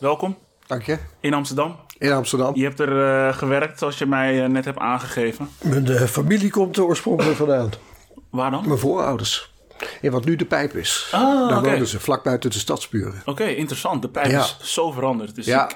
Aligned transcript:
Welkom 0.00 0.36
Dank 0.66 0.82
je. 0.82 0.98
in 1.20 1.34
Amsterdam. 1.34 1.76
In 1.98 2.12
Amsterdam. 2.12 2.56
Je 2.56 2.62
hebt 2.64 2.80
er 2.80 3.26
eh, 3.28 3.36
gewerkt, 3.36 3.78
zoals 3.78 3.98
je 3.98 4.06
mij 4.06 4.42
eh, 4.44 4.48
net 4.50 4.64
hebt 4.64 4.78
aangegeven. 4.78 5.48
Mijn 5.62 5.86
eh, 5.88 6.02
familie 6.02 6.50
komt 6.50 6.76
er 6.76 6.84
oorspronkelijk 6.84 7.36
vandaan. 7.36 7.70
Waar 8.30 8.50
dan? 8.50 8.66
Mijn 8.66 8.78
voorouders. 8.78 9.52
In 10.00 10.10
wat 10.10 10.24
nu 10.24 10.36
de 10.36 10.44
pijp 10.44 10.76
is. 10.76 11.08
Ah, 11.12 11.20
Daar 11.48 11.58
oké. 11.58 11.70
wonen 11.70 11.86
ze, 11.86 12.00
vlak 12.00 12.22
buiten 12.24 12.50
de 12.50 12.58
stadsburen. 12.58 13.22
Oké, 13.24 13.44
interessant. 13.44 14.02
De 14.02 14.08
pijp 14.08 14.26
Ja. 14.30 14.40
is 14.40 14.56
zo 14.62 14.90
veranderd. 14.90 15.34
Dus 15.34 15.46
Ja, 15.46 15.70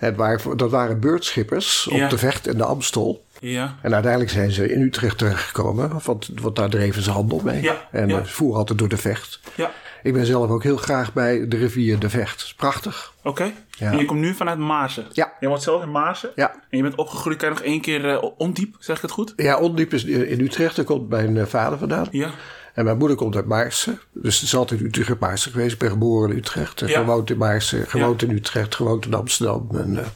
ik- 0.00 0.16
waren, 0.16 0.56
dat 0.56 0.70
waren 0.70 1.00
beurtschippers 1.00 1.88
Ja. 1.90 2.04
op 2.04 2.10
de 2.10 2.18
Vecht 2.18 2.46
en 2.46 2.56
de 2.56 2.64
Amstel. 2.64 3.24
ja. 3.40 3.76
En 3.82 3.92
uiteindelijk 3.94 4.32
zijn 4.32 4.50
ze 4.50 4.72
in 4.72 4.80
Utrecht 4.80 5.18
terechtgekomen. 5.18 6.00
Want, 6.04 6.28
want 6.34 6.56
daar 6.56 6.70
dreven 6.70 7.02
ze 7.02 7.10
handel 7.10 7.40
mee. 7.44 7.62
Ja, 7.62 7.88
en 7.90 8.08
ja. 8.08 8.24
ze 8.24 8.32
voeren 8.32 8.58
altijd 8.58 8.78
door 8.78 8.88
de 8.88 8.96
Vecht. 8.96 9.40
Ja, 9.54 9.70
Ik 10.02 10.12
ben 10.12 10.26
zelf 10.26 10.50
ook 10.50 10.62
heel 10.62 10.76
graag 10.76 11.12
bij 11.12 11.48
de 11.48 11.56
rivier 11.56 11.98
de 11.98 12.10
Vecht. 12.10 12.40
Is 12.42 12.54
prachtig. 12.54 13.12
oké. 13.22 13.52
Ja. 13.70 13.90
En 13.92 13.98
je 13.98 14.04
komt 14.04 14.20
nu 14.20 14.34
vanuit 14.34 14.58
Maarsen. 14.58 15.06
Ja. 15.12 15.32
Je 15.40 15.48
woont 15.48 15.62
zelf 15.62 15.82
in 15.82 15.90
Maarsen. 15.90 16.30
Ja. 16.34 16.50
En 16.70 16.76
je 16.76 16.82
bent 16.82 16.94
opgegroeid, 16.94 17.36
kan 17.38 17.48
je 17.48 17.54
nog 17.54 17.64
één 17.64 17.80
keer 17.80 18.08
eh, 18.10 18.24
ondiep, 18.36 18.76
zeg 18.78 18.96
ik 18.96 19.02
het 19.02 19.10
goed? 19.10 19.32
Ja, 19.36 19.58
Ondiep 19.58 19.92
is 19.94 20.04
in 20.04 20.40
Utrecht. 20.40 20.76
Daar 20.76 20.84
komt 20.84 21.08
mijn 21.08 21.36
eh, 21.36 21.46
vader 21.46 21.78
vandaan. 21.78 22.06
Ja. 22.10 22.30
En 22.74 22.84
mijn 22.84 22.98
moeder 22.98 23.16
komt 23.16 23.36
uit 23.36 23.46
Maarsen. 23.46 24.00
Dus 24.12 24.34
het 24.34 24.42
is 24.44 24.56
altijd 24.56 24.80
Utrecht 24.80 25.18
Maarsen 25.20 25.52
geweest. 25.52 25.72
Ik 25.72 25.78
ben 25.78 25.90
geboren 25.90 26.30
in 26.30 26.36
Utrecht. 26.36 26.80
Ja. 26.80 27.00
Gewoond 27.00 27.30
in 27.30 27.38
Maarsen. 27.38 27.86
Gewoond 27.86 28.22
in 28.22 28.30
Utrecht. 28.30 28.74
Gewoond 28.74 29.06
in 29.06 29.14
Amsterdam. 29.14 29.68
En, 29.72 29.98
eh, 29.98 30.06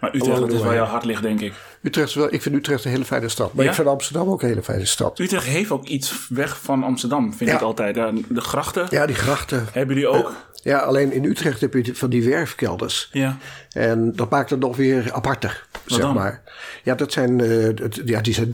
Maar 0.00 0.14
Utrecht, 0.14 0.40
dat 0.40 0.52
is 0.52 0.62
waar 0.62 0.74
jouw 0.74 0.84
hart 0.86 1.04
ligt, 1.04 1.22
denk 1.22 1.40
ik. 1.40 1.52
Utrecht 1.82 2.08
is 2.08 2.14
wel, 2.14 2.32
ik 2.32 2.42
vind 2.42 2.54
Utrecht 2.54 2.84
een 2.84 2.90
hele 2.90 3.04
fijne 3.04 3.28
stad. 3.28 3.52
Maar 3.54 3.64
Ja? 3.64 3.70
ik 3.70 3.76
vind 3.76 3.88
Amsterdam 3.88 4.28
ook 4.28 4.42
een 4.42 4.48
hele 4.48 4.62
fijne 4.62 4.84
stad. 4.84 5.18
Utrecht 5.18 5.44
heeft 5.46 5.70
ook 5.70 5.86
iets 5.86 6.26
weg 6.28 6.60
van 6.60 6.82
Amsterdam, 6.82 7.34
vind 7.34 7.50
Ja. 7.50 7.56
ik 7.56 7.62
altijd. 7.62 7.94
De 8.28 8.40
grachten 8.40 8.86
Ja, 8.90 9.06
die 9.06 9.14
grachten. 9.16 9.66
hebben 9.72 9.94
jullie 9.96 10.10
ook. 10.10 10.32
Ja, 10.62 10.78
alleen 10.78 11.12
in 11.12 11.24
Utrecht 11.24 11.60
heb 11.60 11.74
je 11.74 11.94
van 11.94 12.10
die 12.10 12.24
werfkelders. 12.24 13.08
Ja. 13.12 13.36
En 13.72 14.12
dat 14.16 14.30
maakt 14.30 14.50
het 14.50 14.60
nog 14.60 14.76
weer 14.76 15.12
aparter, 15.12 15.66
zeg 15.86 16.00
dan? 16.00 16.14
maar. 16.14 16.42
Ja, 16.84 16.94
dat 16.94 17.12
zijn, 17.12 17.40
eh, 17.40 17.74
ja, 18.04 18.20
die 18.20 18.34
zijn 18.34 18.50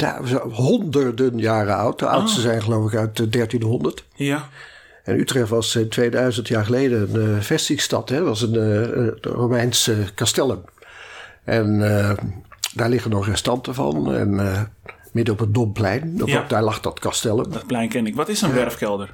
honderden 0.51 1.39
jaren 1.39 1.77
oud. 1.77 1.99
De 1.99 2.07
oudste 2.07 2.41
zijn 2.41 2.63
geloof 2.63 2.93
ik 2.93 2.99
uit 2.99 3.21
eh, 3.21 3.27
1300. 3.31 4.05
Ja. 4.15 4.49
En 5.05 5.19
Utrecht 5.21 5.49
was 5.49 5.77
in 5.77 5.89
2000 5.89 6.49
jaar 6.49 6.65
geleden 6.65 7.15
een 7.15 7.37
eh, 7.37 7.41
vestingstad. 7.43 8.09
hè. 8.09 8.17
Dat 8.19 8.27
was 8.27 8.43
een 8.43 8.55
eh, 8.55 9.07
eh, 9.07 9.13
Romeins 9.21 9.89
eh, 9.89 9.97
castellum. 10.15 10.61
En 11.45 11.99
eh, 11.99 12.11
daar 12.75 12.89
liggen 12.89 13.11
nog 13.11 13.27
restanten 13.27 13.75
van. 13.75 14.15
En 14.15 14.41
eh, 14.41 14.61
midden 15.13 15.35
op 15.35 15.41
het 15.41 15.55
Domplein, 15.55 16.17
dat- 16.17 16.29
Ja. 16.29 16.45
daar 16.49 16.63
lag 16.63 16.81
dat 16.81 16.99
castellum. 16.99 17.53
Dat 17.53 17.67
plein 17.67 17.89
ken 17.89 18.07
ik. 18.07 18.15
Wat 18.15 18.29
is 18.29 18.41
een 18.43 18.53
werfkelder? 18.53 19.11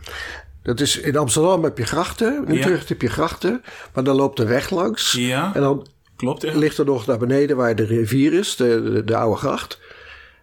Dat 0.63 0.81
is, 0.81 0.97
in 1.01 1.17
Amsterdam 1.17 1.65
heb 1.65 1.79
je 1.79 1.85
grachten, 1.87 2.45
in. 2.47 2.55
Utrecht 2.57 2.89
heb 2.89 3.03
je 3.03 3.09
grachten. 3.09 3.63
Maar 3.95 4.05
dan 4.05 4.17
loopt 4.17 4.37
de 4.37 4.45
weg 4.45 4.71
langs. 4.71 5.13
Ja. 5.13 5.55
En 5.55 5.61
dan 5.61 5.87
Klopt, 6.17 6.43
ligt 6.55 6.79
er 6.79 6.85
nog 6.85 7.07
naar 7.07 7.19
beneden 7.19 7.57
waar 7.57 7.75
de 7.77 7.85
rivier 7.85 8.33
is, 8.33 8.57
de, 8.57 8.83
de, 8.93 9.05
de 9.05 9.17
oude 9.17 9.37
gracht. 9.37 9.79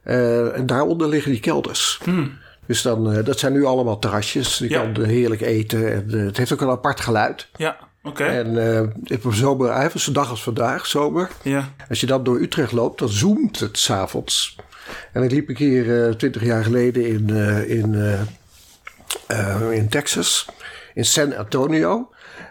Eh, 0.04 0.58
en 0.58 0.66
daaronder 0.66 1.08
liggen 1.08 1.32
die 1.32 1.40
kelders. 1.40 2.00
Dus 2.66 2.82
dan, 2.82 3.12
eh, 3.12 3.26
dat 3.26 3.40
zijn 3.40 3.54
nu 3.54 3.66
allemaal 3.66 4.00
terrasjes. 4.00 4.58
Je 4.58 4.68
Hmm. 4.76 4.86
Ja. 4.88 4.92
kan 4.92 5.04
heerlijk 5.04 5.42
eten. 5.42 5.94
En, 5.94 6.10
het 6.26 6.38
heeft 6.38 6.54
ook 6.54 6.62
een 6.62 6.70
apart 6.70 7.00
geluid. 7.00 7.48
Ja, 7.56 7.78
oké. 8.08 8.23
En 8.23 8.73
eh, 8.73 8.82
op 9.16 9.23
een 9.23 9.34
zomer, 9.34 9.92
zo'n 9.95 10.14
dag 10.14 10.30
als 10.30 10.44
vandaag, 10.44 10.86
zomer. 10.86 11.30
Ja. 11.42 11.73
Als 11.90 12.00
je 12.00 12.06
dan 12.06 12.23
door 12.23 12.40
Utrecht 12.40 12.72
loopt, 12.72 13.00
dan 13.00 13.10
zoomt 13.10 13.60
het 13.60 13.78
s'avonds. 13.78 14.56
En 15.14 15.23
ik 15.23 15.32
liep 15.32 15.50
een 15.50 15.56
keer 15.56 16.16
twintig 16.17 16.44
jaar 16.44 16.64
geleden 16.64 17.06
in, 17.06 17.30
eh, 17.30 17.70
in, 17.70 17.96
eh, 17.96 18.22
eh, 19.28 19.72
in 19.72 19.90
Texas, 19.90 20.46
in 20.94 21.06
San 21.06 21.36
Antonio. 21.36 22.10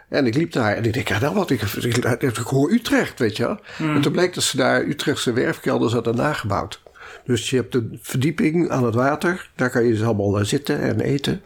En 0.08 0.26
ik 0.26 0.34
liep 0.34 0.52
daar 0.52 0.76
en 0.76 0.84
ik 0.84 0.92
denk, 0.92 1.08
ja, 1.08 1.18
nou 1.18 1.34
wat, 1.34 1.50
ik, 1.50 1.62
ik, 1.62 1.96
ik 2.22 2.36
hoor 2.36 2.72
Utrecht, 2.72 3.18
weet 3.18 3.36
je 3.36 3.42
wel. 3.42 3.60
En 3.78 4.00
toen 4.00 4.12
bleek 4.12 4.34
dat 4.34 4.44
ze 4.44 4.56
daar 4.56 4.84
Utrechtse 4.84 5.32
werfkelders 5.32 5.92
hadden 5.92 6.16
nagebouwd. 6.16 6.80
Dus 7.26 7.50
je 7.50 7.56
hebt 7.56 7.74
een 7.74 7.98
verdieping 8.02 8.70
aan 8.70 8.84
het 8.84 8.94
water. 8.94 9.50
Daar 9.54 9.70
kan 9.70 9.84
je 9.84 9.90
dus 9.90 10.02
allemaal 10.02 10.38
eh, 10.38 10.44
zitten 10.44 10.80
en 10.80 11.00
eten. 11.00 11.42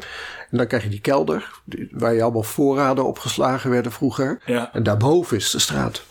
En 0.50 0.56
dan 0.58 0.66
krijg 0.66 0.82
je 0.82 0.88
die 0.88 1.00
kelder, 1.00 1.50
waar 1.90 2.14
je 2.14 2.22
allemaal 2.22 2.42
voorraden 2.42 3.04
opgeslagen 3.04 3.70
werden 3.70 3.92
vroeger. 3.92 4.40
Ja. 4.46 4.70
En 4.72 4.82
daarboven 4.82 5.36
is 5.36 5.50
de 5.50 5.58
straat. 5.58 6.02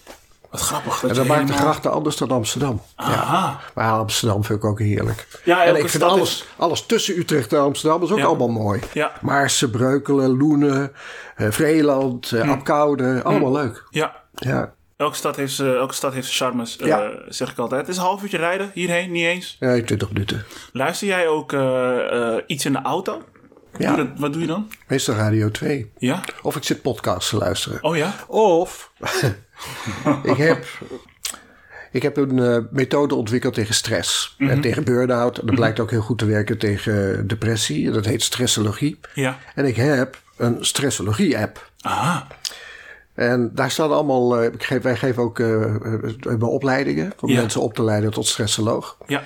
Wat 0.50 0.62
grappig. 0.62 1.00
Dat 1.00 1.10
En 1.10 1.16
dat 1.16 1.26
maakt 1.28 1.40
de 1.40 1.46
helemaal- 1.46 1.64
grachten 1.72 1.92
anders 1.92 2.16
dan 2.16 2.32
Amsterdam. 2.32 2.82
Ja. 2.98 3.04
Aha. 3.06 3.60
Maar 3.74 3.92
Amsterdam 3.92 4.44
vind 4.44 4.60
ik 4.60 4.66
ook 4.66 4.80
heerlijk. 4.80 5.42
Ja, 5.44 5.64
en 5.64 5.76
ik 5.76 5.90
vind 5.90 6.04
alles, 6.04 6.30
is- 6.30 6.46
alles 6.58 6.86
tussen 6.86 7.18
Utrecht 7.18 7.54
en 7.54 7.60
Amsterdam 7.60 8.04
is 8.04 8.12
ook 8.12 8.18
Ja. 8.18 8.26
allemaal 8.26 8.48
mooi. 8.50 8.82
Ja. 8.94 9.12
Maarsen, 9.22 9.70
Breukelen, 9.70 10.38
Loenen, 10.38 10.92
eh, 11.36 11.48
Vreeland, 11.50 12.30
Hm. 12.30 12.36
eh 12.36 12.50
Apkoude. 12.50 13.22
Allemaal 13.24 13.52
leuk. 13.52 13.84
Ja. 13.90 14.16
Ja. 14.36 14.74
Elke 14.98 15.16
stad 15.16 15.36
heeft 15.36 15.54
zijn 15.54 15.76
elke 15.76 15.94
stad 15.94 16.14
heeft 16.14 16.28
zijn 16.32 16.50
charmes, 16.52 16.78
eh, 16.78 17.00
zeg 17.28 17.52
ik 17.52 17.58
altijd. 17.58 17.82
Het 17.82 17.90
is 17.90 17.98
een 17.98 18.04
half 18.04 18.22
uurtje 18.24 18.38
rijden, 18.38 18.72
hierheen, 18.74 19.12
niet 19.12 19.26
eens. 19.26 19.58
ja, 19.60 19.82
20 19.84 20.12
minuten. 20.12 20.46
Luister 20.74 21.08
jij 21.08 21.28
ook 21.28 21.54
eh, 21.54 22.34
eh, 22.36 22.44
iets 22.48 22.66
in 22.66 22.72
de 22.72 22.82
auto? 22.82 23.22
Ja. 23.79 23.95
Dat- 23.95 24.07
wat 24.17 24.31
doe 24.34 24.41
je 24.41 24.47
dan? 24.47 24.67
Meestal 24.88 25.16
Radio 25.16 25.51
2. 25.51 25.91
Ja? 25.97 26.23
Of 26.41 26.56
ik 26.56 26.63
zit 26.63 26.81
podcasts 26.81 27.29
te 27.29 27.38
luisteren. 27.38 27.84
Oh 27.84 27.97
ja? 27.97 28.13
Of 28.28 28.91
ik 30.23 30.38
heb, 30.38 30.66
ik 31.91 32.01
heb 32.01 32.17
een 32.17 32.40
eh, 32.40 32.57
methode 32.72 33.16
ontwikkeld 33.16 33.53
tegen 33.53 33.73
stress. 33.73 34.35
Mhm. 34.38 34.50
En 34.50 34.62
tegen 34.62 34.84
burn-out. 34.84 35.38
En 35.38 35.45
dat 35.45 35.56
blijkt 35.56 35.79
ook 35.79 35.90
heel 35.91 36.01
goed 36.01 36.17
te 36.17 36.25
werken 36.25 36.57
tegen 36.57 37.28
depressie. 37.28 37.91
Dat 37.91 38.06
heet 38.06 38.23
stressologie. 38.23 39.00
Ja. 39.13 39.38
En 39.56 39.66
ik 39.66 39.75
heb 39.75 40.22
een 40.38 40.57
stressologie-app. 40.66 41.72
Aha. 41.81 42.28
En 43.13 43.51
daar 43.53 43.72
staan 43.72 43.91
allemaal. 43.91 44.38
eh, 44.40 44.53
ik 44.53 44.63
geef, 44.63 44.81
wij 44.81 44.96
geven 44.97 45.23
ook 45.23 45.38
hebben 46.19 46.50
opleidingen 46.50 47.13
om 47.19 47.29
Ja. 47.29 47.40
mensen 47.40 47.61
op 47.61 47.73
te 47.73 47.84
leiden 47.84 48.11
tot 48.11 48.28
stressoloog. 48.28 48.97
Ja. 49.07 49.23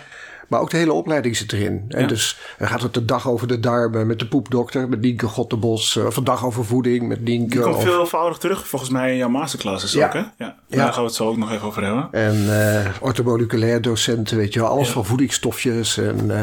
Maar 0.53 0.61
ook 0.61 0.69
de 0.69 0.77
hele 0.77 0.93
opleiding 0.93 1.37
zit 1.37 1.51
erin. 1.53 1.85
En 1.89 2.01
Ja. 2.01 2.07
dus 2.07 2.39
dan 2.57 2.67
gaat 2.67 2.81
het 2.81 2.93
de 2.93 3.05
dag 3.05 3.27
over 3.29 3.47
de 3.47 3.59
darmen 3.59 4.07
met 4.07 4.19
de 4.19 4.27
poepdokter, 4.27 4.89
met 4.89 5.01
Nienke 5.01 5.27
Gottebos. 5.27 5.95
eh, 5.97 6.05
Of 6.05 6.17
een 6.17 6.23
dag 6.23 6.45
over 6.45 6.65
voeding 6.65 7.07
met 7.07 7.21
Nienke. 7.23 7.49
Die 7.55 7.61
komt 7.61 7.75
of- 7.75 7.83
veelvoudig 7.83 8.37
terug 8.37 8.67
volgens 8.67 8.91
mij 8.91 9.11
in 9.11 9.17
jouw 9.17 9.29
masterclasses 9.29 9.91
Ja. 9.91 10.05
ook, 10.05 10.13
hè? 10.13 10.19
Ja. 10.37 10.55
Daar 10.69 10.87
gaan 10.93 11.01
we 11.01 11.07
het 11.07 11.13
zo 11.15 11.27
ook 11.27 11.37
nog 11.37 11.51
even 11.51 11.67
over 11.67 11.83
hebben. 11.83 12.07
En 12.11 12.59
eh 12.83 12.85
orthomoleculair 13.01 13.81
docenten, 13.81 14.37
weet 14.37 14.53
je 14.53 14.59
wel, 14.59 14.69
alles 14.69 14.89
van 14.89 15.05
voedingsstofjes. 15.05 15.97
En, 15.97 16.19
eh, 16.21 16.41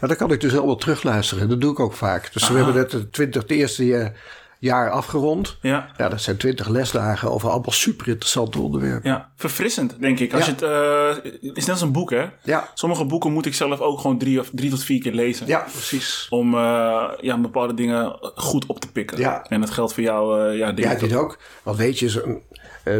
maar 0.00 0.08
dan 0.08 0.16
kan 0.16 0.32
ik 0.32 0.40
dus 0.40 0.56
allemaal 0.56 0.76
terugluisteren. 0.76 1.48
Dat 1.48 1.60
doe 1.60 1.72
ik 1.72 1.80
ook 1.80 1.92
vaak. 1.94 2.32
Dus 2.32 2.48
we 2.48 2.56
hebben 2.56 2.74
net 2.74 2.92
het 2.92 3.12
20, 3.12 3.42
het 3.42 3.50
eerste 3.50 3.86
jaar, 3.86 4.12
jaar 4.58 4.90
afgerond. 4.90 5.58
Ja. 5.62 5.88
Ja, 5.96 6.08
dat 6.08 6.20
zijn 6.20 6.36
twintig 6.36 6.68
lesdagen 6.68 7.30
over 7.30 7.48
allemaal 7.50 7.70
super 7.72 8.08
interessante 8.08 8.60
onderwerpen. 8.60 9.10
Ja, 9.10 9.30
verfrissend, 9.36 10.00
denk 10.00 10.18
ik. 10.20 10.34
Als 10.34 10.46
Ja. 10.46 10.54
je 10.58 10.64
het, 10.66 11.24
eh, 11.24 11.24
het 11.48 11.56
is 11.56 11.64
net 11.64 11.68
als 11.74 11.80
een 11.80 11.92
boek, 11.92 12.10
hè? 12.10 12.24
Ja. 12.42 12.68
Sommige 12.74 13.04
boeken 13.04 13.32
moet 13.32 13.46
ik 13.46 13.54
zelf 13.54 13.80
ook 13.80 14.00
gewoon 14.00 14.18
drie, 14.18 14.40
of, 14.40 14.50
drie 14.52 14.70
tot 14.70 14.84
vier 14.84 15.00
keer 15.00 15.12
lezen. 15.12 15.46
Ja, 15.46 15.58
precies. 15.72 16.26
Om 16.30 16.54
eh, 16.54 17.04
ja, 17.20 17.38
bepaalde 17.38 17.74
dingen 17.74 18.18
goed 18.34 18.66
op 18.66 18.80
te 18.80 18.92
pikken. 18.92 19.18
Ja. 19.18 19.44
En 19.48 19.60
dat 19.60 19.70
geldt 19.70 19.94
voor 19.94 20.02
jou, 20.02 20.40
eh, 20.50 20.58
ja, 20.58 20.66
denk 20.66 20.78
Ja, 20.88 20.90
ik 20.90 21.00
dit 21.00 21.14
ook. 21.14 21.38
Want 21.62 21.76
weet 21.76 21.98
je, 21.98 22.40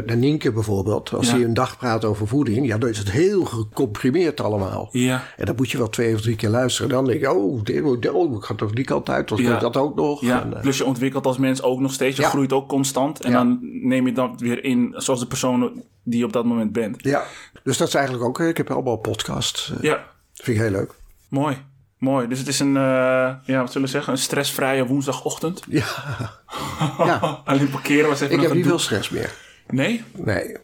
de 0.07 0.17
Nienke 0.17 0.53
bijvoorbeeld, 0.53 1.13
als 1.15 1.27
Ja. 1.27 1.35
hij 1.35 1.45
een 1.45 1.55
dag 1.55 1.77
praat 1.79 2.05
over 2.05 2.27
voeding, 2.29 2.67
ja, 2.67 2.79
dan 2.79 2.89
is 2.89 2.99
het 2.99 3.11
heel 3.11 3.45
gecomprimeerd 3.45 4.41
allemaal. 4.41 4.89
Ja. 4.93 5.23
En 5.37 5.47
dan 5.47 5.55
moet 5.57 5.71
je 5.71 5.79
wel 5.79 5.89
twee 5.91 6.15
of 6.15 6.21
drie 6.21 6.37
keer 6.37 6.49
luisteren. 6.49 6.91
Dan 6.91 7.05
denk 7.05 7.21
je, 7.21 7.33
oh, 7.33 7.63
dit, 7.65 8.09
oh 8.11 8.37
ik 8.37 8.43
ga 8.45 8.55
toch 8.55 8.73
die 8.73 8.85
kant 8.85 9.09
uit, 9.11 9.29
dan 9.29 9.43
Ja. 9.43 9.59
dat 9.59 9.77
ook 9.77 9.95
nog. 9.95 10.21
Ja, 10.21 10.43
En, 10.43 10.55
eh, 10.55 10.61
plus 10.61 10.77
je 10.79 10.85
ontwikkelt 10.85 11.27
als 11.27 11.39
mens 11.39 11.63
ook 11.63 11.81
nog 11.81 11.93
steeds. 11.93 12.17
Je 12.17 12.23
Ja. 12.23 12.29
groeit 12.29 12.53
ook 12.53 12.69
constant. 12.69 13.21
En 13.21 13.33
dan 13.33 13.59
neem 13.83 14.07
je 14.07 14.13
dat 14.13 14.41
weer 14.41 14.65
in 14.65 14.95
zoals 14.97 15.21
de 15.21 15.27
persoon 15.27 15.83
die 16.03 16.19
je 16.19 16.25
op 16.25 16.33
dat 16.33 16.45
moment 16.45 16.73
bent. 16.73 16.97
ja. 17.05 17.25
Dus 17.63 17.77
dat 17.77 17.89
is 17.89 17.95
eigenlijk 17.95 18.25
ook, 18.27 18.41
eh, 18.41 18.49
ik 18.49 18.57
heb 18.57 18.71
allemaal 18.71 18.97
podcasts. 18.97 19.71
eh, 19.77 19.83
Ja, 19.83 19.93
Dat 19.95 20.45
vind 20.45 20.57
ik 20.57 20.63
heel 20.63 20.73
leuk. 20.73 20.93
mooi. 21.29 21.57
Mooi. 21.99 22.29
Dus 22.29 22.39
het 22.39 22.49
is 22.49 22.59
een, 22.59 22.73
ja, 22.73 23.41
wat 23.47 23.73
zullen 23.73 23.87
we 23.87 23.93
zeggen, 23.93 24.13
een 24.13 24.19
stressvrije 24.19 24.87
woensdagochtend. 24.87 25.63
Ja, 25.69 25.85
ja. 26.99 27.41
Alleen 27.45 27.71
parkeren 27.71 28.09
was 28.09 28.21
even 28.21 28.35
ik 28.37 28.41
heb 28.43 28.53
niet 28.55 28.67
veel 28.67 28.79
stress 28.79 29.11
meer. 29.11 29.35
Nee? 29.71 30.05
Nee. 30.13 30.57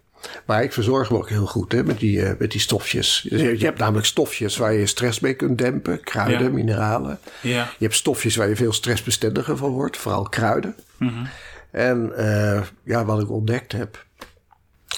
Maar 0.47 0.63
ik 0.63 0.73
verzorg 0.73 1.11
me 1.11 1.17
ook 1.17 1.29
heel 1.29 1.47
goed 1.47 1.73
hè, 1.73 1.85
met, 1.85 1.99
die, 1.99 2.23
eh, 2.23 2.33
met 2.39 2.51
die 2.51 2.61
stofjes. 2.61 3.27
Je 3.29 3.59
je 3.59 3.65
hebt 3.65 3.79
namelijk 3.79 4.07
stofjes 4.07 4.57
waar 4.57 4.73
je 4.73 4.87
stress 4.87 5.21
mee 5.21 5.35
kunt 5.35 5.59
dempen. 5.59 6.01
Kruiden, 6.01 6.47
Ja. 6.47 6.53
mineralen. 6.53 7.19
Ja. 7.41 7.71
Je 7.79 7.85
hebt 7.85 7.95
stofjes 7.95 8.37
waar 8.37 8.49
je 8.49 8.57
veel 8.57 8.73
stressbestendiger 8.73 9.57
van 9.57 9.71
wordt. 9.71 9.97
Vooral 9.97 10.23
kruiden. 10.23 10.75
Mhm. 10.97 11.25
En 11.71 12.17
eh, 12.17 12.63
ja, 12.85 13.05
wat 13.05 13.23
ik 13.23 13.31
ontdekt 13.31 13.73
heb... 13.73 14.05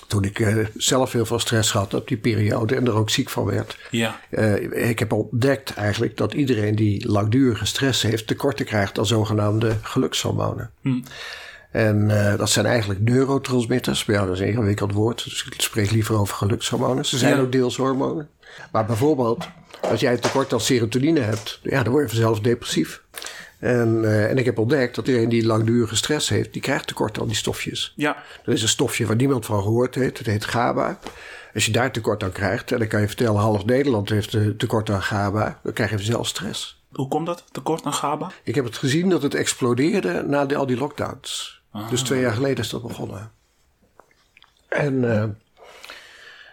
Toen 0.06 0.24
ik 0.24 0.38
eh, 0.38 0.56
zelf 0.76 1.12
heel 1.12 1.26
veel 1.26 1.38
stress 1.38 1.72
had 1.72 1.94
op 1.94 2.08
die 2.08 2.16
periode 2.16 2.74
en 2.74 2.86
er 2.86 2.94
ook 2.94 3.10
ziek 3.10 3.30
van 3.30 3.44
werd. 3.44 3.78
Ja. 3.90 4.20
Ik 4.70 4.98
heb 4.98 5.12
ontdekt 5.12 5.74
eigenlijk 5.74 6.16
dat 6.16 6.32
iedereen 6.32 6.74
die 6.74 7.08
langdurige 7.10 7.64
stress 7.64 8.02
heeft... 8.02 8.26
tekorten 8.26 8.64
krijgt 8.64 8.98
aan 8.98 9.06
zogenaamde 9.06 9.76
gelukshormonen. 9.82 10.70
Hm. 10.80 11.00
En 11.74 12.10
eh, 12.30 12.38
dat 12.38 12.50
zijn 12.50 12.66
eigenlijk 12.66 13.00
neurotransmitters. 13.00 14.04
Maar 14.04 14.16
ja, 14.16 14.24
dat 14.24 14.34
is 14.34 14.40
een 14.40 14.46
ingewikkeld 14.46 14.92
woord. 14.92 15.24
Dus 15.24 15.46
ik 15.50 15.60
spreek 15.60 15.90
liever 15.90 16.18
over 16.18 16.34
gelukshormonen. 16.36 17.04
Ze 17.04 17.18
zijn 17.18 17.36
Ja. 17.36 17.40
ook 17.40 17.52
deels 17.52 17.76
hormonen. 17.76 18.28
Maar 18.72 18.84
bijvoorbeeld, 18.86 19.48
als 19.80 20.00
jij 20.00 20.12
een 20.12 20.20
tekort 20.20 20.52
aan 20.52 20.60
serotonine 20.60 21.20
hebt... 21.20 21.60
Ja, 21.62 21.82
dan 21.82 21.92
word 21.92 22.10
je 22.10 22.16
vanzelf 22.16 22.40
depressief. 22.40 23.02
En, 23.58 24.00
eh, 24.04 24.30
en 24.30 24.38
ik 24.38 24.44
heb 24.44 24.58
ontdekt 24.58 24.94
dat 24.94 25.06
iedereen 25.06 25.28
die 25.28 25.46
langdurige 25.46 25.96
stress 25.96 26.28
heeft, 26.28 26.52
die 26.52 26.62
krijgt 26.62 26.86
tekort 26.86 27.20
aan 27.20 27.26
die 27.26 27.36
stofjes. 27.36 27.92
Ja. 27.96 28.16
Er 28.44 28.52
is 28.52 28.62
een 28.62 28.68
stofje 28.68 29.06
waar 29.06 29.16
niemand 29.16 29.46
van 29.46 29.62
gehoord 29.62 29.94
heeft. 29.94 30.18
Het 30.18 30.26
heet 30.26 30.44
GABA. 30.44 30.98
Als 31.54 31.66
je 31.66 31.72
daar 31.72 31.92
tekort 31.92 32.22
aan 32.22 32.32
krijgt, 32.32 32.72
en 32.72 32.78
dan 32.78 32.88
kan 32.88 33.00
je 33.00 33.06
vertellen, 33.06 33.40
half 33.40 33.64
Nederland 33.64 34.08
heeft 34.08 34.34
eh, 34.34 34.46
tekort 34.46 34.90
aan 34.90 35.02
GABA, 35.02 35.60
dan 35.62 35.72
krijg 35.72 35.90
je 35.90 35.98
zelf 35.98 36.26
stress. 36.28 36.82
Hoe 36.92 37.08
komt 37.08 37.26
dat? 37.26 37.44
Tekort 37.52 37.84
aan 37.84 37.92
GABA? 37.92 38.30
Ik 38.42 38.54
heb 38.54 38.64
het 38.64 38.76
gezien 38.76 39.08
dat 39.08 39.22
het 39.22 39.34
explodeerde 39.34 40.24
na 40.26 40.44
de, 40.46 40.56
al 40.56 40.66
die 40.66 40.76
lockdowns. 40.76 41.62
Dus 41.90 42.02
twee 42.02 42.20
jaar 42.20 42.32
geleden 42.32 42.64
is 42.64 42.70
dat 42.70 42.82
begonnen. 42.82 43.32
En, 44.68 45.12
eh, 45.12 45.24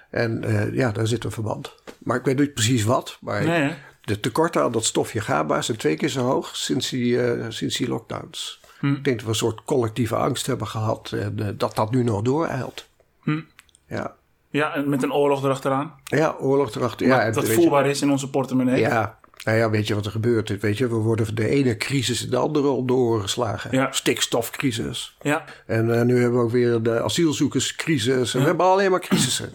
en 0.09 0.43
eh, 0.43 0.73
ja, 0.73 0.91
daar 0.91 1.07
zit 1.07 1.23
een 1.23 1.31
verband. 1.31 1.73
Maar 1.99 2.17
ik 2.17 2.25
weet 2.25 2.39
niet 2.39 2.53
precies 2.53 2.83
wat. 2.83 3.17
Maar 3.21 3.43
Nee, 3.45 3.73
de 4.01 4.19
tekorten 4.19 4.61
aan 4.61 4.71
dat 4.71 4.85
stofje 4.85 5.21
GABA 5.21 5.61
zijn 5.61 5.77
twee 5.77 5.95
keer 5.95 6.09
zo 6.09 6.21
hoog 6.25 6.55
sinds 6.55 6.89
die, 6.89 7.23
eh, 7.23 7.45
sinds 7.49 7.77
die 7.77 7.87
lockdowns. 7.87 8.59
Hm. 8.79 8.93
Ik 8.93 9.03
denk 9.03 9.15
dat 9.15 9.25
we 9.25 9.29
een 9.31 9.35
soort 9.35 9.63
collectieve 9.63 10.15
angst 10.15 10.45
hebben 10.45 10.67
gehad 10.67 11.11
en 11.11 11.55
dat 11.57 11.75
dat 11.75 11.91
nu 11.91 12.03
nog 12.03 12.21
dooreilt. 12.21 12.87
Hm. 13.21 13.39
Ja. 13.87 14.15
Ja, 14.49 14.75
en 14.75 14.89
met 14.89 15.03
een 15.03 15.13
oorlog 15.13 15.43
erachteraan. 15.43 15.93
ja, 16.03 16.35
oorlog 16.39 16.75
erachter. 16.75 17.07
Maar 17.07 17.25
Ja, 17.25 17.31
dat 17.31 17.47
je- 17.47 17.53
voelbaar 17.53 17.85
is 17.87 18.01
in 18.01 18.11
onze 18.11 18.29
portemonnee. 18.29 18.79
Ja, 18.79 19.19
nou 19.43 19.57
ja, 19.57 19.69
weet 19.69 19.87
je 19.87 19.95
wat 19.95 20.05
er 20.05 20.11
gebeurt? 20.11 20.59
Weet 20.59 20.77
je, 20.77 20.87
we 20.87 20.95
worden 20.95 21.25
van 21.25 21.35
de 21.35 21.47
ene 21.47 21.77
crisis 21.77 22.23
in 22.23 22.29
de 22.29 22.37
andere 22.37 23.21
geslagen. 23.21 23.69
Ja. 23.71 23.91
Stikstofcrisis. 23.91 25.15
Ja. 25.21 25.45
En 25.65 25.95
eh, 25.99 26.01
nu 26.01 26.19
hebben 26.21 26.39
we 26.39 26.45
ook 26.45 26.51
weer 26.51 26.81
de 26.81 27.01
asielzoekerscrisis. 27.03 28.33
En 28.33 28.39
we 28.39 28.45
hebben 28.45 28.65
alleen 28.65 28.91
maar 28.91 28.99
crisissen. 28.99 29.49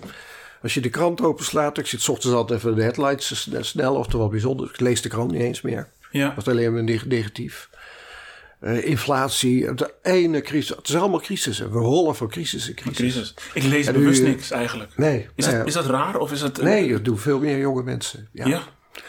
Als 0.62 0.75
je 0.75 0.81
de 0.81 0.88
krant 0.91 1.21
openslaat, 1.21 1.79
ik 1.79 1.87
zit 1.87 2.09
ochtends 2.09 2.37
altijd 2.37 2.59
even 2.59 2.75
de 2.75 2.83
headlines 2.83 3.41
sn- 3.43 3.56
snel 3.62 3.94
of 3.94 4.12
er 4.12 4.19
wat 4.19 4.31
bijzonder. 4.31 4.71
Ik 4.73 4.81
lees 4.81 5.03
de 5.03 5.09
krant 5.09 5.31
niet 5.31 5.41
eens 5.41 5.61
meer. 5.61 5.89
Ja. 6.11 6.29
Dat 6.29 6.47
is 6.47 6.53
alleen 6.53 6.73
maar 6.73 6.85
neg- 6.85 7.06
negatief. 7.06 7.69
Eh, 8.61 8.85
inflatie, 8.85 9.75
de 9.75 9.93
ene 10.03 10.41
crisis. 10.41 10.77
Het 10.77 10.89
is 10.89 10.94
allemaal 10.97 11.21
crisissen. 11.21 11.73
We 11.73 11.79
rollen 11.79 12.17
van 12.17 12.29
crisis 12.29 12.69
in 12.69 12.75
crisis. 12.75 12.97
Crisis. 12.99 13.35
Ik 13.55 13.62
lees 13.62 13.87
En 13.87 13.93
bewust 13.93 14.23
niks 14.23 14.50
eigenlijk. 14.50 14.91
Nee, 14.97 15.29
Is, 15.35 15.44
nou 15.44 15.56
dat, 15.56 15.61
ja. 15.61 15.65
is 15.65 15.73
dat 15.73 15.87
raar 15.87 16.17
of 16.19 16.32
is 16.32 16.41
het... 16.41 16.62
nee, 16.62 16.93
dat 16.93 17.05
doen 17.05 17.19
veel 17.19 17.39
meer 17.39 17.59
jonge 17.59 17.82
mensen. 17.82 18.29
Ja. 18.32 18.62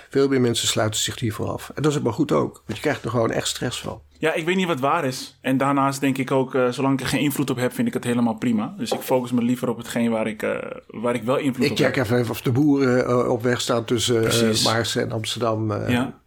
Veel 0.09 0.27
meer 0.27 0.41
mensen 0.41 0.67
sluiten 0.67 0.99
zich 0.99 1.19
hiervoor 1.19 1.47
af. 1.47 1.71
En 1.75 1.81
dat 1.81 1.91
is 1.91 2.01
maar 2.01 2.13
goed 2.13 2.31
ook. 2.31 2.53
Want 2.65 2.77
je 2.77 2.83
krijgt 2.83 3.03
er 3.03 3.09
gewoon 3.09 3.31
echt 3.31 3.47
stress 3.47 3.81
van. 3.81 4.01
Ja, 4.19 4.33
ik 4.33 4.45
weet 4.45 4.55
niet 4.55 4.67
wat 4.67 4.79
waar 4.79 5.05
is. 5.05 5.37
En 5.41 5.57
daarnaast 5.57 5.99
denk 5.99 6.17
ik 6.17 6.31
ook, 6.31 6.55
eh, 6.55 6.69
zolang 6.69 6.93
ik 6.93 6.99
er 7.01 7.07
geen 7.07 7.19
invloed 7.21 7.49
op 7.49 7.57
heb, 7.57 7.73
vind 7.73 7.87
ik 7.87 7.93
het 7.93 8.03
helemaal 8.03 8.33
prima. 8.33 8.73
Dus 8.77 8.91
ik 8.91 8.99
focus 8.99 9.31
me 9.31 9.41
liever 9.41 9.69
op 9.69 9.77
hetgeen 9.77 10.11
waar 10.11 10.27
ik, 10.27 10.43
eh, 10.43 10.55
waar 10.87 11.15
ik 11.15 11.23
wel 11.23 11.37
invloed 11.37 11.65
Ik 11.65 11.71
op 11.71 11.77
check 11.77 11.95
heb. 11.95 12.09
even 12.09 12.29
of 12.29 12.41
de 12.41 12.51
boeren 12.51 13.05
eh, 13.07 13.29
op 13.29 13.43
weg 13.43 13.61
staan 13.61 13.85
tussen 13.85 14.21
Precies. 14.21 14.65
Maarsen 14.65 15.01
en 15.01 15.11
Amsterdam. 15.11 15.71
Ja, 15.89 16.19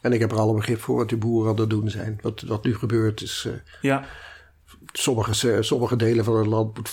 En 0.00 0.12
ik 0.12 0.20
heb 0.20 0.30
er 0.32 0.38
alle 0.38 0.54
begrip 0.54 0.80
voor 0.80 0.96
wat 0.96 1.08
die 1.08 1.18
boeren 1.18 1.50
aan 1.52 1.60
het 1.60 1.70
doen 1.70 1.90
zijn. 1.90 2.18
Wat, 2.22 2.42
wat 2.46 2.64
nu 2.64 2.74
gebeurt 2.76 3.20
is... 3.22 3.48
ja, 3.80 4.04
sommige, 4.92 5.62
sommige 5.62 5.96
delen 5.96 6.24
van 6.24 6.36
het 6.36 6.46
land 6.46 6.76
moet 6.76 6.90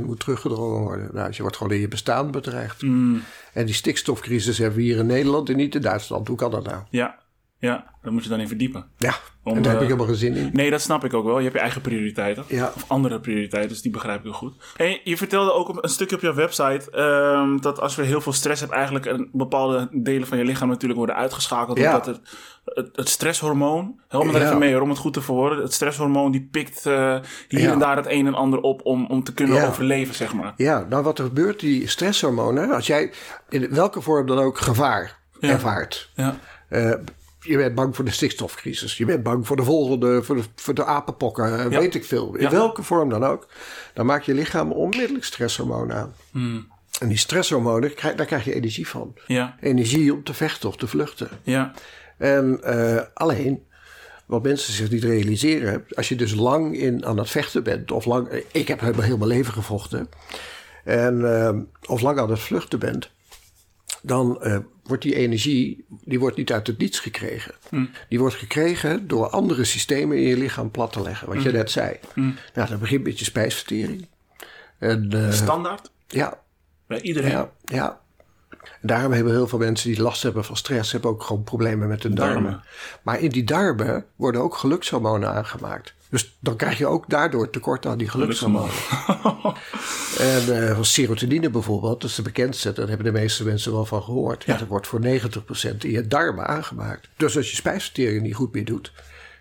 95% 0.00 0.04
moet 0.04 0.20
teruggedrongen 0.20 0.80
worden. 0.82 1.08
Nou, 1.12 1.30
je 1.32 1.42
wordt 1.42 1.56
gewoon 1.56 1.72
in 1.72 1.80
je 1.80 1.88
bestaan 1.88 2.30
bedreigd. 2.30 2.82
mm, 2.82 3.22
En 3.52 3.66
die 3.66 3.74
stikstofcrisis 3.74 4.58
hebben 4.58 4.76
we 4.78 4.84
hier 4.84 4.98
in 4.98 5.06
Nederland 5.06 5.48
en 5.48 5.56
niet 5.56 5.74
in 5.74 5.80
Duitsland. 5.80 6.28
Hoe 6.28 6.36
kan 6.36 6.50
dat 6.50 6.64
nou? 6.64 6.82
ja, 6.90 7.18
ja. 7.58 7.94
Daar 8.02 8.12
moet 8.12 8.22
je 8.22 8.28
dan 8.28 8.40
in 8.40 8.48
verdiepen. 8.48 8.86
Ja, 8.98 9.14
Om, 9.46 9.56
en 9.56 9.62
daar 9.62 9.72
heb 9.72 9.80
eh, 9.82 9.88
ik 9.88 9.92
helemaal 9.94 10.06
geen 10.14 10.32
zin 10.32 10.34
in. 10.34 10.50
Nee, 10.52 10.70
dat 10.70 10.80
snap 10.80 11.04
ik 11.04 11.14
ook 11.14 11.24
wel. 11.24 11.36
Je 11.36 11.42
hebt 11.42 11.54
je 11.54 11.60
eigen 11.60 11.80
prioriteiten. 11.80 12.44
Ja. 12.48 12.72
Of 12.76 12.84
andere 12.86 13.20
prioriteiten, 13.20 13.70
dus 13.72 13.82
die 13.82 13.90
begrijp 13.90 14.16
ik 14.18 14.22
heel 14.24 14.32
goed. 14.32 14.54
En 14.76 15.00
je 15.04 15.16
vertelde 15.16 15.52
ook 15.52 15.78
een 15.82 15.88
stukje 15.88 16.16
op 16.16 16.22
jouw 16.22 16.34
website... 16.34 16.90
ehm, 16.90 17.56
dat 17.60 17.80
als 17.80 17.94
je 17.94 18.02
heel 18.02 18.20
veel 18.20 18.32
stress 18.32 18.60
hebt... 18.60 18.72
eigenlijk 18.72 19.06
een 19.06 19.28
bepaalde 19.32 19.88
delen 19.92 20.26
van 20.28 20.38
je 20.38 20.44
lichaam 20.44 20.68
natuurlijk 20.68 20.98
worden 20.98 21.16
uitgeschakeld. 21.16 21.78
Ja. 21.78 21.90
Omdat 21.90 22.06
het, 22.06 22.20
het, 22.64 22.88
het 22.96 23.08
stresshormoon... 23.08 24.00
Help 24.08 24.24
me 24.24 24.32
daar 24.32 24.40
Ja. 24.40 24.46
even 24.46 24.58
mee 24.58 24.72
hoor, 24.72 24.82
om 24.82 24.88
het 24.88 24.98
goed 24.98 25.12
te 25.12 25.20
verwoorden. 25.20 25.62
Het 25.62 25.72
stresshormoon 25.72 26.32
die 26.32 26.48
pikt 26.50 26.86
eh, 26.86 27.16
hier 27.48 27.70
en 27.70 27.78
daar 27.78 27.96
het 27.96 28.06
een 28.08 28.26
en 28.26 28.34
ander 28.34 28.60
op... 28.60 28.80
om, 28.84 29.06
om 29.06 29.24
te 29.24 29.34
kunnen 29.34 29.66
overleven, 29.68 30.14
zeg 30.14 30.34
maar. 30.34 30.52
Ja, 30.56 30.86
nou 30.88 31.02
wat 31.02 31.18
er 31.18 31.24
gebeurt, 31.24 31.60
die 31.60 31.88
stresshormonen, 31.88 32.70
als 32.70 32.86
jij 32.86 33.12
in 33.48 33.68
welke 33.74 34.00
vorm 34.00 34.26
dan 34.26 34.38
ook 34.38 34.58
gevaar 34.58 35.18
Ja. 35.40 35.48
ervaart. 35.48 36.10
Ja, 36.14 36.36
eh, 36.68 36.92
je 37.46 37.56
bent 37.56 37.74
bang 37.74 37.96
voor 37.96 38.04
de 38.04 38.10
stikstofcrisis. 38.10 38.96
Je 38.96 39.04
bent 39.04 39.22
bang 39.22 39.46
voor 39.46 39.56
de 39.56 39.62
volgende, 39.62 40.22
voor 40.22 40.36
de, 40.36 40.42
voor 40.54 40.74
de 40.74 40.84
apenpokken, 40.84 41.58
eh, 41.58 41.70
Ja. 41.70 41.78
weet 41.78 41.94
ik 41.94 42.04
veel. 42.04 42.34
In 42.34 42.42
Ja. 42.42 42.50
welke 42.50 42.82
vorm 42.82 43.08
dan 43.08 43.24
ook. 43.24 43.46
Dan 43.94 44.06
maakt 44.06 44.24
je 44.24 44.34
lichaam 44.34 44.72
onmiddellijk 44.72 45.24
stresshormonen 45.24 45.96
aan. 45.96 46.14
Hmm. 46.30 46.66
En 47.00 47.08
die 47.08 47.16
stresshormonen, 47.18 47.92
daar 48.16 48.26
krijg 48.26 48.44
je 48.44 48.54
energie 48.54 48.88
van. 48.88 49.14
ja, 49.26 49.56
Energie 49.60 50.12
om 50.14 50.22
te 50.24 50.34
vechten 50.34 50.68
of 50.68 50.76
te 50.76 50.86
vluchten. 50.86 51.28
ja, 51.42 51.72
En 52.18 52.58
eh, 52.62 53.02
alleen, 53.14 53.64
wat 54.26 54.42
mensen 54.42 54.72
zich 54.72 54.90
niet 54.90 55.04
realiseren, 55.04 55.84
als 55.94 56.08
je 56.08 56.16
dus 56.16 56.34
lang 56.34 56.76
in, 56.78 57.06
aan 57.06 57.18
het 57.18 57.30
vechten 57.30 57.62
bent, 57.62 57.90
of 57.92 58.04
lang, 58.04 58.42
ik 58.52 58.68
heb 58.68 58.80
heel 58.80 59.00
heel 59.00 59.16
mijn 59.16 59.30
leven 59.30 59.52
gevochten, 59.52 60.08
en, 60.84 61.40
eh, 61.40 61.58
of 61.90 62.00
lang 62.00 62.18
aan 62.18 62.30
het 62.30 62.38
vluchten 62.40 62.78
bent, 62.78 63.10
dan 64.06 64.42
eh, 64.42 64.58
wordt 64.82 65.02
die 65.02 65.14
energie, 65.14 65.84
die 66.04 66.18
wordt 66.18 66.36
niet 66.36 66.52
uit 66.52 66.66
het 66.66 66.78
niets 66.78 66.98
gekregen. 66.98 67.54
Die 68.08 68.18
wordt 68.18 68.34
gekregen 68.34 69.08
door 69.08 69.28
andere 69.28 69.64
systemen 69.64 70.16
in 70.16 70.22
je 70.22 70.36
lichaam 70.36 70.70
plat 70.70 70.92
te 70.92 71.02
leggen, 71.02 71.28
wat 71.28 71.42
je 71.42 71.52
net 71.52 71.70
zei. 71.70 71.98
Nou, 72.54 72.68
dat 72.68 72.80
begint 72.80 73.04
met 73.04 73.18
je 73.18 73.24
spijsvertering. 73.24 74.08
En, 74.78 75.12
eh, 75.12 75.32
standaard 75.32 75.90
ja, 76.06 76.40
bij 76.86 77.00
iedereen. 77.00 77.30
ja, 77.30 77.50
ja. 77.64 78.00
En 78.60 78.88
daarom 78.88 79.12
hebben 79.12 79.32
heel 79.32 79.48
veel 79.48 79.58
mensen 79.58 79.90
die 79.90 80.02
last 80.02 80.22
hebben 80.22 80.44
van 80.44 80.56
stress, 80.56 80.92
hebben 80.92 81.10
ook 81.10 81.22
gewoon 81.22 81.44
problemen 81.44 81.88
met 81.88 82.02
hun 82.02 82.14
darmen. 82.14 82.42
Darmen. 82.42 82.62
Maar 83.02 83.20
in 83.20 83.30
die 83.30 83.44
darmen 83.44 84.04
worden 84.16 84.40
ook 84.40 84.56
gelukshormonen 84.56 85.32
aangemaakt. 85.32 85.94
Dus 86.10 86.36
dan 86.40 86.56
krijg 86.56 86.78
je 86.78 86.86
ook 86.86 87.10
daardoor 87.10 87.50
tekort 87.50 87.86
aan 87.86 87.98
die 87.98 88.08
gelukshormonen. 88.08 88.74
En 90.18 90.68
eh, 90.68 90.82
serotonine 90.82 91.50
bijvoorbeeld, 91.50 92.00
dat 92.00 92.10
is 92.10 92.16
de 92.16 92.22
bekendste, 92.22 92.72
daar 92.72 92.88
hebben 92.88 93.06
de 93.06 93.20
meeste 93.20 93.44
mensen 93.44 93.72
wel 93.72 93.84
van 93.84 94.02
gehoord. 94.02 94.44
Ja, 94.44 94.56
dat 94.56 94.68
wordt 94.68 94.86
voor 94.86 95.00
90% 95.00 95.06
in 95.78 95.90
je 95.90 96.06
darmen 96.06 96.46
aangemaakt. 96.46 97.08
Dus 97.16 97.36
als 97.36 97.50
je 97.50 97.56
spijsvertering 97.56 98.22
niet 98.22 98.34
goed 98.34 98.52
meer 98.52 98.64
doet, 98.64 98.92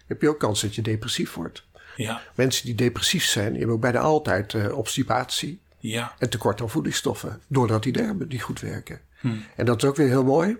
heb 0.07 0.22
je 0.22 0.29
ook 0.29 0.39
kans 0.39 0.62
dat 0.62 0.75
je 0.75 0.81
depressief 0.81 1.34
wordt. 1.34 1.63
Ja, 1.95 2.22
Mensen 2.36 2.65
die 2.65 2.75
depressief 2.75 3.25
zijn, 3.25 3.50
die 3.50 3.57
hebben 3.57 3.75
ook 3.75 3.81
bijna 3.81 4.00
altijd 4.00 4.53
eh, 4.53 4.77
obstipatie 4.77 5.60
ja, 5.79 6.13
en 6.19 6.29
tekort 6.29 6.62
aan 6.62 6.69
voedingsstoffen. 6.69 7.41
Doordat 7.48 7.84
die 7.84 7.93
darmen 7.93 8.27
niet 8.27 8.41
goed 8.41 8.60
werken. 8.60 9.01
Hmm. 9.19 9.45
En 9.55 9.65
dat 9.65 9.84
is 9.84 9.89
ook 9.89 9.95
weer 9.95 10.07
heel 10.07 10.24
mooi. 10.24 10.48
Nou, 10.48 10.57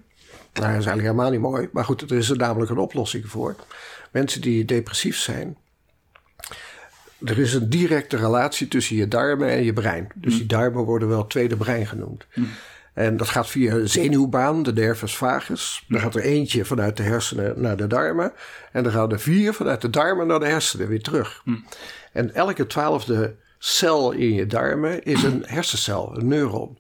dat 0.54 0.64
is 0.64 0.86
eigenlijk 0.86 1.02
helemaal 1.02 1.32
niet 1.32 1.40
mooi. 1.40 1.70
Maar 1.72 1.86
goed, 1.86 2.02
er 2.02 2.18
is 2.18 2.30
er 2.30 2.38
namelijk 2.38 2.72
een 2.72 2.78
oplossing 2.78 3.30
voor. 3.30 3.56
Mensen 4.12 4.42
die 4.42 4.66
depressief 4.66 5.18
zijn. 5.18 5.58
Er 7.24 7.40
is 7.40 7.54
een 7.54 7.70
directe 7.70 8.18
relatie 8.18 8.68
tussen 8.68 8.96
je 8.96 9.08
darmen 9.08 9.50
en 9.50 9.64
je 9.64 9.74
brein. 9.74 10.08
Dus 10.16 10.32
Hmm. 10.32 10.40
die 10.40 10.48
darmen 10.48 10.84
worden 10.84 11.08
wel 11.08 11.28
tweede 11.28 11.56
brein 11.58 11.88
genoemd. 11.88 12.26
En 12.94 13.18
dat 13.18 13.28
gaat 13.30 13.50
via 13.50 13.74
een 13.74 13.90
zenuwbaan, 13.90 14.64
de 14.64 14.74
nervus 14.74 15.16
vagus. 15.16 15.84
Dan 15.88 16.00
gaat 16.02 16.16
er 16.16 16.22
eentje 16.22 16.66
vanuit 16.66 16.98
de 16.98 17.04
hersenen 17.04 17.62
naar 17.62 17.78
de 17.78 17.88
darmen. 17.88 18.34
En 18.72 18.84
dan 18.84 18.92
gaan 18.92 19.12
er 19.12 19.20
vier 19.20 19.54
vanuit 19.54 19.82
de 19.82 19.90
darmen 19.90 20.28
naar 20.28 20.40
de 20.40 20.46
hersenen 20.48 20.88
weer 20.88 21.02
terug. 21.02 21.44
En 22.14 22.34
elke 22.34 22.68
twaalfde 22.68 23.36
cel 23.60 24.12
in 24.12 24.34
je 24.34 24.46
darmen 24.48 25.04
is 25.04 25.24
een 25.24 25.44
hersencel, 25.48 26.18
een 26.18 26.28
neuron. 26.28 26.78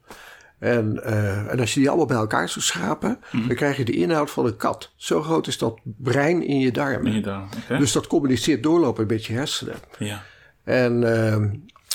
En, 0.66 1.04
eh, 1.04 1.52
en 1.52 1.60
als 1.60 1.74
je 1.74 1.80
die 1.80 1.90
allemaal 1.90 2.06
bij 2.06 2.18
elkaar 2.18 2.50
zou 2.50 2.66
schrapen, 2.66 3.20
dan 3.32 3.56
krijg 3.56 3.78
je 3.78 3.86
de 3.86 3.92
inhoud 3.92 4.32
van 4.32 4.46
een 4.46 4.58
kat. 4.58 4.92
Zo 4.96 5.22
groot 5.22 5.48
is 5.48 5.58
dat 5.58 5.80
brein 5.84 6.48
in 6.48 6.60
je 6.60 6.72
darmen. 6.72 7.04
ben 7.04 7.14
je. 7.14 7.42
Oké. 7.64 7.78
Dus 7.78 7.92
dat 7.92 8.08
communiceert 8.08 8.64
doorlopen 8.64 9.08
met 9.08 9.26
je 9.26 9.34
hersenen. 9.34 9.76
Ja, 9.98 10.24
En, 10.64 11.04
eh, 11.04 11.34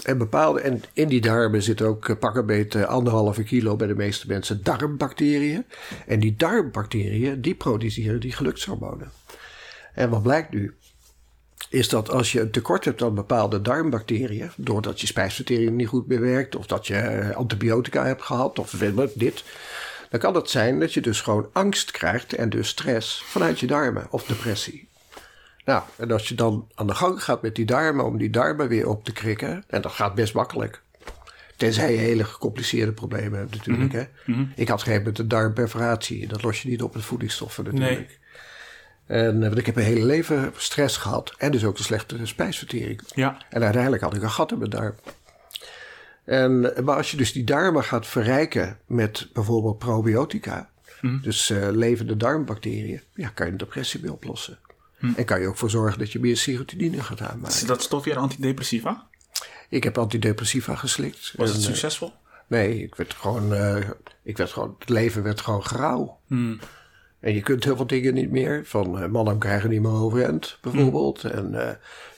en, 0.04 0.18
bepaalde, 0.18 0.60
en 0.60 0.82
in 0.92 1.08
die 1.08 1.20
darmen 1.20 1.62
zit 1.62 1.82
ook 1.82 2.08
eh, 2.08 2.16
pak 2.16 2.36
een 2.36 2.46
beetje 2.46 2.86
anderhalve 2.86 3.42
kilo 3.42 3.76
bij 3.76 3.86
de 3.86 3.94
meeste 3.94 4.26
mensen 4.26 4.62
darmbacteriën. 4.62 5.64
En 6.06 6.20
die 6.20 6.34
darmbacteriën, 6.36 7.40
die 7.40 7.54
produceren 7.54 8.20
die 8.20 8.32
gelukshormonen. 8.32 9.10
En 9.94 10.10
wat 10.10 10.22
blijkt 10.22 10.50
nu? 10.50 10.74
Is 11.70 11.88
dat 11.88 12.10
als 12.10 12.32
je 12.32 12.40
een 12.40 12.50
tekort 12.50 12.84
hebt 12.84 13.02
aan 13.02 13.14
bepaalde 13.14 13.62
darmbacteriën, 13.62 14.50
doordat 14.56 15.00
je 15.00 15.06
spijsvertering 15.06 15.70
niet 15.70 15.88
goed 15.88 16.06
meer 16.06 16.20
werkt, 16.20 16.56
of 16.56 16.66
dat 16.66 16.86
je 16.86 16.94
eh, 16.94 17.36
antibiotica 17.36 18.04
hebt 18.04 18.22
gehad, 18.22 18.58
of 18.58 18.70
dit, 19.14 19.44
dan 20.10 20.20
kan 20.20 20.34
het 20.34 20.50
zijn 20.50 20.80
dat 20.80 20.92
je 20.94 21.00
dus 21.00 21.20
gewoon 21.20 21.48
angst 21.52 21.90
krijgt 21.90 22.32
en 22.32 22.50
dus 22.50 22.68
stress 22.68 23.22
vanuit 23.22 23.60
je 23.60 23.66
darmen 23.66 24.06
of 24.10 24.24
depressie. 24.24 24.88
Nou, 25.64 25.82
en 25.96 26.10
als 26.10 26.28
je 26.28 26.34
dan 26.34 26.68
aan 26.74 26.86
de 26.86 26.94
gang 26.94 27.24
gaat 27.24 27.42
met 27.42 27.54
die 27.54 27.66
darmen 27.66 28.04
om 28.04 28.18
die 28.18 28.30
darmen 28.30 28.68
weer 28.68 28.88
op 28.88 29.04
te 29.04 29.12
krikken, 29.12 29.64
en 29.66 29.82
dat 29.82 29.92
gaat 29.92 30.14
best 30.14 30.34
makkelijk. 30.34 30.82
Tenzij 31.56 31.92
je 31.92 31.98
hele 31.98 32.24
gecompliceerde 32.24 32.92
problemen 32.92 33.38
hebt 33.38 33.56
natuurlijk. 33.56 33.92
hè? 33.92 34.04
Ik 34.54 34.68
had 34.68 34.82
geen 34.82 35.02
met 35.02 35.18
een 35.18 35.28
darmperforatie. 35.28 36.26
Dat 36.26 36.42
los 36.42 36.62
je 36.62 36.68
niet 36.68 36.82
op 36.82 36.94
met 36.94 37.04
voedingsstoffen 37.04 37.64
natuurlijk. 37.64 37.98
Nee. 37.98 38.18
En 39.11 39.35
eh, 39.43 39.47
want 39.49 39.59
ik 39.59 39.67
heb 39.67 39.76
een 39.76 39.83
hele 39.83 40.07
leven 40.07 40.52
stress 40.57 40.97
gehad. 40.97 41.35
En 41.38 41.52
dus 41.52 41.64
ook 41.64 41.79
een 41.79 41.85
slechte 41.85 42.26
spijsvertering. 42.26 43.00
ja, 43.14 43.37
En 43.50 43.62
uiteindelijk 43.62 44.02
had 44.02 44.17
ik 44.17 44.23
een 44.23 44.31
gat 44.31 44.52
in 44.52 44.59
mijn 44.59 44.71
darm. 44.71 44.95
En, 46.25 46.61
maar 46.85 46.97
als 46.97 47.11
je 47.11 47.17
dus 47.17 47.33
die 47.33 47.45
darmen 47.45 47.85
gaat 47.85 48.07
verrijken 48.07 48.79
met 48.87 49.29
bijvoorbeeld 49.33 49.79
probiotica, 49.79 50.71
dus 51.23 51.50
eh, 51.50 51.69
levende 51.71 52.17
darmbacteriën, 52.17 53.02
ja, 53.14 53.29
kan 53.29 53.47
je 53.47 53.52
een 53.52 53.59
depressie 53.59 54.00
mee 54.00 54.12
oplossen. 54.12 54.59
En 55.17 55.25
kan 55.25 55.40
je 55.40 55.47
ook 55.47 55.57
voor 55.57 55.71
zorgen 55.71 55.99
dat 55.99 56.12
je 56.12 56.21
meer 56.21 56.37
serotonine 56.37 57.02
gaat 57.02 57.21
Is 57.21 57.26
aanmaken. 57.26 57.67
dat 57.67 57.83
stof 57.83 58.05
weer 58.05 58.17
antidepressiva? 58.17 59.07
Ik 59.69 59.85
heb 59.85 59.99
antidepressiva 59.99 60.75
geslikt. 60.75 61.33
Was 61.37 61.49
En, 61.49 61.55
het 61.55 61.64
eh, 61.64 61.69
succesvol? 61.71 62.12
Nee, 62.47 62.83
ik 62.83 62.95
werd 62.95 63.14
gewoon, 63.14 63.55
eh, 63.55 63.76
ik 64.23 64.37
werd 64.37 64.50
gewoon, 64.50 64.76
het 64.79 64.88
leven 64.88 65.23
werd 65.23 65.40
gewoon 65.40 65.62
grauw. 65.62 66.19
Hmm. 66.26 66.59
En 67.20 67.34
je 67.34 67.40
kunt 67.40 67.64
heel 67.64 67.76
veel 67.76 67.86
dingen 67.86 68.14
niet 68.14 68.30
meer. 68.30 68.62
Van 68.64 69.02
uh, 69.02 69.08
mannen 69.08 69.38
krijgen 69.38 69.70
niet 69.70 69.82
meer 69.82 69.90
overeind, 69.90 70.58
bijvoorbeeld. 70.60 71.24
En 71.24 71.52
uh, 71.52 71.68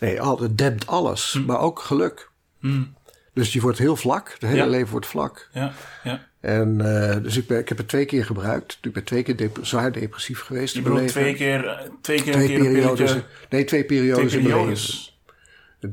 nee, 0.01 0.21
al, 0.21 0.41
het 0.41 0.59
dempt 0.59 0.87
alles, 0.87 1.43
maar 1.47 1.61
ook 1.61 1.79
geluk. 1.79 2.31
Hmm. 2.59 2.95
Dus 3.35 3.53
je 3.53 3.61
wordt 3.61 3.79
heel 3.79 3.97
vlak, 3.97 4.31
het 4.33 4.43
hele 4.43 4.57
Ja. 4.57 4.67
leven 4.67 4.91
wordt 4.91 5.07
vlak. 5.07 5.49
Ja, 5.53 5.73
ja. 6.03 6.27
En 6.41 6.79
uh, 6.83 7.23
dus 7.23 7.37
ik, 7.37 7.47
ben, 7.47 7.59
ik 7.59 7.69
heb 7.69 7.79
het 7.79 7.89
twee 7.89 8.05
keer 8.05 8.25
gebruikt. 8.25 8.79
Ik 8.83 8.93
ben 8.93 9.05
twee 9.05 9.23
keer 9.23 9.37
dep 9.37 9.59
zwaar 9.63 9.93
depressief 9.93 10.41
geweest. 10.41 10.75
Je 10.75 10.83
bedoelt 10.83 11.09
twee 11.09 11.35
keer, 11.35 11.67
eh, 11.69 11.89
twee 12.01 12.23
keer 12.23 12.33
Twee 12.33 12.59
periodes. 12.59 13.17
Nee, 13.51 13.65
twee 13.65 13.85
periodes, 13.85 14.29
twee 14.29 14.43
in 14.43 14.49
periodes. 14.49 15.21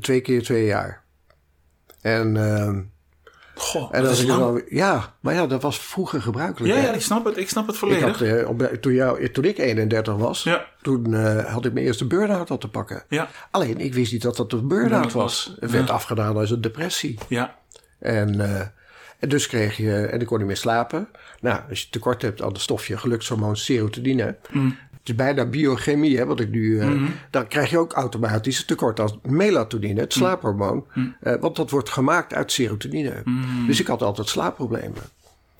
Twee 0.00 0.20
keer 0.20 0.42
twee 0.42 0.64
jaar. 0.64 1.02
En, 2.00 2.36
ehm 2.36 2.80
Goh, 3.60 3.88
en 3.92 4.06
als 4.06 4.20
ik 4.20 4.26
dan 4.26 4.62
ja, 4.68 5.14
maar 5.20 5.34
ja, 5.34 5.46
dat 5.46 5.62
was 5.62 5.80
vroeger 5.80 6.22
gebruikelijk. 6.22 6.74
Ja, 6.74 6.80
ja, 6.80 6.92
ik 6.92 7.00
snap 7.00 7.24
het, 7.24 7.36
ik 7.36 7.48
snap 7.48 7.66
het 7.66 7.74
Ik 7.74 7.80
volledig. 7.80 8.18
had, 8.18 8.20
eh, 8.60 8.66
toen, 8.66 8.92
jou, 8.92 9.30
toen 9.30 9.44
ik 9.44 9.58
31 9.58 10.14
was, 10.16 10.42
Ja. 10.42 10.66
toen 10.82 11.14
eh, 11.14 11.44
had 11.52 11.64
ik 11.64 11.72
mijn 11.72 11.86
eerste 11.86 12.06
burn-out 12.06 12.50
al 12.50 12.58
te 12.58 12.68
pakken. 12.68 13.02
Ja, 13.08 13.28
Alleen, 13.50 13.78
ik 13.80 13.94
wist 13.94 14.12
niet 14.12 14.22
dat 14.22 14.36
dat 14.36 14.52
een 14.52 14.68
burn-out 14.68 15.12
was. 15.12 15.54
Het 15.60 15.70
werd 15.70 15.90
afgedaan 15.90 16.36
als 16.36 16.50
een 16.50 16.60
depressie. 16.60 17.18
ja, 17.28 17.56
En, 17.98 18.40
eh, 18.40 18.60
en 19.18 19.28
dus 19.28 19.46
kreeg 19.46 19.76
je, 19.76 19.96
en 20.06 20.20
ik 20.20 20.26
kon 20.26 20.38
niet 20.38 20.46
meer 20.46 20.56
slapen. 20.56 21.08
Nou, 21.40 21.60
als 21.68 21.80
je 21.82 21.88
tekort 21.90 22.22
hebt 22.22 22.42
aan 22.42 22.48
het 22.52 22.60
stofje 22.60 22.98
gelukshormoon 22.98 23.56
serotonine. 23.56 24.36
Het 25.00 25.08
is 25.08 25.14
bijna 25.14 25.44
biochemie, 25.46 26.16
hè, 26.18 26.26
wat 26.26 26.40
ik 26.40 26.50
nu. 26.50 26.80
eh, 26.80 27.02
Dan 27.30 27.46
krijg 27.48 27.70
je 27.70 27.78
ook 27.78 27.92
automatisch 27.92 28.58
een 28.58 28.66
tekort 28.66 29.00
aan 29.00 29.18
melatonine, 29.22 30.00
het 30.00 30.12
slaaphormoon. 30.12 30.84
Eh, 31.20 31.34
want 31.40 31.56
dat 31.56 31.70
wordt 31.70 31.90
gemaakt 31.90 32.34
uit 32.34 32.52
serotonine. 32.52 33.22
Dus 33.66 33.80
ik 33.80 33.86
had 33.86 34.02
altijd 34.02 34.28
slaapproblemen. 34.28 35.02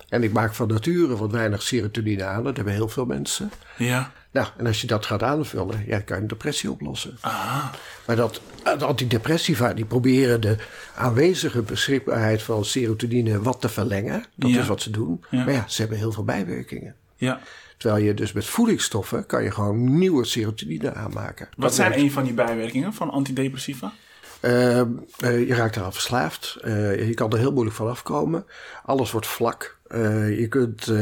En 0.08 0.22
ik 0.22 0.32
maak 0.32 0.54
van 0.54 0.68
nature 0.68 1.16
wat 1.16 1.30
weinig 1.30 1.62
serotonine 1.62 2.24
aan. 2.24 2.44
Dat 2.44 2.56
hebben 2.56 2.74
heel 2.74 2.88
veel 2.88 3.06
mensen. 3.06 3.50
ja. 3.76 4.12
Nou, 4.32 4.46
en 4.56 4.66
als 4.66 4.80
je 4.80 4.86
dat 4.86 5.06
gaat 5.06 5.22
aanvullen, 5.22 5.84
ja, 5.86 6.00
kan 6.00 6.16
je 6.16 6.22
een 6.22 6.28
depressie 6.28 6.70
oplossen. 6.70 7.16
Ah, 7.20 7.64
Maar 8.06 8.16
dat, 8.16 8.40
de 8.78 8.84
antidepressiva 8.84 9.72
die 9.74 9.84
proberen 9.84 10.40
de 10.40 10.56
aanwezige 10.96 11.62
beschikbaarheid 11.62 12.42
van 12.42 12.64
serotonine 12.64 13.42
wat 13.42 13.60
te 13.60 13.68
verlengen. 13.68 14.24
Dat 14.34 14.50
Ja. 14.50 14.60
is 14.60 14.66
wat 14.66 14.82
ze 14.82 14.90
doen. 14.90 15.24
Ja. 15.30 15.44
Maar 15.44 15.54
ja, 15.54 15.64
ze 15.68 15.80
hebben 15.80 15.98
heel 15.98 16.12
veel 16.12 16.24
bijwerkingen. 16.24 16.94
ja. 17.16 17.40
Terwijl 17.80 18.04
je 18.04 18.14
dus 18.14 18.32
met 18.32 18.46
voedingsstoffen 18.46 19.26
kan 19.26 19.42
je 19.42 19.50
gewoon 19.50 19.98
nieuwe 19.98 20.24
serotonine 20.24 20.94
aanmaken. 20.94 21.46
Wat 21.50 21.60
Dat 21.64 21.74
zijn 21.74 21.88
werkt. 21.88 22.04
een 22.04 22.10
van 22.10 22.24
die 22.24 22.34
bijwerkingen 22.34 22.92
van 22.92 23.10
antidepressiva? 23.10 23.92
Ehm, 24.40 24.88
eh, 25.18 25.48
je 25.48 25.54
raakt 25.54 25.76
eraan 25.76 25.92
verslaafd. 25.92 26.56
Eh, 26.62 27.08
je 27.08 27.14
kan 27.14 27.32
er 27.32 27.38
heel 27.38 27.52
moeilijk 27.52 27.76
van 27.76 27.88
afkomen. 27.88 28.44
Alles 28.84 29.10
wordt 29.10 29.26
vlak. 29.26 29.78
Eh, 29.86 30.38
je 30.38 30.48
kunt 30.48 30.92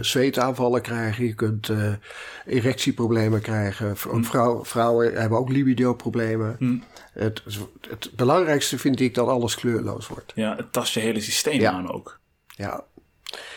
zweetaanvallen 0.00 0.82
krijgen. 0.82 1.24
Je 1.24 1.34
kunt 1.34 1.70
erectieproblemen 2.46 3.40
krijgen. 3.40 3.96
Vrouw- 3.96 4.64
vrouwen 4.64 5.14
hebben 5.20 5.38
ook 5.38 5.48
libido-problemen. 5.50 6.82
Het, 7.12 7.42
het 7.88 8.10
belangrijkste 8.16 8.78
vind 8.78 9.00
ik 9.00 9.14
dat 9.14 9.28
alles 9.28 9.54
kleurloos 9.54 10.08
wordt. 10.08 10.32
Ja, 10.34 10.56
het 10.56 10.72
tast 10.72 10.94
je 10.94 11.00
hele 11.00 11.20
systeem 11.20 11.60
Ja. 11.60 11.72
aan 11.72 11.92
ook. 11.92 12.18
Ja. 12.46 12.84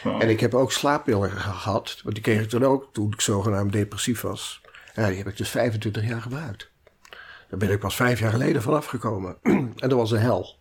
Wow. 0.04 0.22
En 0.22 0.30
ik 0.30 0.40
heb 0.40 0.54
ook 0.54 0.72
slaappillen 0.72 1.32
gehad. 1.32 2.00
Want 2.04 2.16
die 2.16 2.24
kreeg 2.24 2.42
ik 2.42 2.50
toen 2.50 2.66
ook 2.66 2.90
toen 2.94 3.14
ik 3.14 3.22
zogenaamd 3.22 3.72
depressief 3.72 4.22
was. 4.22 4.62
Ja, 4.96 5.08
die 5.08 5.18
heb 5.18 5.28
ik 5.28 5.38
dus 5.38 5.50
25 5.50 6.08
jaar 6.08 6.22
gebruikt. 6.22 6.72
Daar 7.50 7.60
ben 7.60 7.72
ik 7.72 7.80
pas 7.80 7.96
vijf 7.96 8.20
jaar 8.20 8.32
geleden 8.32 8.62
van 8.62 8.74
afgekomen. 8.74 9.38
en 9.44 9.74
dat 9.76 9.92
was 9.92 10.12
een 10.12 10.20
hel. 10.20 10.58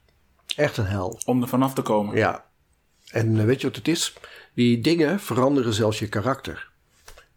Echt 0.56 0.76
een 0.76 0.86
hel. 0.86 1.20
Om 1.24 1.42
er 1.42 1.48
vanaf 1.48 1.74
te 1.74 1.82
komen. 1.82 2.16
Ja. 2.16 2.44
En 3.10 3.38
eh, 3.38 3.44
weet 3.44 3.60
je 3.60 3.66
wat 3.66 3.76
het 3.76 3.88
is? 3.88 4.14
Die 4.54 4.80
dingen 4.80 5.20
veranderen 5.20 5.72
zelfs 5.72 5.98
je 5.98 6.08
karakter. 6.08 6.70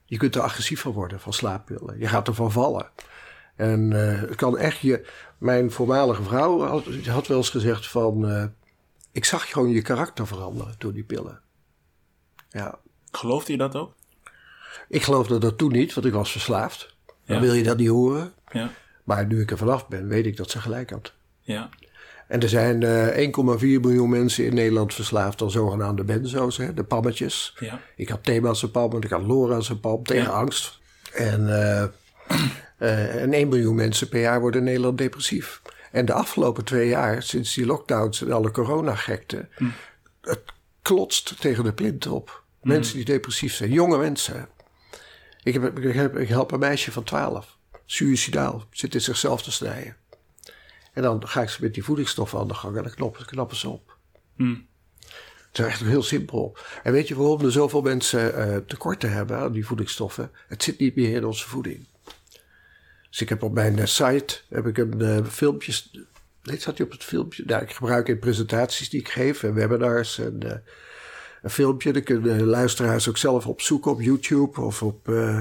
Je 0.05 0.17
kunt 0.17 0.35
er 0.35 0.41
agressief 0.41 0.81
van 0.81 0.91
worden 0.91 1.19
van 1.19 1.33
slaappillen. 1.33 1.99
Je 1.99 2.07
gaat 2.07 2.27
ervan 2.27 2.51
vallen. 2.51 2.89
En 3.55 3.93
eh, 3.93 4.19
het 4.19 4.35
kan 4.35 4.57
echt 4.57 4.79
je... 4.79 5.07
Mijn 5.37 5.71
voormalige 5.71 6.23
vrouw 6.23 6.61
had, 6.61 6.85
had 7.05 7.27
wel 7.27 7.37
eens 7.37 7.49
gezegd 7.49 7.87
van... 7.87 8.29
eh, 8.29 8.45
ik 9.11 9.25
zag 9.25 9.49
gewoon 9.49 9.69
je 9.69 9.81
karakter 9.81 10.27
veranderen 10.27 10.75
door 10.77 10.93
die 10.93 11.03
pillen. 11.03 11.41
Ja. 12.51 12.79
Geloofde 13.11 13.51
je 13.51 13.57
dat 13.57 13.75
ook? 13.75 13.93
Ik 14.89 15.01
geloofde 15.03 15.37
dat 15.37 15.57
toen 15.57 15.71
niet, 15.71 15.93
want 15.93 16.07
ik 16.07 16.13
was 16.13 16.31
verslaafd. 16.31 16.95
Dan 17.25 17.35
Ja. 17.35 17.41
wil 17.41 17.53
je 17.53 17.63
dat 17.63 17.77
niet 17.77 17.87
horen. 17.89 18.33
Ja, 18.51 18.69
Maar 19.03 19.25
nu 19.25 19.41
ik 19.41 19.51
er 19.51 19.57
vanaf 19.57 19.87
ben, 19.87 20.07
weet 20.07 20.25
ik 20.25 20.37
dat 20.37 20.49
ze 20.51 20.61
gelijk 20.61 20.89
had. 20.89 21.13
ja, 21.41 21.69
En 22.27 22.41
er 22.41 22.49
zijn 22.49 22.83
eh 22.83 23.17
1,4 23.17 23.79
miljoen 23.81 24.09
mensen 24.09 24.45
in 24.45 24.53
Nederland 24.53 24.93
verslaafd 24.93 25.41
aan 25.41 25.51
zogenaamde 25.51 26.03
benzo's, 26.03 26.57
hè, 26.57 26.73
de 26.73 26.83
pammetjes. 26.83 27.55
ja. 27.59 27.79
Ik 27.95 28.09
had 28.09 28.23
Thema's-pam 28.23 28.91
en 28.91 29.01
ik 29.01 29.09
had 29.09 29.21
Lora's-pam 29.21 30.03
tegen 30.03 30.23
Ja. 30.23 30.29
angst. 30.29 30.79
En, 31.13 31.49
eh, 31.49 31.83
eh, 32.77 33.21
en 33.21 33.33
1 33.33 33.47
miljoen 33.47 33.75
mensen 33.75 34.09
per 34.09 34.21
jaar 34.21 34.39
worden 34.41 34.59
in 34.59 34.65
Nederland 34.65 34.97
depressief. 34.97 35.61
En 35.91 36.05
de 36.05 36.13
afgelopen 36.13 36.63
twee 36.65 36.87
jaar, 36.87 37.23
sinds 37.23 37.53
die 37.53 37.65
lockdowns 37.65 38.21
en 38.21 38.31
alle 38.31 38.51
coronagekte, 38.51 39.47
Hm. 39.55 39.65
het 40.21 40.41
klotst 40.81 41.39
tegen 41.41 41.63
de 41.63 41.73
plint 41.73 42.07
op. 42.07 42.40
Mensen 42.61 42.95
die 42.95 43.05
depressief 43.05 43.53
zijn, 43.53 43.71
jonge 43.71 43.97
mensen. 43.97 44.49
Ik, 45.43 45.53
heb, 45.53 45.79
ik, 45.79 45.93
heb, 45.93 46.17
ik 46.17 46.27
help 46.27 46.51
een 46.51 46.59
meisje 46.59 46.91
van 46.91 47.03
12, 47.03 47.57
suicidaal, 47.85 48.65
zit 48.71 48.93
in 48.93 49.01
zichzelf 49.01 49.43
te 49.43 49.51
snijden. 49.51 49.95
En 50.93 51.01
dan 51.01 51.27
ga 51.27 51.41
ik 51.41 51.49
ze 51.49 51.61
met 51.61 51.73
die 51.73 51.83
voedingsstoffen 51.83 52.39
aan 52.39 52.47
de 52.47 52.53
gang 52.53 52.77
en 52.77 52.83
dan 52.97 53.15
knappen 53.25 53.57
ze 53.57 53.69
op. 53.69 53.97
Hm. 54.35 54.55
Het 55.51 55.59
is 55.59 55.65
echt 55.65 55.79
heel 55.79 56.03
simpel. 56.03 56.57
En 56.83 56.91
weet 56.91 57.07
je 57.07 57.15
waarom 57.15 57.45
er 57.45 57.51
zoveel 57.51 57.81
mensen 57.81 58.35
eh, 58.35 58.57
tekorten 58.57 59.11
hebben 59.11 59.37
aan 59.37 59.51
die 59.51 59.65
voedingsstoffen? 59.65 60.31
Het 60.47 60.63
zit 60.63 60.79
niet 60.79 60.95
meer 60.95 61.15
in 61.15 61.25
onze 61.25 61.47
voeding. 61.47 61.87
Dus 63.09 63.21
ik 63.21 63.29
heb 63.29 63.43
op 63.43 63.53
mijn 63.53 63.79
eh, 63.79 63.85
site 63.85 64.41
heb 64.49 64.67
ik 64.67 64.77
een 64.77 65.01
eh, 65.01 65.25
filmpje. 65.25 65.73
Dit 66.41 66.61
staat 66.61 66.77
hij 66.77 66.85
op 66.85 66.91
het 66.91 67.03
filmpje. 67.03 67.43
Nou, 67.45 67.61
ik 67.61 67.71
gebruik 67.71 68.07
in 68.07 68.19
presentaties 68.19 68.89
die 68.89 68.99
ik 68.99 69.09
geef 69.09 69.43
en 69.43 69.53
webinars 69.53 70.19
en 70.19 70.63
een 71.41 71.49
filmpje. 71.49 71.93
Dan 71.93 72.03
kunnen 72.03 72.37
de 72.37 72.45
luisteraars 72.45 73.09
ook 73.09 73.17
zelf 73.17 73.47
opzoeken 73.47 73.91
op 73.91 74.01
YouTube 74.01 74.61
of 74.61 74.83
op 74.83 75.09
eh, 75.09 75.39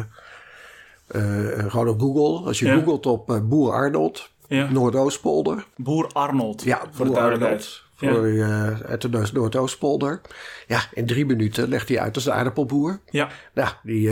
eh, 1.07 1.64
gewoon 1.71 1.88
op 1.88 2.00
Google. 2.00 2.47
Als 2.47 2.59
je 2.59 2.66
Ja. 2.66 2.75
googelt 2.75 3.07
op 3.07 3.30
eh, 3.30 3.40
Boer 3.42 3.73
Arnold, 3.73 4.30
Ja. 4.47 4.71
Noordoostpolder. 4.71 5.66
Boer 5.76 6.11
Arnold. 6.12 6.62
Ja, 6.62 6.83
voor 6.90 7.07
Boer. 7.07 7.19
Arnold. 7.19 7.83
Voor, 7.95 8.25
eh, 8.26 8.80
uit 8.80 9.02
de 9.02 9.09
Noord- 9.09 9.33
Noordoostpolder. 9.33 10.21
Ja, 10.66 10.80
in 10.92 11.07
drie 11.07 11.26
minuten 11.26 11.69
legt 11.69 11.88
hij 11.88 12.00
uit 12.00 12.14
als 12.14 12.26
een 12.26 12.33
aardappelboer. 12.33 13.00
Ja. 13.11 13.28
Nou, 13.54 13.69
die, 13.83 14.11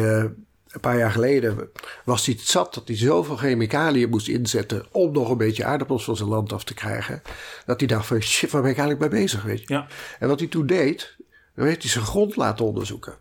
een 0.68 0.80
paar 0.80 0.98
jaar 0.98 1.10
geleden 1.10 1.68
was 2.04 2.26
hij 2.26 2.34
het 2.38 2.46
zat 2.48 2.74
dat 2.74 2.88
hij 2.88 2.96
zoveel 2.96 3.36
chemicaliën 3.36 4.08
moest 4.10 4.28
inzetten 4.28 4.86
om 4.92 5.12
nog 5.12 5.30
een 5.30 5.36
beetje 5.36 5.64
aardappels 5.64 6.04
van 6.04 6.16
zijn 6.16 6.28
land 6.28 6.52
af 6.52 6.64
te 6.64 6.74
krijgen. 6.74 7.22
Dat 7.66 7.78
hij 7.80 7.88
dacht 7.88 8.06
van 8.06 8.20
shit, 8.22 8.50
waar 8.50 8.62
ben 8.62 8.70
ik 8.70 8.78
eigenlijk 8.78 9.10
mee 9.12 9.20
bezig, 9.22 9.42
weet 9.42 9.58
je. 9.60 9.74
Ja. 9.74 9.86
En 10.18 10.28
wat 10.28 10.38
hij 10.38 10.48
toen 10.48 10.66
deed, 10.66 11.16
dan 11.58 11.66
heeft 11.66 11.82
hij 11.82 11.90
zijn 11.90 12.04
grond 12.04 12.36
laten 12.36 12.64
onderzoeken. 12.64 13.14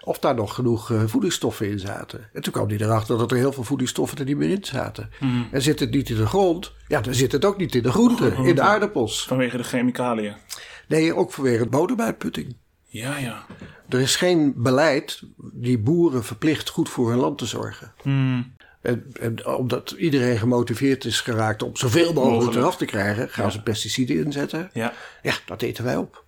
Of 0.00 0.18
daar 0.18 0.34
nog 0.34 0.54
genoeg 0.54 0.90
eh, 0.90 1.02
voedingsstoffen 1.06 1.70
in 1.70 1.78
zaten. 1.78 2.28
En 2.32 2.42
toen 2.42 2.52
kwam 2.52 2.68
hij 2.68 2.78
erachter 2.78 3.18
dat 3.18 3.30
er 3.30 3.36
heel 3.36 3.52
veel 3.52 3.64
voedingsstoffen 3.64 4.18
er 4.18 4.24
niet 4.24 4.36
meer 4.36 4.50
in 4.50 4.64
zaten. 4.64 5.10
En 5.50 5.62
zit 5.62 5.80
het 5.80 5.90
niet 5.90 6.08
in 6.10 6.16
de 6.16 6.26
grond, 6.26 6.72
ja, 6.88 7.00
dan 7.00 7.14
zit 7.14 7.32
het 7.32 7.44
ook 7.44 7.58
niet 7.58 7.74
in 7.74 7.82
de 7.82 7.92
groenten, 7.92 8.36
in 8.36 8.54
de 8.54 8.60
aardappels. 8.60 9.26
Vanwege 9.26 9.56
de 9.56 9.62
chemicaliën. 9.62 10.34
Nee, 10.88 11.14
ook 11.14 11.32
vanwege 11.32 11.60
het 11.60 11.70
bodemuitputting. 11.70 12.56
Ja, 12.86 13.16
ja. 13.18 13.46
Er 13.88 14.00
is 14.00 14.16
geen 14.16 14.52
beleid 14.56 15.22
die 15.36 15.78
boeren 15.78 16.24
verplicht 16.24 16.68
goed 16.68 16.88
voor 16.88 17.10
hun 17.10 17.18
land 17.18 17.38
te 17.38 17.46
zorgen. 17.46 17.92
Hmm. 18.02 18.52
En, 18.82 19.06
en 19.20 19.46
omdat 19.46 19.90
iedereen 19.90 20.38
gemotiveerd 20.38 21.04
is 21.04 21.20
geraakt 21.20 21.62
om 21.62 21.76
zoveel 21.76 22.12
mogelijk, 22.12 22.34
Mogelijk. 22.34 22.56
eraf 22.56 22.76
te 22.76 22.84
krijgen, 22.84 23.28
gaan 23.28 23.52
ze 23.52 23.62
pesticiden 23.62 24.24
inzetten. 24.24 24.70
Ja. 24.72 24.92
Ja, 25.22 25.34
dat 25.46 25.62
eten 25.62 25.84
wij 25.84 25.96
op. 25.96 26.24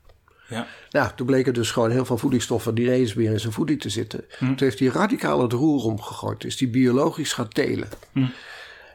Ja. 0.51 0.67
Nou, 0.91 1.11
toen 1.17 1.27
bleken 1.27 1.55
dus 1.55 1.71
gewoon 1.71 1.91
heel 1.91 2.05
veel 2.05 2.19
voedingsstoffen 2.19 2.75
niet 2.75 2.89
eens 2.89 3.15
meer 3.15 3.31
in 3.31 3.41
zijn 3.41 3.53
voeding 3.53 3.81
te 3.81 3.89
zitten. 3.89 4.25
Hm. 4.39 4.47
Toen 4.47 4.57
heeft 4.59 4.79
hij 4.79 4.89
radicaal 4.89 5.43
het 5.43 5.53
roer 5.53 5.85
omgegooid. 5.85 6.45
Is 6.45 6.57
die 6.57 6.69
biologisch 6.69 7.33
gaan 7.33 7.49
telen. 7.49 7.89
Hm. 8.13 8.27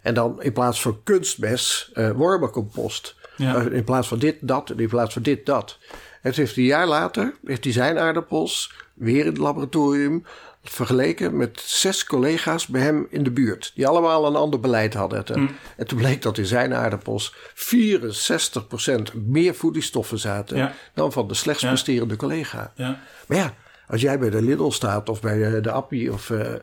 En 0.02 0.14
dan 0.14 0.42
in 0.42 0.54
plaats 0.54 0.82
van 0.82 1.00
kunstmest, 1.04 1.90
eh 1.94 2.12
wormencompost. 2.12 3.16
Ja. 3.38 3.56
Eh, 3.56 3.74
in 3.74 3.84
plaats 3.84 4.08
van 4.08 4.20
dit, 4.20 4.36
dat 4.42 4.70
en 4.70 4.80
in 4.80 4.88
plaats 4.88 5.14
van 5.14 5.22
dit, 5.22 5.46
dat. 5.46 5.78
En 6.22 6.32
toen 6.32 6.44
heeft 6.44 6.56
hij 6.56 6.64
een 6.64 6.70
jaar 6.70 6.88
later, 6.88 7.36
heeft 7.46 7.64
hij 7.64 7.74
zijn 7.74 8.00
aardappels 8.00 8.74
weer 8.94 9.20
in 9.20 9.26
het 9.26 9.38
laboratorium 9.38 10.26
vergeleken 10.70 11.38
met 11.38 11.62
zes 11.66 12.06
collega's 12.06 12.68
bij 12.68 12.82
hem 12.82 13.08
in 13.10 13.24
de 13.24 13.32
buurt. 13.32 13.72
Die 13.76 13.88
allemaal 13.88 14.26
een 14.26 14.36
ander 14.36 14.60
beleid 14.60 14.94
hadden. 14.94 15.24
Hm. 15.34 15.48
En 15.78 15.88
toen 15.88 15.98
bleek 15.98 16.22
dat 16.22 16.38
in 16.38 16.46
zijn 16.46 16.74
aardappels 16.74 17.34
64% 17.54 19.14
meer 19.26 19.56
voedingsstoffen 19.56 20.20
zaten 20.20 20.58
Ja. 20.58 20.74
dan 20.94 21.12
van 21.12 21.28
de 21.28 21.34
slechts 21.34 21.62
Ja. 21.62 21.68
presterende 21.68 22.16
collega. 22.16 22.72
Ja. 22.76 23.00
Maar 23.28 23.38
ja, 23.38 23.54
als 23.88 24.02
jij 24.02 24.20
bij 24.20 24.30
de 24.30 24.42
Lidl 24.42 24.70
staat 24.70 25.10
of 25.10 25.22
bij 25.22 25.38
de, 25.52 25.62
de 25.62 25.72
Appie 25.72 26.14
of... 26.14 26.30
eh, 26.30 26.54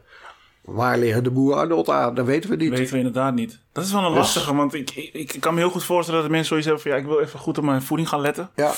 waar 0.63 0.99
liggen 0.99 1.25
de 1.25 1.31
boeren 1.31 1.59
Arnold 1.59 1.89
aan? 1.89 2.15
Dat 2.15 2.27
weten 2.27 2.51
we 2.51 2.57
niet. 2.57 2.71
weten 2.71 2.93
we 2.93 2.97
inderdaad 2.99 3.35
niet. 3.35 3.59
Dat 3.73 3.85
is 3.85 3.93
wel 3.93 4.01
een 4.03 4.09
Dus- 4.09 4.17
lastige, 4.19 4.55
want 4.55 4.75
ik, 4.75 4.91
ik, 4.91 5.33
ik 5.35 5.41
kan 5.41 5.55
me 5.55 5.61
heel 5.61 5.71
goed 5.71 5.85
voorstellen 5.85 6.21
dat 6.21 6.29
de 6.31 6.37
mensen 6.37 6.49
zoiets 6.63 6.67
hebben 6.67 6.83
van... 6.85 6.93
ja, 6.93 6.99
ik 6.99 7.07
wil 7.17 7.21
even 7.27 7.39
goed 7.39 7.59
op 7.59 7.65
mijn 7.65 7.83
voeding 7.83 8.09
gaan 8.09 8.21
letten. 8.21 8.51
Ja. 8.57 8.73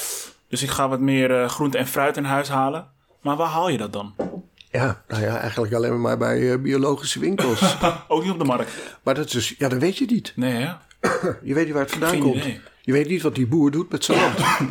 Dus 0.49 0.63
ik 0.63 0.71
ga 0.71 0.89
wat 0.89 1.01
meer 1.01 1.41
eh, 1.43 1.49
groente 1.49 1.79
en 1.79 1.87
fruit 1.87 2.17
in 2.17 2.25
huis 2.25 2.49
halen. 2.49 2.87
Maar 3.21 3.37
waar 3.37 3.49
haal 3.49 3.69
je 3.69 3.79
dat 3.79 3.93
dan? 3.93 4.15
Ja, 4.75 5.03
nou 5.09 5.23
ja, 5.23 5.39
eigenlijk 5.41 5.75
alleen 5.75 6.01
maar 6.01 6.19
bij 6.19 6.53
eh, 6.53 6.59
biologische 6.59 7.21
winkels. 7.21 7.77
Ook 8.09 8.23
niet 8.23 8.33
op 8.33 8.39
de 8.39 8.45
markt. 8.45 8.73
maar 9.03 9.15
dat 9.15 9.35
is, 9.35 9.55
ja, 9.59 9.69
dat 9.69 9.79
weet 9.79 9.99
je 9.99 10.07
niet. 10.09 10.33
Nee, 10.37 10.53
hè? 10.53 10.73
Je 11.49 11.55
weet 11.55 11.65
niet 11.65 11.75
waar 11.75 11.83
het 11.83 11.91
vandaan 11.91 12.11
Geen 12.11 12.21
komt. 12.21 12.37
idee. 12.37 12.61
Je 12.81 12.93
weet 12.93 13.09
niet 13.09 13.23
wat 13.23 13.35
die 13.35 13.47
boer 13.47 13.71
doet 13.71 13.91
met 13.91 14.05
zijn 14.05 14.21
land. 14.21 14.39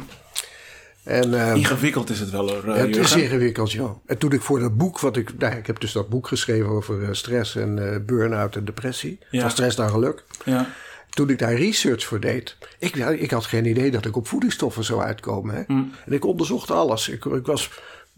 en, 1.03 1.33
eh, 1.33 1.55
Ingewikkeld 1.55 2.09
is 2.09 2.19
het 2.19 2.29
wel, 2.29 2.49
hoor, 2.49 2.67
eh, 2.67 2.75
het 2.75 2.95
is 2.95 3.15
ingewikkeld, 3.15 3.71
joh. 3.71 3.97
En 4.05 4.17
toen 4.17 4.31
ik 4.31 4.41
voor 4.41 4.59
dat 4.59 4.77
boek, 4.77 4.99
wat 4.99 5.17
ik, 5.17 5.37
nou, 5.37 5.55
ik 5.55 5.67
heb 5.67 5.79
dus 5.79 5.91
dat 5.91 6.09
boek 6.09 6.27
geschreven 6.27 6.69
over 6.69 7.03
eh, 7.03 7.09
stress 7.11 7.55
en 7.55 8.03
burn-out 8.05 8.55
en 8.55 8.65
depressie. 8.65 9.19
Ja. 9.29 9.41
Van 9.41 9.51
stress 9.51 9.77
naar 9.77 9.89
geluk. 9.89 10.23
Ja. 10.45 10.67
Toen 11.09 11.29
ik 11.29 11.39
daar 11.39 11.53
research 11.53 12.05
voor 12.05 12.19
deed, 12.19 12.57
ik, 12.79 12.95
ja, 12.95 13.09
ik 13.09 13.31
had 13.31 13.45
geen 13.45 13.65
idee 13.65 13.91
dat 13.91 14.05
ik 14.05 14.15
op 14.15 14.27
voedingsstoffen 14.27 14.83
zou 14.83 15.01
uitkomen. 15.01 15.55
Hè? 15.55 15.63
Mm. 15.67 15.91
En 16.05 16.13
ik 16.13 16.25
onderzocht 16.25 16.71
alles. 16.71 17.09
Ik, 17.09 17.25
ik 17.25 17.45
was 17.45 17.69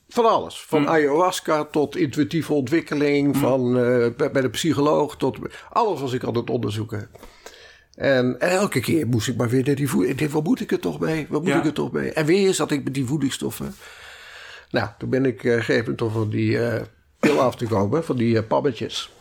van 0.07 0.25
alles. 0.25 0.61
Van 0.61 0.81
Mm. 0.81 0.87
ayahuasca 0.87 1.63
tot 1.63 1.95
intuïtieve 1.95 2.53
ontwikkeling, 2.53 3.37
van 3.37 3.77
eh, 3.77 4.07
bij, 4.31 4.41
de 4.41 4.49
psycholoog 4.49 5.17
tot... 5.17 5.37
Alles 5.71 5.99
was 6.01 6.13
ik 6.13 6.23
aan 6.23 6.35
het 6.35 6.49
onderzoeken. 6.49 7.09
En, 7.95 8.39
en 8.39 8.49
elke 8.49 8.79
keer 8.79 9.07
moest 9.07 9.27
ik 9.27 9.35
maar 9.37 9.49
weer 9.49 9.63
naar 9.65 9.75
die 9.75 9.89
voeding. 9.89 10.13
Ik 10.13 10.19
dacht, 10.19 10.31
waar 10.31 10.41
moet 10.41 10.59
ik 10.61 10.69
het 10.69 10.81
toch 10.81 10.99
mee? 10.99 11.25
Waar 11.29 11.39
moet 11.39 11.49
Ja. 11.49 11.57
ik 11.57 11.63
het 11.63 11.75
toch 11.75 11.91
mee? 11.91 12.11
En 12.11 12.25
weer 12.25 12.53
zat 12.53 12.71
ik 12.71 12.83
met 12.83 12.93
die 12.93 13.05
voedingsstoffen. 13.05 13.75
Nou, 14.69 14.87
toen 14.97 15.09
ben 15.09 15.25
ik 15.25 15.43
uh, 15.43 15.55
gegeven 15.55 15.95
toch 15.95 16.11
van 16.11 16.29
die 16.29 16.59
eh 16.59 16.81
pil 17.19 17.41
af 17.41 17.55
te 17.55 17.65
komen, 17.65 18.03
van 18.03 18.17
die 18.17 18.37
eh, 18.37 18.47
pammetjes. 18.47 19.11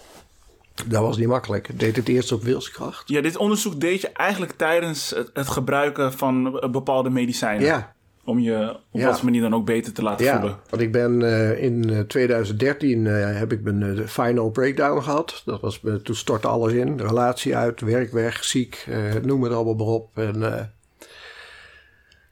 Dat 0.87 1.03
was 1.03 1.17
niet 1.17 1.29
makkelijk. 1.29 1.69
Ik 1.69 1.81
deed 1.81 1.97
het 1.97 2.09
eerst 2.09 2.33
op 2.33 2.43
wilskracht. 2.43 3.09
ja, 3.09 3.21
dit 3.21 3.37
onderzoek 3.37 3.81
deed 3.81 4.01
je 4.01 4.09
eigenlijk 4.13 4.53
tijdens 4.53 5.11
het, 5.11 5.31
het 5.33 5.49
gebruiken 5.49 6.13
van 6.13 6.43
bepaalde 6.71 7.11
medicijnen. 7.11 7.65
Ja, 7.67 7.95
Om 8.25 8.39
je 8.39 8.71
op 8.91 9.01
Ja. 9.01 9.07
wat 9.11 9.23
manier 9.23 9.41
dan 9.41 9.55
ook 9.55 9.67
beter 9.67 9.93
te 9.93 10.03
laten 10.03 10.25
Ja, 10.25 10.41
voelen. 10.41 10.59
want 10.71 10.83
ik 10.83 10.93
ben 10.93 11.23
eh, 11.23 11.63
in 11.63 11.91
eh, 11.91 12.01
2013 12.01 13.07
eh, 13.07 13.39
heb 13.39 13.53
ik 13.53 13.63
mijn 13.63 13.83
eh, 13.99 14.07
final 14.07 14.51
breakdown 14.51 15.01
gehad. 15.03 15.43
Dat 15.45 15.61
was, 15.61 15.81
eh, 15.85 15.95
toen 15.95 16.15
stortte 16.15 16.49
alles 16.49 16.73
in. 16.73 17.01
Relatie 17.01 17.57
uit, 17.57 17.81
werk 17.81 18.13
weg, 18.13 18.45
ziek, 18.45 18.85
eh, 18.89 19.15
noem 19.23 19.43
het 19.43 19.53
allemaal 19.53 19.75
maar 19.75 19.87
op. 19.87 20.19
En, 20.19 20.43
eh, 20.55 20.63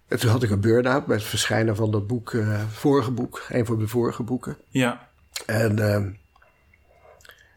en 0.09 0.19
toen 0.21 0.31
had 0.31 0.43
ik 0.43 0.51
een 0.51 0.61
burn-out 0.61 1.07
bij 1.07 1.17
het 1.17 1.25
verschijnen 1.25 1.77
van 1.77 1.91
dat 1.91 2.07
boek, 2.07 2.33
eh, 2.33 2.63
vorige 2.71 3.11
boek, 3.11 3.47
een 3.49 3.67
van 3.67 3.79
de 3.79 3.89
vorige 3.89 4.23
boeken. 4.23 4.57
Ja. 4.69 5.09
En, 5.47 5.79
ehm, 5.79 6.09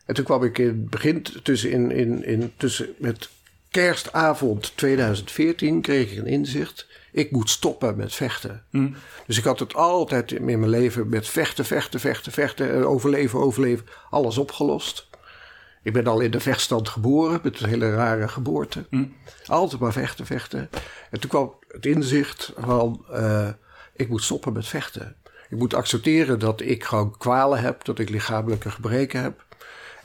en 0.06 0.13
toen 0.15 0.25
kwam 0.25 0.44
ik 0.44 0.58
in 0.58 0.68
het 0.68 0.89
begin 0.89 1.22
tussen, 1.44 1.72
in, 1.72 1.92
in, 1.92 2.25
in, 2.25 2.51
tussen 2.58 2.88
met 2.98 3.30
kerstavond 3.70 4.77
2014 4.77 5.82
kreeg 5.82 6.12
ik 6.12 6.18
een 6.18 6.25
inzicht. 6.25 6.88
Ik 7.15 7.31
moet 7.31 7.50
stoppen 7.50 7.95
met 7.98 8.13
vechten. 8.13 8.63
Dus 9.27 9.38
ik 9.38 9.43
had 9.43 9.60
het 9.60 9.74
altijd 9.75 10.31
in 10.31 10.45
mijn 10.45 10.69
leven 10.69 11.10
met 11.10 11.27
vechten, 11.27 11.65
vechten, 11.65 12.00
vechten, 12.00 12.31
vechten. 12.31 12.74
en 12.74 12.86
Overleven, 12.86 13.39
overleven. 13.39 13.86
Alles 14.10 14.38
opgelost. 14.38 15.07
Ik 15.84 15.93
ben 15.93 16.07
al 16.07 16.19
in 16.19 16.31
de 16.31 16.39
vechtstand 16.39 16.89
geboren 16.89 17.39
met 17.43 17.60
een 17.60 17.69
hele 17.69 17.96
rare 17.96 18.27
geboorte. 18.27 18.85
Altijd 19.46 19.81
maar 19.81 19.94
vechten, 19.94 20.25
vechten. 20.25 20.70
En 21.11 21.20
toen 21.20 21.29
kwam 21.29 21.53
het 21.68 21.85
inzicht 21.85 22.53
van... 22.57 23.05
eh, 23.11 23.48
ik 23.96 24.09
moet 24.09 24.24
stoppen 24.24 24.53
met 24.53 24.68
vechten. 24.68 25.16
Ik 25.50 25.57
moet 25.57 25.74
accepteren 25.74 26.40
dat 26.40 26.61
ik 26.61 26.83
gewoon 26.83 27.18
kwalen 27.18 27.59
heb. 27.61 27.83
Dat 27.85 28.00
ik 28.00 28.09
lichamelijke 28.09 28.70
gebreken 28.72 29.22
heb. 29.22 29.45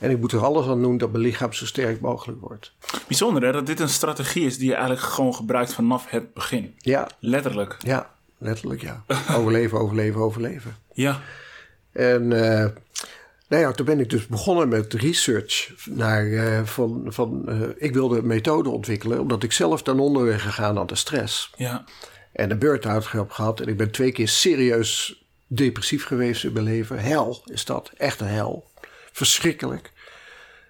En 0.01 0.09
ik 0.09 0.19
moet 0.19 0.31
er 0.31 0.43
alles 0.45 0.67
aan 0.67 0.81
doen 0.81 0.97
dat 0.97 1.11
mijn 1.11 1.23
lichaam 1.23 1.53
zo 1.53 1.65
sterk 1.65 2.01
mogelijk 2.01 2.41
wordt. 2.41 2.73
Bijzonder 3.07 3.43
hè, 3.43 3.51
dat 3.51 3.65
dit 3.65 3.79
een 3.79 3.89
strategie 3.89 4.45
is 4.45 4.57
die 4.57 4.67
je 4.67 4.73
eigenlijk 4.73 5.03
gewoon 5.03 5.35
gebruikt 5.35 5.73
vanaf 5.73 6.09
het 6.09 6.33
begin. 6.33 6.73
Ja, 6.77 7.09
Letterlijk. 7.19 7.77
ja, 7.79 8.09
letterlijk 8.37 8.81
ja. 8.81 9.03
Overleven, 9.37 9.79
overleven, 9.79 10.21
overleven. 10.21 10.75
Ja. 10.93 11.19
En 11.91 12.33
eh, 12.33 12.69
nou 13.47 13.61
ja, 13.61 13.71
toen 13.71 13.85
ben 13.85 13.99
ik 13.99 14.09
dus 14.09 14.27
begonnen 14.27 14.67
met 14.69 14.93
research 14.93 15.73
naar 15.85 16.31
eh, 16.31 16.63
van, 16.63 17.05
van 17.07 17.49
eh, 17.49 17.59
ik 17.77 17.93
wilde 17.93 18.17
een 18.17 18.27
methode 18.27 18.69
ontwikkelen, 18.69 19.19
omdat 19.19 19.43
ik 19.43 19.51
zelf 19.51 19.83
ten 19.83 19.99
onder 19.99 20.25
ben 20.25 20.39
gegaan 20.39 20.79
aan 20.79 20.87
de 20.87 20.95
stress. 20.95 21.51
Ja. 21.55 21.83
En 22.31 22.51
een 22.51 22.59
burn-out 22.59 23.11
heb 23.11 23.31
gehad. 23.31 23.59
En 23.59 23.67
ik 23.67 23.77
ben 23.77 23.91
twee 23.91 24.11
keer 24.11 24.27
serieus 24.27 25.23
depressief 25.47 26.05
geweest 26.05 26.43
in 26.43 26.53
mijn 26.53 26.65
leven. 26.65 26.99
Hel 26.99 27.41
is 27.45 27.65
dat. 27.65 27.91
Echt 27.97 28.19
een 28.19 28.27
hel. 28.27 28.70
Verschrikkelijk. 29.11 29.91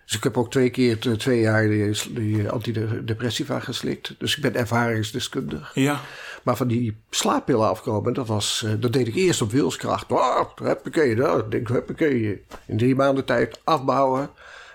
Dus 0.06 0.16
ik 0.16 0.24
heb 0.24 0.38
ook 0.38 0.52
twee 0.52 0.70
keer 0.70 1.00
t- 1.00 1.20
twee 1.20 1.40
jaar 1.40 1.68
die, 1.68 1.94
die 2.10 2.50
antidepressiva 2.50 3.60
geslikt. 3.60 4.16
Dus 4.18 4.36
ik 4.36 4.42
ben 4.42 4.56
ervaringsdeskundig. 4.56 5.72
Ja. 5.74 6.00
Maar 6.44 6.56
van 6.58 6.68
die 6.68 6.98
slaappillen 7.10 7.70
afkomen, 7.70 8.14
dat, 8.14 8.28
was, 8.28 8.64
eh, 8.66 8.72
dat 8.80 8.94
deed 8.94 9.08
ik 9.08 9.16
eerst 9.16 9.42
op 9.42 9.52
wilskracht. 9.52 10.12
Oh, 10.12 10.42
huppakee, 10.64 11.16
dat 11.16 11.52
denk 11.52 11.70
ik, 11.70 11.76
huppakee. 11.76 12.44
In 12.66 12.78
drie 12.78 12.96
maanden 12.96 13.26
tijd 13.26 13.60
afbouwen. 13.64 14.30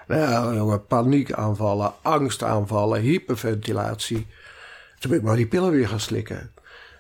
Nou, 0.07 0.55
jongen, 0.57 0.87
paniekaanvallen, 0.87 1.93
angstaanvallen, 2.03 3.01
hyperventilatie. 3.01 4.27
Toen 4.99 5.11
ben 5.11 5.19
ik 5.19 5.25
maar 5.27 5.37
die 5.37 5.47
pillen 5.47 5.71
weer 5.71 5.89
gaan 5.89 6.01
slikken. 6.01 6.51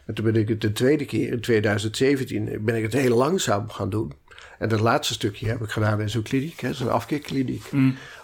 En 0.06 0.14
toen 0.14 0.24
ben 0.24 0.36
ik 0.36 0.48
het 0.48 0.60
de 0.60 0.72
tweede 0.72 1.04
keer, 1.04 1.32
in 1.32 1.40
2017, 1.40 2.58
ben 2.64 2.74
ik 2.76 2.82
het 2.82 2.92
heel 2.92 3.16
langzaam 3.16 3.70
gaan 3.70 3.90
doen. 3.90 4.12
En 4.58 4.70
het 4.70 4.80
laatste 4.80 5.14
stukje 5.14 5.48
heb 5.48 5.60
ik 5.62 5.70
gedaan 5.70 6.00
in 6.00 6.10
zo'n 6.10 6.22
kliniek, 6.22 6.62
zo'n 6.70 6.90
afkikkliniek. 6.90 7.70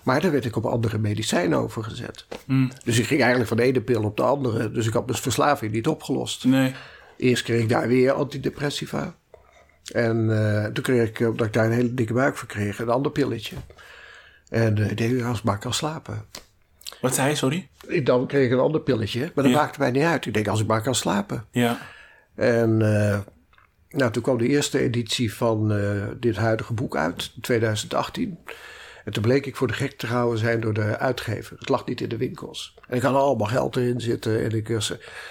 Maar 0.03 0.21
daar 0.21 0.31
werd 0.33 0.45
ik 0.45 0.57
op 0.57 0.65
andere 0.65 0.99
medicijnen 0.99 1.59
overgezet. 1.59 2.27
Dus 2.85 2.99
ik 2.99 3.07
ging 3.07 3.21
eigenlijk 3.21 3.49
van 3.49 3.57
de 3.57 3.63
ene 3.63 3.81
pil 3.81 4.03
op 4.03 4.17
de 4.17 4.23
andere. 4.23 4.71
Dus 4.71 4.87
ik 4.87 4.93
had 4.93 5.07
mijn 5.07 5.19
verslaving 5.19 5.73
niet 5.73 5.87
opgelost. 5.87 6.45
Nee. 6.45 6.75
Eerst 7.17 7.43
kreeg 7.43 7.63
ik 7.63 7.69
daar 7.69 7.89
weer 7.89 8.13
antidepressiva. 8.13 9.15
En 9.93 10.47
eh, 10.47 10.65
toen 10.65 10.85
kreeg 10.85 11.09
ik, 11.09 11.21
omdat 11.29 11.47
ik 11.47 11.53
daar 11.53 11.65
een 11.67 11.73
hele 11.73 11.95
dikke 11.95 12.13
buik 12.13 12.37
voor 12.37 12.49
kreeg, 12.49 12.79
een 12.79 12.89
ander 12.89 13.13
pilletje. 13.13 13.57
En 14.49 14.79
eh, 14.79 14.91
ik 14.91 14.97
deed 14.97 15.23
als 15.23 15.39
ik 15.39 15.45
maar 15.45 15.59
kan 15.59 15.75
slapen. 15.75 16.25
Wat 17.01 17.15
zei 17.15 17.29
je, 17.29 17.35
sorry? 17.35 17.69
Ik 17.87 18.07
dan 18.07 18.27
kreeg 18.27 18.47
ik 18.47 18.53
een 18.53 18.59
ander 18.59 18.81
pilletje, 18.81 19.21
maar 19.21 19.45
dat 19.45 19.53
Ja. 19.53 19.59
maakte 19.59 19.79
mij 19.79 19.91
niet 19.91 20.03
uit. 20.03 20.27
Ik 20.27 20.35
denk, 20.35 20.49
als 20.49 20.61
ik 20.61 20.67
maar 20.67 20.83
kan 20.83 20.95
slapen. 20.95 21.45
Ja. 21.51 21.79
En 22.35 22.83
eh, 22.83 23.19
nou, 23.93 24.13
toen 24.13 24.23
kwam 24.23 24.39
de 24.39 24.49
eerste 24.49 24.79
editie 24.79 25.35
van 25.35 25.73
eh, 25.73 26.07
dit 26.17 26.37
huidige 26.37 26.73
boek 26.73 26.97
uit, 26.97 27.33
in 27.35 27.41
2018. 27.41 28.39
En 29.05 29.13
toen 29.13 29.23
bleek 29.23 29.47
ik 29.47 29.57
voor 29.57 29.67
de 29.67 29.73
gek 29.73 29.99
te 29.99 30.07
houden 30.07 30.39
zijn 30.39 30.61
door 30.61 30.75
de 30.75 30.99
uitgever. 30.99 31.57
Het 31.59 31.69
lag 31.69 31.87
niet 31.87 32.01
in 32.01 32.09
de 32.09 32.17
winkels. 32.17 32.75
En 32.89 32.97
ik 32.97 33.03
had 33.03 33.15
allemaal 33.15 33.47
geld 33.47 33.77
erin 33.77 34.01
zitten. 34.01 34.43
En, 34.45 34.51
ik, 34.51 34.69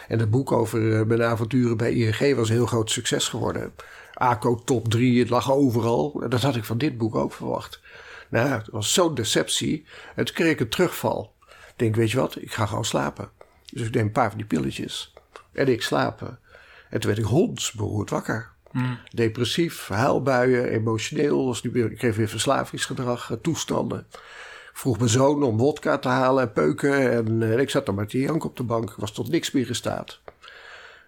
en 0.08 0.19
het 0.19 0.30
boek 0.30 0.52
over 0.52 1.00
eh, 1.00 1.06
mijn 1.06 1.24
avonturen 1.24 1.78
bij 1.78 1.93
ING 1.93 2.36
was 2.36 2.50
een 2.50 2.56
heel 2.56 2.65
groot 2.65 2.91
succes 2.91 3.28
geworden. 3.28 3.74
ACO 4.13 4.56
top 4.56 4.89
3, 4.89 5.19
het 5.19 5.30
lag 5.30 5.52
overal. 5.52 6.24
Dat 6.30 6.41
had 6.41 6.56
ik 6.56 6.65
van 6.65 6.78
dit 6.78 6.97
boek 6.97 7.15
ook 7.15 7.34
verwacht. 7.34 7.82
Nou, 8.30 8.50
het 8.50 8.67
was 8.69 8.93
zo'n 8.93 9.15
deceptie. 9.15 9.86
En 10.15 10.26
toen 10.26 10.36
kreeg 10.36 10.52
ik 10.52 10.60
een 10.60 10.69
terugval. 10.69 11.34
Ik 11.47 11.74
denk, 11.76 11.95
weet 11.95 12.12
je 12.12 12.17
wat, 12.17 12.41
ik 12.41 12.54
ga 12.54 12.65
gewoon 12.65 12.86
slapen. 12.86 13.30
Dus 13.74 13.88
ik 13.88 13.93
neem 13.93 14.06
een 14.06 14.12
paar 14.12 14.30
van 14.30 14.38
die 14.38 14.47
pilletjes. 14.47 15.13
En 15.52 15.67
ik 15.67 15.82
slapen. 15.82 16.39
En 16.89 17.00
toen 17.00 17.10
werd 17.10 17.24
ik 17.24 17.30
hondsberoerd 17.30 18.10
wakker. 18.10 18.50
Depressief, 19.13 19.88
huilbuien, 19.88 20.69
emotioneel. 20.69 21.45
Was 21.45 21.63
nu 21.63 21.71
weer, 21.71 21.91
ik 21.91 21.97
kreeg 21.97 22.15
weer 22.15 22.27
verslavingsgedrag, 22.27 23.31
eh, 23.31 23.38
toestanden. 23.41 24.07
Vroeg 24.73 24.97
mijn 24.97 25.10
zoon 25.10 25.43
om 25.43 25.57
wodka 25.57 25.97
te 25.97 26.07
halen 26.07 26.43
en 26.43 26.53
peuken. 26.53 27.12
En 27.12 27.41
eh, 27.41 27.60
ik 27.60 27.69
zat 27.69 27.86
dan 27.86 27.95
met 27.95 28.10
die 28.10 28.21
jank 28.21 28.43
op 28.43 28.57
de 28.57 28.63
bank. 28.63 28.89
Ik 28.89 28.95
was 28.97 29.12
tot 29.12 29.29
niks 29.29 29.51
meer 29.51 29.67
in 29.67 29.75
staat. 29.75 30.19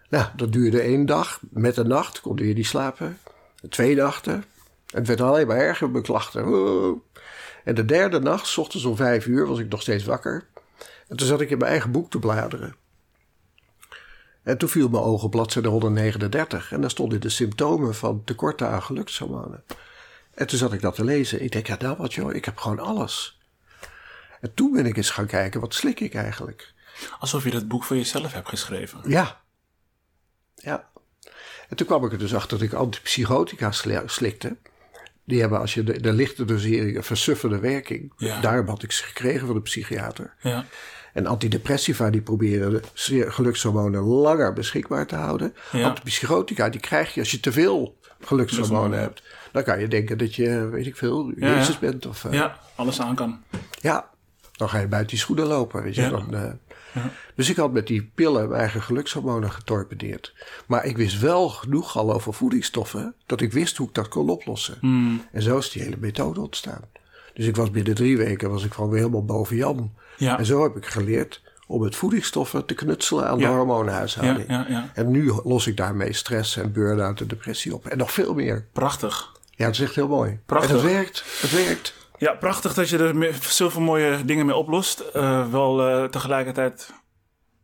Nou, 0.10 0.26
dat 0.36 0.52
duurde 0.52 0.82
één 0.82 1.06
dag. 1.06 1.39
Met 1.49 1.78
een 1.78 1.88
nacht 1.88 2.21
kon 2.21 2.38
hij 2.38 2.54
niet 2.54 2.65
slapen. 2.65 3.17
Twee 3.69 3.95
nachten. 3.95 4.34
En 4.34 4.99
het 4.99 5.08
werd 5.08 5.21
alleen 5.21 5.47
maar 5.47 5.58
erger, 5.58 5.89
mijn 5.89 6.04
klachten. 6.04 6.43
En 7.63 7.76
de 7.76 7.86
derde 7.86 8.19
nacht, 8.19 8.47
s 8.47 8.58
ochtends 8.58 8.86
om 8.86 8.95
vijf 8.95 9.26
uur, 9.26 9.47
was 9.47 9.60
ik 9.60 9.69
nog 9.69 9.82
steeds 9.82 10.04
wakker. 10.04 10.47
En 11.08 11.17
toen 11.17 11.28
zat 11.28 11.41
ik 11.41 11.49
in 11.49 11.58
mijn 11.58 11.71
eigen 11.71 11.91
boek 11.91 12.10
te 12.10 12.19
bladeren. 12.19 12.76
En 14.43 14.58
toen 14.58 14.69
viel 14.69 14.89
mijn 14.89 15.03
op 15.03 15.32
bladzijde 15.32 15.67
139. 15.69 16.71
En 16.71 16.82
daar 16.82 16.89
stonden 16.89 17.21
de 17.21 17.29
symptomen 17.29 17.95
van 17.95 18.23
tekorten 18.23 18.69
aan 18.69 18.84
gelukshormonen. 18.84 19.63
En 20.34 20.47
toen 20.47 20.58
zat 20.58 20.73
ik 20.73 20.82
dat 20.82 20.95
te 20.95 21.03
lezen. 21.03 21.43
Ik 21.43 21.51
denk, 21.51 21.67
ja 21.67 21.77
nou 21.79 21.97
wat 21.97 22.13
joh, 22.13 22.34
ik 22.34 22.45
heb 22.45 22.58
gewoon 22.58 22.79
alles. 22.79 23.39
En 24.41 24.53
toen 24.53 24.71
ben 24.71 24.86
ik 24.86 24.97
eens 24.97 25.10
gaan 25.10 25.25
kijken, 25.27 25.62
wat 25.62 25.73
slik 25.73 25.99
ik 25.99 26.13
eigenlijk? 26.13 26.73
Alsof 27.19 27.43
je 27.43 27.51
dat 27.51 27.67
boek 27.67 27.84
voor 27.84 27.95
jezelf 27.95 28.34
hebt 28.34 28.49
geschreven. 28.49 28.99
Ja. 29.06 29.41
Ja. 30.56 30.89
En 31.69 31.75
toen 31.75 31.88
kwam 31.88 32.06
ik 32.06 32.12
er 32.12 32.17
dus 32.17 32.36
achter 32.36 32.58
dat 32.58 32.67
ik 32.67 32.73
antipsychotica 32.73 33.71
sli- 33.71 34.01
slikte. 34.06 34.58
Die 35.25 35.39
hebben, 35.39 35.60
als 35.60 35.73
je 35.73 35.84
de, 35.84 36.01
de 36.01 36.13
lichte 36.13 36.45
dosering, 36.45 36.97
een 36.97 37.03
versuffende 37.03 37.60
werking. 37.60 38.13
Ja. 38.17 38.41
Daarom 38.41 38.67
had 38.67 38.84
ik 38.84 38.91
ze 38.91 39.03
gekregen 39.03 39.45
van 39.47 39.56
de 39.56 39.62
psychiater. 39.62 40.34
Ja. 40.41 40.65
En 41.13 41.26
antidepressiva 41.28 42.10
die 42.10 42.21
proberen 42.21 42.71
de 42.71 43.32
gelukshormonen 43.32 44.02
langer 44.02 44.54
beschikbaar 44.54 45.06
te 45.08 45.15
houden. 45.15 45.54
Ja. 45.71 45.88
Antipsychotica 45.88 46.69
die 46.69 46.80
krijg 46.80 47.13
je 47.13 47.19
als 47.19 47.32
je 47.32 47.39
te 47.39 47.52
veel 47.52 47.97
gelukshormonen 48.21 48.99
hebt. 48.99 49.23
dan 49.52 49.63
kan 49.63 49.80
je 49.80 49.88
denken 49.88 50.17
dat 50.17 50.36
je, 50.36 50.67
weet 50.71 50.86
ik 50.86 50.95
veel, 50.97 51.32
Ja, 51.36 51.56
Jezus 51.56 51.73
ja. 51.73 51.80
bent. 51.80 52.06
Of, 52.06 52.26
eh, 52.26 52.34
Ja, 52.34 52.60
alles 52.76 53.02
aan 53.02 53.15
kan. 53.15 53.41
Ja, 53.82 54.10
dan 54.52 54.69
ga 54.69 54.78
je 54.80 54.88
buiten 54.88 55.10
die 55.12 55.19
schoenen 55.19 55.45
lopen. 55.45 55.84
Weet 55.84 55.95
je? 55.95 56.02
Ja. 56.02 56.10
Dan, 56.10 56.36
eh, 56.36 56.52
Dus 57.36 57.49
ik 57.49 57.56
had 57.56 57.71
met 57.71 57.88
die 57.88 58.12
pillen 58.15 58.47
mijn 58.47 58.60
eigen 58.62 58.82
gelukshormonen 58.82 59.52
getorpedeerd. 59.52 60.34
Maar 60.67 60.86
ik 60.86 60.97
wist 60.97 61.19
wel 61.19 61.49
genoeg 61.49 61.97
al 61.97 62.13
over 62.13 62.34
voedingsstoffen... 62.34 63.15
dat 63.26 63.41
ik 63.41 63.52
wist 63.54 63.78
hoe 63.78 63.88
ik 63.88 63.93
dat 63.93 64.08
kon 64.08 64.30
oplossen. 64.30 64.78
Hmm. 64.80 65.21
En 65.32 65.41
zo 65.41 65.58
is 65.58 65.69
die 65.71 65.82
hele 65.82 65.97
methode 65.99 66.39
ontstaan. 66.41 66.82
Dus 67.34 67.45
ik 67.45 67.56
was 67.56 67.71
binnen 67.71 67.95
drie 67.95 68.17
weken 68.17 68.49
was 68.49 68.63
ik 68.65 68.73
gewoon 68.73 68.89
weer 68.89 68.99
helemaal 68.99 69.26
boven 69.26 69.56
Jan. 69.56 69.93
Ja. 70.17 70.38
En 70.38 70.45
zo 70.45 70.63
heb 70.63 70.76
ik 70.76 70.86
geleerd 70.86 71.41
om 71.67 71.82
met 71.82 71.95
voedingsstoffen 71.95 72.65
te 72.65 72.73
knutselen 72.73 73.28
aan 73.28 73.38
de 73.38 73.45
hormoonhuishouding. 73.45 74.49
Ja, 74.49 74.65
ja, 74.67 74.73
ja. 74.76 74.89
En 74.93 75.12
nu 75.12 75.34
los 75.43 75.67
ik 75.67 75.78
daarmee 75.78 76.13
stress 76.13 76.58
en 76.58 76.71
burn-out 76.71 77.19
en 77.19 77.28
depressie 77.28 77.73
op. 77.73 77.86
En 77.86 77.97
nog 77.97 78.12
veel 78.12 78.34
meer. 78.34 78.67
Prachtig. 78.73 79.32
Ja, 79.49 79.65
het 79.65 79.76
is 79.76 79.82
echt 79.82 79.95
heel 79.95 80.08
mooi. 80.08 80.39
Prachtig. 80.45 80.69
En 80.69 80.76
het 80.76 80.86
werkt. 80.86 81.23
Het 81.41 81.52
werkt. 81.52 81.93
Ja, 82.17 82.34
prachtig 82.34 82.73
dat 82.73 82.89
je 82.89 82.97
er 82.97 83.36
zoveel 83.41 83.82
mooie 83.82 84.26
dingen 84.26 84.45
mee 84.45 84.56
oplost. 84.56 84.99
Eh, 84.99 85.52
wel 85.52 85.88
eh, 85.88 86.04
tegelijkertijd 86.04 86.93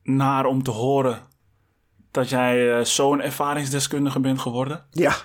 naar 0.03 0.45
om 0.45 0.63
te 0.63 0.71
horen 0.71 1.27
dat 2.11 2.29
jij 2.29 2.77
eh, 2.77 2.85
zo'n 2.85 3.21
ervaringsdeskundige 3.21 4.19
bent 4.19 4.39
geworden. 4.39 4.85
Ja. 4.91 5.15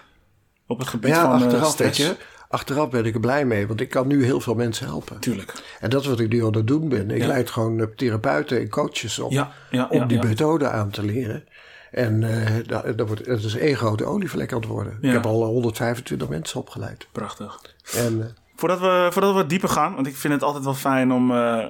Op 0.66 0.78
het 0.78 0.88
gebied 0.88 1.10
Ja, 1.10 1.38
van 1.38 1.76
weet 1.76 1.96
je. 1.96 2.16
Achteraf 2.54 2.90
ben 2.90 3.04
ik 3.04 3.14
er 3.14 3.20
blij 3.20 3.44
mee, 3.44 3.66
want 3.66 3.80
ik 3.80 3.88
kan 3.88 4.06
nu 4.06 4.24
heel 4.24 4.40
veel 4.40 4.54
mensen 4.54 4.86
helpen. 4.86 5.20
Tuurlijk. 5.20 5.62
En 5.80 5.90
dat 5.90 6.00
is 6.00 6.06
wat 6.06 6.20
ik 6.20 6.28
nu 6.28 6.44
aan 6.44 6.54
het 6.54 6.66
doen 6.66 6.88
ben. 6.88 7.10
Ik 7.10 7.20
Ja. 7.20 7.26
leid 7.26 7.50
gewoon 7.50 7.80
eh, 7.80 7.86
therapeuten 7.96 8.58
en 8.60 8.68
coaches 8.68 9.18
op 9.18 9.30
Ja, 9.32 9.52
ja, 9.70 9.86
om 9.90 10.06
die 10.06 10.22
methode 10.22 10.68
aan 10.68 10.90
te 10.90 11.02
leren. 11.04 11.44
En 11.90 12.22
eh 12.22 12.66
dat, 12.66 12.98
dat, 12.98 13.06
wordt, 13.06 13.24
dat 13.26 13.42
is 13.42 13.56
één 13.56 13.76
grote 13.76 14.04
olievlek 14.04 14.52
aan 14.52 14.58
het 14.60 14.68
worden. 14.68 14.98
Ik 15.00 15.12
heb 15.12 15.26
al 15.26 15.44
125 15.44 16.28
mensen 16.28 16.60
opgeleid. 16.60 17.06
Prachtig. 17.12 17.60
En 17.96 18.22
eh, 18.22 18.26
Voordat 18.56 18.80
we, 18.80 19.08
voordat 19.12 19.34
we 19.34 19.46
dieper 19.46 19.68
gaan, 19.68 19.94
want 19.94 20.06
ik 20.06 20.16
vind 20.16 20.32
het 20.32 20.42
altijd 20.42 20.64
wel 20.64 20.74
fijn 20.74 21.12
om 21.12 21.30
eh, 21.30 21.66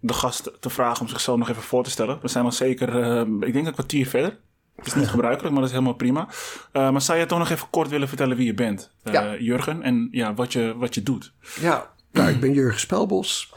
de 0.00 0.12
gast 0.12 0.50
te 0.60 0.70
vragen 0.70 1.00
om 1.00 1.08
zichzelf 1.08 1.38
nog 1.38 1.48
even 1.48 1.62
voor 1.62 1.84
te 1.84 1.90
stellen. 1.90 2.18
We 2.22 2.28
zijn 2.28 2.44
al 2.44 2.52
zeker, 2.52 3.02
eh, 3.02 3.20
ik 3.40 3.52
denk 3.52 3.66
een 3.66 3.72
kwartier 3.72 4.06
verder. 4.06 4.38
Het 4.78 4.86
is 4.86 4.94
niet 4.94 5.08
gebruikelijk, 5.08 5.50
maar 5.52 5.60
dat 5.62 5.70
is 5.70 5.76
helemaal 5.76 5.96
prima. 5.98 6.28
Eh, 6.72 6.90
maar 6.90 7.02
zou 7.02 7.18
je 7.18 7.26
toch 7.26 7.38
nog 7.38 7.50
even 7.50 7.70
kort 7.70 7.88
willen 7.88 8.08
vertellen 8.08 8.36
wie 8.36 8.46
je 8.46 8.54
bent, 8.54 8.90
eh, 9.02 9.12
Ja. 9.12 9.36
Jurgen, 9.38 9.82
en 9.82 10.08
ja, 10.10 10.34
wat, 10.34 10.52
je, 10.52 10.74
wat 10.76 10.94
je 10.94 11.02
doet? 11.02 11.32
ja, 11.60 11.90
nou, 12.12 12.28
ik 12.30 12.40
ben 12.40 12.52
Jurgen 12.52 12.80
Spelbos. 12.80 13.52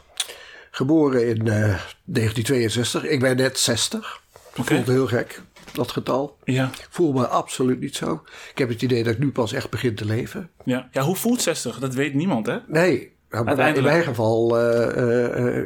Geboren 0.70 1.28
in 1.28 1.38
eh, 1.48 1.78
1962. 2.04 3.04
Ik 3.04 3.20
ben 3.20 3.36
net 3.36 3.58
60. 3.58 4.20
Oké. 4.56 4.74
Voelt 4.74 4.86
heel 4.86 5.06
gek, 5.06 5.42
dat 5.72 5.90
getal. 5.90 6.38
Ja, 6.44 6.64
Ik 6.64 6.86
voel 6.90 7.12
me 7.12 7.26
absoluut 7.26 7.80
niet 7.80 7.96
zo. 7.96 8.22
Ik 8.50 8.58
heb 8.58 8.68
het 8.68 8.82
idee 8.82 9.04
dat 9.04 9.12
ik 9.12 9.18
nu 9.18 9.30
pas 9.32 9.52
echt 9.52 9.70
begin 9.70 9.94
te 9.94 10.04
leven. 10.04 10.50
ja. 10.64 10.88
ja, 10.92 11.02
hoe 11.02 11.16
voelt 11.16 11.42
60? 11.42 11.78
Dat 11.78 11.94
weet 11.94 12.14
niemand, 12.14 12.46
hè? 12.46 12.58
Nee, 12.66 13.12
nou, 13.30 13.62
in 13.74 13.82
mijn 13.82 14.02
geval, 14.02 14.58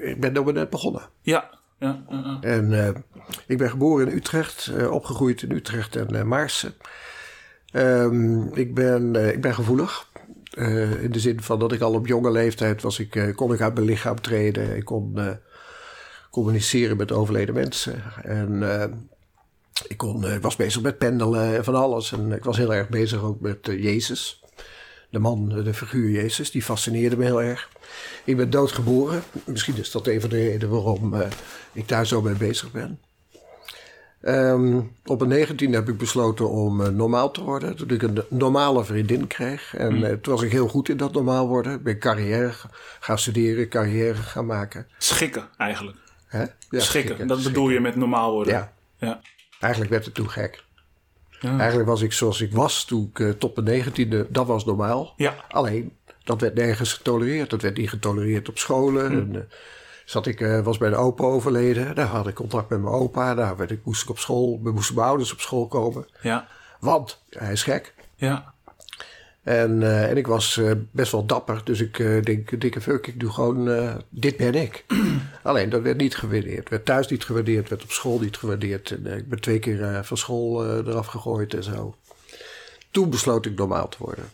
ik 0.02 0.20
ben 0.20 0.32
nog 0.32 0.44
maar 0.44 0.52
net 0.54 0.70
begonnen. 0.70 1.02
Ja, 1.22 1.50
En 2.40 2.86
eh, 2.86 2.94
ik 3.46 3.58
ben 3.58 3.70
geboren 3.70 4.08
in 4.08 4.16
Utrecht, 4.16 4.66
eh, 4.66 4.90
opgegroeid 4.90 5.42
in 5.42 5.50
Utrecht 5.50 5.96
en 5.96 6.16
eh, 6.16 6.22
Maarsen. 6.22 6.74
Ehm, 7.72 8.42
ik, 8.42 8.74
ben, 8.74 9.14
ik 9.34 9.40
ben 9.40 9.54
gevoelig. 9.54 10.08
In 11.00 11.10
de 11.12 11.20
zin 11.20 11.40
van 11.40 11.58
dat 11.58 11.72
ik 11.72 11.80
al 11.80 11.92
op 11.92 12.06
jonge 12.06 12.30
leeftijd 12.30 12.82
was 12.82 12.98
ik, 12.98 13.32
kon 13.34 13.52
ik 13.52 13.60
uit 13.60 13.74
mijn 13.74 13.86
lichaam 13.86 14.20
treden. 14.20 14.76
Ik 14.76 14.84
kon 14.84 15.18
communiceren 16.30 16.96
met 16.96 17.12
overleden 17.12 17.54
mensen. 17.54 18.02
En 18.22 18.62
ik 19.88 19.96
kon, 19.96 20.40
was 20.40 20.56
bezig 20.56 20.82
met 20.82 20.98
pendelen 20.98 21.56
en 21.56 21.64
van 21.64 21.74
alles. 21.74 22.12
En 22.12 22.32
ik 22.32 22.44
was 22.44 22.56
heel 22.56 22.74
erg 22.74 22.88
bezig 22.88 23.22
ook 23.22 23.40
met 23.40 23.58
Jezus. 23.62 24.44
De 25.10 25.18
man, 25.18 25.48
de 25.48 25.74
figuur 25.74 26.10
Jezus, 26.10 26.50
die 26.50 26.62
fascineerde 26.62 27.16
me 27.16 27.24
heel 27.24 27.42
erg. 27.42 27.70
Ik 28.24 28.36
ben 28.36 28.50
doodgeboren. 28.50 29.22
Misschien 29.44 29.76
is 29.76 29.90
dat 29.90 30.06
een 30.06 30.20
van 30.20 30.30
de 30.30 30.36
redenen 30.36 30.70
waarom 30.70 31.14
eh, 31.14 31.28
ik 31.72 31.88
daar 31.88 32.06
zo 32.06 32.22
mee 32.22 32.34
bezig 32.34 32.72
ben. 32.72 33.00
Ehm, 34.20 34.80
op 35.04 35.20
een 35.20 35.28
19 35.28 35.72
heb 35.72 35.88
ik 35.88 35.96
besloten 35.96 36.50
om 36.50 36.80
eh, 36.80 36.88
normaal 36.88 37.30
te 37.30 37.42
worden. 37.42 37.76
Toen 37.76 37.90
ik 37.90 38.02
een 38.02 38.22
normale 38.28 38.84
vriendin 38.84 39.26
kreeg. 39.26 39.74
En 39.74 40.04
eh, 40.04 40.12
toen 40.12 40.34
was 40.34 40.42
ik 40.42 40.52
heel 40.52 40.68
goed 40.68 40.88
in 40.88 40.96
dat 40.96 41.12
normaal 41.12 41.48
worden. 41.48 41.72
Ik 41.72 41.82
ben 41.82 41.98
carrière 41.98 42.52
gaan 43.00 43.18
studeren, 43.18 43.68
carrière 43.68 44.14
gaan 44.14 44.46
maken. 44.46 44.86
Schikken, 44.98 45.48
eigenlijk. 45.56 45.96
Hè? 46.26 46.44
Ja, 46.70 46.80
schikken, 46.80 47.26
dat 47.26 47.42
bedoel 47.42 47.70
je 47.70 47.80
met 47.80 47.96
normaal 47.96 48.32
worden. 48.32 48.52
Ja. 48.52 48.72
ja. 48.98 49.20
Eigenlijk 49.60 49.92
werd 49.92 50.04
het 50.04 50.14
toen 50.14 50.30
gek. 50.30 50.64
Ja. 51.46 51.58
Eigenlijk 51.58 51.88
was 51.88 52.02
ik 52.02 52.12
zoals 52.12 52.40
ik 52.40 52.52
was 52.52 52.84
toen 52.84 53.10
ik 53.14 53.38
tot 53.38 53.54
mijn 53.56 53.68
negentiende, 53.68 54.26
dat 54.30 54.46
was 54.46 54.64
normaal. 54.64 55.12
Ja. 55.16 55.34
Alleen, 55.48 55.92
dat 56.24 56.40
werd 56.40 56.54
nergens 56.54 56.92
getolereerd. 56.92 57.50
Dat 57.50 57.62
werd 57.62 57.76
niet 57.76 57.90
getolereerd 57.90 58.48
op 58.48 58.58
scholen. 58.58 59.06
Hm. 59.10 59.16
En, 59.18 59.34
eh, 59.36 59.56
zat 60.04 60.26
ik, 60.26 60.40
eh, 60.40 60.60
was 60.60 60.78
bij 60.78 60.90
de 60.90 60.96
opa 60.96 61.24
overleden. 61.24 61.94
Daar 61.94 62.06
had 62.06 62.26
ik 62.26 62.34
contact 62.34 62.68
met 62.68 62.80
mijn 62.82 62.94
opa. 62.94 63.34
Daar 63.34 63.56
werd 63.56 63.70
ik, 63.70 63.80
moest 63.84 64.02
ik 64.02 64.10
op 64.10 64.18
school, 64.18 64.60
moesten 64.62 64.94
mijn 64.94 65.06
ouders 65.06 65.32
op 65.32 65.40
school 65.40 65.66
komen. 65.66 66.06
Ja, 66.20 66.46
Want 66.80 67.22
hij 67.30 67.52
is 67.52 67.62
gek. 67.62 67.94
ja, 68.14 68.54
En, 69.46 69.82
eh, 69.82 70.10
en 70.10 70.16
ik 70.16 70.26
was 70.26 70.56
eh, 70.56 70.72
best 70.90 71.12
wel 71.12 71.26
dapper. 71.26 71.60
Dus 71.64 71.80
ik 71.80 71.98
eh, 71.98 72.22
denk, 72.22 72.60
dikke 72.60 72.80
fuck, 72.80 73.06
ik 73.06 73.20
doe 73.20 73.30
gewoon, 73.30 73.68
dit 74.08 74.36
ben 74.36 74.54
ik. 74.54 74.84
Alleen, 75.42 75.68
dat 75.68 75.82
werd 75.82 75.96
niet 75.96 76.16
gewaardeerd. 76.16 76.68
Werd 76.68 76.84
thuis 76.84 77.08
niet 77.08 77.24
gewaardeerd, 77.24 77.68
werd 77.68 77.82
op 77.82 77.90
school 77.90 78.18
niet 78.18 78.36
gewaardeerd. 78.36 78.90
En, 78.90 79.06
ik 79.06 79.28
ben 79.28 79.40
twee 79.40 79.58
keer 79.58 80.04
van 80.04 80.16
school 80.16 80.78
eraf 80.78 81.06
gegooid 81.06 81.54
en 81.54 81.62
zo. 81.62 81.94
Toen 82.90 83.10
besloot 83.10 83.46
ik 83.46 83.56
normaal 83.56 83.88
te 83.88 83.96
worden. 83.98 84.24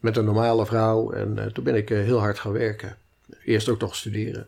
Met 0.00 0.16
een 0.16 0.24
normale 0.24 0.66
vrouw. 0.66 1.12
En 1.12 1.50
toen 1.52 1.64
ben 1.64 1.74
ik 1.74 1.88
heel 1.88 2.18
hard 2.18 2.38
gaan 2.38 2.52
werken. 2.52 2.96
Eerst 3.44 3.68
ook 3.68 3.80
nog 3.80 3.96
studeren. 3.96 4.46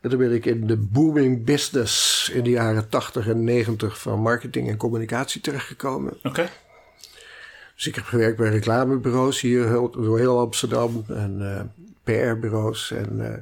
En 0.00 0.10
toen 0.10 0.18
ben 0.18 0.32
ik 0.32 0.46
in 0.46 0.66
de 0.66 0.76
booming 0.76 1.44
business 1.44 2.28
in 2.34 2.44
de 2.44 2.50
jaren 2.50 2.88
80 2.88 3.28
en 3.28 3.44
90 3.44 3.98
van 3.98 4.20
marketing 4.20 4.68
en 4.68 4.76
communicatie 4.76 5.40
terechtgekomen. 5.40 6.18
oké. 6.22 6.48
Dus 7.80 7.88
ik 7.88 7.94
heb 7.94 8.04
gewerkt 8.04 8.36
bij 8.36 8.48
reclamebureaus 8.50 9.40
hier 9.40 9.66
heel- 9.68 9.90
door 9.90 10.18
heel 10.18 10.38
Amsterdam 10.38 11.04
en 11.08 11.56
eh, 11.56 11.60
PR-bureaus. 12.04 12.90
En 12.90 13.32
eh 13.32 13.38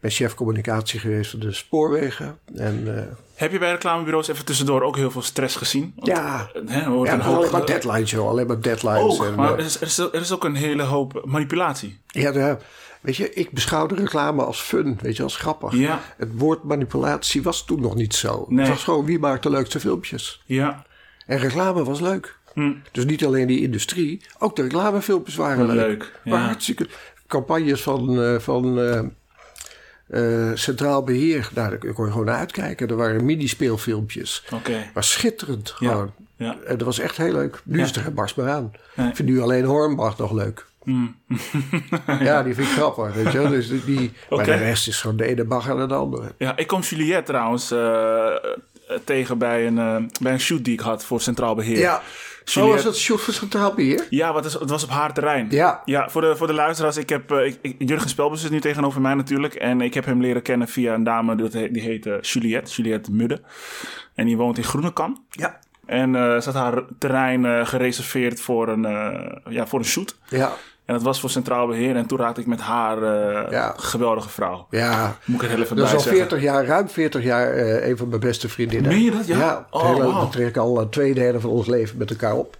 ben 0.00 0.10
chef 0.10 0.34
communicatie 0.34 1.00
geweest 1.00 1.30
van 1.30 1.40
de 1.40 1.52
spoorwegen. 1.52 2.38
En 2.54 2.96
eh, 2.98 3.04
Heb 3.34 3.52
je 3.52 3.58
bij 3.58 3.70
reclamebureaus 3.70 4.28
even 4.28 4.44
tussendoor 4.44 4.82
ook 4.82 4.96
heel 4.96 5.10
veel 5.10 5.22
stress 5.22 5.56
gezien? 5.56 5.92
Want, 5.96 6.06
ja, 6.06 6.50
Hè, 6.66 6.78
ja 6.80 6.84
een 6.86 6.92
alleen 6.92 7.20
hoop- 7.20 7.50
maar 7.50 7.66
deadlines 7.66 8.10
joh, 8.10 8.28
alleen 8.28 8.46
maar 8.46 8.60
deadlines. 8.60 9.18
Ook, 9.20 9.24
en, 9.24 9.34
maar 9.34 9.52
er 9.52 9.58
is, 9.64 9.76
er, 9.76 9.86
is, 9.86 9.98
er 9.98 10.14
is 10.14 10.32
ook 10.32 10.44
een 10.44 10.54
hele 10.54 10.82
hoop 10.82 11.22
manipulatie. 11.24 11.98
ja, 12.06 12.32
de- 12.32 12.56
weet 13.00 13.16
je, 13.16 13.32
ik 13.32 13.50
beschouwde 13.50 13.94
reclame 13.94 14.44
als 14.44 14.60
fun, 14.60 14.98
weet 15.02 15.16
je, 15.16 15.22
als 15.22 15.36
grappig. 15.36 15.72
Ja. 15.72 16.00
Het 16.16 16.28
woord 16.38 16.62
manipulatie 16.62 17.42
was 17.42 17.64
toen 17.64 17.80
nog 17.80 17.94
niet 17.94 18.14
zo. 18.14 18.44
Nee. 18.48 18.60
Het 18.60 18.68
was 18.74 18.84
gewoon 18.84 19.04
wie 19.04 19.18
maakt 19.18 19.42
de 19.42 19.50
leukste 19.50 19.80
filmpjes. 19.80 20.42
Ja, 20.46 20.84
En 21.26 21.38
reclame 21.38 21.84
was 21.84 22.00
leuk. 22.00 22.38
Hm. 22.54 22.72
Dus 22.92 23.04
niet 23.04 23.24
alleen 23.24 23.46
die 23.46 23.60
industrie, 23.62 24.20
ook 24.38 24.56
de 24.56 24.62
reclamefilmpjes 24.62 25.36
waren 25.36 25.66
leuk. 25.66 25.76
Leuk, 25.76 26.20
ja. 26.24 26.30
Maar 26.30 26.40
hartstikke 26.44 26.88
campagnes 27.32 27.82
van, 27.82 28.22
eh, 28.22 28.38
van 28.38 28.78
eh, 28.80 28.98
eh, 30.06 30.56
Centraal 30.56 31.02
Beheer, 31.04 31.50
nou, 31.54 31.68
daar 31.68 31.92
kon 31.94 32.04
je 32.04 32.10
gewoon 32.10 32.26
naar 32.26 32.38
uitkijken. 32.38 32.88
Er 32.88 32.96
waren 32.96 33.24
mini-speelfilmpjes. 33.24 34.44
oké. 34.52 34.90
Maar 34.94 35.04
schitterend 35.04 35.74
Ja, 35.78 35.90
gewoon. 35.90 36.12
ja. 36.36 36.56
En 36.66 36.78
dat 36.78 36.86
was 36.86 36.98
echt 36.98 37.16
heel 37.16 37.32
leuk. 37.32 37.60
Nu 37.64 37.80
is 37.80 37.96
er 37.96 38.02
geen 38.02 38.14
barst 38.14 38.36
meer 38.36 38.48
aan. 38.48 38.72
Nee. 38.94 39.08
Ik 39.08 39.16
vind 39.16 39.28
nu 39.28 39.40
alleen 39.40 39.64
Hornbach 39.64 40.18
nog 40.18 40.32
leuk. 40.32 40.66
ja. 42.20 42.42
die 42.42 42.54
vind 42.54 42.66
ik 42.68 42.72
grappig, 42.72 43.14
weet 43.14 43.32
je 43.32 43.38
wel. 43.38 43.48
Dus 43.50 43.84
die, 43.84 44.12
Maar 44.30 44.44
de 44.44 44.54
rest 44.54 44.88
is 44.88 45.00
gewoon 45.00 45.16
de 45.16 45.26
ene 45.26 45.44
bagger 45.44 45.76
naar 45.76 45.88
de 45.88 45.94
andere. 45.94 46.34
Ja, 46.38 46.56
ik 46.56 46.66
kom 46.66 46.80
Juliette 46.80 47.32
trouwens 47.32 47.74
tegen 49.04 49.38
bij 49.38 49.66
een, 49.66 50.10
bij 50.20 50.32
een 50.32 50.40
shoot 50.40 50.64
die 50.64 50.72
ik 50.72 50.80
had 50.80 51.04
voor 51.04 51.20
Centraal 51.20 51.54
Beheer. 51.54 51.78
Ja. 51.78 52.02
Oh, 52.44 52.52
Juliette- 52.52 52.74
was 52.74 52.84
dat 52.84 52.96
shoot 52.96 53.20
voor 53.20 53.34
Centraal 53.34 53.74
Beheer? 53.74 54.06
Ja, 54.10 54.32
wat 54.32 54.44
is, 54.44 54.52
het 54.52 54.70
was 54.70 54.84
op 54.84 54.90
haar 54.90 55.12
terrein. 55.12 55.46
Ja. 55.50 55.82
Ja, 55.84 56.08
voor 56.10 56.20
de, 56.20 56.36
voor 56.36 56.46
de 56.46 56.52
luisteraars. 56.52 56.96
Ik 56.96 57.08
heb, 57.08 57.30
eh, 57.30 57.44
ik, 57.46 57.58
ik- 57.62 57.74
Jurgen 57.78 58.08
Spelbus 58.08 58.44
is 58.44 58.50
nu 58.50 58.60
tegenover 58.60 59.00
mij 59.00 59.14
natuurlijk. 59.14 59.54
En 59.54 59.80
ik 59.80 59.94
heb 59.94 60.04
hem 60.04 60.20
leren 60.20 60.42
kennen 60.42 60.68
via 60.68 60.94
een 60.94 61.04
dame 61.04 61.34
die 61.70 61.82
heet 61.82 62.06
eh, 62.06 62.20
Juliette. 62.20 62.72
Juliette 62.72 63.12
Mudde. 63.12 63.40
En 64.14 64.26
die 64.26 64.36
woont 64.36 64.58
in 64.58 64.64
Groenekan. 64.64 65.22
Ja. 65.30 65.58
En 65.86 66.14
eh 66.14 66.22
ze 66.40 66.50
had 66.50 66.54
haar 66.54 66.82
terrein 66.98 67.44
eh, 67.44 67.66
gereserveerd 67.66 68.40
voor 68.40 68.68
een, 68.68 68.82
ja, 69.48 69.66
voor 69.66 69.78
een 69.78 69.84
shoot. 69.84 70.16
Ja. 70.28 70.52
En 70.92 70.98
dat 70.98 71.06
was 71.06 71.20
voor 71.20 71.30
Centraal 71.30 71.66
Beheer. 71.66 71.96
En 71.96 72.06
toen 72.06 72.18
raakte 72.18 72.40
ik 72.40 72.46
met 72.46 72.60
haar 72.60 73.02
eh, 73.02 73.50
Ja. 73.50 73.74
geweldige 73.76 74.28
vrouw. 74.28 74.66
Ja. 74.70 75.16
Moet 75.24 75.36
ik 75.36 75.42
er 75.42 75.48
heel 75.54 75.62
even 75.62 75.76
Dat 75.76 75.84
bij 75.84 75.94
is 75.94 75.98
al 75.98 76.02
zeggen. 76.04 76.20
40 76.28 76.42
jaar, 76.42 76.64
ruim 76.64 76.88
40 76.88 77.22
jaar, 77.22 77.50
eh, 77.52 77.88
een 77.88 77.96
van 77.96 78.08
mijn 78.08 78.20
beste 78.20 78.48
vriendinnen. 78.48 78.90
Meen 78.90 79.02
je 79.02 79.10
dat? 79.10 79.26
Ja? 79.26 79.38
Ja, 79.38 79.66
Oh, 79.70 79.86
hele, 79.94 80.20
we 80.20 80.28
trekken 80.30 80.62
al 80.62 80.80
een 80.80 80.88
twee 80.88 81.14
derde 81.14 81.40
van 81.40 81.50
ons 81.50 81.66
leven 81.66 81.98
met 81.98 82.10
elkaar 82.10 82.34
op. 82.34 82.56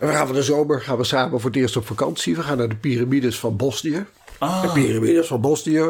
En 0.00 0.08
we 0.08 0.14
gaan 0.14 0.26
van 0.26 0.36
de 0.36 0.42
zomer 0.42 0.80
gaan 0.80 0.96
we 0.96 1.04
samen 1.04 1.40
voor 1.40 1.50
het 1.50 1.58
eerst 1.58 1.76
op 1.76 1.86
vakantie. 1.86 2.36
We 2.36 2.42
gaan 2.42 2.56
naar 2.58 2.68
de 2.68 2.76
piramides 2.76 3.38
van 3.38 3.56
Bosnië. 3.56 4.04
Ah. 4.38 4.62
De 4.62 4.68
piramides 4.68 5.26
van 5.26 5.40
Bosnië. 5.40 5.84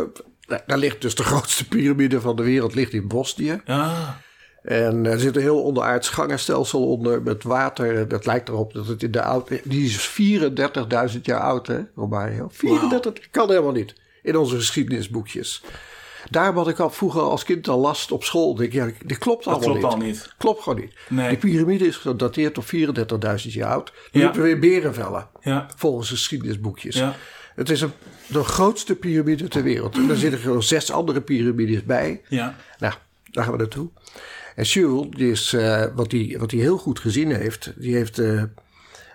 Daar 0.47 0.63
daar 0.67 0.79
ligt 0.79 1.01
dus 1.01 1.15
de 1.15 1.23
grootste 1.23 1.69
piramide 1.77 2.21
van 2.21 2.37
de 2.37 2.43
wereld 2.43 2.75
ligt 2.75 2.93
in 2.93 3.09
Bosnië. 3.09 3.61
Ja, 3.65 4.17
En 4.67 5.07
er 5.07 5.21
zit 5.21 5.37
een 5.37 5.43
heel 5.43 5.63
onderaards 5.63 6.09
gangenstelsel 6.09 6.87
onder 6.87 7.23
met 7.23 7.43
water. 7.43 8.09
Dat 8.09 8.27
lijkt 8.27 8.49
erop 8.49 8.73
dat 8.73 8.87
het 8.87 9.03
in 9.03 9.11
de 9.11 9.23
oude... 9.23 9.61
Die 9.65 9.85
is 9.85 10.19
34.000 11.15 11.21
jaar 11.23 11.41
oud, 11.41 11.67
hè, 11.67 11.79
Romario? 11.97 12.49
34, 12.51 13.31
kan 13.31 13.49
helemaal 13.49 13.73
niet. 13.73 13.95
In 14.23 14.37
onze 14.37 14.57
geschiedenisboekjes. 14.57 15.63
Daar 16.31 16.53
had 16.53 16.69
ik 16.69 16.79
al 16.79 16.91
vroeger 16.91 17.21
als 17.21 17.45
kind 17.45 17.69
al 17.69 17.79
last 17.79 18.13
op 18.13 18.25
school. 18.25 18.55
Denk, 18.55 18.73
ja, 18.73 18.91
dit 19.05 19.19
klopt 19.19 19.45
Dat 19.45 19.55
allemaal 19.55 19.79
klopt 19.79 19.95
niet. 19.95 20.03
al 20.03 20.09
niet. 20.09 20.35
Klopt 20.39 20.63
gewoon 20.63 20.81
niet. 20.81 20.93
Nee. 21.09 21.29
Die 21.29 21.39
piramide 21.39 21.87
is 21.87 21.97
gedateerd 21.97 22.59
op 22.59 22.65
34.000 22.65 23.53
jaar 23.53 23.71
oud. 23.73 23.93
Die 24.11 24.21
Ja. 24.23 24.27
hebben 24.27 24.43
we 24.43 24.49
weer 24.49 24.59
berenvellen. 24.81 25.29
Ja. 25.41 25.67
Volgens 25.77 26.09
de 26.09 26.15
geschiedenisboekjes. 26.15 26.97
Ja. 26.97 27.15
Het 27.55 27.71
is 27.71 27.81
een, 27.81 27.93
de 28.27 28.45
grootste 28.45 28.95
piramide 28.95 29.49
ter 29.49 29.63
wereld. 29.63 29.95
En 29.97 30.07
daar 30.07 30.17
zitten 30.17 30.53
er 30.55 30.63
zes 30.63 30.93
andere 30.93 31.21
piramides 31.21 31.85
bij. 31.85 32.21
Ja. 32.29 32.55
Nou, 32.79 32.95
daar 33.31 33.45
gaan 33.45 33.53
we 33.53 33.59
naartoe. 33.59 33.89
En 34.57 34.65
Jules, 34.65 35.07
die 35.11 35.31
is, 35.31 35.53
eh, 35.53 35.85
wat 35.95 36.13
hij 36.13 36.37
wat 36.39 36.51
die 36.51 36.61
heel 36.61 36.79
goed 36.79 36.99
gezien 36.99 37.31
heeft, 37.31 37.73
die 37.77 37.95
heeft 37.97 38.19
eh, 38.19 38.43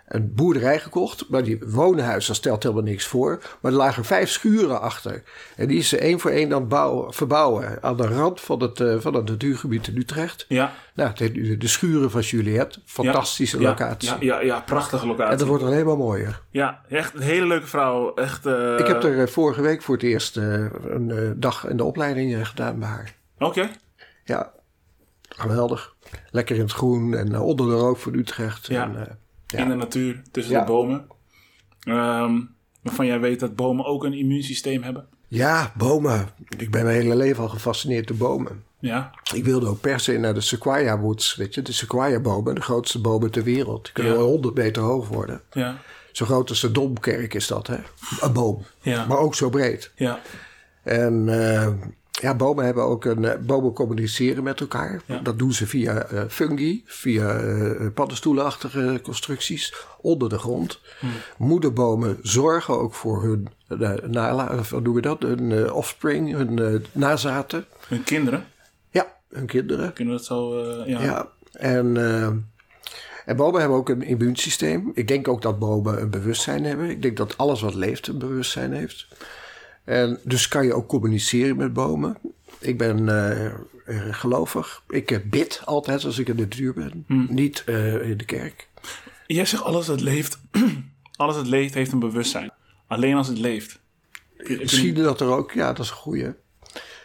een 0.08 0.34
boerderij 0.34 0.80
gekocht. 0.80 1.30
Maar 1.30 1.44
die 1.44 1.60
woonhuis, 1.66 2.26
daar 2.28 2.36
stelt 2.36 2.64
helemaal 2.64 2.84
niks 2.84 3.06
voor. 3.08 3.40
Maar 3.62 3.72
er 3.72 3.78
lagen 3.78 4.06
vijf 4.06 4.30
schuren 4.30 4.82
achter. 4.82 5.24
En 5.56 5.68
die 5.68 5.78
is 5.78 5.90
ze 5.90 5.98
één 5.98 6.20
voor 6.20 6.32
één 6.32 6.54
aan 6.54 6.68
bouwen, 6.68 7.14
verbouwen. 7.14 7.84
Aan 7.84 7.98
de 7.98 8.08
rand 8.08 8.42
van 8.42 8.62
het, 8.62 8.80
eh, 8.80 8.96
van 9.00 9.14
het 9.14 9.26
natuurgebied 9.30 9.88
in 9.88 9.98
Utrecht. 9.98 10.46
Ja. 10.48 10.74
Nou, 10.94 11.12
nu 11.34 11.58
de 11.58 11.68
schuren 11.68 12.12
van 12.12 12.22
Juliette. 12.22 12.80
Fantastische 12.86 13.60
Ja. 13.60 13.68
locatie. 13.70 14.10
Ja, 14.10 14.18
ja, 14.20 14.42
ja, 14.42 14.60
prachtige 14.60 15.08
locatie. 15.08 15.32
En 15.32 15.38
dat 15.38 15.48
wordt 15.48 15.64
alleen 15.64 15.86
maar 15.86 15.98
mooier. 15.98 16.42
Ja, 16.50 16.82
echt 16.90 17.14
een 17.16 17.22
hele 17.22 17.46
leuke 17.46 17.68
vrouw. 17.68 18.14
Echt, 18.14 18.46
Ik 18.80 18.88
heb 18.88 19.04
er 19.04 19.30
vorige 19.30 19.62
week 19.62 19.82
voor 19.82 19.96
het 19.96 20.04
eerst 20.04 20.38
een 20.38 21.34
dag 21.38 21.68
in 21.68 21.78
de 21.78 21.84
opleiding 21.84 22.48
gedaan 22.48 22.80
bij 22.80 22.88
haar. 22.90 23.16
Oké. 23.40 23.70
Ja, 24.24 24.52
geweldig. 25.38 25.96
Lekker 26.32 26.56
in 26.56 26.62
het 26.62 26.72
groen 26.72 27.14
en 27.14 27.34
eh, 27.34 27.46
onder 27.46 27.66
de 27.66 27.76
rook 27.76 27.98
van 27.98 28.14
Utrecht. 28.14 28.68
Ja. 28.68 28.84
En, 28.84 29.08
eh, 29.08 29.14
ja. 29.48 29.60
In 29.60 29.70
de 29.70 29.76
natuur, 29.76 30.22
tussen 30.32 30.60
de 30.60 30.66
bomen. 30.66 31.06
Ehm, 31.84 32.40
waarvan 32.82 33.06
jij 33.06 33.20
weet 33.20 33.40
dat 33.40 33.56
bomen 33.56 33.86
ook 33.86 34.04
een 34.04 34.14
immuunsysteem 34.14 34.84
hebben. 34.84 35.08
ja, 35.28 35.74
bomen. 35.78 36.30
Ik 36.58 36.72
ben 36.72 36.84
mijn 36.84 36.96
hele 36.96 37.16
leven 37.16 37.44
al 37.44 37.50
gefascineerd 37.50 38.08
door 38.08 38.18
bomen. 38.18 38.64
Ja. 38.80 39.12
Ik 39.34 39.44
wilde 39.46 39.68
ook 39.68 39.82
per 39.82 40.00
se 40.00 40.18
naar 40.18 40.34
de 40.34 40.42
Sequoia 40.42 41.00
Woods, 41.00 41.36
weet 41.36 41.54
je. 41.56 41.62
De 41.62 41.72
Sequoia 41.72 42.20
bomen, 42.20 42.56
de 42.56 42.62
grootste 42.62 43.02
bomen 43.02 43.32
ter 43.32 43.44
wereld. 43.44 43.84
Die 43.84 43.94
kunnen 43.94 44.12
Ja. 44.12 44.18
wel 44.18 44.28
100 44.28 44.56
meter 44.56 44.82
hoog 44.84 45.08
worden. 45.08 45.42
Ja. 45.52 45.78
Zo 46.12 46.26
groot 46.26 46.50
als 46.50 46.62
de 46.62 46.72
Domkerk 46.72 47.34
is 47.34 47.48
dat, 47.48 47.68
hè. 47.68 47.78
Een 48.22 48.34
boom. 48.34 48.64
Ja. 48.82 49.06
Maar 49.06 49.18
ook 49.18 49.36
zo 49.36 49.50
breed. 49.50 49.92
Ja. 49.96 50.20
En 50.84 51.30
eh, 51.30 51.68
ja, 52.22 52.36
bomen 52.36 52.66
hebben 52.66 52.84
ook 52.84 53.06
een. 53.06 53.26
eh, 53.26 53.40
bomen 53.40 53.74
communiceren 53.74 54.44
met 54.44 54.60
elkaar. 54.60 55.02
Ja. 55.06 55.18
Dat 55.20 55.40
doen 55.40 55.54
ze 55.54 55.68
via 55.68 56.04
eh, 56.04 56.24
fungi, 56.28 56.84
via 56.86 57.36
eh 57.40 57.88
paddenstoelenachtige 57.94 59.00
constructies 59.04 59.74
onder 60.02 60.30
de 60.30 60.38
grond. 60.38 60.80
Hmm. 61.00 61.10
Moederbomen 61.38 62.18
zorgen 62.22 62.80
ook 62.80 62.94
voor 62.94 63.24
hun 63.24 63.48
uh, 63.70 63.92
nala, 64.08 64.58
of 64.60 64.72
noemen 64.72 64.94
we 64.94 65.02
dat? 65.02 65.22
Hun 65.22 65.72
offspring, 65.74 66.32
hun 66.34 66.84
nazaten. 66.92 67.66
Hun 67.88 68.04
kinderen 68.04 68.46
Ja, 68.90 69.16
hun 69.30 69.46
kinderen. 69.46 69.94
kunnen 69.94 70.16
dat 70.16 70.26
zo... 70.26 70.66
ja. 70.86 71.02
Ja, 71.04 71.28
en, 71.52 71.98
en 73.26 73.36
bomen 73.36 73.60
hebben 73.60 73.78
ook 73.78 73.90
een 73.90 74.02
immuunsysteem. 74.02 74.92
Ik 74.94 75.08
denk 75.08 75.28
ook 75.28 75.42
dat 75.42 75.60
bomen 75.60 76.02
een 76.02 76.10
bewustzijn 76.10 76.64
hebben. 76.66 76.90
Ik 76.90 77.02
denk 77.02 77.18
dat 77.18 77.38
alles 77.38 77.62
wat 77.62 77.74
leeft 77.74 78.08
een 78.08 78.18
bewustzijn 78.20 78.74
heeft. 78.74 79.08
En 79.84 80.20
dus 80.24 80.48
kan 80.48 80.66
je 80.66 80.74
ook 80.74 80.88
communiceren 80.88 81.58
met 81.58 81.74
bomen. 81.74 82.18
Ik 82.60 82.78
ben 82.78 83.10
eh, 83.10 83.52
eh, 83.92 84.14
gelovig. 84.14 84.84
Ik 84.90 85.12
eh, 85.12 85.20
bid 85.26 85.62
altijd 85.66 86.06
als 86.06 86.20
ik 86.20 86.28
in 86.28 86.36
de 86.36 86.42
natuur 86.42 86.74
ben. 86.74 87.06
Niet 87.30 87.64
eh, 87.66 88.10
in 88.10 88.18
de 88.18 88.26
kerk. 88.26 88.68
Jij 89.28 89.46
zegt 89.46 89.64
alles 89.64 89.86
dat 89.86 90.02
leeft... 90.02 90.40
alles 91.16 91.36
dat 91.36 91.48
leeft 91.48 91.74
heeft 91.74 91.92
een 91.92 92.00
bewustzijn. 92.00 92.52
Alleen 92.88 93.16
als 93.16 93.28
het 93.28 93.38
leeft. 93.38 93.80
Misschien 94.38 94.94
dat 94.94 95.22
er 95.22 95.28
ook, 95.28 95.52
ja, 95.52 95.74
dat 95.74 95.86
is 95.86 95.92
een 95.92 95.98
goeie. 95.98 96.34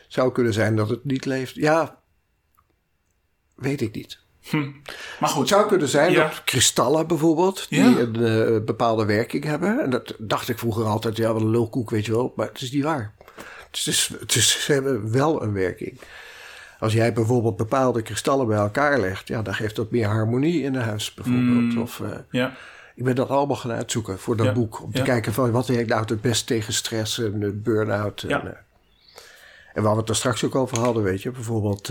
Zou 0.08 0.32
kunnen 0.32 0.52
zijn 0.52 0.76
dat 0.76 0.88
het 0.88 1.04
niet 1.04 1.24
leeft. 1.24 1.54
Ja, 1.54 1.98
weet 3.54 3.80
ik 3.80 3.94
niet. 3.94 4.18
Maar 5.20 5.28
goed. 5.28 5.38
Het 5.40 5.48
zou 5.48 5.68
kunnen 5.68 5.88
zijn 5.88 6.12
Ja. 6.12 6.22
dat 6.28 6.44
kristallen 6.44 7.06
bijvoorbeeld, 7.06 7.66
die 7.68 7.78
Ja. 7.80 7.98
een 7.98 8.16
eh, 8.16 8.64
bepaalde 8.64 9.04
werking 9.04 9.44
hebben. 9.44 9.80
En 9.80 9.90
dat 9.90 10.14
dacht 10.18 10.48
ik 10.48 10.59
vroeger 10.59 10.85
altijd, 10.85 11.16
ja, 11.16 11.32
wat 11.32 11.42
een 11.42 11.50
lulkoek, 11.50 11.90
weet 11.90 12.06
je 12.06 12.12
wel. 12.12 12.32
Maar 12.37 12.46
het 12.46 12.61
is 12.61 12.72
niet 12.72 12.82
waar. 12.85 13.12
Het 13.70 13.87
is, 13.87 14.11
het 14.20 14.35
is, 14.35 14.64
ze 14.64 14.72
hebben 14.72 15.12
wel 15.12 15.42
een 15.42 15.52
werking. 15.52 16.00
Als 16.78 16.92
jij 16.92 17.12
bijvoorbeeld 17.12 17.56
bepaalde 17.56 18.02
kristallen 18.02 18.46
bij 18.46 18.56
elkaar 18.59 19.00
legt, 19.00 19.28
ja, 19.28 19.42
dan 19.42 19.54
geeft 19.54 19.76
dat 19.76 19.90
meer 19.90 20.06
harmonie 20.06 20.62
in 20.62 20.74
een 20.74 20.82
huis 20.82 21.14
bijvoorbeeld. 21.14 21.76
Of, 21.76 22.00
eh, 22.00 22.09
Ja. 22.30 22.52
ik 22.94 23.04
ben 23.04 23.14
dat 23.14 23.28
allemaal 23.28 23.56
gaan 23.56 23.72
uitzoeken 23.72 24.18
voor 24.18 24.37
dat 24.37 24.46
Ja. 24.46 24.52
boek. 24.52 24.82
Om 24.82 24.92
te 24.92 25.02
kijken 25.02 25.32
van 25.32 25.50
wat 25.50 25.66
werkt 25.66 25.88
nou 25.88 26.04
het 26.06 26.20
best 26.20 26.46
tegen 26.46 26.72
stress 26.72 27.18
en 27.18 27.42
eh, 27.42 27.48
burn-out. 27.52 28.22
En, 28.22 28.30
eh, 28.46 28.56
en 29.74 29.82
waar 29.82 29.92
we 29.94 30.00
het 30.00 30.09
er 30.09 30.16
straks 30.16 30.44
ook 30.44 30.54
over 30.54 30.78
hadden, 30.78 31.02
weet 31.02 31.22
je. 31.22 31.30
Bijvoorbeeld 31.30 31.90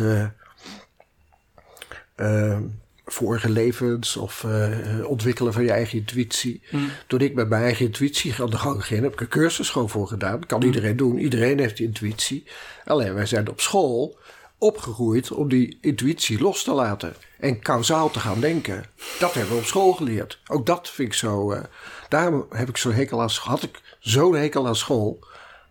eh, 2.15 2.57
vorige 3.05 3.49
levens 3.49 4.17
of 4.17 4.43
eh, 4.43 5.05
ontwikkelen 5.05 5.53
van 5.53 5.63
je 5.63 5.71
eigen 5.71 5.97
intuïtie. 5.97 6.61
Mm. 6.71 6.89
Toen 7.07 7.19
ik 7.19 7.33
met 7.33 7.49
mijn 7.49 7.63
eigen 7.63 7.85
intuïtie 7.85 8.33
aan 8.41 8.49
de 8.49 8.57
gang 8.57 8.85
ging, 8.85 9.01
heb 9.03 9.13
ik 9.13 9.21
een 9.21 9.27
cursus 9.27 9.69
gewoon 9.69 9.89
voor 9.89 10.07
gedaan. 10.07 10.45
Kan 10.45 10.59
Mm. 10.59 10.65
iedereen 10.65 10.97
doen. 10.97 11.17
Iedereen 11.17 11.59
heeft 11.59 11.79
intuïtie. 11.79 12.43
Alleen 12.85 13.13
wij 13.13 13.25
zijn 13.25 13.49
op 13.49 13.59
school 13.61 14.17
opgegroeid 14.57 15.31
om 15.31 15.49
die 15.49 15.77
intuïtie 15.81 16.39
los 16.41 16.63
te 16.63 16.71
laten. 16.73 17.15
En 17.39 17.59
kausaal 17.59 18.11
te 18.11 18.19
gaan 18.19 18.39
denken. 18.39 18.85
Dat 19.19 19.33
hebben 19.33 19.53
we 19.53 19.59
op 19.59 19.65
school 19.65 19.93
geleerd. 19.93 20.39
Ook 20.47 20.65
dat 20.65 20.89
vind 20.89 21.07
ik 21.07 21.13
zo... 21.13 21.51
eh, 21.51 21.63
daarom 22.09 22.45
heb 22.49 22.69
ik 22.69 22.77
zo'n 22.77 22.93
hekel 22.93 23.21
aan, 23.21 23.29
had 23.41 23.63
ik 23.63 23.81
zo'n 23.99 24.35
hekel 24.35 24.67
aan 24.67 24.75
school. 24.75 25.19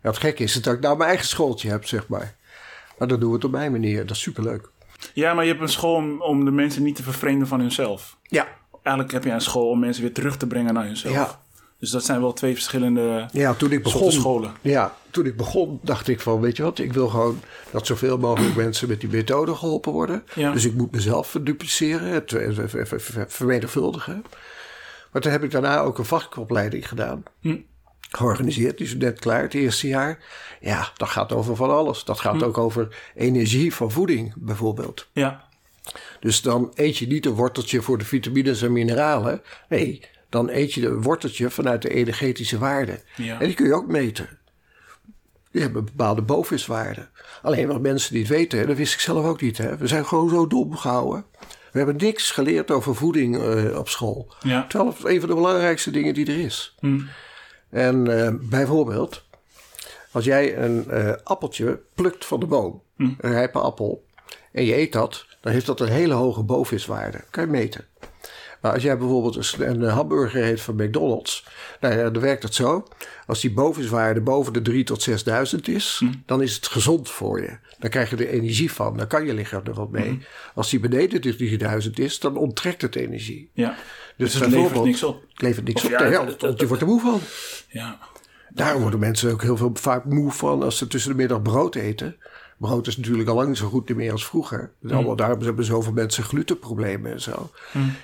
Ja, 0.02 0.08
het 0.10 0.18
gekke 0.18 0.42
is 0.42 0.62
dat 0.62 0.74
ik 0.74 0.80
nou 0.80 0.96
mijn 0.96 1.08
eigen 1.08 1.26
schooltje 1.28 1.70
heb, 1.70 1.86
zeg 1.86 2.08
maar. 2.08 2.36
Maar 2.98 3.08
dan 3.08 3.20
doen 3.20 3.28
we 3.28 3.34
het 3.34 3.44
op 3.44 3.50
mijn 3.50 3.72
manier. 3.72 4.06
Dat 4.06 4.16
is 4.16 4.22
superleuk. 4.22 4.70
Ja, 5.12 5.34
maar 5.34 5.44
je 5.44 5.50
hebt 5.50 5.62
een 5.62 5.68
school 5.68 5.94
om, 5.94 6.22
om 6.22 6.44
de 6.44 6.50
mensen 6.50 6.82
niet 6.82 6.96
te 6.96 7.02
vervreemden 7.02 7.48
van 7.48 7.60
hunzelf. 7.60 8.16
Ja. 8.22 8.46
Eigenlijk 8.82 9.14
heb 9.14 9.24
je 9.24 9.30
een 9.30 9.40
school 9.40 9.68
om 9.68 9.78
mensen 9.78 10.02
weer 10.02 10.12
terug 10.12 10.36
te 10.36 10.46
brengen 10.46 10.74
naar 10.74 10.84
hunzelf. 10.86 11.14
Ja. 11.14 11.42
Dus 11.78 11.90
dat 11.90 12.04
zijn 12.04 12.20
wel 12.20 12.32
twee 12.32 12.54
verschillende 12.54 13.28
Ja, 13.32 13.54
toen 13.54 13.72
ik 13.72 13.82
begon, 13.82 14.12
scholen. 14.12 14.52
ja, 14.60 14.94
toen 15.10 15.26
ik 15.26 15.36
begon 15.36 15.78
dacht 15.82 16.08
ik 16.08 16.20
van, 16.20 16.40
weet 16.40 16.56
je 16.56 16.62
wat, 16.62 16.78
ik 16.78 16.92
wil 16.92 17.08
gewoon 17.08 17.40
dat 17.70 17.86
zoveel 17.86 18.18
mogelijk 18.18 18.54
mensen 18.56 18.88
met 18.88 19.00
die 19.00 19.08
methode 19.10 19.54
geholpen 19.54 19.92
worden. 19.92 20.22
Ja. 20.34 20.52
Dus 20.52 20.64
ik 20.64 20.74
moet 20.74 20.92
mezelf 20.92 21.26
verdupliceren, 21.28 22.12
eh, 22.14 22.54
ver- 22.54 22.68
ver- 22.68 22.86
ver- 22.86 23.00
ver- 23.00 23.26
vermenigvuldigen. 23.30 24.24
Maar 25.12 25.22
toen 25.22 25.32
heb 25.32 25.42
ik 25.44 25.50
daarna 25.50 25.80
ook 25.80 25.98
een 25.98 26.04
vakopleiding 26.04 26.88
gedaan. 26.88 27.22
Hm. 27.40 27.56
Georganiseerd, 28.16 28.78
die 28.78 28.86
is 28.86 28.94
net 28.96 29.18
klaar, 29.20 29.42
het 29.42 29.54
eerste 29.54 29.88
jaar. 29.88 30.18
Ja, 30.60 30.88
dat 30.96 31.08
gaat 31.08 31.32
over 31.32 31.56
van 31.56 31.70
alles. 31.70 32.04
Dat 32.04 32.16
Hm. 32.20 32.22
gaat 32.22 32.42
ook 32.42 32.58
over 32.58 32.96
energie 33.14 33.74
van 33.74 33.90
voeding 33.90 34.32
bijvoorbeeld. 34.36 35.06
Ja. 35.12 35.44
Dus 36.20 36.42
dan 36.42 36.70
eet 36.74 36.96
je 36.96 37.06
niet 37.06 37.26
een 37.26 37.32
worteltje 37.32 37.82
voor 37.82 37.98
de 37.98 38.04
vitamines 38.04 38.62
en 38.62 38.72
mineralen. 38.72 39.42
Nee, 39.68 40.00
dan 40.28 40.48
eet 40.48 40.72
je 40.72 40.86
een 40.86 41.02
worteltje 41.02 41.50
vanuit 41.50 41.82
de 41.82 41.88
energetische 41.94 42.58
waarde. 42.58 43.00
Ja. 43.16 43.40
En 43.40 43.46
die 43.46 43.54
kun 43.56 43.66
je 43.66 43.74
ook 43.74 43.86
meten. 43.86 44.38
Die 45.50 45.62
hebben 45.62 45.84
bepaalde 45.84 46.22
boviswaarde. 46.22 47.08
Alleen 47.42 47.66
wat 47.68 47.80
mensen 47.80 48.14
niet 48.14 48.28
weten, 48.28 48.58
hè, 48.58 48.66
dat 48.66 48.76
wist 48.76 48.94
ik 48.94 49.00
zelf 49.00 49.24
ook 49.24 49.40
niet. 49.40 49.58
Hè. 49.58 49.76
We 49.76 49.86
zijn 49.86 50.06
gewoon 50.06 50.28
zo 50.28 50.46
dom 50.46 50.76
gehouden. 50.76 51.24
We 51.72 51.78
hebben 51.80 51.96
niks 51.96 52.30
geleerd 52.30 52.70
over 52.70 52.94
voeding 52.94 53.38
eh, 53.42 53.78
op 53.78 53.88
school. 53.88 54.34
Ja. 54.40 54.66
Terwijl 54.66 54.90
het 54.90 55.04
een 55.04 55.20
van 55.20 55.28
de 55.28 55.34
belangrijkste 55.34 55.90
dingen 55.90 56.14
die 56.14 56.26
er 56.26 56.38
is. 56.38 56.74
Hm. 56.80 57.00
En 57.74 58.24
eh, 58.24 58.32
bijvoorbeeld, 58.40 59.24
als 60.10 60.24
jij 60.24 60.58
een 60.58 60.90
eh, 60.90 61.12
appeltje 61.24 61.80
plukt 61.94 62.24
van 62.24 62.40
de 62.40 62.46
boom, 62.46 62.82
een 62.96 63.16
rijpe 63.18 63.58
appel, 63.58 64.04
en 64.52 64.64
je 64.64 64.76
eet 64.76 64.92
dat, 64.92 65.26
dan 65.40 65.52
heeft 65.52 65.66
dat 65.66 65.80
een 65.80 65.88
hele 65.88 66.14
hoge 66.14 66.42
boviswaarde. 66.42 67.20
Kan 67.30 67.44
je 67.44 67.50
meten. 67.50 67.84
Maar 68.60 68.72
als 68.72 68.82
jij 68.82 68.98
bijvoorbeeld 68.98 69.58
een, 69.58 69.82
een 69.82 69.90
hamburger 69.90 70.42
eet 70.42 70.60
van 70.60 70.74
McDonald's, 70.74 71.46
nou 71.80 71.94
ja, 71.98 72.10
dan 72.10 72.22
werkt 72.22 72.42
het 72.42 72.54
zo. 72.54 72.86
Als 73.26 73.40
die 73.40 73.52
boviswaarde 73.52 74.20
boven 74.20 74.52
de 74.52 74.62
3 74.62 74.84
tot 74.84 75.02
6000 75.02 75.68
is, 75.68 76.04
dan 76.26 76.42
is 76.42 76.54
het 76.54 76.66
gezond 76.66 77.10
voor 77.10 77.40
je. 77.40 77.58
Dan 77.78 77.90
krijg 77.90 78.10
je 78.10 78.16
er 78.16 78.28
energie 78.28 78.72
van, 78.72 78.96
dan 78.96 79.06
kan 79.06 79.26
je 79.26 79.34
lichaam 79.34 79.62
er 79.64 79.74
wat 79.74 79.90
mee. 79.90 80.18
Als 80.54 80.70
die 80.70 80.80
beneden 80.80 81.22
de 81.22 81.36
3000 81.36 81.98
is, 81.98 82.18
dan 82.18 82.36
onttrekt 82.36 82.82
het 82.82 82.96
energie. 82.96 83.50
Ja. 83.52 83.76
Dus, 84.16 84.32
Dus 84.32 84.40
het 84.40 84.50
levert 84.50 84.84
niks 84.84 85.02
op. 85.02 85.22
Het 85.32 85.42
levert 85.42 85.66
niks 85.66 85.84
Of 85.84 85.92
op. 85.92 85.98
ja, 85.98 86.26
het- 86.26 86.60
je 86.60 86.66
wordt 86.66 86.82
er 86.82 86.88
moe 86.88 87.00
van. 87.00 87.20
Ja. 87.68 87.98
Daarom 88.50 88.80
worden 88.82 89.00
mensen 89.00 89.32
ook 89.32 89.42
heel 89.42 89.56
veel 89.56 89.70
vaak 89.74 90.04
moe 90.04 90.30
van 90.32 90.62
als 90.62 90.78
ze 90.78 90.86
tussen 90.86 91.10
de 91.10 91.16
middag 91.16 91.42
brood 91.42 91.74
eten. 91.74 92.16
Brood 92.58 92.86
is 92.86 92.96
natuurlijk 92.96 93.28
al 93.28 93.34
lang 93.34 93.48
niet 93.48 93.56
zo 93.58 93.68
goed 93.68 93.94
meer 93.94 94.12
als 94.12 94.26
vroeger. 94.26 94.70
Dus 94.80 94.92
allemaal, 94.92 95.16
daarom 95.16 95.42
hebben 95.42 95.64
zoveel 95.64 95.92
mensen 95.92 96.24
glutenproblemen 96.24 97.12
en 97.12 97.20
zo. 97.20 97.50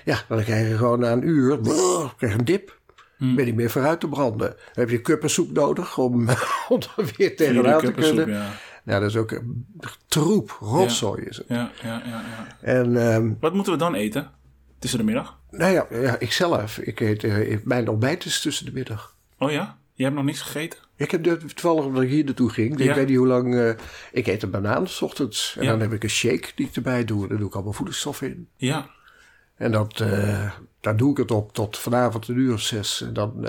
Ja, 0.04 0.18
dan 0.28 0.42
krijg 0.42 0.68
je 0.68 0.76
gewoon 0.76 1.00
na 1.00 1.12
een 1.12 1.28
uur 1.28 1.58
brrr, 1.58 2.14
krijg 2.16 2.34
een 2.34 2.44
dip. 2.44 2.78
Ben 3.18 3.36
je 3.36 3.42
niet 3.44 3.54
meer 3.54 3.70
vooruit 3.70 4.00
te 4.00 4.08
branden. 4.08 4.48
Dan 4.48 4.56
heb 4.74 4.90
je 4.90 5.00
kuppensoep 5.00 5.52
nodig 5.52 5.98
om, 5.98 6.28
om 6.68 6.78
er 6.96 7.10
weer 7.16 7.36
tegenaan 7.36 7.78
te 7.78 7.84
kuppensoep, 7.84 8.16
kunnen. 8.16 8.34
ja. 8.36 8.48
Nou, 8.84 9.00
dat 9.00 9.10
is 9.10 9.16
ook 9.16 9.30
een 9.30 9.66
troep, 10.06 10.56
rotzooi 10.60 11.22
is 11.22 11.36
het. 11.36 11.46
Ja, 11.48 11.70
ja, 11.82 12.02
ja, 12.04 12.22
ja. 12.22 12.56
En 12.60 12.96
ehm, 13.12 13.32
Wat 13.40 13.54
moeten 13.54 13.72
we 13.72 13.78
dan 13.78 13.94
eten? 13.94 14.30
Tussen 14.80 14.98
de 14.98 15.04
middag? 15.04 15.38
nou 15.50 15.72
ja, 15.72 15.86
ja 15.90 16.18
ik 16.18 16.32
zelf, 16.32 16.78
ik 16.78 17.00
eet, 17.00 17.24
eh, 17.24 17.58
mijn 17.64 17.88
ontbijt 17.88 18.24
is 18.24 18.40
tussen 18.40 18.64
de 18.64 18.72
middag. 18.72 19.16
Oh 19.38 19.50
ja? 19.50 19.78
Je 19.94 20.02
hebt 20.04 20.16
nog 20.16 20.24
niets 20.24 20.40
gegeten? 20.40 20.78
Ik 20.96 21.10
heb 21.10 21.22
toevallig 21.24 21.84
omdat 21.84 22.02
ik 22.02 22.08
hier 22.08 22.24
naartoe 22.24 22.50
ging. 22.50 22.78
Ja. 22.78 22.88
Ik 22.90 22.94
weet 22.94 23.08
niet 23.08 23.16
hoe 23.16 23.26
lang. 23.26 23.54
eh, 23.56 23.70
ik 24.12 24.26
eet 24.26 24.42
een 24.42 24.50
banaan 24.50 24.88
s 24.88 25.02
ochtends. 25.02 25.54
En 25.58 25.64
Ja. 25.64 25.70
dan 25.70 25.80
heb 25.80 25.92
ik 25.92 26.02
een 26.02 26.10
shake 26.10 26.48
die 26.54 26.66
ik 26.66 26.76
erbij 26.76 27.04
doe. 27.04 27.28
Daar 27.28 27.38
doe 27.38 27.46
ik 27.46 27.54
allemaal 27.54 27.72
voedingsstoffen 27.72 28.26
in. 28.28 28.48
Ja. 28.56 28.88
En 29.56 29.72
dat, 29.72 30.00
eh, 30.00 30.50
daar 30.80 30.96
doe 30.96 31.10
ik 31.10 31.16
het 31.16 31.30
op 31.30 31.52
tot 31.52 31.78
vanavond 31.78 32.28
een 32.28 32.36
uur 32.38 32.52
of 32.52 32.60
zes. 32.60 33.00
En 33.00 33.12
dan 33.12 33.48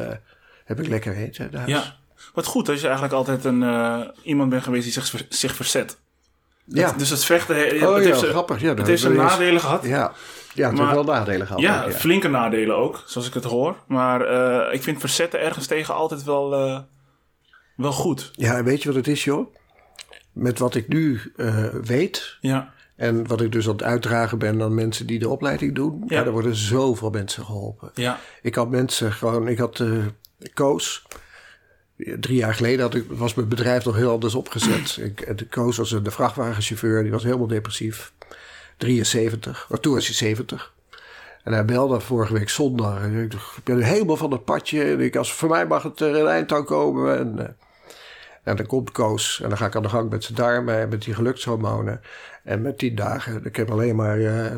heb 0.65 0.79
ik 0.79 0.87
lekker 0.87 1.15
eten 1.15 1.51
in 1.51 1.57
huis. 1.57 1.69
Ja. 1.71 1.95
Wat 2.33 2.45
goed 2.45 2.65
dat 2.65 2.75
je 2.79 2.83
eigenlijk 2.83 3.13
altijd 3.15 3.43
een, 3.45 3.63
iemand 4.23 4.49
bent 4.49 4.63
geweest 4.63 4.83
die 4.83 4.93
zich, 5.03 5.25
zich 5.29 5.55
verzet. 5.55 5.97
ja. 6.65 6.91
Dus 6.91 7.09
het 7.09 7.25
vechten, 7.25 7.55
Oh 7.55 7.61
het 7.95 8.03
ja, 8.05 8.09
heeft, 8.13 8.23
grappig. 8.27 8.61
Ja, 8.61 8.67
het 8.67 8.77
dat- 8.77 8.87
heeft 8.87 9.01
zijn 9.01 9.15
nadelen 9.15 9.61
gehad. 9.61 9.83
Ja, 9.85 10.13
ja 10.53 10.67
het 10.67 10.77
Maar- 10.77 10.93
heeft 10.93 11.05
wel 11.05 11.15
nadelen 11.15 11.47
gehad. 11.47 11.61
Ja, 11.61 11.91
flinke 11.91 12.27
nadelen 12.27 12.75
ook, 12.77 13.03
zoals 13.05 13.27
ik 13.27 13.33
het 13.33 13.43
hoor. 13.43 13.75
Maar 13.87 14.21
eh, 14.21 14.73
ik 14.73 14.83
vind 14.83 14.99
verzetten 14.99 15.39
ergens 15.39 15.67
tegen 15.67 15.93
altijd 15.93 16.23
wel, 16.23 16.55
eh, 16.55 16.79
wel 17.75 17.91
goed. 17.91 18.31
ja, 18.33 18.57
en 18.57 18.63
weet 18.63 18.81
je 18.81 18.87
wat 18.87 18.97
het 18.97 19.07
is, 19.07 19.23
joh? 19.23 19.55
Met 20.31 20.59
wat 20.59 20.75
ik 20.75 20.87
nu 20.87 21.19
eh, 21.35 21.65
weet. 21.83 22.37
Ja, 22.41 22.73
En 22.95 23.27
wat 23.27 23.41
ik 23.41 23.51
dus 23.51 23.65
aan 23.67 23.71
het 23.71 23.83
uitdragen 23.83 24.37
ben 24.37 24.61
aan 24.61 24.73
mensen 24.73 25.07
die 25.07 25.19
de 25.19 25.29
opleiding 25.29 25.75
doen. 25.75 26.03
Ja. 26.07 26.25
Er 26.25 26.31
worden 26.31 26.55
zoveel 26.55 27.09
mensen 27.09 27.45
geholpen. 27.45 27.91
ja, 27.93 28.19
Ik 28.41 28.55
had 28.55 28.69
mensen 28.69 29.11
gewoon, 29.11 29.47
ik 29.47 29.57
had 29.57 29.83
Koos. 30.53 31.03
Drie 32.19 32.37
jaar 32.37 32.53
geleden 32.53 32.81
had 32.81 32.95
ik, 32.95 33.05
was 33.09 33.33
mijn 33.33 33.47
bedrijf 33.47 33.85
nog 33.85 33.95
heel 33.95 34.11
anders 34.11 34.35
opgezet. 34.35 34.97
Ik, 35.07 35.37
de 35.37 35.45
Koos 35.47 35.77
was 35.77 35.91
een 35.91 36.03
de 36.03 36.11
vrachtwagenchauffeur, 36.11 37.01
die 37.03 37.11
was 37.11 37.23
helemaal 37.23 37.47
depressief. 37.47 38.11
73, 38.81 39.65
maar 39.69 39.79
toen 39.79 39.93
was 39.93 40.05
hij 40.05 40.15
70. 40.15 40.73
En 41.43 41.53
hij 41.53 41.65
belde 41.65 41.99
vorige 41.99 42.33
week 42.33 42.49
zondag. 42.49 43.01
En 43.01 43.23
ik 43.23 43.33
ik 43.33 43.63
ben 43.63 43.81
helemaal 43.81 44.17
van 44.17 44.31
het 44.31 44.45
padje. 44.45 44.83
En 44.83 44.99
ik, 44.99 45.15
als, 45.15 45.33
voor 45.33 45.49
mij 45.49 45.67
mag 45.67 45.83
het 45.83 45.99
er 45.99 46.15
een 46.15 46.27
eind 46.27 46.51
aan 46.51 46.65
komen. 46.65 47.17
En, 47.17 47.39
eh, 47.39 47.53
en 48.43 48.55
dan 48.55 48.65
komt 48.65 48.91
Koos. 48.91 49.41
En 49.41 49.49
dan 49.49 49.57
ga 49.57 49.65
ik 49.65 49.75
aan 49.75 49.81
de 49.81 49.89
gang 49.89 50.09
met 50.09 50.23
zijn 50.23 50.37
darmen 50.37 50.79
en 50.79 50.89
met 50.89 51.01
die 51.01 51.13
gelukshormonen. 51.13 52.01
En 52.43 52.61
met 52.61 52.77
tien 52.77 52.95
dagen. 52.95 53.45
Ik 53.45 53.55
heb 53.55 53.71
alleen 53.71 53.95
maar... 53.95 54.19
eh 54.19 54.57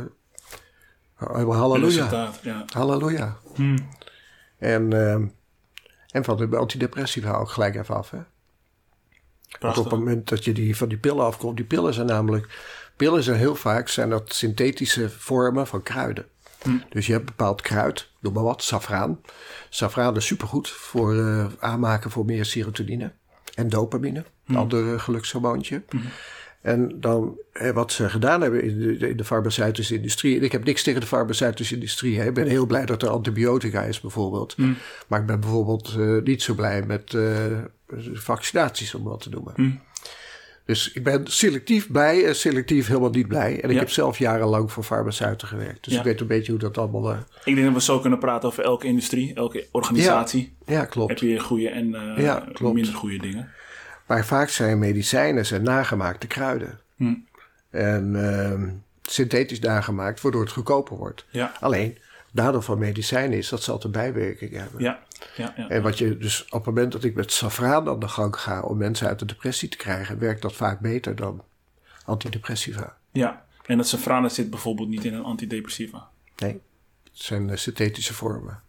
halleluja. 1.26 2.32
Ja. 2.42 2.66
Halleluja. 2.74 3.38
Hm. 3.56 3.78
En, 4.58 4.94
ehm, 4.94 5.26
en 6.10 6.24
van 6.24 6.38
de 6.38 6.58
antidepressiva 6.58 7.34
ook 7.34 7.50
gelijk 7.50 7.76
even 7.76 7.96
af. 7.96 8.10
Hè? 8.10 8.20
Op 9.68 9.76
het 9.76 9.90
moment 9.90 10.30
dat 10.30 10.44
je 10.44 10.54
die, 10.54 10.78
van 10.78 10.88
die 10.88 10.98
pillen 10.98 11.26
afkomt, 11.26 11.56
die 11.58 11.66
pillen 11.66 11.94
zijn 11.94 12.08
namelijk. 12.08 12.48
Pillen 12.96 13.24
zijn 13.24 13.38
heel 13.38 13.56
vaak 13.56 13.88
zijn 13.88 14.10
dat 14.10 14.34
synthetische 14.34 15.10
vormen 15.10 15.68
van 15.68 15.84
kruiden. 15.84 16.26
Dus 16.90 17.06
je 17.06 17.14
hebt 17.14 17.26
bepaald 17.26 17.62
kruid, 17.62 18.10
noem 18.20 18.34
maar 18.34 18.44
wat, 18.44 18.64
safraan. 18.64 19.20
Safraan 19.70 20.16
is 20.16 20.26
supergoed 20.26 20.70
voor 20.70 21.18
eh, 21.18 21.46
aanmaken 21.60 22.12
voor 22.12 22.26
meer 22.26 22.46
serotonine 22.46 23.12
en 23.56 23.70
dopamine, 23.70 24.24
een 24.48 24.56
ander 24.56 25.00
gelukshormoontje. 25.00 25.84
En 26.62 27.00
dan, 27.00 27.38
hè, 27.52 27.74
wat 27.74 27.92
ze 27.92 28.10
gedaan 28.10 28.42
hebben 28.42 28.64
in 28.64 28.98
de, 28.98 29.10
in 29.10 29.18
de 29.18 29.24
farmaceutische 29.24 29.96
industrie. 29.96 30.38
En 30.38 30.44
ik 30.44 30.52
heb 30.52 30.64
niks 30.64 30.84
tegen 30.84 31.02
de 31.02 31.08
farmaceutische 31.08 31.74
industrie. 31.74 32.20
Hè. 32.20 32.26
Ik 32.28 32.34
ben 32.34 32.48
heel 32.48 32.66
blij 32.66 32.86
dat 32.86 33.02
er 33.02 33.10
antibiotica 33.10 33.82
is, 33.82 34.02
bijvoorbeeld. 34.02 34.56
Maar 35.08 35.20
ik 35.20 35.26
ben 35.26 35.40
bijvoorbeeld 35.40 35.96
eh, 36.00 36.22
niet 36.24 36.42
zo 36.42 36.54
blij 36.54 36.84
met 36.86 37.14
eh, 37.14 37.58
vaccinaties, 38.14 38.96
om 38.96 39.04
wat 39.04 39.22
te 39.22 39.30
noemen. 39.30 39.82
Dus 40.66 40.92
ik 40.92 41.04
ben 41.04 41.28
selectief 41.28 41.92
blij 41.92 42.26
en 42.26 42.36
selectief 42.36 42.88
helemaal 42.88 43.10
niet 43.10 43.28
blij. 43.28 43.62
En 43.62 43.70
ik 43.70 43.74
Ja. 43.76 43.80
heb 43.80 43.90
zelf 43.90 44.18
jarenlang 44.18 44.72
voor 44.72 44.84
farmaceuten 44.84 45.48
gewerkt. 45.48 45.84
Dus 45.84 45.94
Ja. 45.94 46.00
ik 46.00 46.06
weet 46.06 46.22
een 46.22 46.28
beetje 46.28 46.52
hoe 46.52 46.62
dat 46.62 46.78
allemaal. 46.78 47.12
eh, 47.12 47.18
Ik 47.44 47.56
denk 47.56 47.66
dat 47.68 47.76
we 47.76 47.82
zo 47.82 48.00
kunnen 48.00 48.20
praten 48.20 48.50
over 48.50 48.64
elke 48.64 48.88
industrie, 48.88 49.34
elke 49.34 49.68
organisatie. 49.72 50.54
ja, 50.66 50.86
klopt. 50.86 51.10
Heb 51.10 51.30
je 51.30 51.40
goede 51.40 51.70
en 51.70 51.96
eh, 51.96 52.62
minder 52.74 52.94
goede 52.94 53.18
dingen. 53.18 53.50
Maar 54.08 54.26
vaak 54.26 54.50
zijn 54.50 54.80
medicijnen 54.80 55.46
zijn 55.46 55.64
nagemaakte 55.64 56.28
kruiden. 56.28 56.80
Hm. 56.96 57.14
En 57.70 58.16
ehm, 58.34 58.70
synthetisch 59.02 59.60
nagemaakt, 59.60 60.22
waardoor 60.22 60.42
het 60.42 60.52
goedkoper 60.52 60.98
wordt. 60.98 61.26
Ja, 61.30 61.52
Alleen, 61.60 61.98
nadeel 62.34 62.62
van 62.62 62.78
medicijnen 62.80 63.38
is 63.38 63.50
dat 63.50 63.64
ze 63.64 63.72
altijd 63.72 63.94
bijwerkingen 63.94 64.62
hebben. 64.62 64.82
ja, 64.82 65.00
ja. 65.36 65.54
ja. 65.58 65.70
En 65.70 65.82
wat 65.82 65.98
je 65.98 66.18
dus 66.18 66.44
op 66.46 66.52
het 66.52 66.66
moment 66.66 66.92
dat 66.92 67.04
ik 67.04 67.16
met 67.16 67.32
safraan 67.32 67.90
aan 67.90 68.00
de 68.00 68.08
gang 68.08 68.36
ga 68.36 68.62
om 68.62 68.78
mensen 68.78 69.08
uit 69.08 69.20
de 69.20 69.26
depressie 69.26 69.70
te 69.70 69.78
krijgen, 69.78 70.20
werkt 70.20 70.42
dat 70.42 70.54
vaak 70.54 70.80
beter 70.80 71.16
dan 71.16 71.44
antidepressiva. 72.06 72.98
ja. 73.12 73.46
En 73.66 73.78
dat 73.78 73.88
safraan 73.88 74.30
zit 74.32 74.50
bijvoorbeeld 74.50 74.90
niet 74.90 75.06
in 75.06 75.14
een 75.14 75.24
antidepressiva. 75.24 76.10
Nee, 76.38 76.52
het 77.04 77.12
zijn 77.14 77.50
eh, 77.50 77.58
synthetische 77.58 78.14
vormen. 78.14 78.62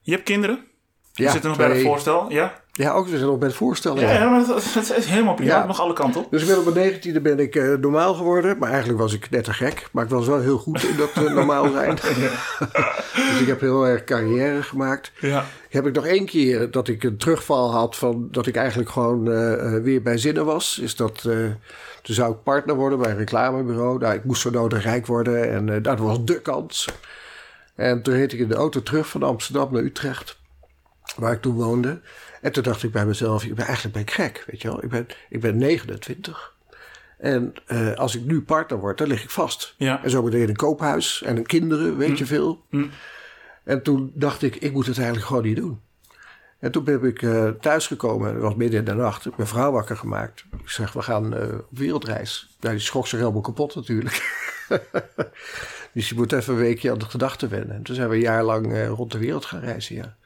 Je 0.00 0.12
hebt 0.12 0.22
kinderen? 0.22 0.64
Je 1.12 1.22
Ja, 1.22 1.30
zit 1.30 1.42
er 1.42 1.48
nog 1.48 1.56
bij 1.56 1.68
het 1.72 1.82
voorstel? 1.82 2.30
Ja? 2.30 2.62
Ja, 2.76 2.92
ook 2.92 3.08
we 3.08 3.16
zijn 3.16 3.30
nog 3.30 3.42
het 3.42 3.54
voorstellen. 3.54 4.02
Ja, 4.02 4.30
maar 4.30 4.46
dat, 4.46 4.70
dat 4.74 4.96
is 4.96 5.06
helemaal 5.06 5.34
prima. 5.34 5.58
Ja. 5.58 5.66
Mag 5.66 5.80
alle 5.80 5.92
kanten 5.92 6.20
op. 6.20 6.30
Dus 6.30 6.42
ik 6.42 6.48
ben 6.48 6.58
op 6.58 6.64
mijn 6.64 6.76
negentiende 6.76 7.20
ben 7.20 7.38
ik 7.38 7.54
eh, 7.54 7.72
normaal 7.72 8.14
geworden. 8.14 8.58
Maar 8.58 8.70
eigenlijk 8.70 8.98
was 8.98 9.12
ik 9.12 9.30
net 9.30 9.44
te 9.44 9.52
gek. 9.52 9.88
Maar 9.92 10.04
ik 10.04 10.10
was 10.10 10.26
wel 10.26 10.40
heel 10.40 10.58
goed 10.58 10.82
in 10.82 10.96
dat 10.96 11.10
eh, 11.14 11.34
normaal 11.34 11.70
zijn. 11.72 11.94
dus 13.30 13.40
ik 13.40 13.46
heb 13.46 13.60
heel 13.60 13.86
erg 13.86 14.04
carrière 14.04 14.62
gemaakt. 14.62 15.12
Ja. 15.20 15.44
Heb 15.70 15.86
ik 15.86 15.94
nog 15.94 16.06
één 16.06 16.24
keer 16.24 16.70
dat 16.70 16.88
ik 16.88 17.02
een 17.02 17.16
terugval 17.16 17.72
had 17.72 17.96
van 17.96 18.28
dat 18.30 18.46
ik 18.46 18.56
eigenlijk 18.56 18.90
gewoon 18.90 19.32
eh, 19.32 19.82
weer 19.82 20.02
bij 20.02 20.18
zinnen 20.18 20.44
was. 20.44 20.78
Is 20.78 20.96
dat 20.96 21.20
toen 22.02 22.14
zou 22.14 22.32
ik 22.32 22.42
partner 22.42 22.76
worden 22.76 22.98
bij 22.98 23.10
een 23.10 23.16
reclamebureau. 23.16 23.98
Nou, 23.98 24.14
ik 24.14 24.24
moest 24.24 24.42
zo 24.42 24.50
nodig 24.50 24.82
rijk 24.82 25.06
worden 25.06 25.50
en 25.50 25.82
dat 25.82 25.98
was 25.98 26.24
de 26.24 26.40
kans. 26.40 26.88
En 27.74 28.02
toen 28.02 28.14
reed 28.14 28.32
ik 28.32 28.38
in 28.38 28.48
de 28.48 28.54
auto 28.54 28.82
terug 28.82 29.08
van 29.08 29.22
Amsterdam 29.22 29.72
naar 29.72 29.82
Utrecht, 29.82 30.38
waar 31.16 31.32
ik 31.32 31.40
toen 31.40 31.54
woonde. 31.54 32.00
En 32.44 32.52
toen 32.52 32.62
dacht 32.62 32.82
ik 32.82 32.92
bij 32.92 33.06
mezelf, 33.06 33.44
ik 33.44 33.54
ben, 33.54 33.64
eigenlijk 33.64 33.94
ben 33.94 34.02
ik 34.02 34.10
gek, 34.10 34.44
weet 34.46 34.62
je 34.62 34.68
wel. 34.68 34.82
Ik 34.82 34.88
ben, 34.88 35.06
ik 35.28 35.40
ben 35.40 35.56
29. 35.56 36.54
En 37.18 37.54
eh, 37.66 37.94
als 37.94 38.14
ik 38.14 38.24
nu 38.24 38.42
partner 38.42 38.78
word, 38.78 38.98
dan 38.98 39.06
lig 39.06 39.22
ik 39.22 39.30
vast. 39.30 39.74
Ja. 39.78 40.04
En 40.04 40.10
zo 40.10 40.22
meteen 40.22 40.48
een 40.48 40.56
koophuis 40.56 41.22
en 41.22 41.36
een 41.36 41.46
kinderen, 41.46 41.96
weet 41.96 42.18
je 42.18 42.26
veel. 42.26 42.64
En 43.64 43.82
toen 43.82 44.12
dacht 44.14 44.42
ik, 44.42 44.56
ik 44.56 44.72
moet 44.72 44.86
het 44.86 44.96
eigenlijk 44.96 45.26
gewoon 45.26 45.42
niet 45.42 45.56
doen. 45.56 45.80
En 46.58 46.70
toen 46.70 46.84
ben 46.84 47.04
ik 47.04 47.22
eh 47.22 47.48
thuisgekomen, 47.48 48.32
het 48.32 48.42
was 48.42 48.54
midden 48.54 48.78
in 48.78 48.84
de 48.84 48.94
nacht. 48.94 49.18
Ik 49.18 49.24
heb 49.24 49.36
mijn 49.36 49.48
vrouw 49.48 49.72
wakker 49.72 49.96
gemaakt. 49.96 50.44
Ik 50.62 50.68
zeg, 50.68 50.92
we 50.92 51.02
gaan 51.02 51.34
eh, 51.34 51.58
op 51.58 51.78
wereldreis. 51.78 52.56
Nou, 52.60 52.74
die 52.74 52.84
schrok 52.84 53.06
zich 53.06 53.18
helemaal 53.18 53.40
kapot 53.40 53.74
natuurlijk. 53.74 54.44
dus 55.94 56.08
je 56.08 56.14
moet 56.14 56.32
even 56.32 56.52
een 56.54 56.60
weekje 56.60 56.90
aan 56.90 56.98
de 56.98 57.04
gedachten 57.04 57.48
wennen. 57.48 57.76
En 57.76 57.82
toen 57.82 57.94
zijn 57.94 58.08
we 58.08 58.14
een 58.14 58.20
jaar 58.20 58.44
lang 58.44 58.86
rond 58.86 59.12
de 59.12 59.18
wereld 59.18 59.44
gaan 59.44 59.60
reizen, 59.60 59.94
ja. 59.96 60.16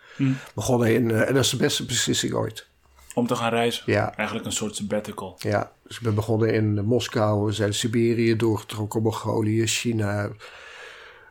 Begonnen 0.55 0.95
in, 0.95 1.11
eh, 1.11 1.29
en 1.29 1.35
dat 1.35 1.45
is 1.45 1.51
de 1.51 1.57
beste 1.57 1.85
beslissing 1.85 2.33
ooit. 2.35 2.67
Om 3.15 3.27
te 3.27 3.37
gaan 3.37 3.51
reizen. 3.51 3.83
Ja. 3.87 4.17
Eigenlijk 4.17 4.47
een 4.47 4.53
soort 4.53 4.77
sabbatical. 4.77 5.37
Ja, 5.39 5.73
dus 5.87 5.97
ik 5.97 6.03
ben 6.03 6.15
begonnen 6.15 6.53
in 6.55 6.85
Moskou, 6.85 7.45
we 7.47 7.53
zijn 7.53 7.75
Siberië 7.75 8.37
doorgetrokken, 8.37 9.03
Mongolië, 9.03 9.67
China, 9.67 10.31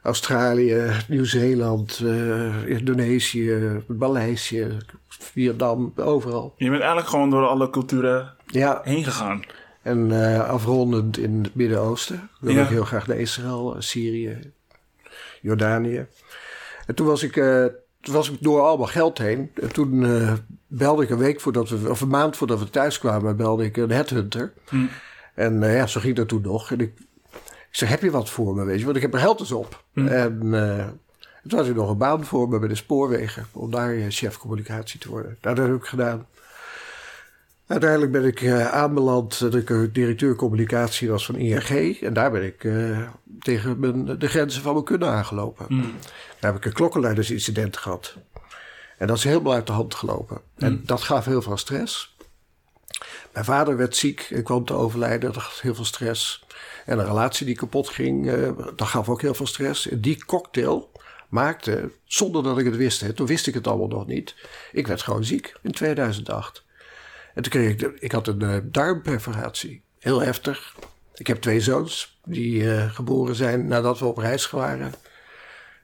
Australië, 0.04 0.92
Nieuw-Zeeland, 1.08 2.00
eh, 2.04 2.68
Indonesië, 2.70 3.82
Maleisië, 3.88 4.78
Vietnam, 5.08 5.94
overal. 5.96 6.54
Je 6.58 6.66
bent 6.70 6.80
eigenlijk 6.80 7.10
gewoon 7.10 7.30
door 7.30 7.48
alle 7.48 7.70
culturen 7.70 8.34
Ja, 8.46 8.82
heen 8.84 9.04
gegaan. 9.04 9.44
en 9.82 10.12
eh, 10.34 10.50
afrondend 10.50 11.18
in 11.18 11.44
het 11.44 11.56
Midden-Oosten. 11.56 12.16
Ik 12.16 12.22
wil 12.40 12.54
Ja. 12.54 12.62
ook 12.64 12.70
heel 12.70 12.86
graag 12.86 13.08
naar 13.08 13.18
Israël, 13.18 13.76
eh, 13.76 13.82
Syrië, 13.82 14.52
Jordanië. 15.42 16.06
En 16.86 16.96
toen 16.96 17.08
was 17.08 17.24
ik, 17.24 17.36
eh, 17.38 17.66
toen 18.08 18.16
was 18.16 18.30
ik 18.32 18.38
door 18.40 18.62
allemaal 18.62 18.88
geld 18.88 19.18
heen. 19.18 19.52
En 19.54 19.74
toen 19.74 20.06
eh, 20.06 20.34
belde 20.68 21.04
ik 21.04 21.10
een 21.10 21.18
week 21.18 21.40
voordat 21.40 21.70
we, 21.70 21.90
of 21.90 22.02
een 22.02 22.08
maand 22.08 22.38
voordat 22.38 22.60
we 22.60 22.70
thuis 22.70 23.00
kwamen, 23.00 23.36
belde 23.36 23.66
ik 23.66 23.78
een 23.78 23.92
headhunter. 23.92 24.54
En 25.34 25.64
eh, 25.64 25.76
ja, 25.76 25.88
zo 25.88 26.00
ging 26.00 26.16
dat 26.16 26.28
toen 26.28 26.42
nog. 26.42 26.72
En 26.72 26.80
ik, 26.80 26.94
ik 27.44 27.68
zeg, 27.72 27.90
heb 27.90 28.02
je 28.02 28.12
wat 28.12 28.30
voor 28.30 28.56
me, 28.56 28.64
weet 28.64 28.80
je? 28.80 28.86
Want 28.86 28.96
ik 28.96 29.02
heb 29.02 29.14
er 29.14 29.20
geld 29.20 29.38
dus 29.38 29.52
op. 29.52 29.84
En 29.94 30.54
eh, 30.54 30.88
toen 31.48 31.60
had 31.60 31.68
ik 31.68 31.76
nog 31.76 31.90
een 31.90 31.98
baan 31.98 32.26
voor 32.26 32.50
me 32.50 32.60
bij 32.60 32.68
de 32.68 32.76
spoorwegen. 32.76 33.46
Om 33.52 33.72
daar 33.72 33.96
chef 34.10 34.38
communicatie 34.38 35.00
te 35.00 35.10
worden. 35.10 35.38
Nou, 35.42 35.56
dat 35.56 35.68
heb 35.68 35.76
ik 35.76 35.86
gedaan. 35.86 36.26
Uiteindelijk 37.68 38.12
ben 38.12 38.26
ik 38.26 38.42
eh, 38.42 38.68
aanbeland 38.68 39.40
dat 39.40 39.56
ik 39.56 39.94
directeur 39.94 40.36
communicatie 40.36 41.10
was 41.10 41.26
van 41.26 41.36
ING. 41.36 42.02
En 42.02 42.14
daar 42.14 42.32
ben 42.32 42.44
ik 42.44 42.64
eh, 42.64 43.10
tegen 43.40 43.80
mijn, 43.80 44.20
de 44.20 44.28
grenzen 44.28 44.62
van 44.62 44.74
mijn 44.74 44.86
kunnen 44.86 45.10
aangelopen. 45.10 45.68
Daar 46.40 46.52
heb 46.52 46.56
ik 46.56 46.66
een 46.66 46.74
klokkenluidersincident 46.74 47.78
gehad. 47.78 48.16
En 48.98 49.08
dat 49.08 49.18
is 49.18 49.24
helemaal 49.24 49.54
uit 49.54 49.68
de 49.68 49.74
hand 49.74 49.96
gelopen. 49.96 50.42
En 50.56 50.82
dat 50.86 51.02
gaf 51.02 51.26
heel 51.26 51.42
veel 51.42 51.58
stress. 51.58 52.16
Mijn 53.34 53.46
vader 53.46 53.78
werd 53.78 53.96
ziek 53.96 54.28
en 54.32 54.44
kwam 54.44 54.66
te 54.66 54.74
overlijden. 54.74 55.34
Dat 55.34 55.44
gaf 55.44 55.62
heel 55.62 55.76
veel 55.76 55.86
stress. 55.86 56.46
En 56.86 57.00
een 57.00 57.06
relatie 57.06 57.46
die 57.46 57.56
kapot 57.56 57.90
ging, 57.90 58.32
eh, 58.32 58.52
dat 58.76 58.88
gaf 58.88 59.10
ook 59.10 59.22
heel 59.22 59.34
veel 59.34 59.48
stress. 59.48 59.90
En 59.90 60.02
die 60.02 60.26
cocktail 60.26 60.92
maakte, 61.30 61.92
zonder 62.04 62.44
dat 62.44 62.58
ik 62.58 62.66
het 62.66 62.76
wist, 62.76 63.02
hè, 63.02 63.14
toen 63.14 63.28
wist 63.28 63.48
ik 63.48 63.54
het 63.54 63.68
allemaal 63.68 63.88
nog 63.88 64.08
niet. 64.08 64.36
Ik 64.72 64.88
werd 64.88 65.02
gewoon 65.02 65.24
ziek 65.24 65.56
in 65.62 65.72
2008. 65.72 66.66
En 67.38 67.44
toen 67.44 67.52
kreeg 67.52 67.72
ik, 67.72 67.82
ik 68.00 68.12
had 68.12 68.28
een 68.28 68.42
eh, 68.42 68.58
darmperforatie. 68.64 69.82
Heel 70.00 70.22
heftig. 70.22 70.76
Ik 71.16 71.28
heb 71.28 71.42
twee 71.42 71.60
zoons 71.62 72.20
die 72.26 72.72
eh, 72.74 72.92
geboren 72.92 73.36
zijn 73.36 73.68
nadat 73.68 74.00
we 74.00 74.06
op 74.06 74.18
reis 74.18 74.50
waren. 74.50 74.94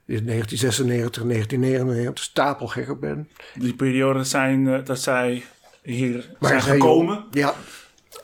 In 0.06 0.26
1996, 0.26 1.24
1999, 1.24 2.24
stapelgek 2.24 2.89
op 2.89 3.01
ben. 3.01 3.30
Die 3.56 3.74
periode 3.74 4.24
zijn 4.24 4.68
eh, 4.68 4.86
dat 4.86 4.99
zij 4.99 5.43
hier 5.84 6.30
Maar 6.39 6.49
zijn 6.49 6.62
zij- 6.62 6.72
gekomen. 6.72 7.26
Ja. 7.32 7.56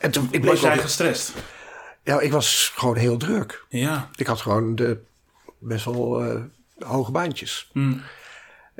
En 0.00 0.10
toen, 0.10 0.28
ik, 0.30 0.44
Was 0.44 0.60
jij 0.60 0.78
gestrest? 0.78 1.32
ja, 2.02 2.20
ik 2.20 2.32
was 2.32 2.72
gewoon 2.74 2.96
heel 2.96 3.16
druk. 3.16 3.64
Ja. 3.68 4.08
Ik 4.16 4.26
had 4.26 4.40
gewoon 4.40 4.74
de, 4.74 4.98
best 5.58 5.84
wel 5.84 6.22
hoge 6.78 7.10
baantjes. 7.10 7.70
Mm. 7.72 8.00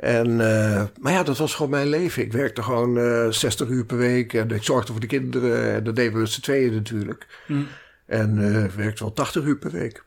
En, 0.01 0.41
eh, 0.41 0.83
maar 0.99 1.11
ja, 1.11 1.23
dat 1.23 1.37
was 1.37 1.55
gewoon 1.55 1.71
mijn 1.71 1.87
leven. 1.87 2.23
Ik 2.23 2.31
werkte 2.31 2.63
gewoon 2.63 2.97
eh 2.97 3.27
60 3.29 3.67
uur 3.67 3.85
per 3.85 3.97
week 3.97 4.33
en 4.33 4.49
ik 4.49 4.63
zorgde 4.63 4.91
voor 4.91 5.01
de 5.01 5.07
kinderen. 5.07 5.73
En 5.73 5.83
dat 5.83 5.95
deden 5.95 6.13
we 6.13 6.19
met 6.19 6.29
z'n 6.29 6.41
tweeën 6.41 6.73
natuurlijk. 6.73 7.27
Mm. 7.47 7.67
En 8.05 8.55
eh, 8.55 8.63
ik 8.63 8.71
werkte 8.71 9.03
wel 9.03 9.13
80 9.13 9.43
uur 9.43 9.57
per 9.57 9.71
week. 9.71 10.03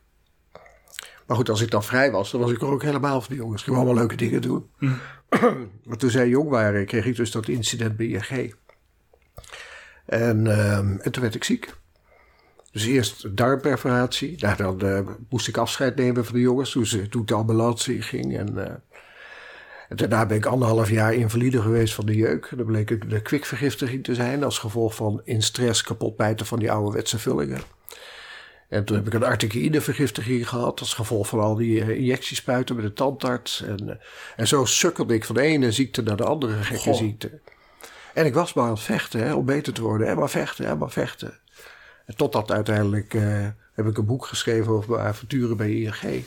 Maar 1.27 1.37
goed, 1.37 1.49
als 1.49 1.61
ik 1.61 1.71
dan 1.71 1.85
vrij 1.85 2.11
was, 2.11 2.31
dan 2.31 2.41
was 2.41 2.51
ik 2.51 2.61
er 2.61 2.67
ook 2.67 2.83
helemaal 2.83 3.21
van 3.21 3.35
de 3.35 3.41
jongens. 3.41 3.61
Ik 3.61 3.67
ging 3.67 3.77
allemaal 3.77 3.95
leuke 3.95 4.17
dingen 4.17 4.43
doen. 4.43 4.71
Mm. 4.79 4.99
maar 5.85 5.97
toen 5.97 6.11
zij 6.11 6.29
jong 6.29 6.49
waren, 6.49 6.87
kreeg 6.87 7.07
ik 7.07 7.17
dus 7.17 7.31
dat 7.31 7.49
incident 7.49 7.97
bij 7.97 8.07
ING. 8.07 8.55
En, 10.07 10.47
ehm, 10.47 10.97
en 11.01 11.13
toen 11.13 11.23
werd 11.23 11.35
ik 11.35 11.45
ziek. 11.45 11.75
Dus 12.73 12.85
eerst 12.85 13.37
darmperforatie. 13.37 14.35
Nou, 14.39 14.57
dan 14.57 14.81
eh, 14.81 15.01
moest 15.29 15.49
ik 15.49 15.57
afscheid 15.57 15.97
nemen 15.97 16.25
van 16.25 16.35
de 16.35 16.41
jongens 16.41 16.71
toen, 16.71 16.87
ze, 16.87 17.09
toen 17.09 17.25
de 17.25 17.35
ambulance 17.35 18.03
ging. 18.03 18.37
En, 18.39 18.67
eh, 18.67 18.75
en 19.89 19.97
daarna 19.97 20.27
ben 20.27 20.37
ik 20.37 20.47
anderhalf 20.47 20.91
jaar 20.91 21.15
invalide 21.15 21.63
geweest 21.63 21.95
van 21.95 22.07
de 22.07 22.17
jeuk. 22.17 22.53
Dan 22.57 22.67
bleek 22.67 22.91
ik 22.91 23.11
de 23.11 23.23
kwikvergiftiging 23.23 24.05
te 24.05 24.15
zijn 24.15 24.45
als 24.45 24.59
gevolg 24.59 24.95
van 24.95 25.21
in 25.25 25.43
stress 25.43 25.83
kapot 25.83 26.17
bijten 26.17 26.47
van 26.47 26.59
die 26.59 26.73
ouderwetse 26.73 27.19
vullingen. 27.19 27.61
En 28.69 28.85
toen 28.85 28.97
heb 28.97 29.07
ik 29.07 29.13
een 29.13 29.25
artekinevergiftiging 29.25 30.49
gehad 30.49 30.81
als 30.81 30.95
gevolg 30.95 31.29
van 31.29 31.41
al 31.41 31.55
die 31.55 31.81
eh, 31.81 31.89
injectiespuiten 31.89 32.77
met 32.77 32.85
de 32.85 32.93
tandarts. 32.93 33.63
En, 33.63 33.89
eh, 33.89 33.97
en 34.37 34.47
zo 34.47 34.65
sukkelde 34.65 35.15
ik 35.15 35.25
van 35.25 35.35
de 35.35 35.41
ene 35.41 35.73
ziekte 35.73 36.03
naar 36.03 36.17
de 36.17 36.25
andere 36.25 36.53
gekke 36.53 36.83
Goh. 36.83 36.97
ziekte. 36.97 37.41
En 38.15 38.27
ik 38.27 38.35
was 38.35 38.53
maar 38.53 38.65
aan 38.65 38.71
het 38.71 38.81
vechten 38.81 39.21
hè, 39.21 39.35
om 39.35 39.45
beter 39.45 39.73
te 39.73 39.83
worden. 39.83 40.09
En 40.09 40.17
maar 40.17 40.31
vechten, 40.31 40.67
en 40.67 40.79
maar 40.79 40.91
vechten. 40.91 41.39
En 42.07 42.17
totdat 42.17 42.51
uiteindelijk 42.51 43.15
eh, 43.15 43.47
heb 43.73 43.87
ik 43.87 43.99
een 43.99 44.07
boek 44.07 44.27
geschreven 44.27 44.73
over 44.73 44.91
mijn 44.91 45.07
avonturen 45.07 45.57
bij 45.57 45.73
ING. 45.73 46.25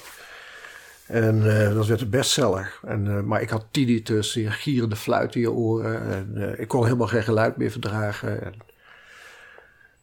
En 1.08 1.60
eh, 1.60 1.74
dat 1.74 1.88
werd 1.88 2.01
een 2.01 2.10
bestseller. 2.10 2.80
En, 2.86 3.08
eh, 3.08 3.22
maar 3.22 3.41
ik 3.41 3.49
had 3.49 3.66
tinnitus, 3.72 4.32
die 4.32 4.51
gierende 4.51 4.95
fluit 4.95 5.36
in 5.36 5.41
je 5.41 5.51
oren. 5.51 6.12
En 6.12 6.32
eh, 6.36 6.60
ik 6.60 6.68
kon 6.68 6.84
helemaal 6.84 7.08
geen 7.08 7.24
geluid 7.24 7.58
meer 7.58 7.72
verdragen. 7.72 8.43
En, 8.43 8.53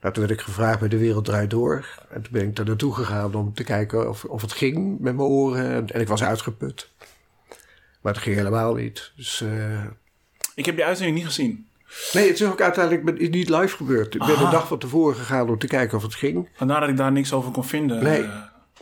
nou, 0.00 0.14
toen 0.14 0.26
werd 0.26 0.38
ik 0.38 0.44
gevraagd 0.44 0.78
bij 0.78 0.88
De 0.88 0.98
Wereld 0.98 1.24
Draait 1.24 1.50
Door. 1.50 1.86
En 2.10 2.22
toen 2.22 2.32
ben 2.32 2.42
ik 2.42 2.56
daar 2.56 2.66
naartoe 2.66 2.94
gegaan 2.94 3.34
om 3.34 3.54
te 3.54 3.64
kijken 3.64 4.08
of, 4.08 4.24
of 4.24 4.42
het 4.42 4.52
ging 4.52 5.00
met 5.00 5.16
mijn 5.16 5.28
oren. 5.28 5.70
En, 5.70 5.88
en 5.88 6.00
ik 6.00 6.08
was 6.08 6.22
uitgeput. 6.22 6.90
Maar 8.00 8.12
het 8.12 8.22
ging 8.22 8.36
helemaal 8.36 8.74
niet. 8.74 9.12
Dus 9.16 9.44
Ik 10.54 10.66
heb 10.66 10.76
die 10.76 10.84
uitzending 10.84 11.16
niet 11.16 11.26
gezien. 11.26 11.66
Nee, 12.12 12.28
het 12.28 12.40
is 12.40 12.46
ook 12.46 12.60
uiteindelijk 12.60 13.30
niet 13.30 13.48
live 13.48 13.76
gebeurd. 13.76 14.14
Ik 14.14 14.20
ben 14.20 14.36
Aha. 14.36 14.44
de 14.44 14.50
dag 14.50 14.68
van 14.68 14.78
tevoren 14.78 15.16
gegaan 15.16 15.48
om 15.48 15.58
te 15.58 15.66
kijken 15.66 15.96
of 15.96 16.02
het 16.02 16.14
ging. 16.14 16.48
Vandaar 16.54 16.80
dat 16.80 16.88
ik 16.88 16.96
daar 16.96 17.12
niks 17.12 17.32
over 17.32 17.50
kon 17.50 17.64
vinden. 17.64 18.02
Nee. 18.02 18.26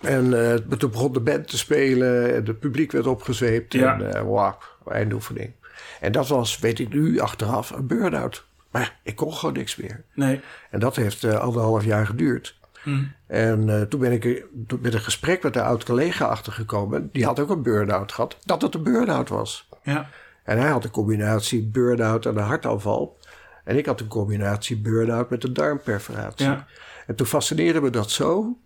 Eh, 0.01 0.15
En 0.15 0.51
eh, 0.51 0.77
toen 0.77 0.91
begon 0.91 1.13
de 1.13 1.21
band 1.21 1.49
te 1.49 1.59
spelen 1.59 2.35
en 2.35 2.45
het 2.47 2.59
publiek 2.59 2.93
werd 2.93 3.07
opgezweept. 3.07 3.73
Ja. 3.73 4.01
En 4.01 4.17
uh, 4.17 4.31
wauw, 4.31 4.59
eindoefening. 4.87 5.53
En 6.01 6.13
dat 6.13 6.29
was, 6.29 6.59
weet 6.59 6.79
ik 6.79 6.89
nu, 6.95 7.19
achteraf 7.21 7.71
een 7.71 7.87
burn-out. 7.87 8.45
Maar 8.71 8.99
ik 9.03 9.17
kon 9.17 9.35
gewoon 9.35 9.55
niks 9.55 9.77
meer. 9.77 10.05
nee. 10.15 10.41
En 10.71 10.81
dat 10.81 10.97
heeft 10.97 11.25
eh, 11.25 11.35
anderhalf 11.39 11.85
jaar 11.85 12.07
geduurd. 12.07 12.61
Hm. 12.83 13.03
En 13.27 13.69
eh, 13.69 13.81
toen 13.81 14.01
ben 14.01 14.13
ik 14.13 14.45
toen 14.67 14.79
met 14.83 14.95
een 14.95 15.01
gesprek 15.01 15.43
met 15.43 15.57
een 15.57 15.63
oud 15.63 15.85
collega 15.85 16.25
achtergekomen. 16.25 17.09
Die 17.13 17.25
had 17.25 17.41
ook 17.41 17.51
een 17.51 17.63
burn-out 17.63 18.13
gehad. 18.13 18.37
Dat 18.45 18.63
het 18.63 18.75
een 18.75 18.83
burn-out 18.83 19.29
was. 19.29 19.69
Ja. 19.83 20.09
En 20.45 20.59
hij 20.59 20.71
had 20.71 20.85
een 20.85 20.91
combinatie 20.91 21.63
burn-out 21.67 22.27
en 22.27 22.37
een 22.37 22.43
hartaanval. 22.45 23.19
En 23.65 23.77
ik 23.77 23.87
had 23.87 24.01
een 24.01 24.09
combinatie 24.09 24.81
burn-out 24.81 25.31
met 25.31 25.45
een 25.45 25.53
darmperforatie. 25.53 26.47
Ja. 26.47 26.67
En 27.07 27.15
toen 27.15 27.27
fascineerde 27.27 27.81
me 27.81 27.91
dat 27.91 28.11
zo. 28.11 28.57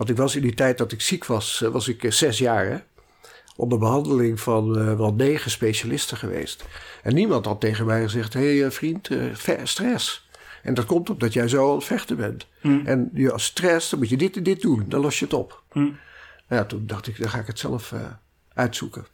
Want 0.00 0.12
ik 0.12 0.18
was 0.18 0.36
in 0.36 0.42
die 0.42 0.54
tijd 0.54 0.78
dat 0.78 0.92
ik 0.92 1.00
ziek 1.00 1.24
was, 1.24 1.62
eh, 1.62 1.68
was 1.68 1.88
ik 1.88 2.04
eh, 2.04 2.10
zes 2.10 2.38
jaar. 2.38 2.66
Hè? 2.66 2.76
Onder 3.56 3.78
behandeling 3.78 4.40
van 4.40 4.78
eh, 4.78 4.96
wel 4.96 5.14
negen 5.14 5.50
specialisten 5.50 6.16
geweest. 6.16 6.64
En 7.02 7.14
niemand 7.14 7.44
had 7.44 7.60
tegen 7.60 7.86
mij 7.86 8.02
gezegd: 8.02 8.34
hé 8.34 8.58
hey, 8.58 8.70
vriend, 8.70 9.10
stress. 9.62 10.28
En 10.62 10.74
dat 10.74 10.84
komt 10.84 11.10
omdat 11.10 11.32
jij 11.32 11.48
zo 11.48 11.68
aan 11.68 11.74
het 11.74 11.84
vechten 11.84 12.16
bent. 12.16 12.46
Hm. 12.60 12.80
En 12.84 13.10
je 13.14 13.32
als 13.32 13.44
stress, 13.44 13.90
dan 13.90 13.98
moet 13.98 14.08
je 14.08 14.16
dit 14.16 14.36
en 14.36 14.42
dit 14.42 14.60
doen. 14.60 14.84
Dan 14.88 15.00
los 15.00 15.18
je 15.18 15.24
het 15.24 15.34
op. 15.34 15.62
Hm. 15.72 15.78
Nou 15.78 15.92
ja, 16.48 16.64
toen 16.64 16.86
dacht 16.86 17.06
ik, 17.06 17.18
dan 17.20 17.30
ga 17.30 17.38
ik 17.38 17.46
het 17.46 17.58
zelf 17.58 17.94
uitzoeken. 18.54 19.06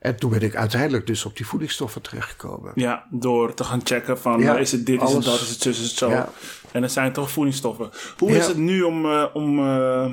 En 0.00 0.16
toen 0.16 0.30
ben 0.30 0.40
ik 0.40 0.56
uiteindelijk 0.56 1.06
dus 1.06 1.24
op 1.24 1.36
die 1.36 1.46
voedingsstoffen 1.46 2.02
terechtgekomen. 2.02 2.72
Ja, 2.74 3.06
door 3.10 3.54
te 3.54 3.64
gaan 3.64 3.80
checken 3.84 4.18
van 4.18 4.40
Ja, 4.40 4.56
is 4.58 4.72
het 4.72 4.86
dit, 4.86 5.02
is 5.02 5.12
het 5.12 5.24
dat, 5.24 5.40
is 5.40 5.48
het 5.48 5.62
zus, 5.62 5.80
is 5.80 5.88
het 5.88 5.96
zo. 5.98 6.10
Ja. 6.10 6.28
En 6.72 6.80
dat 6.80 6.92
zijn 6.92 7.12
toch 7.12 7.30
voedingsstoffen. 7.30 7.90
Hoe 8.18 8.30
Ja. 8.30 8.38
is 8.38 8.46
het 8.46 8.56
nu 8.56 8.82
om, 8.82 9.04
eh, 9.04 9.24
om, 9.32 9.58
eh, 9.58 10.10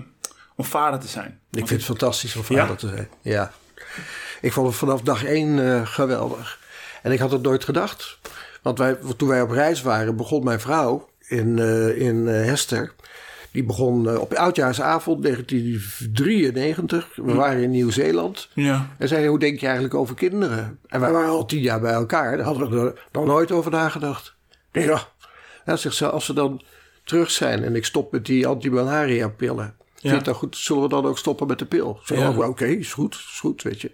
om 0.55 0.65
vader 0.65 0.99
te 0.99 1.07
zijn? 1.07 1.39
Ik 1.51 1.67
vind 1.67 1.69
het 1.69 1.83
fantastisch 1.83 2.35
om 2.35 2.43
vader 2.43 2.75
te 2.75 2.88
zijn. 2.88 3.09
Ja. 3.21 3.51
Ik 4.41 4.53
vond 4.53 4.67
het 4.67 4.75
vanaf 4.75 5.01
dag 5.01 5.23
één 5.23 5.73
eh, 5.73 5.88
geweldig. 5.88 6.59
En 7.03 7.11
ik 7.11 7.19
had 7.19 7.31
het 7.31 7.41
nooit 7.41 7.63
gedacht. 7.63 8.19
Want 8.61 8.77
wij, 8.77 8.97
toen 9.17 9.27
wij 9.27 9.41
op 9.41 9.51
reis 9.51 9.81
waren, 9.81 10.15
begon 10.15 10.43
mijn 10.43 10.59
vrouw 10.59 11.09
in, 11.27 11.57
in 11.97 12.27
Hester. 12.27 12.93
Die 13.58 13.66
begon 13.66 14.10
eh, 14.10 14.20
op 14.20 14.34
oudjaarsavond 14.34 15.24
1993. 15.24 17.16
We 17.16 17.34
waren 17.34 17.62
in 17.64 17.70
Nieuw-Zeeland. 17.70 18.49
Ja. 18.53 18.95
En 18.97 19.08
zei, 19.08 19.28
hoe 19.28 19.39
denk 19.39 19.60
je 19.60 19.66
eigenlijk 19.66 19.95
over 19.95 20.16
kinderen? 20.16 20.80
En 20.88 20.99
wij 20.99 21.12
waren 21.12 21.30
al 21.30 21.45
tien 21.45 21.62
jaar 21.62 21.80
bij 21.80 21.91
elkaar. 21.93 22.38
Daar 22.38 22.45
hadden 22.45 22.70
we 22.70 22.80
er 22.80 23.08
nog 23.12 23.26
nooit 23.26 23.51
over 23.51 23.72
nagedacht. 23.72 24.36
Nee, 24.72 24.86
ja. 24.86 25.08
Ja, 25.66 25.76
zegt 25.76 25.95
ze, 25.95 26.10
als 26.10 26.28
we 26.28 26.34
dan 26.34 26.62
terug 27.03 27.32
zijn 27.32 27.64
en 27.64 27.76
ik 27.76 27.86
stop 27.86 28.12
met 28.12 28.26
die 28.26 28.47
antimalaria 28.47 29.28
pillen. 29.30 29.76
Vind 29.88 30.01
je 30.01 30.08
Ja. 30.10 30.16
het 30.16 30.26
dan 30.26 30.34
goed? 30.34 30.58
Zullen 30.58 30.82
we 30.84 30.89
dan 30.89 31.05
ook 31.05 31.18
stoppen 31.18 31.47
met 31.47 31.60
de 31.60 31.66
pil? 31.66 31.99
Zo, 32.03 32.16
Ja. 32.16 32.30
oh, 32.30 32.47
oké, 32.47 32.66
is 32.66 32.93
goed, 32.93 33.14
is 33.14 33.38
goed, 33.39 33.62
weet 33.64 33.82
je. 33.82 33.91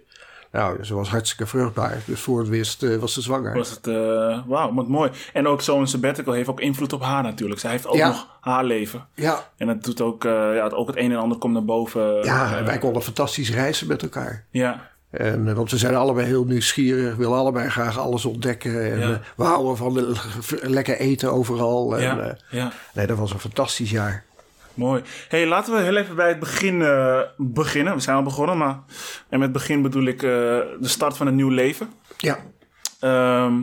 Nou, 0.54 0.84
ze 0.84 0.94
was 0.94 1.08
hartstikke 1.08 1.46
vruchtbaar. 1.46 1.98
Dus 2.04 2.20
voor 2.20 2.38
het 2.38 2.48
wist 2.48 2.82
eh, 2.82 2.96
was 2.96 3.12
ze 3.12 3.20
zwanger. 3.22 3.54
Was 3.54 3.70
het, 3.70 3.86
eh, 3.86 4.38
wauw, 4.46 4.74
wat 4.74 4.88
mooi. 4.88 5.10
En 5.32 5.46
ook 5.46 5.60
zo'n 5.60 5.86
sabbatical 5.86 6.32
heeft 6.32 6.48
ook 6.48 6.60
invloed 6.60 6.92
op 6.92 7.02
haar 7.02 7.22
natuurlijk. 7.22 7.60
Zij 7.60 7.70
heeft 7.70 7.86
ook 7.86 7.94
Ja. 7.96 8.06
nog 8.08 8.26
haar 8.40 8.64
leven. 8.64 9.06
Ja, 9.14 9.50
En 9.56 9.66
dat 9.66 9.84
doet 9.84 10.00
ook, 10.00 10.24
eh, 10.24 10.32
ja, 10.54 10.68
ook 10.68 10.86
het 10.86 10.96
een 10.96 11.10
en 11.12 11.18
ander 11.18 11.38
komt 11.38 11.52
naar 11.52 11.64
boven. 11.64 12.24
ja 12.24 12.56
en 12.56 12.64
wij 12.64 12.78
konden 12.78 13.02
fantastisch 13.02 13.50
reizen 13.52 13.86
met 13.86 14.02
elkaar. 14.02 14.44
ja. 14.50 14.92
En, 15.10 15.54
want 15.54 15.70
we 15.70 15.78
zijn 15.78 15.94
allebei 15.94 16.26
heel 16.26 16.44
nieuwsgierig, 16.44 17.16
willen 17.16 17.36
allebei 17.38 17.68
graag 17.70 17.98
alles 17.98 18.24
ontdekken. 18.24 18.92
En 18.92 18.98
Ja. 19.08 19.20
we 19.36 19.44
houden 19.44 19.76
van 19.76 20.16
lekker 20.62 20.96
eten 20.98 21.32
overal. 21.32 21.96
En, 21.96 22.02
Ja, 22.02 22.36
ja, 22.50 22.72
nee, 22.94 23.06
dat 23.06 23.18
was 23.18 23.32
een 23.32 23.38
fantastisch 23.38 23.90
jaar. 23.90 24.24
Mooi. 24.74 25.02
hey, 25.28 25.46
laten 25.46 25.74
we 25.74 25.80
heel 25.80 25.96
even 25.96 26.16
bij 26.16 26.28
het 26.28 26.38
begin 26.38 26.82
eh, 26.82 27.20
beginnen. 27.36 27.94
We 27.94 28.00
zijn 28.00 28.16
al 28.16 28.22
begonnen, 28.22 28.58
maar... 28.58 28.80
En 29.28 29.38
met 29.38 29.52
begin 29.52 29.82
bedoel 29.82 30.04
ik 30.04 30.22
eh, 30.22 30.28
de 30.80 30.88
start 30.88 31.16
van 31.16 31.26
een 31.26 31.34
nieuw 31.34 31.48
leven. 31.48 31.92
Ja, 32.18 32.38
Ehm, 33.00 33.62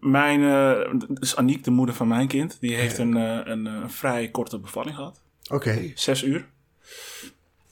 mijn, 0.00 0.42
eh, 0.42 1.00
dus 1.08 1.36
Aniek, 1.36 1.64
de 1.64 1.70
moeder 1.70 1.94
van 1.94 2.08
mijn 2.08 2.28
kind, 2.28 2.56
die 2.60 2.74
heeft 2.74 2.98
een, 2.98 3.14
een, 3.50 3.90
vrij 3.90 4.28
korte 4.28 4.58
bevalling 4.58 4.96
gehad. 4.96 5.22
oké. 5.50 5.92
Zes 5.94 6.22
uur. 6.22 6.48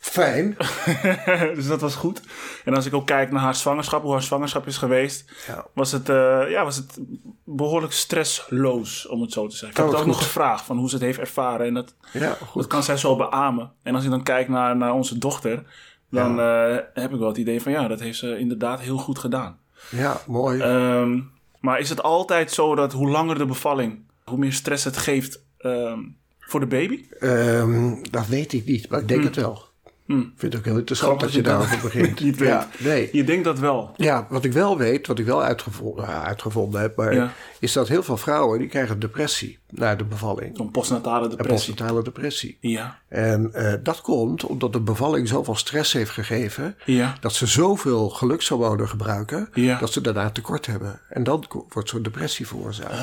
Fijn. 0.08 0.56
dus 1.54 1.66
dat 1.66 1.80
was 1.80 1.94
goed. 1.94 2.20
En 2.64 2.74
als 2.74 2.86
ik 2.86 2.94
ook 2.94 3.06
kijk 3.06 3.30
naar 3.30 3.42
haar 3.42 3.54
zwangerschap, 3.54 4.02
hoe 4.02 4.12
haar 4.12 4.22
zwangerschap 4.22 4.66
is 4.66 4.76
geweest, 4.76 5.32
Ja. 5.46 5.66
was 5.72 5.92
het, 5.92 6.08
eh, 6.08 6.50
ja, 6.50 6.64
was 6.64 6.76
het 6.76 6.98
behoorlijk 7.44 7.92
stressloos, 7.92 9.06
om 9.06 9.20
het 9.20 9.32
zo 9.32 9.46
te 9.46 9.56
zeggen. 9.56 9.70
Ik 9.70 9.76
heb 9.76 9.86
het 9.86 9.94
ook 9.94 10.00
goed. 10.02 10.12
nog 10.12 10.22
gevraagd 10.22 10.64
van 10.64 10.76
hoe 10.78 10.88
ze 10.88 10.94
het 10.94 11.04
heeft 11.04 11.18
ervaren. 11.18 11.66
En 11.66 11.74
dat, 11.74 11.94
Ja, 12.12 12.32
goed. 12.46 12.62
dat 12.62 12.66
kan 12.70 12.82
zij 12.82 12.96
zo 12.96 13.16
beamen. 13.16 13.72
En 13.82 13.94
als 13.94 14.04
ik 14.04 14.10
dan 14.10 14.22
kijk 14.22 14.48
naar, 14.48 14.76
naar 14.76 14.92
onze 14.92 15.18
dochter, 15.18 15.62
dan 16.10 16.40
eh, 16.40 16.76
heb 16.94 17.12
ik 17.12 17.18
wel 17.18 17.28
het 17.28 17.36
idee 17.36 17.62
van 17.62 17.72
ja, 17.72 17.88
dat 17.88 18.00
heeft 18.00 18.18
ze 18.18 18.38
inderdaad 18.38 18.80
heel 18.80 18.98
goed 18.98 19.18
gedaan. 19.18 19.58
Ja, 19.90 20.20
mooi. 20.26 20.60
Ehm, 20.60 21.20
maar 21.60 21.78
is 21.78 21.88
het 21.88 22.02
altijd 22.02 22.52
zo 22.52 22.74
dat 22.74 22.92
hoe 22.92 23.08
langer 23.10 23.38
de 23.38 23.46
bevalling, 23.46 23.98
hoe 24.24 24.38
meer 24.38 24.52
stress 24.52 24.84
het 24.84 24.96
geeft 24.96 25.40
ehm, 25.58 25.98
voor 26.40 26.60
de 26.60 26.66
baby? 26.66 27.04
Ehm, 27.20 27.94
dat 28.10 28.26
weet 28.26 28.52
ik 28.52 28.64
niet, 28.64 28.88
maar 28.88 29.00
ik 29.00 29.08
denk 29.08 29.20
Hm. 29.20 29.26
het 29.26 29.36
wel. 29.36 29.66
Ik 30.08 30.14
vind 30.36 30.52
het 30.52 30.56
ook 30.56 30.64
heel 30.64 30.76
interessant 30.78 31.20
dat 31.20 31.32
je 31.32 31.42
daarover 31.42 31.78
begint. 31.82 32.20
niet 32.20 32.36
weet. 32.36 32.48
Ja, 32.48 32.68
nee. 32.78 33.08
Je 33.12 33.24
denkt 33.24 33.44
dat 33.44 33.58
wel. 33.58 33.90
Ja, 33.96 34.26
wat 34.30 34.44
ik 34.44 34.52
wel 34.52 34.78
weet, 34.78 35.06
wat 35.06 35.18
ik 35.18 35.26
wel 35.26 35.42
uitgevonden, 35.42 36.80
heb, 36.80 36.96
maar 36.96 37.14
Ja. 37.14 37.32
is 37.60 37.72
dat 37.72 37.88
heel 37.88 38.02
veel 38.02 38.16
vrouwen 38.16 38.58
die 38.58 38.68
krijgen 38.68 38.98
depressie 38.98 39.58
na 39.70 39.94
de 39.94 40.04
bevalling. 40.04 40.56
Zo'n 40.56 40.70
postnatale 40.70 41.24
Een 41.24 41.30
depressie. 41.36 41.68
postnatale 41.74 42.02
depressie. 42.02 42.56
Ja, 42.60 42.98
En 43.08 43.54
eh, 43.54 43.74
dat 43.82 44.00
komt 44.00 44.44
omdat 44.44 44.72
de 44.72 44.80
bevalling 44.80 45.28
zoveel 45.28 45.54
stress 45.56 45.92
heeft 45.92 46.10
gegeven, 46.10 46.76
ja, 46.84 47.14
dat 47.20 47.32
ze 47.32 47.46
zoveel 47.46 48.08
gelukshormonen 48.08 48.88
gebruiken, 48.88 49.48
Ja. 49.54 49.78
dat 49.78 49.92
ze 49.92 50.00
daarna 50.00 50.30
tekort 50.30 50.66
hebben. 50.66 51.00
En 51.08 51.24
dan 51.24 51.44
wordt 51.68 51.88
zo'n 51.88 52.02
depressie 52.02 52.46
veroorzaakt. 52.46 52.94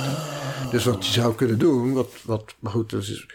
Dus 0.71 0.85
wat 0.85 1.05
je 1.05 1.11
zou 1.11 1.35
kunnen 1.35 1.57
doen, 1.59 1.93
wat, 1.93 2.09
wat, 2.23 2.55
maar 2.59 2.71
goed, 2.71 2.89
dat 2.89 3.01
is, 3.01 3.25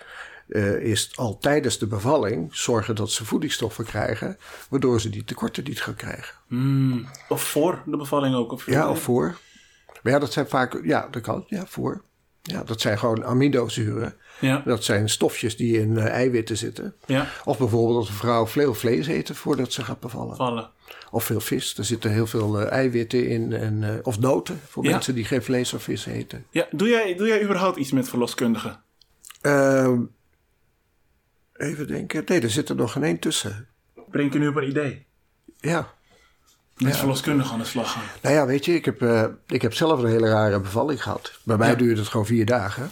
eh, 0.50 0.74
is 0.82 1.10
al 1.16 1.38
tijdens 1.38 1.78
de 1.78 1.86
bevalling 1.86 2.56
zorgen 2.56 2.94
dat 2.94 3.10
ze 3.10 3.24
voedingsstoffen 3.24 3.84
krijgen, 3.84 4.36
waardoor 4.70 5.00
ze 5.00 5.08
die 5.10 5.24
tekorten 5.24 5.64
niet 5.64 5.82
gaan 5.82 5.94
krijgen. 5.94 6.34
Mm. 6.48 7.06
Of 7.28 7.42
voor 7.42 7.82
de 7.86 7.96
bevalling 7.96 8.34
ook? 8.34 8.52
Of 8.52 8.66
Ja, 8.66 8.88
of 8.90 9.02
voor. 9.02 9.38
Maar 10.02 10.12
ja, 10.12 10.18
dat 10.18 10.32
zijn 10.32 10.48
vaak, 10.48 10.80
ja, 10.84 11.08
dat 11.10 11.22
kan, 11.22 11.44
ja, 11.46 11.66
voor. 11.66 12.02
Ja, 12.42 12.62
dat 12.64 12.80
zijn 12.80 12.98
gewoon 12.98 13.24
aminozuren. 13.24 14.14
Ja, 14.40 14.62
Dat 14.64 14.84
zijn 14.84 15.08
stofjes 15.08 15.56
die 15.56 15.80
in 15.80 15.96
eh, 15.98 16.06
eiwitten 16.06 16.56
zitten. 16.56 16.94
ja, 17.06 17.26
Of 17.44 17.58
bijvoorbeeld 17.58 17.96
als 17.96 18.08
een 18.08 18.14
vrouw 18.14 18.46
veel 18.46 18.74
vlees 18.74 19.06
eet 19.06 19.30
voordat 19.36 19.72
ze 19.72 19.84
gaat 19.84 20.00
bevallen. 20.00 20.36
vallen. 20.36 20.70
Of 21.10 21.24
veel 21.24 21.40
vis. 21.40 21.78
Er 21.78 21.84
zitten 21.84 22.10
heel 22.12 22.26
veel 22.26 22.60
eh, 22.60 22.70
eiwitten 22.72 23.28
in. 23.28 23.52
En, 23.52 24.00
of 24.02 24.18
noten 24.18 24.60
voor 24.68 24.84
Ja. 24.84 24.90
mensen 24.90 25.14
die 25.14 25.24
geen 25.24 25.42
vlees 25.42 25.72
of 25.72 25.82
vis 25.82 26.06
eten. 26.06 26.46
Ja, 26.50 26.66
doe 26.70 26.88
jij, 26.88 27.14
doe 27.14 27.26
jij 27.28 27.42
überhaupt 27.42 27.76
iets 27.76 27.92
met 27.92 28.08
verloskundigen? 28.08 28.82
Even 31.60 31.86
denken. 31.86 32.22
Nee, 32.26 32.40
er 32.40 32.50
zit 32.50 32.68
er 32.68 32.74
nog 32.76 32.92
geen 32.92 33.04
één 33.04 33.18
tussen. 33.18 33.68
Breng 34.10 34.26
ik 34.26 34.32
je 34.32 34.38
nu 34.38 34.48
op 34.48 34.56
een 34.56 34.68
idee? 34.68 35.06
Ja. 35.58 35.88
Met 36.76 36.96
verloskundigen 36.96 37.52
aan 37.52 37.58
de 37.58 37.64
slag 37.64 37.92
gaan. 37.92 38.02
Nou 38.22 38.34
ja, 38.34 38.46
weet 38.46 38.64
je, 38.64 38.74
ik 38.74 38.84
heb, 38.84 39.02
eh, 39.02 39.24
ik 39.46 39.62
heb 39.62 39.74
zelf 39.74 40.00
een 40.02 40.08
hele 40.10 40.28
rare 40.28 40.60
bevalling 40.60 41.02
gehad. 41.02 41.32
Bij 41.44 41.56
mij 41.56 41.68
Ja. 41.70 41.74
duurde 41.74 42.00
het 42.00 42.10
gewoon 42.10 42.26
vier 42.26 42.46
dagen. 42.46 42.90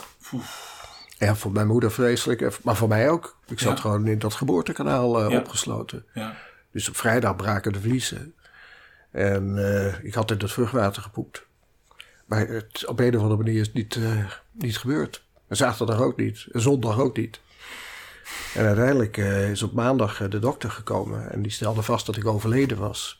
Ja, 1.19 1.35
voor 1.37 1.53
mijn 1.53 1.66
moeder 1.66 1.93
vreselijk, 1.93 2.41
eh, 2.43 2.51
maar 2.62 2.77
voor 2.77 2.89
mij 2.89 3.11
ook. 3.11 3.39
Ik 3.47 3.59
zat 3.59 3.75
Ja. 3.77 3.81
gewoon 3.81 4.07
in 4.07 4.19
dat 4.19 4.35
geboortekanaal 4.35 5.23
eh, 5.25 5.31
Ja. 5.31 5.39
opgesloten. 5.39 6.05
Ja, 6.14 6.37
Dus 6.73 6.89
op 6.89 6.97
vrijdag 6.97 7.37
braken 7.37 7.73
de 7.73 7.81
vliezen. 7.81 8.35
En 9.11 9.59
eh, 9.59 10.05
ik 10.05 10.14
had 10.14 10.31
in 10.31 10.39
het 10.39 10.53
vruchtwater 10.53 11.03
gepoept. 11.03 11.47
Maar 12.27 12.47
het, 12.49 12.87
op 12.87 13.01
een 13.01 13.16
of 13.16 13.23
andere 13.23 13.43
manier 13.43 13.61
is 13.61 13.66
het 13.66 13.75
niet, 13.75 13.97
eh, 13.97 14.25
niet 14.53 14.79
gebeurd. 14.79 15.25
En 15.49 15.57
zaterdag 15.57 16.01
ook 16.01 16.16
niet. 16.16 16.47
En 16.53 16.61
zondag 16.61 16.99
ook 16.99 17.16
niet. 17.16 17.41
En 18.55 18.64
uiteindelijk 18.66 19.16
eh, 19.16 19.51
is 19.51 19.62
op 19.62 19.72
maandag 19.72 20.20
eh, 20.22 20.31
de 20.31 20.39
dokter 20.39 20.70
gekomen. 20.70 21.31
En 21.31 21.43
die 21.43 21.53
stelde 21.53 21.83
vast 21.83 22.07
dat 22.07 22.16
ik 22.16 22.26
overleden 22.26 22.79
was. 22.79 23.18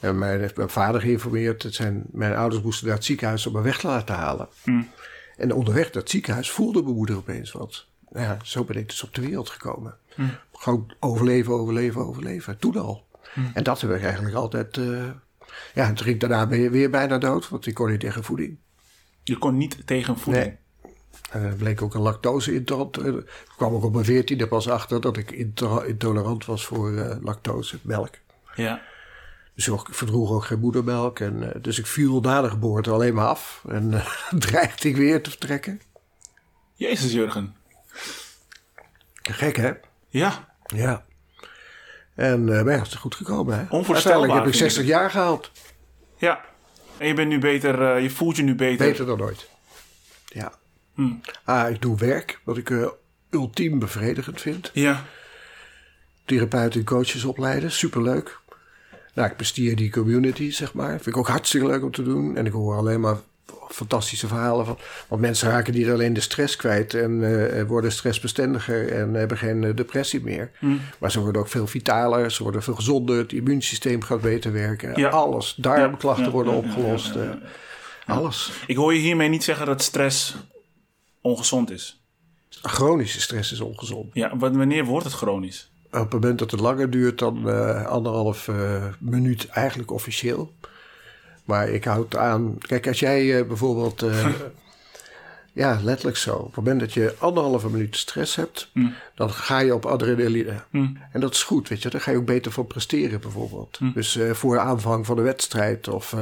En 0.00 0.18
mij 0.18 0.38
heeft 0.38 0.56
mijn 0.56 0.68
vader 0.68 1.00
geïnformeerd. 1.00 1.62
Het 1.62 1.74
zijn, 1.74 2.04
mijn 2.12 2.34
ouders 2.34 2.62
moesten 2.62 2.86
naar 2.86 2.96
het 2.96 3.04
ziekenhuis 3.04 3.46
om 3.46 3.52
me 3.52 3.60
weg 3.60 3.78
te 3.78 3.86
laten 3.86 4.14
halen. 4.14 4.48
En 5.36 5.52
onderweg 5.52 5.84
naar 5.84 6.02
het 6.02 6.10
ziekenhuis 6.10 6.50
voelde 6.50 6.82
mijn 6.82 6.94
moeder 6.94 7.16
opeens 7.16 7.52
wat. 7.52 7.86
Nou 8.10 8.26
Ja, 8.26 8.36
zo 8.42 8.64
ben 8.64 8.76
ik 8.76 8.88
dus 8.88 9.02
op 9.02 9.14
de 9.14 9.20
wereld 9.20 9.50
gekomen. 9.50 9.96
Gewoon 10.52 10.92
overleven, 11.00 11.52
overleven, 11.52 12.06
overleven. 12.06 12.58
Toen 12.58 12.76
al. 12.76 13.06
En 13.54 13.62
dat 13.62 13.80
heb 13.80 13.90
ik 13.90 14.02
eigenlijk 14.02 14.34
altijd... 14.34 14.76
eh, 14.76 15.04
ja, 15.74 15.86
en 15.86 15.94
toen 15.94 16.04
ging 16.04 16.14
ik 16.14 16.20
daarna 16.20 16.46
ben 16.46 16.58
je 16.60 16.70
weer 16.70 16.90
bijna 16.90 17.18
dood. 17.18 17.48
Want 17.48 17.66
ik 17.66 17.74
kon 17.74 17.90
niet 17.90 18.00
tegen 18.00 18.24
voeding. 18.24 18.58
je 19.24 19.38
kon 19.38 19.56
niet 19.56 19.86
tegen 19.86 20.18
voeding. 20.18 20.44
Nee. 20.46 20.56
En 21.30 21.42
er 21.42 21.54
bleek 21.54 21.82
ook 21.82 21.94
een 21.94 22.00
lactose 22.00 22.54
intolerant. 22.54 23.24
Kwam 23.56 23.74
ook 23.74 23.84
op 23.84 23.92
mijn 23.92 24.04
veertiende 24.04 24.48
pas 24.48 24.68
achter 24.68 25.00
dat 25.00 25.16
ik 25.16 25.30
into- 25.30 25.80
intolerant 25.80 26.44
was 26.44 26.64
voor 26.64 26.96
eh, 26.96 27.16
lactose, 27.22 27.78
melk. 27.82 28.14
Ja, 28.54 28.82
Dus 29.54 29.68
ik 29.68 29.80
verdroeg 29.90 30.30
ook 30.30 30.44
geen 30.44 30.58
moedermelk. 30.60 31.20
En, 31.20 31.54
eh, 31.54 31.62
dus 31.62 31.78
ik 31.78 31.86
viel 31.86 32.20
na 32.20 32.40
de 32.42 32.50
geboorte 32.50 32.90
alleen 32.90 33.14
maar 33.14 33.26
af. 33.26 33.62
En 33.68 34.02
dreigde 34.38 34.88
ik 34.88 34.96
weer 34.96 35.22
te 35.22 35.30
vertrekken. 35.30 35.80
Jezus 36.74 37.12
Jurgen. 37.12 37.54
Gek, 39.22 39.56
hè? 39.56 39.72
Ja, 40.08 40.54
Ja. 40.66 41.04
En 42.14 42.48
uh, 42.48 42.54
ja, 42.64 42.64
het 42.64 42.86
is 42.86 42.94
goed 42.94 43.14
gekomen, 43.14 43.54
hè? 43.58 43.60
Onvoorstelbaar, 43.60 43.94
Uiteindelijk 43.94 44.32
heb 44.32 44.46
ik 44.46 44.58
vind 44.58 44.64
ik 44.64 44.70
60 44.76 44.84
jaar 44.86 45.10
gehaald. 45.10 45.50
ja. 46.16 46.44
En 46.98 47.06
je 47.06 47.14
bent 47.14 47.28
nu 47.28 47.38
beter, 47.38 47.98
je 48.00 48.10
voelt 48.10 48.36
je 48.36 48.42
nu 48.42 48.54
beter. 48.54 48.86
Beter 48.88 49.06
dan 49.06 49.20
ooit. 49.22 49.48
Ja. 50.26 50.52
Hm. 50.98 51.12
Ah, 51.44 51.70
ik 51.70 51.82
doe 51.82 51.96
werk 51.98 52.40
wat 52.44 52.56
ik 52.56 52.70
eh, 52.70 52.86
ultiem 53.30 53.78
bevredigend 53.78 54.40
vind. 54.40 54.70
Ja, 54.72 55.04
Therapeuten 56.24 56.80
en 56.80 56.86
coaches 56.86 57.24
opleiden, 57.24 57.70
superleuk. 57.72 58.38
Nou, 59.14 59.30
ik 59.30 59.36
bestier 59.36 59.76
die 59.76 59.90
community, 59.90 60.50
zeg 60.52 60.72
maar. 60.74 60.90
Vind 60.90 61.06
ik 61.06 61.16
ook 61.16 61.28
hartstikke 61.28 61.66
leuk 61.66 61.82
om 61.82 61.90
te 61.92 62.02
doen. 62.02 62.36
En 62.36 62.46
ik 62.46 62.52
hoor 62.52 62.76
alleen 62.76 63.00
maar 63.00 63.16
fantastische 63.68 64.26
verhalen 64.26 64.66
van. 64.66 64.78
Want 65.08 65.20
mensen 65.20 65.50
raken 65.50 65.74
niet 65.74 65.88
alleen 65.88 66.12
de 66.12 66.20
stress 66.20 66.56
kwijt 66.56 66.94
en 66.94 67.24
eh, 67.56 67.62
worden 67.62 67.92
stressbestendiger 67.92 68.92
en 68.92 69.14
hebben 69.14 69.38
geen 69.38 69.64
eh, 69.64 69.74
depressie 69.76 70.22
meer. 70.22 70.50
Maar 70.98 71.10
ze 71.10 71.20
worden 71.20 71.40
ook 71.40 71.48
veel 71.48 71.66
vitaler, 71.66 72.30
ze 72.32 72.42
worden 72.42 72.62
veel 72.62 72.74
gezonder, 72.74 73.18
het 73.18 73.32
immuunsysteem 73.32 74.02
gaat 74.02 74.20
beter 74.20 74.52
werken. 74.52 75.00
Ja. 75.00 75.08
Alles, 75.08 75.54
darmklachten 75.54 76.24
Ja, 76.24 76.30
worden 76.30 76.52
ja, 76.52 76.58
opgelost. 76.58 77.14
eh, 77.14 77.30
Alles. 78.06 78.52
ik 78.66 78.76
hoor 78.76 78.94
je 78.94 79.00
hiermee 79.00 79.28
niet 79.28 79.44
zeggen 79.44 79.66
dat 79.66 79.82
stress 79.82 80.36
ongezond 81.20 81.70
is. 81.70 82.02
Chronische 82.50 83.20
stress 83.20 83.52
is 83.52 83.60
ongezond. 83.60 84.06
Ja, 84.12 84.36
wa- 84.36 84.50
wanneer 84.50 84.84
wordt 84.84 85.04
het 85.04 85.14
chronisch? 85.14 85.70
Op 85.86 85.98
het 86.00 86.12
moment 86.12 86.38
dat 86.38 86.50
het 86.50 86.60
langer 86.60 86.90
duurt 86.90 87.18
dan 87.18 87.48
eh, 87.48 87.86
anderhalf 87.86 88.48
eh, 88.48 88.84
minuut, 88.98 89.46
eigenlijk 89.48 89.90
officieel. 89.90 90.52
Maar 91.44 91.68
ik 91.68 91.84
houd 91.84 92.16
aan. 92.16 92.58
Kijk, 92.58 92.86
als 92.86 92.98
jij 93.00 93.38
eh, 93.38 93.46
bijvoorbeeld. 93.46 94.04
ja, 95.52 95.78
letterlijk 95.82 96.16
zo. 96.16 96.34
Op 96.36 96.46
het 96.46 96.56
moment 96.56 96.80
dat 96.80 96.92
je 96.92 97.14
anderhalve 97.18 97.68
minuut 97.70 97.96
stress 97.96 98.36
hebt, 98.36 98.70
dan 99.14 99.30
ga 99.30 99.58
je 99.58 99.74
op 99.74 99.86
adrenaline. 99.86 100.62
En 101.12 101.20
dat 101.20 101.32
is 101.34 101.42
goed, 101.42 101.68
weet 101.68 101.82
je. 101.82 101.88
Dan 101.90 102.00
ga 102.00 102.10
je 102.10 102.16
ook 102.16 102.24
beter 102.24 102.52
van 102.52 102.66
presteren, 102.66 103.20
bijvoorbeeld. 103.20 103.78
Dus 103.94 104.16
eh, 104.16 104.30
voor 104.30 104.58
aanvang 104.58 105.06
van 105.06 105.16
de 105.16 105.22
wedstrijd 105.22 105.88
of 105.88 106.14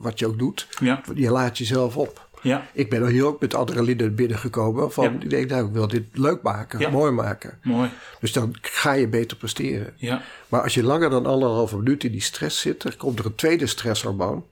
wat 0.00 0.18
je 0.18 0.26
ook 0.26 0.38
doet, 0.38 0.68
Ja, 0.80 1.02
je 1.14 1.30
laat 1.30 1.58
jezelf 1.58 1.96
op. 1.96 2.28
ja, 2.42 2.66
Ik 2.72 2.90
ben 2.90 3.02
er 3.02 3.08
hier 3.08 3.26
ook 3.26 3.40
met 3.40 3.54
adrenaline 3.54 4.10
binnengekomen. 4.10 4.92
Van, 4.92 5.04
Ja. 5.04 5.10
Ik 5.20 5.30
denk, 5.30 5.50
nou, 5.50 5.66
ik 5.66 5.72
wil 5.72 5.88
dit 5.88 6.04
leuk 6.12 6.42
maken, 6.42 6.80
Ja. 6.80 6.90
mooi 6.90 7.10
maken. 7.12 7.58
mooi. 7.62 7.90
Dus 8.20 8.32
dan 8.32 8.54
ga 8.60 8.92
je 8.92 9.08
beter 9.08 9.36
presteren. 9.36 9.92
Ja, 9.96 10.22
Maar 10.48 10.62
als 10.62 10.74
je 10.74 10.82
langer 10.82 11.10
dan 11.10 11.26
anderhalve 11.26 11.76
minuut 11.76 12.04
in 12.04 12.12
die 12.12 12.20
stress 12.22 12.60
zit, 12.60 12.82
dan 12.82 12.96
komt 12.96 13.18
er 13.18 13.24
een 13.26 13.34
tweede 13.34 13.66
stresshormoon. 13.66 14.44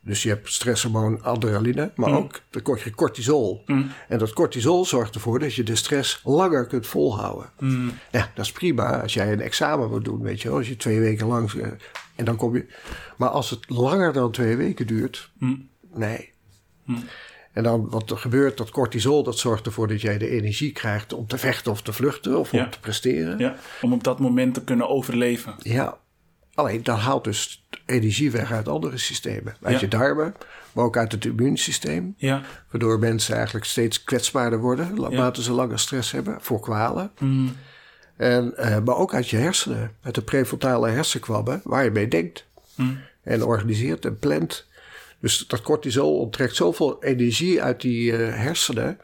Dus 0.00 0.22
je 0.22 0.28
hebt 0.28 0.52
stresshormoon 0.52 1.22
adrenaline, 1.22 1.92
maar 1.96 2.12
ook 2.12 2.40
dan 2.50 2.62
krijg 2.62 2.84
je 2.84 2.94
cortisol. 2.94 3.62
En 4.08 4.18
dat 4.18 4.32
cortisol 4.32 4.84
zorgt 4.84 5.14
ervoor 5.14 5.38
dat 5.38 5.54
je 5.54 5.62
de 5.62 5.76
stress 5.76 6.20
langer 6.24 6.66
kunt 6.66 6.86
volhouden. 6.86 7.50
Ja, 8.10 8.30
dat 8.34 8.44
is 8.44 8.52
prima 8.52 9.00
als 9.02 9.14
jij 9.14 9.32
een 9.32 9.40
examen 9.40 9.90
moet 9.90 10.04
doen, 10.04 10.22
weet 10.22 10.42
je 10.42 10.48
wel. 10.48 10.56
Als 10.56 10.68
je 10.68 10.76
twee 10.76 11.00
weken 11.00 11.26
lang... 11.26 11.52
eh, 11.52 11.68
en 12.14 12.24
dan 12.24 12.36
kom 12.36 12.54
je... 12.56 12.66
Maar 13.16 13.28
als 13.28 13.50
het 13.50 13.70
langer 13.70 14.12
dan 14.12 14.30
twee 14.30 14.56
weken 14.56 14.86
duurt, 14.86 15.30
nee. 15.94 16.32
En 17.52 17.62
dan 17.62 17.88
wat 17.90 18.10
er 18.10 18.16
gebeurt, 18.18 18.56
dat 18.56 18.70
cortisol, 18.70 19.22
dat 19.22 19.38
zorgt 19.38 19.66
ervoor 19.66 19.88
dat 19.88 20.00
jij 20.00 20.18
de 20.18 20.28
energie 20.28 20.72
krijgt 20.72 21.12
om 21.12 21.26
te 21.26 21.38
vechten 21.38 21.72
of 21.72 21.82
te 21.82 21.92
vluchten 21.92 22.38
of 22.38 22.52
Ja. 22.52 22.64
om 22.64 22.70
te 22.70 22.80
presteren. 22.80 23.38
ja. 23.38 23.54
Om 23.82 23.92
op 23.92 24.04
dat 24.04 24.18
moment 24.18 24.54
te 24.54 24.64
kunnen 24.64 24.88
overleven. 24.88 25.54
Ja, 25.58 25.96
alleen 26.54 26.82
dat 26.82 26.98
haalt 26.98 27.24
dus 27.24 27.66
energie 27.86 28.30
weg 28.30 28.52
uit 28.52 28.68
andere 28.68 28.98
systemen. 28.98 29.56
Uit 29.62 29.74
Ja. 29.74 29.80
je 29.80 29.88
darmen, 29.88 30.34
maar 30.72 30.84
ook 30.84 30.96
uit 30.96 31.12
het 31.12 31.24
immuunsysteem. 31.24 32.14
Ja, 32.16 32.42
Waardoor 32.70 32.98
mensen 32.98 33.34
eigenlijk 33.36 33.64
steeds 33.66 34.04
kwetsbaarder 34.04 34.58
worden. 34.60 34.94
Naarmate 35.00 35.42
ze 35.42 35.52
langer 35.52 35.78
stress 35.78 36.10
hebben 36.12 36.36
voor 36.40 36.60
kwalen. 36.60 37.10
En, 38.16 38.56
eh, 38.56 38.78
maar 38.84 38.96
ook 38.96 39.14
uit 39.14 39.28
je 39.28 39.36
hersenen. 39.36 39.92
Uit 40.02 40.14
de 40.14 40.22
prefrontale 40.22 40.88
hersenkwabben 40.88 41.60
waar 41.64 41.84
je 41.84 41.90
mee 41.90 42.08
denkt. 42.08 42.46
En 43.22 43.44
organiseert 43.44 44.04
en 44.04 44.18
plant. 44.18 44.66
Dus 45.24 45.38
dat 45.46 45.62
cortisol 45.62 46.18
onttrekt 46.18 46.56
zoveel 46.56 47.02
energie 47.02 47.62
uit 47.62 47.80
die 47.80 48.12
eh, 48.12 48.34
hersenen. 48.38 48.98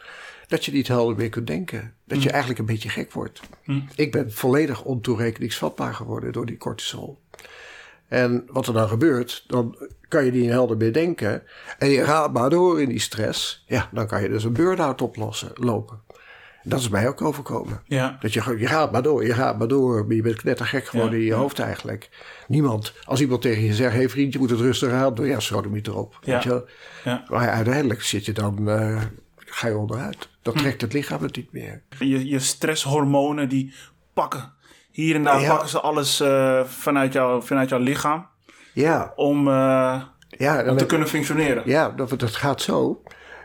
Dat 0.49 0.65
je 0.65 0.73
niet 0.73 0.89
helder 0.89 1.17
meer 1.17 1.29
kunt 1.29 1.47
denken. 1.47 1.95
Dat 2.05 2.23
je 2.23 2.31
eigenlijk 2.31 2.61
een 2.61 2.67
beetje 2.67 2.89
gek 2.89 3.13
wordt. 3.13 3.41
Ik 3.95 4.13
ben 4.13 4.33
volledig 4.33 4.85
ontoerekeningsvatbaar 4.85 5.95
geworden 5.95 6.33
door 6.33 6.47
die 6.47 6.57
cortisol. 6.57 7.19
En 8.09 8.45
wat 8.47 8.67
er 8.67 8.73
dan 8.73 8.89
gebeurt, 8.89 9.45
dan 9.47 9.77
kan 10.09 10.25
je 10.25 10.31
niet 10.31 10.51
helder 10.51 10.77
meer 10.77 10.93
denken. 10.93 11.43
En 11.79 11.89
je 11.89 12.05
gaat 12.05 12.33
maar 12.33 12.51
door 12.51 12.81
in 12.81 12.89
die 12.89 13.01
stress. 13.01 13.65
Ja, 13.67 13.89
dan 13.93 14.07
kan 14.07 14.23
je 14.23 14.29
dus 14.29 14.45
een 14.45 14.53
burn-out 14.53 15.03
oplossen, 15.03 15.51
lopen. 15.55 16.01
Dat 16.63 16.81
is 16.81 16.89
mij 16.89 17.09
ook 17.09 17.23
overkomen. 17.23 17.81
ja, 17.85 18.17
Dat 18.21 18.33
je, 18.33 18.55
je 18.59 18.67
gaat 18.67 18.93
maar 18.93 19.03
door, 19.03 19.27
je 19.27 19.35
gaat 19.35 19.59
maar 19.59 19.69
door. 19.69 20.07
Maar 20.07 20.17
je 20.17 20.23
bent 20.23 20.37
knettergek 20.37 20.87
geworden 20.87 21.13
Ja, 21.15 21.19
in 21.21 21.25
je 21.25 21.35
ja. 21.35 21.39
hoofd 21.39 21.59
eigenlijk. 21.59 22.09
Niemand, 22.49 22.93
als 23.05 23.21
iemand 23.21 23.43
tegen 23.43 23.63
je 23.63 23.75
zegt... 23.75 23.93
hé 23.93 23.99
hey 23.99 24.09
vriend, 24.09 24.33
je 24.33 24.39
moet 24.39 24.51
het 24.51 24.61
rustig 24.61 24.93
aan 24.93 25.15
doen. 25.15 25.27
Ja, 25.27 25.41
sodemiet 25.41 25.87
erop. 25.87 26.19
Ja. 26.23 26.33
Weet 26.35 26.43
je. 26.43 26.65
Maar 27.29 27.49
uiteindelijk 27.49 28.03
zit 28.03 28.25
je 28.25 28.33
dan... 28.33 28.69
eh, 28.71 29.03
ga 29.37 29.69
je 29.69 29.77
onderuit. 29.77 30.17
Hm. 30.17 30.29
Dat 30.43 30.57
trekt 30.57 30.81
het 30.81 30.93
lichaam 30.93 31.23
het 31.23 31.37
niet 31.37 31.53
meer. 31.53 31.83
Je, 31.99 32.29
je 32.29 32.39
stresshormonen 32.39 33.49
die 33.49 33.75
pakken 34.13 34.53
hier 34.91 35.15
en 35.15 35.23
daar 35.23 35.47
pakken 35.47 35.69
ze 35.69 35.81
alles 35.81 36.21
eh, 36.21 36.65
vanuit, 36.65 37.13
jou, 37.13 37.43
vanuit 37.43 37.69
jouw 37.69 37.79
lichaam 37.79 38.27
Ja, 38.75 39.13
om, 39.17 39.49
eh, 39.49 40.03
ja, 40.29 40.65
om 40.71 40.77
te 40.77 40.87
kunnen 40.87 41.09
functioneren. 41.09 41.63
ja 41.67 41.91
dat, 41.91 42.19
dat 42.19 42.37
gaat 42.37 42.63
zo. 42.63 43.03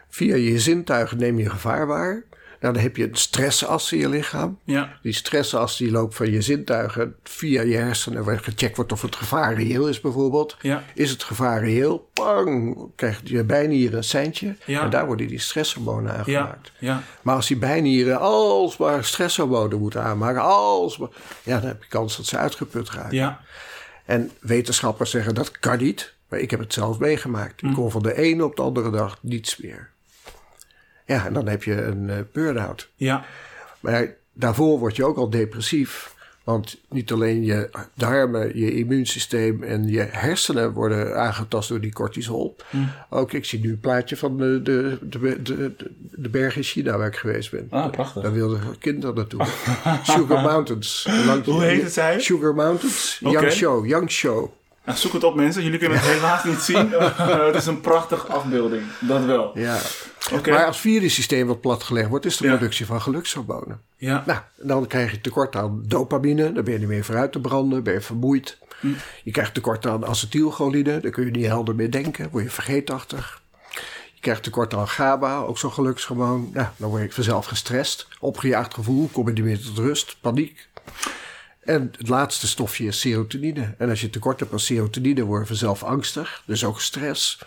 Via 0.10 0.36
je 0.36 0.60
zintuigen 0.60 1.18
neem 1.18 1.40
je 1.40 1.50
gevaar 1.50 1.88
waar. 1.88 2.24
Nou, 2.66 2.78
dan 2.78 2.86
heb 2.88 2.98
je 2.98 3.04
een 3.10 3.16
stressas 3.16 3.92
in 3.92 4.00
je 4.00 4.10
lichaam. 4.10 4.60
Ja, 4.64 4.98
Die 5.02 5.14
stressas 5.14 5.78
die 5.78 5.92
loopt 5.92 6.16
van 6.16 6.32
je 6.32 6.42
zintuigen 6.42 7.16
via 7.24 7.62
je 7.62 7.76
hersenen... 7.76 8.24
waar 8.24 8.40
gecheckt 8.40 8.76
wordt 8.76 8.92
of 8.92 9.02
het 9.02 9.16
gevaar 9.16 9.54
reëel 9.54 9.88
is 9.88 10.02
bijvoorbeeld. 10.02 10.58
ja, 10.62 10.84
Is 10.94 11.10
het 11.10 11.24
gevaar 11.24 11.60
reëel? 11.64 12.10
Pang! 12.14 12.78
Krijgt 12.96 13.30
je 13.30 13.44
bijnieren 13.44 13.98
een 13.98 14.04
seintje. 14.04 14.56
Ja. 14.66 14.82
En 14.84 14.90
daar 14.90 15.06
worden 15.06 15.28
die 15.28 15.40
stresshormonen 15.40 16.12
ja, 16.12 16.18
aangemaakt. 16.18 16.72
ja, 16.80 17.02
Maar 17.22 17.36
als 17.36 17.48
die 17.48 17.58
bijnieren 17.58 18.20
alsmaar 18.20 19.04
stresshormonen 19.04 19.80
moeten 19.80 20.04
aanmaken... 20.04 20.42
Alsmaar, 20.42 21.10
ja, 21.44 21.60
dan 21.60 21.68
heb 21.68 21.84
je 21.84 21.90
kans 21.90 22.18
dat 22.18 22.26
ze 22.26 22.38
uitgeput 22.38 22.90
raken. 22.90 23.16
ja, 23.16 23.40
En 24.06 24.32
wetenschappers 24.40 25.10
zeggen 25.12 25.36
dat 25.36 25.60
kan 25.60 25.78
niet. 25.78 26.14
Maar 26.30 26.40
ik 26.40 26.52
heb 26.52 26.60
het 26.60 26.74
zelf 26.74 27.00
meegemaakt. 27.00 27.62
Hm. 27.62 27.68
Ik 27.68 27.74
kon 27.74 27.92
van 27.92 28.02
de 28.04 28.18
ene 28.18 28.46
op 28.46 28.56
de 28.56 28.62
andere 28.62 28.90
dag 28.92 29.18
niets 29.22 29.58
meer. 29.58 29.94
Ja, 31.06 31.26
en 31.26 31.34
dan 31.34 31.48
heb 31.48 31.64
je 31.64 31.84
een 31.84 32.10
eh, 32.10 32.18
burn-out. 32.32 32.90
ja, 32.96 33.26
Maar 33.80 34.14
daarvoor 34.34 34.80
word 34.80 34.96
je 34.96 35.06
ook 35.06 35.18
al 35.18 35.30
depressief. 35.30 36.14
Want 36.44 36.78
niet 36.90 37.12
alleen 37.12 37.44
je 37.44 37.70
darmen, 37.94 38.58
je 38.58 38.76
immuunsysteem 38.76 39.64
en 39.64 39.88
je 39.88 40.08
hersenen 40.12 40.74
worden 40.74 41.20
aangetast 41.20 41.70
door 41.70 41.82
die 41.82 41.94
cortisol. 41.94 42.56
Hm. 42.70 42.78
Ook 43.10 43.34
ik 43.34 43.46
zie 43.46 43.60
nu 43.60 43.70
een 43.70 43.80
plaatje 43.80 44.18
van 44.18 44.38
de, 44.38 44.62
de, 44.62 44.98
de, 45.02 45.42
de, 45.42 45.76
de 46.12 46.30
berg 46.30 46.56
in 46.56 46.64
China 46.64 46.98
waar 46.98 47.08
ik 47.08 47.16
geweest 47.16 47.52
ben. 47.52 47.68
Ah, 47.70 47.92
prachtig. 47.92 48.22
Daar 48.22 48.34
wilden 48.34 48.60
kinderen 48.80 49.16
naartoe. 49.16 49.46
Sugar 50.04 50.42
Mountains. 50.42 51.08
Hoe 51.46 51.64
heet 51.64 51.84
het, 51.84 51.94
zei 51.94 52.16
je? 52.16 52.22
Sugar 52.22 52.56
Mountains. 52.56 53.20
Oké. 53.24 53.40
Yangshow. 53.40 53.86
Yangshow. 53.86 54.52
Nou, 54.86 54.98
zoek 54.98 55.14
het 55.14 55.24
op 55.24 55.36
mensen, 55.36 55.64
jullie 55.64 55.80
kunnen 55.80 55.98
het 55.98 56.08
helaas 56.08 56.44
niet 56.44 56.60
zien. 56.60 56.90
het 57.48 57.56
is 57.56 57.66
een 57.66 57.82
prachtige 57.82 58.28
afbeelding, 58.28 58.84
dat 59.00 59.26
wel. 59.26 59.52
Ja. 59.60 59.78
Maar 60.32 60.66
als 60.66 60.80
virussysteem 60.80 61.48
wat 61.48 61.62
platgelegd 61.62 62.10
wordt, 62.10 62.26
is 62.26 62.38
de 62.38 62.46
Ja. 62.48 62.56
productie 62.56 62.86
van 62.86 63.02
gelukshormonen. 63.02 63.82
ja, 63.98 64.24
Nou, 64.26 64.40
dan 64.58 64.88
krijg 64.88 65.12
je 65.12 65.22
tekort 65.22 65.56
aan 65.56 65.84
dopamine, 65.88 66.52
dan 66.52 66.64
ben 66.64 66.74
je 66.74 66.80
niet 66.80 66.88
meer 66.88 67.04
vooruit 67.04 67.32
te 67.32 67.40
branden, 67.40 67.84
ben 67.84 67.94
je 67.94 68.02
vermoeid. 68.02 68.58
Hm. 68.80 68.88
Je 69.24 69.32
krijgt 69.32 69.54
tekort 69.54 69.86
aan 69.86 70.06
acetylcholine, 70.06 71.00
dan 71.00 71.12
kun 71.12 71.26
je 71.26 71.32
niet 71.32 71.46
helder 71.46 71.76
meer 71.76 71.92
denken, 71.92 72.30
word 72.30 72.44
je 72.44 72.50
vergeetachtig. 72.50 73.42
Je 74.14 74.22
krijgt 74.22 74.44
tekort 74.44 74.74
aan 74.74 74.88
GABA, 74.88 75.38
ook 75.38 75.58
zo'n 75.58 75.72
gelukshormoon. 75.72 76.50
Nou, 76.54 76.68
dan 76.78 76.90
word 76.90 77.02
je 77.04 77.12
vanzelf 77.12 77.46
gestrest, 77.46 78.08
opgejaagd 78.20 78.74
gevoel, 78.74 79.10
kom 79.12 79.28
je 79.28 79.34
niet 79.34 79.44
meer 79.44 79.60
tot 79.62 79.78
rust, 79.78 80.18
paniek. 80.22 80.68
En 81.60 81.92
het 81.98 82.08
laatste 82.10 82.48
stofje 82.48 82.86
is 82.86 83.00
serotonine. 83.00 83.76
En 83.78 83.90
als 83.90 84.02
je 84.02 84.10
tekort 84.10 84.40
hebt 84.40 84.52
aan 84.52 84.60
serotonine, 84.60 85.24
word 85.24 85.42
je 85.42 85.48
vanzelf 85.48 85.84
angstig, 85.84 86.44
dus 86.46 86.64
ook 86.66 86.82
stress. 86.82 87.40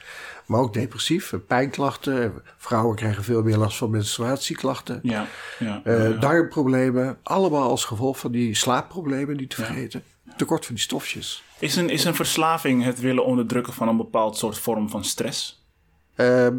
Maar 0.48 0.60
ook 0.60 0.72
depressief, 0.72 1.32
en 1.32 1.46
pijnklachten. 1.46 2.42
Vrouwen 2.56 2.96
krijgen 2.96 3.24
veel 3.24 3.42
meer 3.42 3.56
last 3.56 3.76
van 3.76 3.90
menstruatieklachten. 3.90 5.00
ja, 5.02 5.26
ja, 5.58 5.80
Eh, 5.84 6.10
ja. 6.10 6.16
darmproblemen, 6.16 7.18
allemaal 7.22 7.70
als 7.70 7.84
gevolg 7.84 8.18
van 8.18 8.32
die 8.32 8.54
slaapproblemen 8.54 9.36
niet 9.36 9.50
te 9.50 9.56
vergeten. 9.56 10.02
Tekort 10.36 10.66
van 10.66 10.74
die 10.74 10.84
stofjes. 10.84 11.42
Is, 11.58 11.76
een, 11.76 11.88
is 11.90 12.04
een 12.04 12.14
verslaving 12.14 12.84
het 12.84 13.00
willen 13.00 13.24
onderdrukken 13.24 13.72
van 13.72 13.88
een 13.88 13.96
bepaald 13.96 14.36
soort 14.36 14.58
vorm 14.58 14.90
van 14.90 15.04
stress? 15.04 15.64
Ehm, 16.14 16.56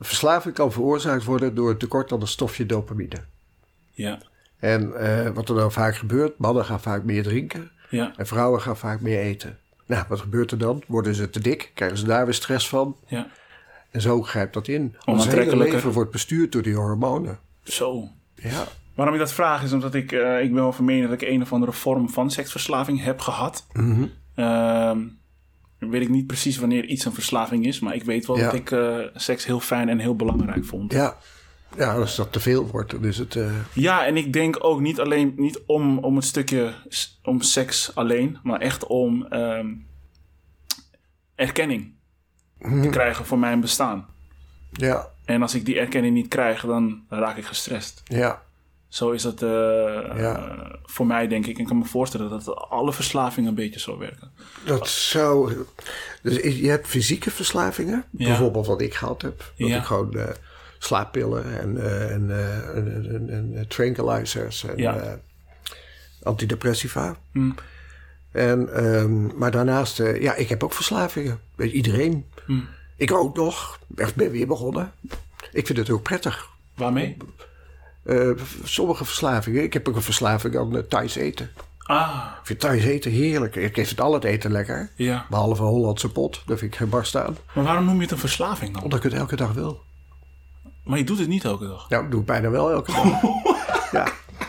verslaving 0.00 0.54
kan 0.54 0.72
veroorzaakt 0.72 1.24
worden 1.24 1.54
door 1.54 1.68
het 1.68 1.78
tekort 1.78 2.12
aan 2.12 2.20
het 2.20 2.28
stofje 2.28 2.66
dopamine. 2.66 3.24
Ja, 3.90 4.18
En 4.58 4.94
eh, 4.94 5.30
wat 5.30 5.48
er 5.48 5.54
dan 5.54 5.72
vaak 5.72 5.96
gebeurt, 5.96 6.38
mannen 6.38 6.64
gaan 6.64 6.80
vaak 6.80 7.04
meer 7.04 7.22
drinken 7.22 7.70
ja, 7.90 8.12
en 8.16 8.26
vrouwen 8.26 8.60
gaan 8.60 8.76
vaak 8.76 9.00
meer 9.00 9.18
eten. 9.20 9.58
Nou, 9.88 10.04
wat 10.08 10.20
gebeurt 10.20 10.50
er 10.50 10.58
dan? 10.58 10.82
Worden 10.86 11.14
ze 11.14 11.30
te 11.30 11.40
dik? 11.40 11.70
Krijgen 11.74 11.98
ze 11.98 12.04
daar 12.04 12.24
weer 12.24 12.34
stress 12.34 12.68
van? 12.68 12.96
ja. 13.06 13.26
En 13.90 14.00
zo 14.00 14.22
grijpt 14.22 14.54
dat 14.54 14.68
in. 14.68 14.96
Ons 15.04 15.26
hele 15.28 15.56
leven 15.56 15.92
wordt 15.92 16.10
bestuurd 16.10 16.52
door 16.52 16.62
die 16.62 16.74
hormonen. 16.74 17.38
Zo. 17.62 18.08
Ja, 18.34 18.64
Waarom 18.94 19.14
ik 19.14 19.20
dat 19.20 19.32
vraag 19.32 19.62
is 19.62 19.72
omdat 19.72 19.94
ik, 19.94 20.12
eh, 20.12 20.42
ik 20.42 20.52
ben 20.52 20.62
wel 20.62 20.72
van 20.72 20.84
mening 20.84 21.08
dat 21.08 21.22
ik 21.22 21.28
een 21.28 21.42
of 21.42 21.52
andere 21.52 21.72
vorm 21.72 22.10
van 22.10 22.30
seksverslaving 22.30 23.02
heb 23.02 23.20
gehad. 23.20 23.66
Ehm, 24.34 24.98
weet 25.78 26.02
ik 26.02 26.08
niet 26.08 26.26
precies 26.26 26.58
wanneer 26.58 26.84
iets 26.84 27.04
een 27.04 27.12
verslaving 27.12 27.66
is, 27.66 27.80
maar 27.80 27.94
ik 27.94 28.02
weet 28.04 28.26
wel 28.26 28.36
Ja. 28.38 28.44
dat 28.44 28.54
ik 28.54 28.70
eh, 28.70 28.96
seks 29.14 29.44
heel 29.46 29.60
fijn 29.60 29.88
en 29.88 29.98
heel 29.98 30.16
belangrijk 30.16 30.64
vond. 30.64 30.92
ja. 30.92 31.16
Ja 31.76 31.94
als 31.94 32.16
dat 32.16 32.32
te 32.32 32.40
veel 32.40 32.66
wordt, 32.66 32.90
dan 32.90 33.04
is 33.04 33.18
het... 33.18 33.36
eh, 33.36 33.52
Ja, 33.72 34.06
en 34.06 34.16
ik 34.16 34.32
denk 34.32 34.64
ook 34.64 34.80
niet 34.80 35.00
alleen 35.00 35.32
niet 35.36 35.60
om, 35.66 35.98
om 35.98 36.16
het 36.16 36.24
stukje 36.24 36.74
om 37.22 37.40
seks 37.40 37.94
alleen, 37.94 38.38
maar 38.42 38.60
echt 38.60 38.86
om 38.86 39.26
ehm, 39.26 39.66
erkenning 41.34 41.92
te 42.82 42.88
krijgen 42.90 43.24
voor 43.24 43.38
mijn 43.38 43.60
bestaan. 43.60 44.06
ja, 44.72 45.08
En 45.24 45.42
als 45.42 45.54
ik 45.54 45.64
die 45.64 45.78
erkenning 45.78 46.14
niet 46.14 46.28
krijg, 46.28 46.64
dan 46.64 47.04
raak 47.08 47.36
ik 47.36 47.44
gestrest. 47.44 48.02
ja. 48.04 48.46
Zo 48.88 49.10
is 49.10 49.22
dat 49.22 49.42
eh, 49.42 49.48
Ja. 50.18 50.36
eh, 50.36 50.74
voor 50.84 51.06
mij, 51.06 51.28
denk 51.28 51.46
ik. 51.46 51.54
En 51.54 51.60
ik 51.60 51.66
kan 51.66 51.78
me 51.78 51.84
voorstellen 51.84 52.30
dat 52.30 52.54
alle 52.56 52.92
verslavingen 52.92 53.48
een 53.48 53.54
beetje 53.54 53.80
zo 53.80 53.98
werken. 53.98 54.30
Dat 54.64 54.88
zou. 54.88 55.52
Dus 56.22 56.36
je 56.60 56.68
hebt 56.68 56.86
fysieke 56.86 57.30
verslavingen, 57.30 58.04
Ja. 58.10 58.26
bijvoorbeeld 58.28 58.66
wat 58.66 58.80
ik 58.80 58.94
gehad 58.94 59.22
heb. 59.22 59.38
Dat 59.38 59.68
Ja. 59.68 59.76
ik 59.76 59.84
gewoon 59.84 60.16
slaappillen 60.78 61.60
en, 61.60 61.76
eh, 61.84 62.12
en, 62.12 62.30
eh, 62.30 62.68
en, 62.76 62.94
en, 62.94 63.28
en, 63.30 63.50
en 63.54 63.68
tranquilizers 63.68 64.64
en 64.64 64.76
Ja. 64.76 64.96
eh, 64.96 65.12
antidepressiva. 66.22 67.16
Hm. 67.32 67.50
En, 68.32 68.74
ehm, 68.74 69.38
maar 69.38 69.50
daarnaast, 69.50 70.00
eh, 70.00 70.20
ja, 70.22 70.34
ik 70.34 70.48
heb 70.48 70.62
ook 70.64 70.72
verslavingen. 70.72 71.40
Weet 71.54 71.72
iedereen. 71.72 72.24
Hm. 72.46 72.60
Ik 72.96 73.12
ook 73.12 73.36
nog. 73.36 73.78
Ik 73.96 74.14
ben 74.14 74.30
weer 74.30 74.46
begonnen. 74.46 74.92
Ik 75.52 75.66
vind 75.66 75.78
het 75.78 75.90
ook 75.90 76.02
prettig. 76.02 76.48
Waarmee? 76.74 77.16
Eh, 78.02 78.30
sommige 78.64 79.04
verslavingen. 79.04 79.62
Ik 79.62 79.72
heb 79.72 79.88
ook 79.88 79.96
een 79.96 80.02
verslaving 80.02 80.56
aan 80.58 80.74
uh, 80.76 80.82
Thais 80.82 81.14
eten. 81.14 81.50
Ah, 81.78 82.24
Ik 82.40 82.46
vind 82.46 82.60
Thais 82.60 82.84
eten 82.84 83.10
heerlijk. 83.10 83.56
Ik 83.56 83.74
vind 83.74 84.00
al 84.00 84.12
het 84.14 84.24
eten 84.24 84.52
lekker. 84.52 84.90
ja. 84.96 85.26
Behalve 85.30 85.62
Hollandse 85.62 86.08
pot. 86.08 86.42
Daar 86.46 86.58
vind 86.58 86.72
ik 86.72 86.78
geen 86.78 86.88
barst 86.88 87.16
aan. 87.16 87.36
Maar 87.54 87.64
waarom 87.64 87.84
noem 87.84 87.94
je 87.96 88.02
het 88.02 88.10
een 88.10 88.18
verslaving 88.18 88.74
dan? 88.74 88.82
Omdat 88.82 88.98
ik 89.04 89.10
het 89.10 89.20
elke 89.20 89.36
dag 89.36 89.52
wil. 89.52 89.82
Maar 90.88 90.98
je 90.98 91.04
doet 91.04 91.18
het 91.18 91.28
niet 91.28 91.44
elke 91.44 91.66
dag. 91.68 91.88
Nou, 91.88 92.04
ik 92.04 92.10
doe 92.10 92.18
het 92.18 92.28
bijna 92.28 92.50
wel 92.50 92.70
elke 92.70 92.92
dag. 92.92 93.04
ja. 93.92 94.06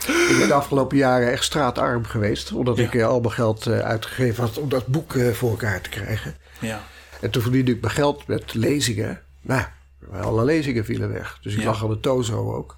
Ik 0.08 0.36
ben 0.40 0.48
de 0.48 0.54
afgelopen 0.54 0.98
jaren 0.98 1.32
echt 1.32 1.44
straatarm 1.44 2.04
geweest. 2.06 2.52
Omdat 2.52 2.78
Ja. 2.78 2.84
ik 2.84 2.94
eh, 2.96 3.08
al 3.08 3.20
mijn 3.20 3.34
geld 3.34 3.66
eh, 3.68 3.80
uitgegeven 3.80 4.44
had 4.44 4.58
om 4.58 4.70
dat 4.70 4.88
boek 4.88 5.16
eh, 5.16 5.32
voor 5.32 5.50
elkaar 5.50 5.82
te 5.82 5.90
krijgen. 5.90 6.36
Ja. 6.60 6.82
En 7.22 7.30
toen 7.30 7.42
verdiende 7.42 7.72
ik 7.72 7.82
mijn 7.82 7.94
geld 7.94 8.28
met 8.28 8.54
lezingen. 8.54 9.22
Nou, 9.42 9.64
alle 10.22 10.44
lezingen 10.46 10.86
vielen 10.86 11.12
weg. 11.14 11.40
Dus 11.42 11.54
ik 11.54 11.60
Ja. 11.60 11.66
lag 11.66 11.84
aan 11.84 11.90
de 11.90 12.00
tozo 12.00 12.54
ook. 12.56 12.78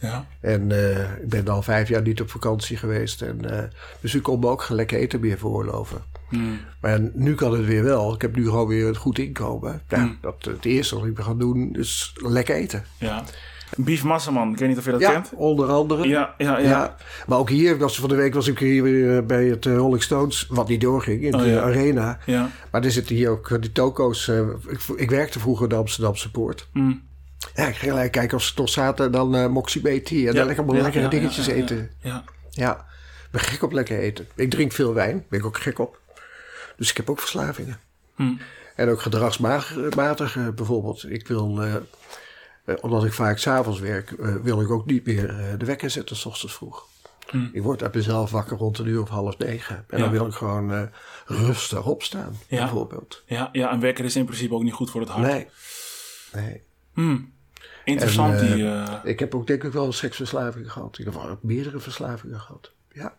Ja. 0.00 0.26
En 0.40 0.70
ik 1.22 1.28
ben 1.28 1.48
al 1.48 1.62
vijf 1.62 1.88
jaar 1.88 2.02
niet 2.02 2.20
op 2.20 2.30
vakantie 2.30 2.76
geweest. 2.76 3.22
En, 3.22 3.70
dus 4.00 4.14
ik 4.14 4.22
kon 4.22 4.40
me 4.40 4.48
ook 4.48 4.62
geen 4.62 4.76
lekker 4.76 4.98
eten 4.98 5.20
meer 5.20 5.38
veroorloven. 5.38 6.02
Hm. 6.28 6.38
Maar 6.80 7.00
nu 7.12 7.34
kan 7.34 7.52
het 7.52 7.64
weer 7.66 7.82
wel. 7.84 8.14
Ik 8.14 8.22
heb 8.22 8.36
nu 8.36 8.44
gewoon 8.44 8.66
weer 8.68 8.86
een 8.88 8.96
goed 8.96 9.18
inkomen. 9.18 9.82
Nou, 9.88 10.02
Hm. 10.02 10.12
dat, 10.20 10.34
het 10.44 10.64
eerste 10.64 10.94
wat 10.94 11.06
ik 11.06 11.18
gaan 11.18 11.38
doen 11.38 11.74
is 11.78 12.12
lekker 12.14 12.54
eten. 12.54 12.84
ja. 12.98 13.22
Beef 13.76 14.04
Massaman, 14.04 14.52
ik 14.52 14.58
weet 14.58 14.68
niet 14.68 14.78
of 14.78 14.84
je 14.84 14.90
dat 14.90 15.00
Ja, 15.00 15.10
kent. 15.12 15.32
onder 15.34 15.68
andere. 15.68 16.08
Ja, 16.08 16.34
ja, 16.38 16.58
ja. 16.58 16.68
Ja. 16.68 16.96
maar 17.26 17.38
ook 17.38 17.48
hier, 17.50 17.78
was, 17.78 17.98
van 18.00 18.08
de 18.08 18.14
week 18.14 18.34
was 18.34 18.46
ik 18.48 18.58
hier 18.58 18.82
weer 18.82 19.16
eh, 19.16 19.22
bij 19.26 19.44
het 19.44 19.66
eh, 19.66 19.76
Rolling 19.76 20.02
Stones, 20.02 20.46
wat 20.48 20.68
niet 20.68 20.80
doorging, 20.80 21.22
in 21.22 21.34
Oh, 21.34 21.40
de 21.40 21.46
ja. 21.46 21.60
arena. 21.60 22.18
ja. 22.26 22.50
Maar 22.70 22.84
er 22.84 22.90
zitten 22.90 23.14
hier 23.16 23.30
ook 23.30 23.50
eh, 23.50 23.60
die 23.60 23.72
toko's. 23.72 24.28
ik, 24.68 24.80
ik 24.96 25.10
werkte 25.10 25.38
vroeger 25.38 25.62
in 25.62 25.68
de 25.68 25.74
Amsterdamse 25.74 26.30
Poort. 26.30 26.68
Hm. 26.72 26.92
Ja, 27.54 27.66
ik 27.66 27.74
ging 27.76 27.92
gelijk 27.92 28.12
kijken 28.12 28.36
of 28.36 28.42
ze 28.42 28.54
toch 28.54 28.68
zaten 28.68 29.06
en 29.06 29.12
dan 29.12 29.34
eh 29.36 29.46
Moxie 29.46 29.80
BT. 29.82 30.10
En 30.10 30.24
dan 30.24 30.34
lekker 30.34 30.56
allemaal 30.56 30.76
Ja, 30.76 30.82
lekkere 30.82 31.04
ja, 31.04 31.10
dingetjes 31.10 31.46
ja, 31.46 31.54
ja, 31.54 31.62
eten. 31.62 31.90
Ja. 32.00 32.24
Ja, 32.50 32.72
ik 33.24 33.30
ben 33.30 33.40
gek 33.40 33.62
op 33.62 33.72
lekker 33.72 33.98
eten. 33.98 34.26
Ik 34.34 34.50
drink 34.50 34.72
veel 34.72 34.94
wijn, 34.94 35.24
ben 35.28 35.38
ik 35.38 35.46
ook 35.46 35.58
gek 35.58 35.78
op. 35.78 36.00
Dus 36.76 36.90
ik 36.90 36.96
heb 36.96 37.10
ook 37.10 37.20
verslavingen. 37.20 37.80
Hm. 38.14 38.34
En 38.76 38.88
ook 38.88 39.00
gedragsmatig 39.00 40.36
eh, 40.36 40.48
bijvoorbeeld. 40.48 41.10
Ik 41.10 41.28
wil, 41.28 41.62
eh, 41.62 41.74
eh, 42.64 42.74
omdat 42.80 43.04
ik 43.04 43.12
vaak 43.12 43.38
s'avonds 43.38 43.78
werk, 43.78 44.14
wil 44.42 44.60
ik 44.60 44.70
ook 44.70 44.86
niet 44.86 45.06
meer 45.06 45.54
de 45.58 45.64
wekker 45.64 45.90
zetten 45.90 46.16
s 46.16 46.24
ochtends 46.26 46.54
vroeg. 46.54 46.86
Hm. 47.26 47.48
Ik 47.52 47.62
word 47.62 47.82
uit 47.82 47.94
mezelf 47.94 48.30
wakker 48.30 48.56
rond 48.56 48.78
een 48.78 48.86
uur 48.86 49.00
of 49.00 49.08
half 49.08 49.38
negen. 49.38 49.76
En 49.76 49.98
Ja. 49.98 50.04
dan 50.04 50.12
wil 50.12 50.26
ik 50.26 50.32
gewoon 50.32 50.90
rustig 51.26 51.86
opstaan, 51.86 52.36
Ja. 52.48 52.58
bijvoorbeeld. 52.58 53.22
Ja, 53.26 53.48
ja, 53.52 53.72
een 53.72 53.80
wekker 53.80 54.04
is 54.04 54.16
in 54.16 54.24
principe 54.24 54.54
ook 54.54 54.62
niet 54.62 54.72
goed 54.72 54.90
voor 54.90 55.00
het 55.00 55.10
hart. 55.10 55.26
Nee. 55.26 55.46
nee. 56.32 56.62
Hm. 56.94 57.18
Interessant 57.84 58.40
En, 58.40 58.54
die... 58.54 59.10
Ik 59.10 59.18
heb 59.18 59.34
ook 59.34 59.46
denk 59.46 59.64
ik 59.64 59.72
wel 59.72 59.92
seksverslaving 59.92 60.72
gehad. 60.72 60.98
Geval 61.02 61.28
heb 61.28 61.36
ik 61.36 61.42
meerdere 61.42 61.78
verslavingen 61.80 62.40
gehad. 62.40 62.72
Ja. 62.92 63.16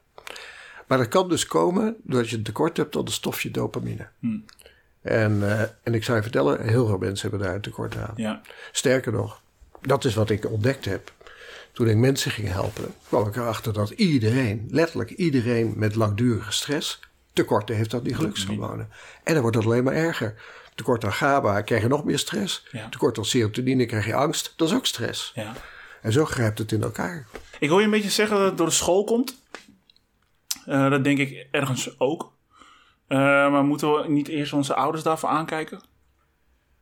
Maar 0.87 0.97
dat 0.97 1.07
kan 1.07 1.29
dus 1.29 1.45
komen 1.45 1.95
doordat 2.03 2.29
je 2.29 2.37
een 2.37 2.43
tekort 2.43 2.77
hebt 2.77 2.95
aan 2.95 3.03
het 3.03 3.13
stofje 3.13 3.51
dopamine. 3.51 4.07
Hm. 4.19 4.37
En, 5.01 5.51
eh, 5.51 5.61
en 5.83 5.93
ik 5.93 6.03
zou 6.03 6.17
je 6.17 6.23
vertellen, 6.23 6.67
heel 6.67 6.87
veel 6.87 6.97
mensen 6.97 7.29
hebben 7.29 7.47
daar 7.47 7.55
een 7.55 7.61
tekort 7.61 7.97
aan. 7.97 8.13
ja. 8.15 8.41
Sterker 8.71 9.11
nog, 9.11 9.41
dat 9.81 10.05
is 10.05 10.15
wat 10.15 10.29
ik 10.29 10.51
ontdekt 10.51 10.85
heb. 10.85 11.15
toen 11.73 11.87
ik 11.87 11.95
mensen 11.95 12.31
ging 12.31 12.47
helpen, 12.47 12.93
kwam 13.07 13.27
ik 13.27 13.35
erachter 13.35 13.73
dat 13.73 13.89
iedereen, 13.89 14.67
letterlijk 14.69 15.09
iedereen 15.09 15.73
met 15.75 15.95
langdurige 15.95 16.51
stress, 16.51 16.99
tekorten 17.33 17.75
heeft 17.75 17.91
dat 17.91 18.03
niet 18.03 18.15
gelukshormonen. 18.15 18.89
En 19.23 19.33
dan 19.33 19.41
wordt 19.41 19.57
het 19.57 19.65
alleen 19.65 19.83
maar 19.83 19.93
erger. 19.93 20.35
Tekort 20.75 21.05
aan 21.05 21.13
GABA 21.13 21.61
krijg 21.61 21.81
je 21.81 21.87
nog 21.87 22.03
meer 22.03 22.19
stress. 22.19 22.67
Ja. 22.71 22.89
Tekort 22.89 23.17
aan 23.17 23.25
serotonine 23.25 23.85
krijg 23.85 24.05
je 24.05 24.13
angst. 24.13 24.53
Dat 24.55 24.67
is 24.67 24.75
ook 24.75 24.85
stress. 24.85 25.31
Ja. 25.35 25.53
En 26.01 26.11
zo 26.11 26.25
grijpt 26.25 26.57
het 26.57 26.71
in 26.71 26.83
elkaar. 26.83 27.25
Ik 27.59 27.69
hoor 27.69 27.79
je 27.79 27.85
een 27.85 27.91
beetje 27.91 28.09
zeggen 28.09 28.37
dat 28.37 28.45
het 28.45 28.57
door 28.57 28.67
de 28.67 28.73
school 28.73 29.03
komt. 29.03 29.35
Eh, 30.67 30.89
dat 30.89 31.03
denk 31.03 31.17
ik 31.17 31.47
ergens 31.51 31.99
ook. 31.99 32.33
Eh, 33.07 33.17
maar 33.51 33.63
moeten 33.63 33.93
we 33.93 34.09
niet 34.09 34.27
eerst 34.27 34.53
onze 34.53 34.75
ouders 34.75 35.03
daarvoor 35.03 35.29
aankijken? 35.29 35.81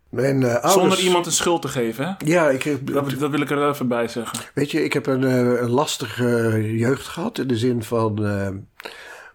Mijn 0.09 0.43
eh, 0.43 0.49
ouders, 0.53 0.73
Zonder 0.73 0.99
iemand 0.99 1.25
een 1.25 1.31
schuld 1.31 1.61
te 1.61 1.67
geven, 1.67 2.05
hè? 2.05 2.25
Ja, 2.25 2.49
ik 2.49 2.93
Dat, 2.93 3.09
dat 3.19 3.31
wil 3.31 3.41
ik 3.41 3.49
er 3.49 3.69
even 3.69 3.87
bij 3.87 4.07
zeggen. 4.07 4.39
weet 4.53 4.71
je, 4.71 4.83
ik 4.83 4.93
heb 4.93 5.05
een, 5.05 5.21
een 5.63 5.69
lastige 5.69 6.61
jeugd 6.77 7.07
gehad. 7.07 7.37
In 7.37 7.47
de 7.47 7.57
zin 7.57 7.83
van, 7.83 8.13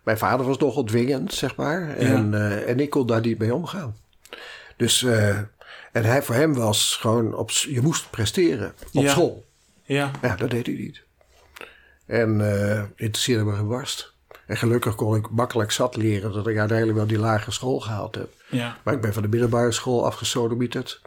mijn 0.03 0.19
vader 0.19 0.47
was 0.47 0.59
nogal 0.59 0.85
dwingend, 0.85 1.35
zeg 1.35 1.57
maar. 1.57 1.97
En, 1.97 2.35
en 2.67 2.81
ik 2.81 2.91
kon 2.91 3.07
daar 3.07 3.21
niet 3.21 3.39
mee 3.39 3.55
omgaan. 3.55 3.97
Dus, 4.77 5.03
en 5.93 6.05
hij, 6.05 6.23
voor 6.23 6.35
hem 6.35 6.55
was 6.55 6.97
gewoon, 7.01 7.35
op, 7.35 7.51
je 7.51 7.81
moest 7.81 8.11
presteren 8.11 8.75
op 8.93 9.03
Ja. 9.03 9.11
school. 9.11 9.45
Ja, 9.83 10.11
Ja, 10.23 10.37
dat 10.37 10.51
deed 10.51 10.67
hij 10.67 10.75
niet. 10.75 11.03
En 12.07 12.41
eh 12.41 12.83
interesseerde 12.97 13.45
me 13.45 13.55
geen 13.57 13.69
barst. 13.69 14.15
En 14.51 14.57
gelukkig 14.57 14.95
kon 14.95 15.17
ik 15.17 15.31
makkelijk 15.31 15.71
zat 15.71 15.97
leren 15.97 16.33
dat 16.33 16.47
ik 16.47 16.59
uiteindelijk 16.59 16.99
wel 16.99 17.07
die 17.07 17.19
lagere 17.19 17.51
school 17.51 17.81
gehaald 17.81 18.15
heb. 18.15 18.29
ja, 18.49 18.77
Maar 18.85 18.95
ik 18.95 19.01
ben 19.01 19.13
van 19.13 19.23
de 19.23 19.29
middelbare 19.29 19.73
school 19.73 20.07
afgesodemieterd. 20.07 21.01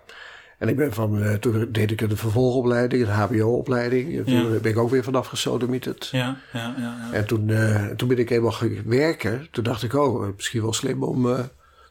En 0.57 0.67
ik 0.69 0.75
ben 0.75 0.93
van, 0.93 1.21
eh, 1.21 1.33
toen 1.33 1.67
deed 1.71 1.91
ik 1.91 2.01
een 2.01 2.17
vervolgopleiding, 2.17 3.03
een 3.03 3.09
HBO-opleiding. 3.13 4.17
En 4.17 4.23
Toen 4.25 4.59
ben 4.61 4.71
ik 4.71 4.77
ook 4.77 4.89
weer 4.89 5.03
vanaf 5.03 5.27
gesodemieterd. 5.27 6.09
ja, 6.11 6.37
ja, 6.53 6.75
ja. 6.77 6.97
ja. 7.01 7.09
En 7.11 7.25
toen, 7.25 7.49
eh, 7.49 7.85
toen 7.85 8.07
ben 8.07 8.17
ik 8.19 8.29
eenmaal 8.29 8.51
gaan 8.51 8.83
werken. 8.85 9.47
Toen 9.51 9.63
dacht 9.63 9.83
ik, 9.83 9.93
oh, 9.93 10.27
misschien 10.35 10.61
wel 10.61 10.73
slim 10.73 11.03
om 11.03 11.29
eh, 11.31 11.39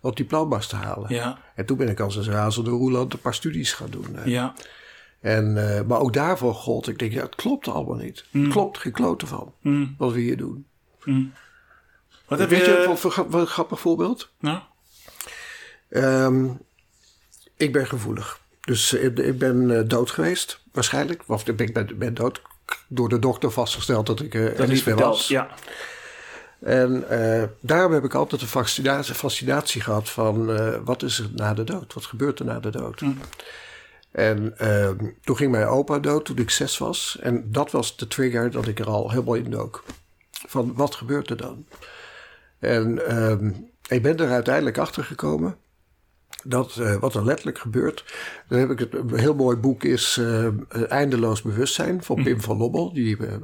wat 0.01 0.17
diploma's 0.17 0.67
te 0.67 0.77
halen. 0.77 1.15
Ja, 1.15 1.39
En 1.55 1.67
toen 1.67 1.77
ben 1.77 1.89
ik 1.89 2.01
als 2.01 2.17
een 2.17 2.25
razende 2.33 2.71
roeland 2.71 3.13
een 3.13 3.21
paar 3.21 3.35
studies 3.35 3.73
gaan 3.73 3.91
doen. 3.91 4.17
ja, 4.25 4.55
En, 5.21 5.53
maar 5.87 6.01
ook 6.01 6.13
daarvoor 6.13 6.55
gold, 6.55 6.89
ik 6.89 6.99
denk, 6.99 7.13
ja, 7.13 7.23
het 7.23 7.35
klopt 7.35 7.69
allemaal 7.69 7.97
niet. 7.97 8.25
Het 8.31 8.49
klopt 8.49 8.79
geen 8.79 8.93
klote 8.93 9.27
van, 9.27 9.53
Mm. 9.61 9.95
wat 9.99 10.13
we 10.13 10.21
hier 10.21 10.37
doen. 10.37 10.67
Wat 12.27 12.39
heb 12.39 12.49
Weet 12.49 12.65
je... 12.65 12.71
je, 12.71 13.27
wat, 13.29 13.41
een 13.41 13.47
grappig 13.47 13.81
voorbeeld? 13.81 14.31
Nou, 14.41 14.59
Ehm, 15.93 16.49
ik 17.57 17.73
ben 17.73 17.87
gevoelig. 17.87 18.41
Dus 18.61 18.95
eh, 18.95 19.05
ik 19.05 19.39
ben 19.39 19.79
eh, 19.79 19.89
dood 19.89 20.11
geweest, 20.11 20.61
waarschijnlijk. 20.73 21.23
Of 21.27 21.49
ik 21.49 21.73
ben, 21.73 21.99
ben 21.99 22.15
dood. 22.15 22.43
Door 22.89 23.09
de 23.09 23.19
dokter 23.19 23.51
vastgesteld 23.51 24.07
dat 24.07 24.21
ik 24.21 24.35
eh, 24.35 24.45
er 24.45 24.57
dat 24.57 24.69
niet 24.69 24.87
meer 24.87 24.97
was. 24.97 25.29
Ja, 25.29 25.49
En 26.61 27.09
eh, 27.09 27.49
daarom 27.61 27.93
heb 27.93 28.05
ik 28.05 28.15
altijd 28.15 28.43
een 28.43 28.49
fascinatie, 28.49 29.15
fascinatie 29.15 29.81
gehad 29.81 30.11
van 30.11 30.53
eh, 30.53 30.77
wat 30.85 31.03
is 31.03 31.19
er 31.19 31.29
na 31.35 31.55
de 31.55 31.65
dood? 31.65 31.95
Wat 31.95 32.05
gebeurt 32.05 32.39
er 32.39 32.45
na 32.45 32.61
de 32.61 32.71
dood? 32.71 33.01
Mm. 33.01 33.19
En 34.11 34.59
ehm, 34.59 35.11
toen 35.23 35.37
ging 35.37 35.51
mijn 35.51 35.67
opa 35.67 35.99
dood 35.99 36.25
toen 36.25 36.37
ik 36.37 36.51
zes 36.51 36.79
was. 36.79 37.19
En 37.21 37.53
dat 37.53 37.71
was 37.71 37.97
de 37.97 38.09
trigger 38.09 38.51
dat 38.51 38.67
ik 38.67 38.79
er 38.79 38.87
al 38.87 39.11
helemaal 39.11 39.35
in 39.35 39.51
dook. 39.51 39.85
Van 40.49 40.75
wat 40.75 40.95
gebeurt 40.95 41.31
er 41.31 41.37
dan? 41.37 41.67
En 42.59 43.07
ehm, 43.09 43.53
ik 43.89 44.03
ben 44.03 44.17
er 44.17 44.31
uiteindelijk 44.31 44.79
achter 44.79 45.05
gekomen. 45.05 45.57
Dat 46.45 46.77
eh, 46.77 46.97
wat 46.97 47.15
er 47.15 47.25
letterlijk 47.25 47.59
gebeurt. 47.59 48.05
Dan 48.49 48.59
heb 48.59 48.71
ik 48.71 48.79
het, 48.79 48.95
een 48.95 49.19
heel 49.19 49.35
mooi 49.35 49.57
boek 49.57 49.85
is 49.85 50.17
eh, 50.17 50.49
Eindeloos 50.89 51.43
Bewustzijn 51.43 52.03
van 52.03 52.23
Pim 52.23 52.41
van 52.41 52.57
Lobbel, 52.57 52.93
die 52.93 53.17
eh, 53.27 53.35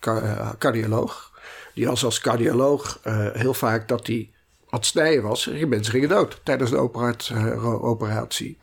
eh, 0.00 0.50
cardioloog. 0.58 1.32
Die 1.74 1.86
was 1.86 2.04
als 2.04 2.20
cardioloog 2.20 3.00
eh, 3.02 3.26
heel 3.32 3.54
vaak 3.54 3.88
dat 3.88 4.06
hij 4.06 4.30
aan 4.68 4.78
het 4.78 4.88
snijden 4.88 5.22
was. 5.22 5.48
En 5.48 5.68
mensen 5.68 5.92
gingen 5.92 6.08
dood 6.08 6.40
tijdens 6.42 6.70
de 6.70 6.76
eh, 6.76 7.84
operatie. 7.84 8.58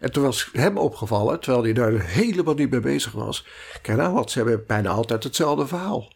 En 0.00 0.12
toen 0.12 0.22
was 0.22 0.48
hem 0.52 0.78
opgevallen, 0.78 1.40
terwijl 1.40 1.64
hij 1.64 1.72
daar 1.72 2.00
helemaal 2.00 2.54
niet 2.54 2.70
mee 2.70 2.80
bezig 2.80 3.12
was. 3.12 3.46
Kijk 3.82 3.98
nou 3.98 4.14
wat, 4.14 4.30
ze 4.30 4.38
hebben 4.38 4.64
bijna 4.66 4.90
altijd 4.90 5.24
hetzelfde 5.24 5.66
verhaal. 5.66 6.12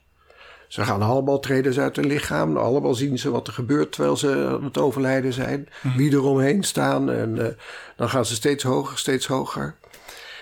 Ze 0.68 0.84
gaan 0.84 1.02
allemaal 1.02 1.40
treden 1.40 1.82
uit 1.82 1.96
hun 1.96 2.06
lichaam. 2.06 2.56
Allemaal 2.56 2.94
zien 2.94 3.18
ze 3.18 3.30
wat 3.30 3.46
er 3.46 3.52
gebeurt 3.52 3.92
terwijl 3.92 4.16
ze 4.16 4.46
aan 4.58 4.64
het 4.64 4.78
overlijden 4.78 5.32
zijn. 5.32 5.68
Wie 5.96 6.12
er 6.12 6.22
omheen 6.22 6.62
staan. 6.62 7.10
En 7.10 7.46
eh, 7.46 7.52
dan 7.96 8.08
gaan 8.08 8.26
ze 8.26 8.34
steeds 8.34 8.62
hoger, 8.62 8.98
steeds 8.98 9.26
hoger. 9.26 9.74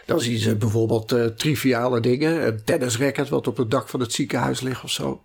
Dan 0.07 0.21
zien 0.21 0.39
ze 0.39 0.57
bijvoorbeeld 0.57 1.13
eh, 1.13 1.25
triviale 1.25 2.01
dingen. 2.01 2.47
Een 2.47 2.65
tennisracket 2.65 3.29
wat 3.29 3.47
op 3.47 3.57
het 3.57 3.71
dak 3.71 3.89
van 3.89 4.01
het 4.01 4.13
ziekenhuis 4.13 4.61
ligt 4.61 4.83
of 4.83 4.91
zo. 4.91 5.23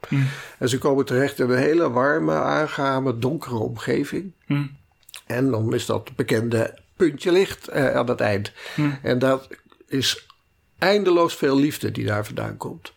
En 0.60 0.70
ze 0.70 0.78
komen 0.78 1.06
terecht 1.06 1.40
in 1.40 1.50
een 1.50 1.58
hele 1.58 1.90
warme, 1.90 2.34
aangename, 2.34 3.18
donkere 3.20 3.58
omgeving. 3.58 4.32
En 5.26 5.52
dan 5.52 5.74
is 5.74 5.86
dat 5.86 6.16
bekende 6.16 6.78
puntje 6.96 7.32
licht 7.32 7.68
eh, 7.68 7.96
aan 7.96 8.10
het 8.10 8.22
eind. 8.22 8.52
En 9.02 9.20
dat 9.20 9.48
is 9.88 10.28
eindeloos 10.78 11.36
veel 11.36 11.58
liefde 11.58 11.92
die 11.92 12.06
daar 12.06 12.26
vandaan 12.26 12.58
komt. 12.58 12.94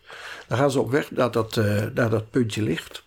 Dan 0.47 0.57
gaan 0.57 0.71
ze 0.71 0.79
op 0.79 0.91
weg 0.91 1.11
naar 1.11 1.31
dat, 1.31 1.57
eh, 1.57 1.83
naar 1.93 2.09
dat 2.09 2.29
puntje 2.29 2.61
licht. 2.61 3.03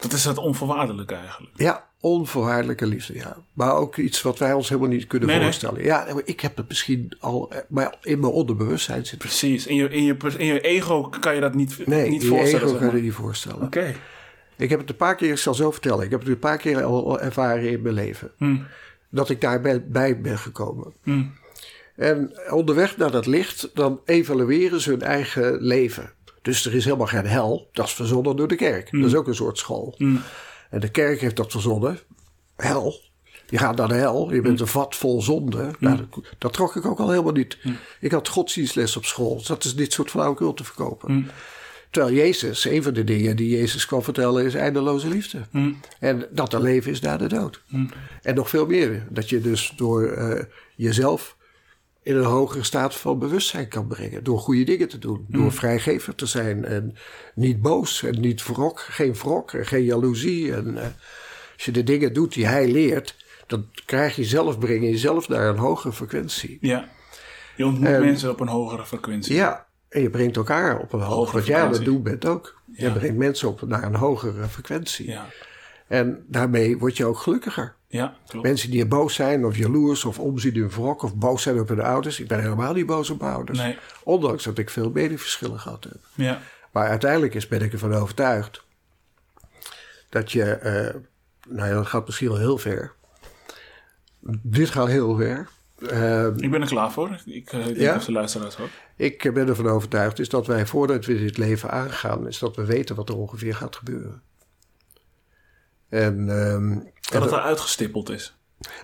dat 0.00 0.12
is 0.12 0.24
het 0.24 0.38
onvoorwaardelijk 0.38 1.10
eigenlijk. 1.10 1.52
Ja, 1.56 1.88
onvoorwaardelijke 2.00 2.86
liefde, 2.86 3.14
ja. 3.14 3.36
Maar 3.52 3.74
ook 3.74 3.96
iets 3.96 4.22
wat 4.22 4.38
wij 4.38 4.52
ons 4.52 4.68
helemaal 4.68 4.90
niet 4.90 5.06
kunnen 5.06 5.28
Nee, 5.28 5.36
nee. 5.36 5.46
voorstellen. 5.46 5.82
Ja, 5.84 6.06
ik 6.24 6.40
heb 6.40 6.56
het 6.56 6.68
misschien 6.68 7.16
al, 7.20 7.50
eh, 7.50 7.58
maar 7.68 7.94
in 8.02 8.20
mijn 8.20 8.32
onderbewustzijn 8.32 9.06
zit. 9.06 9.18
Precies. 9.18 9.66
In 9.66 9.74
je, 9.76 9.88
in 9.88 10.04
je, 10.04 10.16
in 10.36 10.46
je 10.46 10.60
ego 10.60 11.02
kan 11.20 11.34
je 11.34 11.40
dat 11.40 11.54
niet, 11.54 11.86
Nee, 11.86 12.10
niet 12.10 12.22
in 12.22 12.28
je 12.28 12.34
voorstellen. 12.34 12.66
ego 12.66 12.78
zeg 12.78 12.88
kan 12.88 12.96
je 12.96 13.02
niet 13.02 13.12
voorstellen. 13.12 13.62
Oké. 13.62 13.94
Ik 14.56 14.70
heb 14.70 14.80
het 14.80 14.88
een 14.90 14.96
paar 14.96 15.14
keer, 15.16 15.30
ik 15.30 15.38
zal 15.38 15.54
zo 15.54 15.70
vertellen, 15.70 16.04
ik 16.04 16.10
heb 16.10 16.20
het 16.20 16.28
een 16.28 16.38
paar 16.38 16.58
keer 16.58 16.82
al 16.84 17.20
ervaren 17.20 17.70
in 17.70 17.82
mijn 17.82 17.94
leven. 17.94 18.30
Hmm. 18.36 18.66
Dat 19.10 19.30
ik 19.30 19.40
daarbij 19.40 19.86
bij 19.86 20.20
ben 20.20 20.38
gekomen. 20.38 20.92
En 22.00 22.32
onderweg 22.50 22.96
naar 22.96 23.10
dat 23.10 23.26
licht, 23.26 23.70
dan 23.74 24.00
evalueren 24.04 24.80
ze 24.80 24.90
hun 24.90 25.02
eigen 25.02 25.62
leven. 25.62 26.12
Dus 26.42 26.66
er 26.66 26.74
is 26.74 26.84
helemaal 26.84 27.06
geen 27.06 27.26
hel, 27.26 27.68
dat 27.72 27.86
is 27.86 27.92
verzonnen 27.92 28.36
door 28.36 28.48
de 28.48 28.54
kerk. 28.54 28.88
Dat 28.90 29.04
is 29.04 29.14
ook 29.14 29.26
een 29.26 29.34
soort 29.34 29.58
school. 29.58 29.94
En 30.70 30.80
de 30.80 30.90
kerk 30.90 31.20
heeft 31.20 31.36
dat 31.36 31.50
verzonnen, 31.50 31.98
hel. 32.56 33.00
Je 33.46 33.58
gaat 33.58 33.76
naar 33.76 33.88
de 33.88 33.94
hel, 33.94 34.34
je 34.34 34.40
bent 34.40 34.60
een 34.60 34.66
vat 34.66 34.96
vol 34.96 35.22
zonde. 35.22 35.70
Nou, 35.78 35.96
dat, 35.96 36.24
dat 36.38 36.52
trok 36.52 36.76
ik 36.76 36.86
ook 36.86 36.98
al 36.98 37.10
helemaal 37.10 37.32
niet. 37.32 37.58
Ik 38.00 38.12
had 38.12 38.28
godsdienstles 38.28 38.96
op 38.96 39.04
school, 39.04 39.36
dus 39.36 39.46
dat 39.46 39.64
is 39.64 39.74
dit 39.74 39.92
soort 39.92 40.10
flauwekul 40.10 40.54
te 40.54 40.64
verkopen. 40.64 41.30
Terwijl 41.90 42.14
Jezus, 42.14 42.64
een 42.64 42.82
van 42.82 42.94
de 42.94 43.04
dingen 43.04 43.36
die 43.36 43.48
Jezus 43.56 43.86
kwam 43.86 44.02
vertellen, 44.02 44.44
is 44.44 44.54
eindeloze 44.54 45.08
liefde. 45.08 45.38
En 45.98 46.26
dat 46.30 46.52
er 46.52 46.62
leven 46.62 46.90
is 46.92 47.00
na 47.00 47.16
de 47.16 47.28
dood. 47.28 47.62
En 48.22 48.34
nog 48.34 48.48
veel 48.48 48.66
meer. 48.66 49.06
Dat 49.08 49.28
je 49.28 49.40
dus 49.40 49.72
door 49.76 50.06
eh, 50.06 50.44
jezelf 50.76 51.38
in 52.02 52.16
een 52.16 52.24
hogere 52.24 52.62
staat 52.62 52.94
van 52.94 53.18
bewustzijn 53.18 53.68
kan 53.68 53.86
brengen. 53.86 54.24
Door 54.24 54.38
goede 54.38 54.64
dingen 54.64 54.88
te 54.88 54.98
doen. 54.98 55.24
Door 55.28 55.52
vrijgever 55.52 56.14
te 56.14 56.26
zijn. 56.26 56.64
En 56.64 56.96
niet 57.34 57.60
boos. 57.62 58.02
En 58.02 58.20
niet 58.20 58.44
wrok. 58.46 58.80
Geen 58.80 59.14
wrok. 59.14 59.52
En 59.52 59.66
geen 59.66 59.84
jaloezie. 59.84 60.52
En 60.54 60.76
eh, 60.78 60.84
als 61.54 61.64
je 61.64 61.72
de 61.72 61.82
dingen 61.82 62.12
doet 62.12 62.32
die 62.34 62.46
hij 62.46 62.68
leert. 62.70 63.16
Dan 63.46 63.66
krijg 63.84 64.16
je 64.16 64.24
zelf, 64.24 64.58
breng 64.58 64.82
je 64.82 64.90
jezelf 64.90 65.28
naar 65.28 65.48
een 65.48 65.56
hogere 65.58 65.92
frequentie. 65.92 66.58
Ja. 66.60 66.88
Je 67.56 67.66
ontmoet 67.66 67.88
En- 67.88 68.00
mensen 68.00 68.30
op 68.30 68.40
een 68.40 68.48
hogere 68.48 68.86
frequentie. 68.86 69.34
Ja, 69.34 69.66
en 69.88 70.02
je 70.02 70.10
brengt 70.10 70.36
elkaar 70.36 70.78
op 70.78 70.92
een 70.92 70.98
hogere 71.00 71.14
Hogere 71.18 71.36
Wat 71.38 71.46
jij 71.46 71.56
aan 71.60 71.66
het 71.68 71.76
frequentie. 71.76 72.02
doen 72.04 72.20
bent 72.20 72.26
ook. 72.26 72.60
Je 72.72 72.92
brengt 72.92 73.16
mensen 73.16 73.48
op 73.48 73.62
naar 73.62 73.82
een 73.82 73.94
hogere 73.94 74.48
frequentie. 74.48 75.06
Ja. 75.06 75.26
En 75.88 76.24
daarmee 76.28 76.78
word 76.78 76.96
je 76.96 77.04
ook 77.04 77.18
gelukkiger. 77.18 77.74
Ja, 77.92 78.14
klopt. 78.26 78.46
Mensen 78.46 78.70
die 78.70 78.86
boos 78.86 79.14
zijn 79.14 79.44
of 79.44 79.56
jaloers 79.56 80.04
of 80.04 80.18
omzien 80.18 80.54
in 80.54 80.68
wrok 80.70 81.02
of 81.02 81.14
boos 81.14 81.42
zijn 81.42 81.60
op 81.60 81.68
hun 81.68 81.80
ouders. 81.80 82.20
Ik 82.20 82.28
ben 82.28 82.40
helemaal 82.40 82.72
niet 82.72 82.86
boos 82.86 83.10
op 83.10 83.20
mijn 83.20 83.32
ouders. 83.32 83.58
Nee. 83.58 83.78
Ondanks 84.04 84.44
dat 84.44 84.58
ik 84.58 84.70
veel 84.70 84.90
meningsverschillen 84.90 85.60
gehad 85.60 85.84
heb. 85.84 85.96
Ja. 86.14 86.40
Maar 86.70 86.88
uiteindelijk 86.88 87.34
is, 87.34 87.48
ben 87.48 87.60
ik 87.62 87.72
ervan 87.72 87.94
overtuigd 87.94 88.62
dat 90.08 90.32
je, 90.32 90.44
eh, 90.44 90.94
nou 91.48 91.68
ja, 91.68 91.74
dat 91.74 91.86
gaat 91.86 92.06
misschien 92.06 92.28
wel 92.28 92.38
heel 92.38 92.58
ver. 92.58 92.92
Dit 94.42 94.70
gaat 94.70 94.88
heel 94.88 95.16
ver. 95.16 95.48
Eh, 95.88 96.26
Ik 96.36 96.50
ben 96.50 96.60
er 96.60 96.66
klaar 96.68 96.92
voor. 96.92 97.20
Ik 97.24 97.52
uh, 97.52 97.64
denk 97.64 97.76
Ja? 97.76 97.98
de 97.98 98.12
luisteraars 98.12 98.58
ook. 98.58 98.68
ik 98.96 99.30
ben 99.34 99.48
ervan 99.48 99.66
overtuigd 99.68 100.18
is 100.18 100.28
dat 100.28 100.46
wij 100.46 100.66
voordat 100.66 101.04
we 101.04 101.18
dit 101.18 101.36
leven 101.38 101.70
aangaan, 101.70 102.26
is 102.26 102.38
dat 102.38 102.56
we 102.56 102.64
weten 102.64 102.96
wat 102.96 103.08
er 103.08 103.16
ongeveer 103.16 103.54
gaat 103.54 103.76
gebeuren. 103.76 104.22
En, 105.90 106.28
ehm, 106.30 106.78
Dat 107.12 107.22
het 107.22 107.32
er 107.32 107.40
uitgestippeld 107.40 108.10
is. 108.10 108.36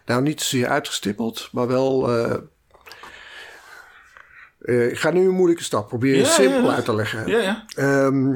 Nou, 0.07 0.23
niet 0.23 0.41
zozeer 0.41 0.69
uitgestippeld, 0.69 1.49
maar 1.53 1.67
wel. 1.67 2.09
eh, 2.17 2.37
eh, 4.61 4.91
ik 4.91 4.99
ga 4.99 5.11
nu 5.11 5.21
een 5.21 5.35
moeilijke 5.35 5.63
stap 5.65 5.89
proberen 5.89 6.19
Ja, 6.19 6.25
simpel 6.31 6.59
ja, 6.61 6.67
ja. 6.69 6.75
uit 6.75 6.85
te 6.85 6.95
leggen. 6.95 7.27
Ja, 7.27 7.39
ja. 7.39 7.65
Ehm, 7.75 8.33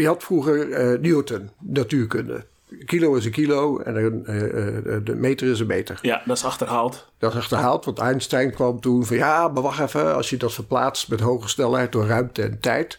je 0.00 0.06
had 0.06 0.22
vroeger 0.22 0.72
eh, 0.72 0.98
Newton, 1.00 1.50
natuurkunde. 1.60 2.46
Kilo 2.84 3.14
is 3.14 3.24
een 3.24 3.30
kilo 3.30 3.78
en 3.78 3.96
een, 3.96 4.26
eh, 4.26 4.96
eh, 4.96 5.04
de 5.04 5.14
meter 5.14 5.50
is 5.50 5.60
een 5.60 5.66
meter. 5.66 5.98
Ja, 6.02 6.22
dat 6.24 6.36
is 6.36 6.44
achterhaald. 6.44 7.12
Dat 7.18 7.32
is 7.32 7.38
achterhaald, 7.38 7.84
want 7.84 7.98
Einstein 7.98 8.52
kwam 8.52 8.80
toen 8.80 9.06
van 9.06 9.16
ja, 9.16 9.48
maar 9.48 9.62
wacht 9.62 9.80
even, 9.80 10.14
als 10.14 10.30
je 10.30 10.36
dat 10.36 10.52
verplaatst 10.52 11.08
met 11.08 11.20
hoge 11.20 11.48
snelheid 11.48 11.92
door 11.92 12.06
ruimte 12.06 12.42
en 12.42 12.60
tijd, 12.60 12.98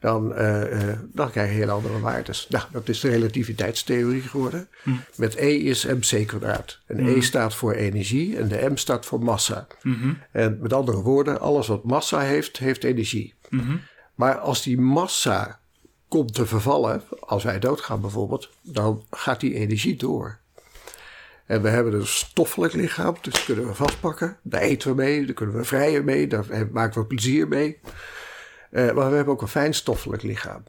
dan, 0.00 0.34
eh, 0.34 0.90
eh, 0.90 0.98
dan 1.12 1.30
krijg 1.30 1.50
je 1.50 1.56
hele 1.56 1.72
andere 1.72 2.00
waardes. 2.00 2.46
Nou, 2.48 2.64
dat 2.72 2.88
is 2.88 3.00
de 3.00 3.08
relativiteitstheorie 3.08 4.22
geworden. 4.22 4.68
Met 5.16 5.34
E 5.34 5.56
is 5.56 5.84
mc 5.84 6.26
kwadraat. 6.26 6.78
En 6.86 7.06
E 7.06 7.20
staat 7.20 7.54
voor 7.54 7.72
energie 7.72 8.36
en 8.36 8.48
de 8.48 8.70
m 8.70 8.76
staat 8.76 9.06
voor 9.06 9.22
massa. 9.22 9.66
En 10.32 10.58
met 10.60 10.72
andere 10.72 11.02
woorden, 11.02 11.40
alles 11.40 11.66
wat 11.66 11.84
massa 11.84 12.20
heeft, 12.20 12.58
heeft 12.58 12.84
energie. 12.84 13.34
Maar 14.14 14.38
als 14.38 14.62
die 14.62 14.80
massa 14.80 15.60
komt 16.08 16.34
te 16.34 16.46
vervallen, 16.46 17.02
als 17.20 17.44
wij 17.44 17.58
doodgaan 17.58 18.00
bijvoorbeeld, 18.00 18.50
dan 18.62 19.04
gaat 19.10 19.40
die 19.40 19.54
energie 19.54 19.96
door. 19.96 20.38
En 21.46 21.62
we 21.62 21.68
hebben 21.68 21.94
een 21.94 22.06
stoffelijk 22.06 22.72
lichaam, 22.72 23.16
dus 23.20 23.44
kunnen 23.44 23.66
we 23.66 23.74
vastpakken. 23.74 24.36
Daar 24.42 24.60
eten 24.60 24.88
we 24.90 24.96
mee, 24.96 25.24
daar 25.24 25.34
kunnen 25.34 25.56
we 25.56 25.64
vrijen 25.64 26.04
mee, 26.04 26.26
daar 26.26 26.68
maken 26.72 27.00
we 27.00 27.06
plezier 27.06 27.48
mee. 27.48 27.78
Eh, 28.70 28.92
maar 28.92 29.10
we 29.10 29.16
hebben 29.16 29.34
ook 29.34 29.42
een 29.42 29.48
fijnstoffelijk 29.48 30.22
lichaam. 30.22 30.62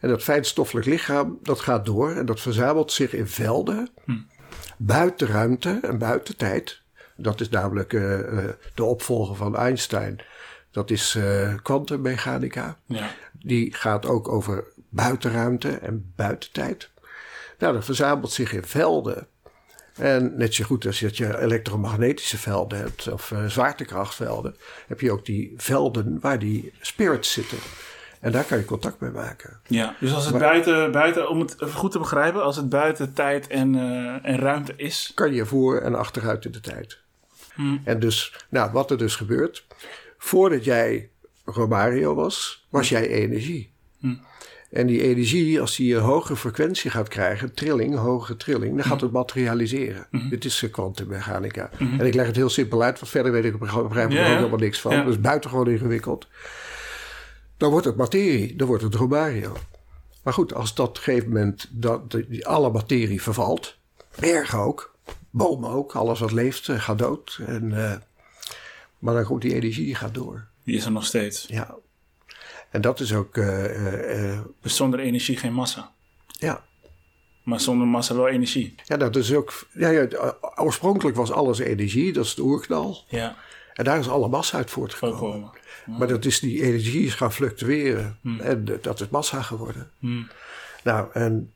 En 0.00 0.08
dat 0.08 0.22
fijnstoffelijk 0.22 0.86
lichaam, 0.86 1.38
dat 1.42 1.60
gaat 1.60 1.84
door 1.84 2.10
en 2.10 2.26
dat 2.26 2.40
verzamelt 2.40 2.92
zich 2.92 3.12
in 3.12 3.28
velden, 3.28 3.88
buiten 4.76 5.26
ruimte 5.26 5.78
en 5.82 5.98
buiten 5.98 6.36
tijd. 6.36 6.82
Dat 7.16 7.40
is 7.40 7.48
namelijk 7.48 7.92
eh, 7.92 8.38
eh, 8.38 8.50
de 8.74 8.84
opvolger 8.84 9.36
van 9.36 9.56
Einstein. 9.56 10.20
Dat 10.70 10.90
is 10.90 11.18
kwantummechanica. 11.62 12.78
Ja. 12.86 13.10
Die 13.32 13.74
gaat 13.74 14.06
ook 14.06 14.28
over 14.28 14.64
buitenruimte 14.94 15.68
en 15.68 16.12
buitentijd. 16.16 16.90
Nou, 17.58 17.72
dat 17.72 17.84
verzamelt 17.84 18.32
zich 18.32 18.52
in 18.52 18.64
velden. 18.64 19.26
En 19.94 20.36
net 20.36 20.54
zo 20.54 20.64
goed 20.64 20.86
als 20.86 21.00
dat 21.00 21.16
je 21.16 21.38
elektromagnetische 21.38 22.38
velden 22.38 22.78
hebt 22.78 23.12
of 23.12 23.32
eh, 23.32 23.44
zwaartekrachtvelden, 23.44 24.56
heb 24.86 25.00
je 25.00 25.12
ook 25.12 25.24
die 25.24 25.54
velden 25.56 26.18
waar 26.20 26.38
die 26.38 26.72
spirits 26.80 27.32
zitten. 27.32 27.58
En 28.20 28.32
daar 28.32 28.44
kan 28.44 28.58
je 28.58 28.64
contact 28.64 29.00
mee 29.00 29.10
maken. 29.10 29.60
Ja, 29.66 29.96
dus 30.00 30.14
als 30.14 30.26
het 30.26 30.38
buiten, 30.38 30.92
buiten, 30.92 31.28
om 31.28 31.40
het 31.40 31.56
goed 31.72 31.92
te 31.92 31.98
begrijpen, 31.98 32.42
als 32.42 32.56
het 32.56 32.68
buiten 32.68 33.12
tijd 33.12 33.46
en, 33.46 33.74
eh, 33.74 34.30
en 34.30 34.38
ruimte 34.38 34.72
is. 34.76 35.12
Kan 35.14 35.34
je 35.34 35.46
voor 35.46 35.80
en 35.80 35.94
achteruit 35.94 36.44
in 36.44 36.52
de 36.52 36.60
tijd. 36.60 37.02
En 37.84 38.00
dus, 38.00 38.34
nou, 38.48 38.72
wat 38.72 38.90
er 38.90 38.98
dus 38.98 39.16
gebeurt. 39.16 39.66
Voordat 40.18 40.64
jij 40.64 41.10
Romario 41.44 42.14
was, 42.14 42.66
was 42.68 42.88
jij 42.88 43.08
energie. 43.08 43.72
En 44.74 44.86
die 44.86 45.02
energie, 45.02 45.60
als 45.60 45.76
die 45.76 45.94
een 45.94 46.02
hogere 46.02 46.36
frequentie 46.36 46.90
gaat 46.90 47.08
krijgen, 47.08 47.54
trilling, 47.54 47.96
hogere 47.96 48.36
trilling, 48.36 48.76
dan 48.76 48.84
gaat 48.84 49.00
het 49.00 49.12
materialiseren. 49.12 50.06
Dit 50.30 50.44
is 50.44 50.62
eh, 50.62 50.70
kwantummechanica. 50.72 51.70
En 51.78 52.06
ik 52.06 52.14
leg 52.14 52.26
het 52.26 52.36
heel 52.36 52.48
simpel 52.48 52.82
uit, 52.82 52.98
want 52.98 53.10
verder 53.10 53.32
weet 53.32 53.44
ik 53.44 53.54
op 53.54 53.60
een 53.60 53.68
gegeven 53.68 53.88
moment 53.88 54.12
Ja, 54.12 54.20
ook 54.20 54.26
ja. 54.26 54.36
helemaal 54.36 54.58
niks 54.58 54.80
van. 54.80 54.92
Ja. 54.92 55.02
Dat 55.02 55.12
is 55.12 55.20
buitengewoon 55.20 55.68
ingewikkeld. 55.68 56.26
Dan 57.56 57.70
wordt 57.70 57.86
het 57.86 57.96
materie, 57.96 58.56
dan 58.56 58.66
wordt 58.66 58.82
het 58.82 58.94
Romario. 58.94 59.56
Maar 60.22 60.32
goed, 60.32 60.54
als 60.54 60.74
dat 60.74 60.88
op 60.88 60.96
een 60.96 61.02
gegeven 61.02 61.28
moment 61.28 61.68
dat, 61.70 62.10
die, 62.10 62.46
alle 62.46 62.70
materie 62.70 63.22
vervalt, 63.22 63.76
bergen 64.20 64.58
ook, 64.58 64.94
bomen 65.30 65.70
ook, 65.70 65.94
alles 65.94 66.20
wat 66.20 66.32
leeft 66.32 66.68
eh, 66.68 66.80
gaat 66.80 66.98
dood. 66.98 67.40
En, 67.46 67.90
eh, 67.90 67.96
maar 68.98 69.14
dan 69.14 69.24
komt 69.24 69.42
die 69.42 69.54
energie, 69.54 69.84
die 69.84 69.94
gaat 69.94 70.14
door. 70.14 70.46
Die 70.64 70.76
is 70.76 70.84
er 70.84 70.92
nog 70.92 71.04
steeds. 71.04 71.44
Ja. 71.48 71.76
En 72.74 72.80
dat 72.80 73.00
is 73.00 73.12
ook, 73.14 73.36
eh, 73.36 73.64
eh, 73.64 74.32
eh, 74.32 74.40
Dus 74.60 74.76
zonder 74.76 75.00
energie 75.00 75.36
geen 75.36 75.52
massa. 75.52 75.92
ja. 76.26 76.64
Maar 77.42 77.60
zonder 77.60 77.86
massa 77.86 78.14
wel 78.14 78.28
energie. 78.28 78.74
Ja, 78.84 78.96
dat 78.96 79.16
is 79.16 79.34
ook. 79.34 79.66
Ja, 79.72 79.88
ja, 79.88 80.08
oorspronkelijk 80.54 81.16
was 81.16 81.30
alles 81.30 81.58
energie, 81.58 82.12
dat 82.12 82.24
is 82.24 82.34
de 82.34 82.42
oerknal. 82.42 83.04
Ja, 83.08 83.36
En 83.74 83.84
daar 83.84 83.98
is 83.98 84.08
alle 84.08 84.28
massa 84.28 84.56
uit 84.56 84.70
voortgekomen. 84.70 85.50
Maar 85.86 86.08
dat 86.08 86.24
is 86.24 86.40
die 86.40 86.62
energie 86.62 87.06
is 87.06 87.14
gaan 87.14 87.32
fluctueren. 87.32 88.18
En 88.22 88.68
eh, 88.68 88.74
dat 88.82 89.00
is 89.00 89.08
massa 89.08 89.42
geworden. 89.42 89.90
Nou, 90.82 91.08
en 91.12 91.52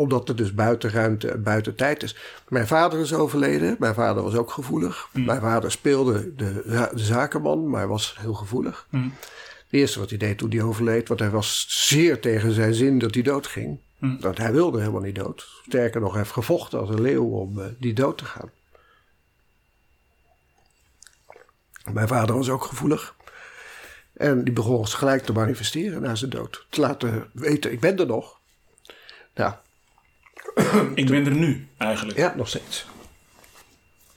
omdat 0.00 0.28
het 0.28 0.36
dus 0.36 0.54
buiten 0.54 0.90
ruimte 0.90 1.30
en 1.30 1.42
buiten 1.42 1.74
tijd 1.74 2.02
is. 2.02 2.16
Mijn 2.48 2.66
vader 2.66 3.00
is 3.00 3.14
overleden. 3.14 3.76
Mijn 3.78 3.94
vader 3.94 4.22
was 4.22 4.34
ook 4.34 4.50
gevoelig. 4.50 5.08
Mijn 5.12 5.40
vader 5.40 5.70
speelde 5.70 6.34
de, 6.34 6.62
za- 6.66 6.90
de 6.94 7.04
zakenman, 7.04 7.68
maar 7.68 7.80
hij 7.80 7.88
was 7.88 8.16
heel 8.18 8.34
gevoelig. 8.34 8.86
Het 8.90 9.78
eerste 9.80 9.98
wat 9.98 10.08
hij 10.08 10.18
deed 10.18 10.38
toen 10.38 10.50
hij 10.50 10.62
overleed, 10.62 11.08
want 11.08 11.20
hij 11.20 11.30
was 11.30 11.64
zeer 11.68 12.20
tegen 12.20 12.52
zijn 12.52 12.74
zin 12.74 12.98
dat 12.98 13.14
hij 13.14 13.22
doodging. 13.22 13.78
Want 14.20 14.38
hij 14.38 14.52
wilde 14.52 14.78
helemaal 14.78 15.00
niet 15.00 15.14
dood. 15.14 15.48
Sterker 15.66 16.00
nog, 16.00 16.10
hij 16.10 16.20
heeft 16.20 16.32
gevochten 16.32 16.80
als 16.80 16.88
een 16.88 17.00
leeuw 17.00 17.24
om 17.24 17.60
eh, 17.60 17.66
die 17.78 17.92
dood 17.92 18.18
te 18.18 18.24
gaan. 18.24 18.50
Mijn 21.92 22.08
vader 22.08 22.36
was 22.36 22.48
ook 22.48 22.64
gevoelig. 22.64 23.14
En 24.12 24.44
die 24.44 24.52
begon 24.52 24.86
gelijk 24.88 25.22
te 25.24 25.32
manifesteren 25.32 26.02
na 26.02 26.14
zijn 26.14 26.30
dood. 26.30 26.66
Te 26.68 26.80
laten 26.80 27.30
weten, 27.32 27.72
ik 27.72 27.80
ben 27.80 27.98
er 27.98 28.06
nog. 28.06 28.38
Nou, 29.34 29.52
Ik 30.94 31.06
ben 31.06 31.26
er 31.26 31.34
nu, 31.34 31.66
eigenlijk. 31.78 32.18
ja, 32.18 32.34
nog 32.36 32.48
steeds. 32.48 32.86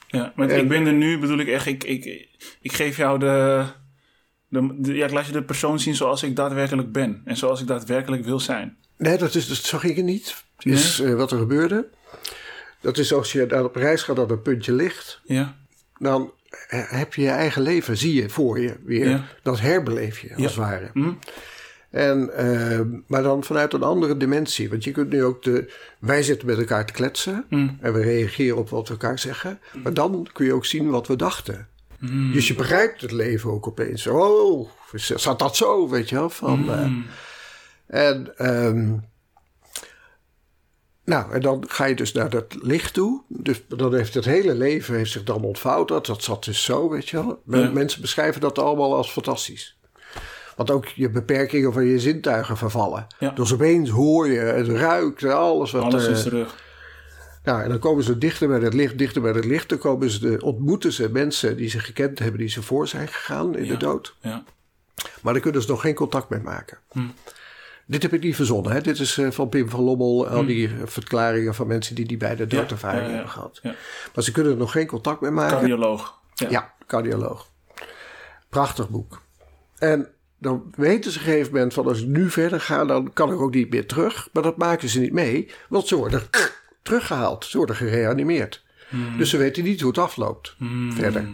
Ja, 0.08 0.34
met 0.36 0.52
En- 0.52 0.60
ik 0.60 0.68
ben 0.68 0.86
er 0.86 0.94
nu 0.94 1.18
bedoel 1.20 1.40
ik 1.40 1.48
echt, 1.48 1.66
ik, 1.66 1.84
ik, 1.84 2.28
ik 2.62 2.74
geef 2.74 2.98
jou 2.98 3.20
de, 3.20 3.66
de, 4.48 4.76
de- 4.80 4.94
Ja, 4.94 5.06
ik 5.06 5.12
laat 5.12 5.26
je 5.26 5.32
de 5.32 5.44
persoon 5.44 5.80
zien 5.80 5.96
zoals 5.96 6.24
ik 6.24 6.36
daadwerkelijk 6.36 6.92
ben. 6.92 7.22
En 7.26 7.38
zoals 7.38 7.62
ik 7.62 7.68
daadwerkelijk 7.68 8.26
wil 8.26 8.40
zijn. 8.40 8.78
Nee, 8.98 9.18
dat, 9.18 9.36
is, 9.36 9.48
dat 9.48 9.58
zo 9.58 9.78
ging 9.78 9.96
het 9.96 10.06
niet. 10.06 10.44
Is 10.60 11.00
eh, 11.00 11.14
wat 11.14 11.32
er 11.32 11.38
gebeurde. 11.38 11.88
Dat 12.82 12.98
is 12.98 13.14
als 13.14 13.32
je 13.32 13.46
daar 13.46 13.64
op 13.64 13.76
reis 13.76 14.02
gaat 14.04 14.16
dat 14.16 14.32
een 14.32 14.42
puntje 14.42 14.72
ligt. 14.74 15.22
Ja, 15.24 15.56
Dan 15.98 16.32
heb 16.70 17.14
je 17.14 17.22
je 17.22 17.30
eigen 17.30 17.62
leven, 17.62 17.98
zie 17.98 18.14
je 18.14 18.30
voor 18.30 18.60
je 18.60 18.76
weer. 18.86 19.10
Ja. 19.10 19.26
Dat 19.44 19.60
herbeleef 19.60 20.20
je, 20.20 20.30
als 20.30 20.38
Ja. 20.40 20.46
het 20.46 20.56
ware. 20.56 20.90
Hm? 20.94 21.12
En, 21.94 22.36
eh, 22.36 22.80
maar 23.08 23.24
dan 23.24 23.44
vanuit 23.44 23.74
een 23.74 23.84
andere 23.84 24.18
dimensie. 24.18 24.70
Want 24.70 24.84
je 24.84 24.92
kunt 24.92 25.10
nu 25.10 25.24
ook 25.24 25.44
de... 25.44 25.74
Wij 26.00 26.24
zitten 26.24 26.48
met 26.48 26.58
elkaar 26.58 26.86
te 26.86 26.94
kletsen. 26.94 27.46
Hm. 27.50 27.70
En 27.80 27.94
we 27.94 28.02
reageren 28.02 28.58
op 28.58 28.70
wat 28.70 28.88
we 28.88 28.94
elkaar 28.94 29.20
zeggen. 29.20 29.60
Maar 29.84 29.94
dan 29.94 30.28
kun 30.34 30.46
je 30.46 30.54
ook 30.54 30.66
zien 30.66 30.90
wat 30.90 31.08
we 31.08 31.16
dachten. 31.16 31.68
Hm. 32.00 32.32
Dus 32.32 32.48
je 32.48 32.56
begrijpt 32.56 33.02
het 33.02 33.12
leven 33.12 33.52
ook 33.52 33.68
opeens. 33.68 34.08
Oh, 34.08 34.70
zat 34.94 35.40
dat 35.40 35.56
zo, 35.56 35.90
weet 35.90 36.10
je 36.10 36.16
wel? 36.16 36.30
Van, 36.30 36.72
eh, 36.72 38.08
en, 38.08 38.38
ehm, 38.38 38.98
nou, 41.06 41.34
en 41.34 41.42
dan 41.42 41.64
ga 41.68 41.86
je 41.86 41.96
dus 41.96 42.12
naar 42.12 42.30
dat 42.30 42.56
licht 42.62 42.94
toe. 42.94 43.22
Dus 43.28 43.64
dan 43.68 43.96
heeft 43.96 44.14
het 44.14 44.26
hele 44.26 44.54
leven 44.54 44.96
heeft 44.96 45.12
zich 45.12 45.24
dan 45.24 45.44
ontvouwd. 45.44 45.88
Dat, 45.88 46.06
dat 46.06 46.24
zat 46.24 46.44
dus 46.44 46.64
zo, 46.64 46.90
weet 46.90 47.10
je 47.10 47.18
wel. 47.18 47.42
Ja. 47.46 47.70
Mensen 47.70 48.02
beschrijven 48.02 48.42
dat 48.42 48.60
allemaal 48.60 48.96
als 48.96 49.12
fantastisch. 49.12 49.78
Want 50.56 50.72
ook 50.72 50.86
je 50.86 51.10
beperkingen 51.10 51.74
van 51.74 51.86
je 51.86 52.00
zintuigen 52.00 52.58
vervallen. 52.58 53.08
Ja. 53.20 53.30
Dus 53.30 53.54
opeens 53.54 53.90
hoor 53.90 54.28
je 54.28 54.40
het 54.40 54.68
ruikt 54.68 55.24
alles 55.24 55.72
wat... 55.72 55.84
alles 55.84 56.06
eh, 56.06 56.12
is 56.12 56.24
terug. 56.24 56.56
nou, 57.44 57.62
en 57.62 57.70
dan 57.70 57.80
komen 57.80 58.04
ze 58.04 58.18
dichter 58.18 58.48
bij 58.48 58.60
het 58.60 58.74
licht, 58.74 58.98
dichter 58.98 59.22
bij 59.22 59.32
het 59.32 59.46
licht. 59.46 59.70
Dan 59.70 59.78
komen 59.78 60.10
ze 60.10 60.20
de, 60.20 60.42
ontmoeten 60.42 60.94
ze 60.94 61.10
mensen 61.10 61.58
die 61.58 61.70
ze 61.70 61.80
gekend 61.80 62.20
hebben, 62.20 62.40
die 62.40 62.50
ze 62.50 62.62
voor 62.62 62.88
zijn 62.88 63.08
gegaan 63.08 63.58
in 63.58 63.66
Ja. 63.66 63.72
de 63.72 63.78
dood. 63.78 64.16
Ja. 64.22 64.44
Maar 65.22 65.34
daar 65.34 65.42
kunnen 65.42 65.62
ze 65.62 65.70
nog 65.70 65.82
geen 65.82 65.96
contact 65.96 66.30
mee 66.30 66.42
maken. 66.42 66.78
Dit 67.86 68.02
heb 68.02 68.14
ik 68.14 68.24
niet 68.24 68.36
verzonnen. 68.36 68.72
Hè? 68.72 68.82
Dit 68.82 69.00
is 69.00 69.18
eh, 69.18 69.32
van 69.32 69.50
Pim 69.50 69.70
van 69.70 69.80
Lommel. 69.82 70.28
Al 70.28 70.46
die 70.46 70.68
eh, 70.68 70.74
verklaringen 70.86 71.56
van 71.56 71.68
mensen 71.68 71.96
die 71.96 72.06
die 72.06 72.18
beide 72.18 72.48
doodervaring 72.48 73.06
ja, 73.06 73.12
hebben 73.12 73.30
gehad. 73.30 73.60
Ja. 73.62 73.76
Maar 74.16 74.24
ze 74.24 74.32
kunnen 74.32 74.52
er 74.52 74.58
nog 74.58 74.72
geen 74.72 74.88
contact 74.88 75.22
mee 75.22 75.32
maken. 75.32 75.58
Cardioloog. 75.58 76.20
Ja. 76.34 76.50
Ja, 76.50 76.74
cardioloog. 76.88 77.48
Prachtig 78.50 78.90
boek. 78.90 79.22
En 79.78 80.08
dan 80.44 80.72
weten 80.76 81.12
ze 81.12 81.20
op 81.20 81.26
een 81.26 81.32
gegeven 81.32 81.54
moment 81.54 81.74
van 81.74 81.88
als 81.88 82.02
ik 82.02 82.08
nu 82.08 82.30
verder 82.30 82.62
ga, 82.62 82.86
dan 82.86 83.14
kan 83.14 83.34
ik 83.34 83.40
ook 83.40 83.54
niet 83.54 83.70
meer 83.70 83.88
terug. 83.88 84.30
Maar 84.34 84.44
dat 84.44 84.58
maken 84.58 84.90
ze 84.90 85.00
niet 85.00 85.14
mee, 85.14 85.52
want 85.70 85.88
ze 85.88 85.96
worden 85.96 86.22
teruggehaald. 86.82 87.46
Ze 87.46 87.58
worden 87.58 87.76
gereanimeerd. 87.76 88.64
Dus 89.18 89.30
ze 89.30 89.38
weten 89.38 89.64
niet 89.64 89.80
hoe 89.82 89.90
het 89.90 89.98
afloopt 90.00 90.56
verder. 90.94 91.28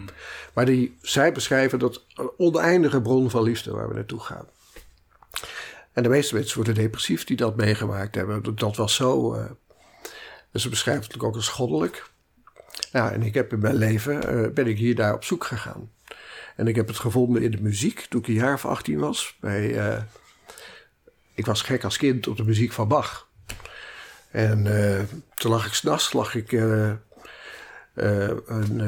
Maar 0.54 0.66
die, 0.66 0.96
zij 1.02 1.32
beschrijven 1.32 1.78
dat 1.78 2.04
een 2.14 2.30
oneindige 2.36 3.00
bron 3.02 3.30
van 3.30 3.42
liefde 3.42 3.70
waar 3.72 3.88
we 3.88 3.94
naartoe 3.94 4.20
gaan. 4.20 4.44
En 5.92 6.02
de 6.02 6.08
meeste 6.08 6.34
mensen 6.34 6.56
worden 6.56 6.74
depressief 6.74 7.24
die 7.24 7.36
dat 7.36 7.56
meegemaakt 7.56 8.14
hebben. 8.14 8.54
Dat- 8.56 8.76
was 8.76 8.94
zo. 8.94 9.34
eh, 9.34 9.44
dus 10.52 10.62
ze 10.62 10.68
beschrijven 10.68 11.04
het 11.12 11.22
ook 11.22 11.34
als 11.34 11.48
goddelijk. 11.48 12.08
Ja, 12.92 13.12
en 13.12 13.22
ik 13.22 13.34
heb 13.34 13.52
in 13.52 13.58
mijn 13.58 13.74
leven, 13.76 14.28
eh, 14.44 14.50
ben 14.52 14.66
ik 14.66 14.78
hier 14.78 14.94
daar 14.94 15.14
op 15.14 15.24
zoek 15.24 15.44
gegaan. 15.44 15.90
En 16.60 16.66
ik 16.66 16.76
heb 16.76 16.86
het 16.86 16.98
gevonden 16.98 17.42
in 17.42 17.50
de 17.50 17.62
muziek 17.62 18.06
toen 18.08 18.20
ik 18.20 18.26
een 18.26 18.34
jaar 18.34 18.54
of 18.54 18.66
18 18.66 18.98
was. 18.98 19.36
Bij, 19.40 19.78
eh, 19.78 20.02
ik 21.34 21.46
was 21.46 21.62
gek 21.62 21.84
als 21.84 21.96
kind 21.96 22.28
op 22.28 22.36
de 22.36 22.44
muziek 22.44 22.72
van 22.72 22.88
Bach. 22.88 23.28
En 24.30 24.66
eh, 24.66 25.00
toen 25.34 25.50
lag 25.50 25.66
ik 25.66 25.72
s'nachts, 25.72 26.12
lag 26.12 26.34
ik 26.34 26.52
eh, 26.52 26.90
een, 27.94 28.80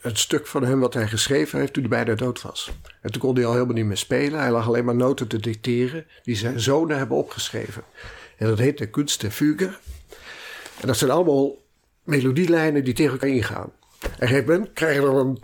een 0.00 0.16
stuk 0.16 0.46
van 0.46 0.64
hem 0.64 0.80
wat 0.80 0.94
hij 0.94 1.08
geschreven 1.08 1.58
heeft 1.58 1.72
toen 1.72 1.82
hij 1.82 2.04
bijna 2.04 2.14
dood 2.14 2.42
was. 2.42 2.70
En 3.00 3.12
toen 3.12 3.20
kon 3.20 3.34
hij 3.34 3.44
al 3.44 3.52
helemaal 3.52 3.74
niet 3.74 3.84
meer 3.84 3.96
spelen. 3.96 4.40
Hij 4.40 4.50
lag 4.50 4.66
alleen 4.66 4.84
maar 4.84 4.94
noten 4.94 5.28
te 5.28 5.38
dicteren 5.38 6.06
die 6.22 6.36
zijn 6.36 6.60
zonen 6.60 6.98
hebben 6.98 7.16
opgeschreven. 7.16 7.82
En 8.36 8.46
dat 8.46 8.58
heet 8.58 8.78
de 8.78 8.90
Kunst 8.90 9.20
der 9.20 9.30
Fuge. 9.30 9.76
En 10.80 10.86
dat 10.86 10.96
zijn 10.96 11.10
allemaal 11.10 11.56
melodielijnen 12.02 12.84
die 12.84 12.94
tegen 12.94 13.12
elkaar 13.12 13.28
ingaan. 13.28 13.72
En 14.00 14.08
op 14.08 14.20
een 14.20 14.28
gegeven 14.28 14.52
moment 14.52 14.72
krijg 14.72 14.94
je 14.94 15.00
dan 15.00 15.16
een 15.16 15.40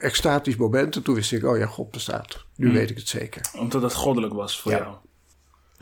extatisch 0.00 0.56
moment. 0.56 0.96
En 0.96 1.02
toen 1.02 1.14
wist 1.14 1.32
ik, 1.32 1.44
oh 1.44 1.58
ja, 1.58 1.66
God 1.66 1.90
bestaat. 1.90 2.44
Nu 2.56 2.66
Hmm. 2.66 2.74
weet 2.74 2.90
ik 2.90 2.96
het 2.96 3.08
zeker. 3.08 3.50
Omdat 3.58 3.82
het 3.82 3.94
goddelijk 3.94 4.32
was 4.34 4.60
voor 4.60 4.72
Ja. 4.72 4.78
jou. 4.78 4.94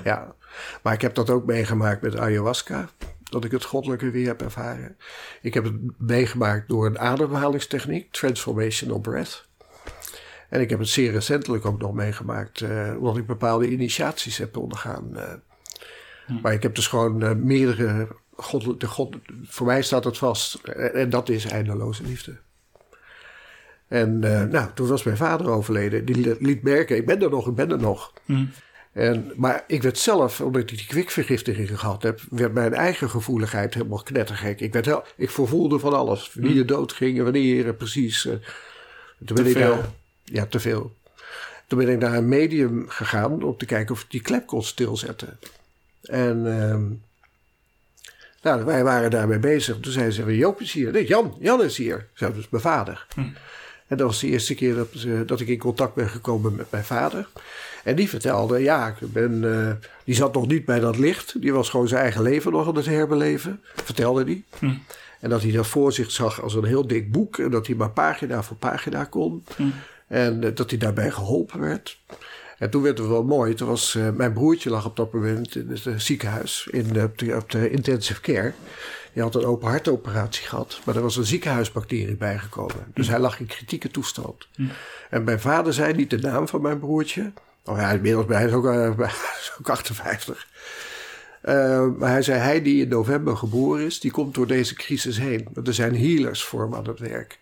Ja, 0.04 0.34
maar 0.82 0.92
ik 0.92 1.00
heb 1.00 1.14
dat 1.14 1.30
ook 1.30 1.46
meegemaakt 1.46 2.02
met 2.02 2.16
ayahuasca. 2.16 2.88
Dat 3.22 3.44
ik 3.44 3.50
het 3.50 3.64
goddelijke 3.64 4.10
weer 4.10 4.26
heb 4.26 4.42
ervaren. 4.42 4.96
Ik 5.42 5.54
heb 5.54 5.64
het 5.64 5.74
meegemaakt 5.98 6.68
door 6.68 6.86
een 6.86 6.98
ademhalingstechniek, 6.98 8.12
Transformational 8.12 9.00
Breath. 9.00 9.46
En 10.48 10.60
ik 10.60 10.70
heb 10.70 10.78
het 10.78 10.88
zeer 10.88 11.12
recentelijk 11.12 11.64
ook 11.66 11.78
nog 11.80 11.92
meegemaakt, 11.92 12.60
eh, 12.60 12.94
omdat 12.98 13.16
ik 13.16 13.26
bepaalde 13.26 13.68
initiaties 13.70 14.36
heb 14.38 14.56
ondergaan. 14.56 15.16
eh. 15.16 15.32
Maar 16.42 16.52
ik 16.52 16.62
heb 16.62 16.74
dus 16.74 16.86
gewoon 16.86 17.22
eh, 17.22 17.32
meerdere. 17.34 18.08
God, 18.36 18.80
de 18.80 18.86
God, 18.86 19.16
voor 19.42 19.66
mij 19.66 19.82
staat 19.82 20.04
het 20.04 20.18
vast. 20.18 20.54
En, 20.54 20.94
en 20.94 21.10
dat 21.10 21.28
is 21.28 21.44
eindeloze 21.44 22.02
liefde. 22.02 22.38
En 23.88 24.24
eh, 24.24 24.42
nou, 24.42 24.68
toen 24.74 24.88
was 24.88 25.02
mijn 25.02 25.16
vader 25.16 25.48
overleden. 25.50 26.04
Die 26.04 26.36
liet 26.40 26.62
merken, 26.62 26.96
ik 26.96 27.06
ben 27.06 27.22
er 27.22 27.30
nog, 27.30 27.46
ik 27.48 27.54
ben 27.54 27.70
er 27.70 27.78
nog. 27.80 28.12
En, 28.92 29.32
maar 29.36 29.64
ik 29.66 29.82
werd 29.82 29.98
zelf, 29.98 30.40
omdat 30.40 30.62
ik 30.62 30.68
die 30.68 30.86
kwikvergiftiging 30.86 31.78
gehad 31.80 32.02
heb, 32.02 32.20
werd 32.30 32.52
mijn 32.54 32.74
eigen 32.74 33.10
gevoeligheid 33.10 33.74
helemaal 33.74 34.02
knettergek. 34.02 34.60
Ik, 34.60 34.72
werd 34.72 34.84
heel, 34.86 35.04
ik 35.16 35.30
vervoelde 35.30 35.78
van 35.78 35.92
alles. 35.92 36.30
Wie 36.34 36.58
er 36.58 36.66
dood 36.66 36.92
ging 36.92 37.18
en 37.18 37.24
wanneer 37.24 37.74
precies. 37.74 38.26
eh. 38.26 38.32
toen 39.26 39.36
ben 39.36 39.46
ik 39.46 39.52
veel. 39.56 39.74
naar- 39.76 39.90
ja, 40.24 40.46
te 40.46 40.60
veel. 40.60 40.96
Toen 41.66 41.78
ben 41.78 41.88
ik 41.88 41.98
naar 41.98 42.14
een 42.14 42.28
medium 42.28 42.84
gegaan 42.88 43.42
om 43.42 43.56
te 43.56 43.66
kijken 43.66 43.94
of 43.94 44.02
ik 44.02 44.10
die 44.10 44.20
klep 44.22 44.46
kon 44.46 44.62
stilzetten. 44.62 45.38
En 46.02 46.60
ehm, 46.60 46.84
nou, 48.42 48.64
wij 48.64 48.84
waren 48.84 49.10
daarmee 49.10 49.38
bezig. 49.38 49.76
Toen 49.80 49.92
zei 49.92 50.10
ze, 50.10 50.36
Joop 50.36 50.60
is 50.60 50.72
hier. 50.72 50.92
Nee, 50.92 51.06
Jan, 51.06 51.36
Jan 51.40 51.62
is 51.62 51.76
hier. 51.76 52.06
Zo, 52.14 52.32
dus 52.32 52.48
mijn 52.48 52.62
vader. 52.62 53.06
En 53.88 53.96
dat 53.96 54.06
was 54.06 54.20
de 54.20 54.26
eerste 54.26 54.54
keer 54.54 54.74
dat, 54.74 54.88
dat 55.26 55.40
ik 55.40 55.48
in 55.48 55.58
contact 55.58 55.94
ben 55.94 56.08
gekomen 56.08 56.56
met 56.56 56.70
mijn 56.70 56.84
vader. 56.84 57.28
En 57.84 57.96
die 57.96 58.08
vertelde, 58.08 58.62
ja, 58.62 58.88
ik 58.88 59.12
ben, 59.12 59.52
eh, 59.52 59.72
die 60.04 60.14
zat 60.14 60.34
nog 60.34 60.46
niet 60.46 60.64
bij 60.64 60.80
dat 60.80 60.98
licht. 60.98 61.40
Die 61.40 61.52
was 61.52 61.70
gewoon 61.70 61.88
zijn 61.88 62.02
eigen 62.02 62.22
leven 62.22 62.52
nog 62.52 62.68
aan 62.68 62.76
het 62.76 62.86
herbeleven, 62.86 63.60
vertelde 63.74 64.24
hij. 64.24 64.44
En 65.20 65.30
dat 65.30 65.42
hij 65.42 65.52
dat 65.52 65.66
voor 65.66 65.92
zich 65.92 66.10
zag 66.10 66.42
als 66.42 66.54
een 66.54 66.64
heel 66.64 66.86
dik 66.86 67.12
boek. 67.12 67.38
En 67.38 67.50
dat 67.50 67.66
hij 67.66 67.76
maar 67.76 67.90
pagina 67.90 68.42
voor 68.42 68.56
pagina 68.56 69.04
kon. 69.04 69.44
En 70.06 70.44
eh, 70.44 70.54
dat 70.54 70.70
hij 70.70 70.78
daarbij 70.78 71.10
geholpen 71.10 71.60
werd. 71.60 71.98
En 72.58 72.70
toen 72.70 72.82
werd 72.82 72.98
het 72.98 73.06
wel 73.06 73.24
mooi. 73.24 73.54
Toen 73.54 73.68
was, 73.68 73.94
eh, 73.94 74.10
mijn 74.10 74.32
broertje 74.32 74.70
lag 74.70 74.86
op 74.86 74.96
dat 74.96 75.12
moment 75.12 75.54
in 75.54 75.70
het 75.70 76.02
ziekenhuis. 76.02 76.68
In 76.70 76.92
de, 76.92 77.02
op, 77.02 77.18
de, 77.18 77.36
op 77.36 77.50
de 77.50 77.70
intensive 77.70 78.20
care. 78.20 78.52
Hij 79.18 79.26
had 79.26 79.36
een 79.42 79.48
open 79.48 79.68
hartoperatie 79.68 80.46
gehad. 80.46 80.80
Maar 80.84 80.96
er 80.96 81.02
was 81.02 81.16
een 81.16 81.24
ziekenhuisbacterie 81.24 82.16
bijgekomen. 82.16 82.92
Dus 82.94 83.08
hij 83.08 83.18
lag 83.18 83.40
in 83.40 83.46
kritieke 83.46 83.90
toestand. 83.90 84.48
En 85.10 85.24
mijn 85.24 85.40
vader 85.40 85.72
zei 85.72 85.94
niet 85.94 86.10
de 86.10 86.18
naam 86.18 86.48
van 86.48 86.62
mijn 86.62 86.78
broertje. 86.78 87.32
Oh 87.64 87.76
ja, 87.76 87.90
inmiddels 87.90 88.26
bij, 88.26 88.36
hij 88.36 88.46
is 88.46 88.52
ook, 88.52 88.66
eh, 88.66 88.72
hij 88.98 89.38
is 89.40 89.52
ook 89.58 89.68
58. 89.68 90.46
Eh, 91.42 91.86
maar 91.98 92.10
hij 92.10 92.22
zei, 92.22 92.38
hij 92.38 92.62
die 92.62 92.82
in 92.82 92.88
november 92.88 93.36
geboren 93.36 93.84
is, 93.84 94.00
die 94.00 94.10
komt 94.10 94.34
door 94.34 94.46
deze 94.46 94.74
crisis 94.74 95.18
heen. 95.18 95.48
Want 95.52 95.66
er 95.66 95.74
zijn 95.74 95.96
healers 95.96 96.44
voor 96.44 96.60
hem 96.62 96.74
aan 96.74 96.88
het 96.88 96.98
werk. 96.98 97.38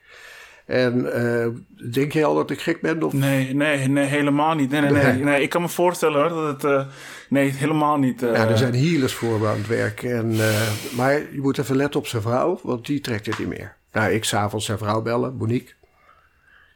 En 0.67 1.13
eh, 1.13 1.47
denk 1.93 2.13
je 2.13 2.25
al 2.25 2.35
dat 2.35 2.51
ik 2.51 2.61
gek 2.61 2.81
ben? 2.81 3.03
Of? 3.03 3.13
Nee, 3.13 3.55
nee, 3.55 3.89
nee, 3.89 4.05
helemaal 4.07 4.55
niet. 4.55 4.71
Nee, 4.71 4.81
nee, 4.81 4.91
nee. 4.91 5.03
Nee. 5.05 5.23
nee 5.23 5.43
ik 5.43 5.49
kan 5.49 5.63
me 5.63 5.69
voorstellen 5.69 6.21
hoor, 6.21 6.29
dat 6.29 6.63
het... 6.63 6.65
eh, 6.73 6.87
nee, 7.29 7.51
helemaal 7.51 7.97
niet. 7.99 8.23
eh, 8.23 8.33
Ja, 8.33 8.49
er 8.49 8.59
zijn 8.59 8.75
healers 8.75 9.13
voor 9.15 9.49
aan 9.49 9.57
het 9.57 9.67
werk. 9.67 10.03
En, 10.03 10.33
eh, 10.33 10.69
maar 10.97 11.13
je 11.13 11.39
moet 11.41 11.59
even 11.59 11.77
letten 11.77 12.01
op 12.01 12.07
zijn 12.07 12.23
vrouw, 12.23 12.61
want 12.63 12.87
die 12.87 13.01
trekt 13.01 13.27
het 13.27 13.39
niet 13.39 13.49
meer. 13.49 13.77
Nou, 13.93 14.13
ik 14.13 14.25
s'avonds 14.25 14.67
zijn 14.67 14.79
vrouw 14.79 15.03
bellen, 15.03 15.37
Monique. 15.37 15.69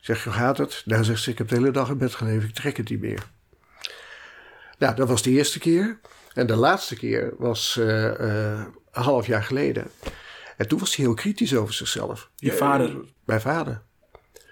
Ik 0.00 0.06
zeg, 0.06 0.24
hoe 0.24 0.32
gaat 0.32 0.58
het? 0.58 0.82
Nou, 0.84 1.04
zegt 1.04 1.22
ze, 1.22 1.30
ik 1.30 1.38
heb 1.38 1.48
de 1.48 1.54
hele 1.54 1.70
dag 1.70 1.88
in 1.88 1.98
bed 1.98 2.14
gelegen, 2.14 2.48
ik 2.48 2.54
trek 2.54 2.76
het 2.76 2.90
niet 2.90 3.00
meer. 3.00 3.22
Nou, 4.78 4.94
dat 4.94 5.08
was 5.08 5.22
de 5.22 5.30
eerste 5.30 5.58
keer. 5.58 5.98
En 6.34 6.46
de 6.46 6.56
laatste 6.56 6.96
keer 6.96 7.32
was 7.38 7.76
eh, 7.78 8.06
eh, 8.06 8.60
een 8.92 9.02
half 9.02 9.26
jaar 9.26 9.42
geleden. 9.42 9.86
En 10.60 10.68
toen 10.68 10.78
was 10.78 10.96
hij 10.96 11.04
heel 11.04 11.14
kritisch 11.14 11.56
over 11.56 11.74
zichzelf. 11.74 12.30
Je 12.36 12.52
vader? 12.52 12.96
Mijn 13.24 13.40
vader. 13.40 13.82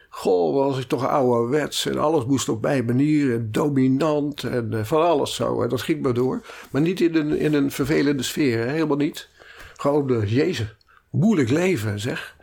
Goh, 0.08 0.54
was 0.54 0.78
ik 0.78 0.88
toch 0.88 1.08
ouderwets 1.08 1.86
en 1.86 1.98
alles 1.98 2.24
moest 2.24 2.48
op 2.48 2.62
mijn 2.62 2.84
manier 2.84 3.34
en 3.34 3.52
dominant 3.52 4.42
en 4.42 4.74
eh, 4.74 4.84
van 4.84 5.02
alles 5.02 5.34
zo. 5.34 5.62
En 5.62 5.68
dat 5.68 5.82
ging 5.82 6.02
maar 6.02 6.14
door. 6.14 6.46
Maar 6.70 6.82
niet 6.82 7.00
in 7.00 7.14
een, 7.14 7.38
in 7.38 7.54
een 7.54 7.70
vervelende 7.70 8.22
sfeer, 8.22 8.58
hè? 8.58 8.72
helemaal 8.72 8.96
niet. 8.96 9.28
Gewoon, 9.76 10.12
uh, 10.12 10.32
jezus, 10.32 10.76
moeilijk 11.10 11.50
leven 11.50 12.00
zeg. 12.00 12.36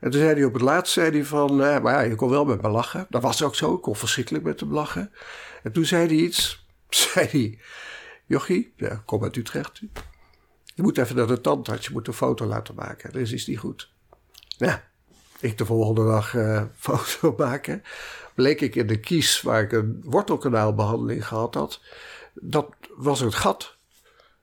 En 0.00 0.10
toen 0.10 0.20
zei 0.20 0.34
hij 0.34 0.44
op 0.44 0.52
het 0.52 0.62
laatst, 0.62 0.92
zei 0.92 1.10
hij 1.10 1.24
van, 1.24 1.62
eh, 1.62 1.80
maar 1.80 1.92
ja, 1.92 2.00
je 2.00 2.14
kon 2.14 2.30
wel 2.30 2.44
met 2.44 2.62
me 2.62 2.68
lachen. 2.68 3.06
Dat 3.10 3.22
was 3.22 3.42
ook 3.42 3.54
zo, 3.54 3.74
ik 3.74 3.82
kon 3.82 3.96
verschrikkelijk 3.96 4.44
met 4.44 4.60
hem 4.60 4.72
lachen. 4.72 5.12
En 5.62 5.72
toen 5.72 5.84
zei 5.84 6.06
hij 6.06 6.16
iets, 6.16 6.66
zei 6.88 7.26
hij, 7.30 7.58
Jochie, 8.26 8.72
ja, 8.76 9.02
kom 9.04 9.22
uit 9.22 9.36
Utrecht. 9.36 9.82
Je 10.76 10.82
moet 10.82 10.98
even 10.98 11.16
naar 11.16 11.26
de 11.26 11.40
tandarts, 11.40 11.86
je 11.86 11.92
moet 11.92 12.06
een 12.06 12.12
foto 12.12 12.46
laten 12.46 12.74
maken. 12.74 13.12
Dat 13.12 13.20
is 13.20 13.32
iets 13.32 13.46
niet 13.46 13.58
goed. 13.58 13.90
Ja, 14.48 14.84
ik 15.40 15.58
de 15.58 15.66
volgende 15.66 16.04
dag 16.04 16.34
eh 16.34 16.62
foto 16.88 17.34
maken. 17.36 17.82
Bleek 18.34 18.60
ik 18.60 18.74
in 18.74 18.86
de 18.86 19.00
kies 19.00 19.42
waar 19.42 19.62
ik 19.62 19.72
een 19.72 20.00
wortelkanaalbehandeling 20.04 21.26
gehad 21.26 21.54
had. 21.54 21.80
Dat 22.34 22.68
was 22.96 23.20
het 23.20 23.34
gat. 23.34 23.76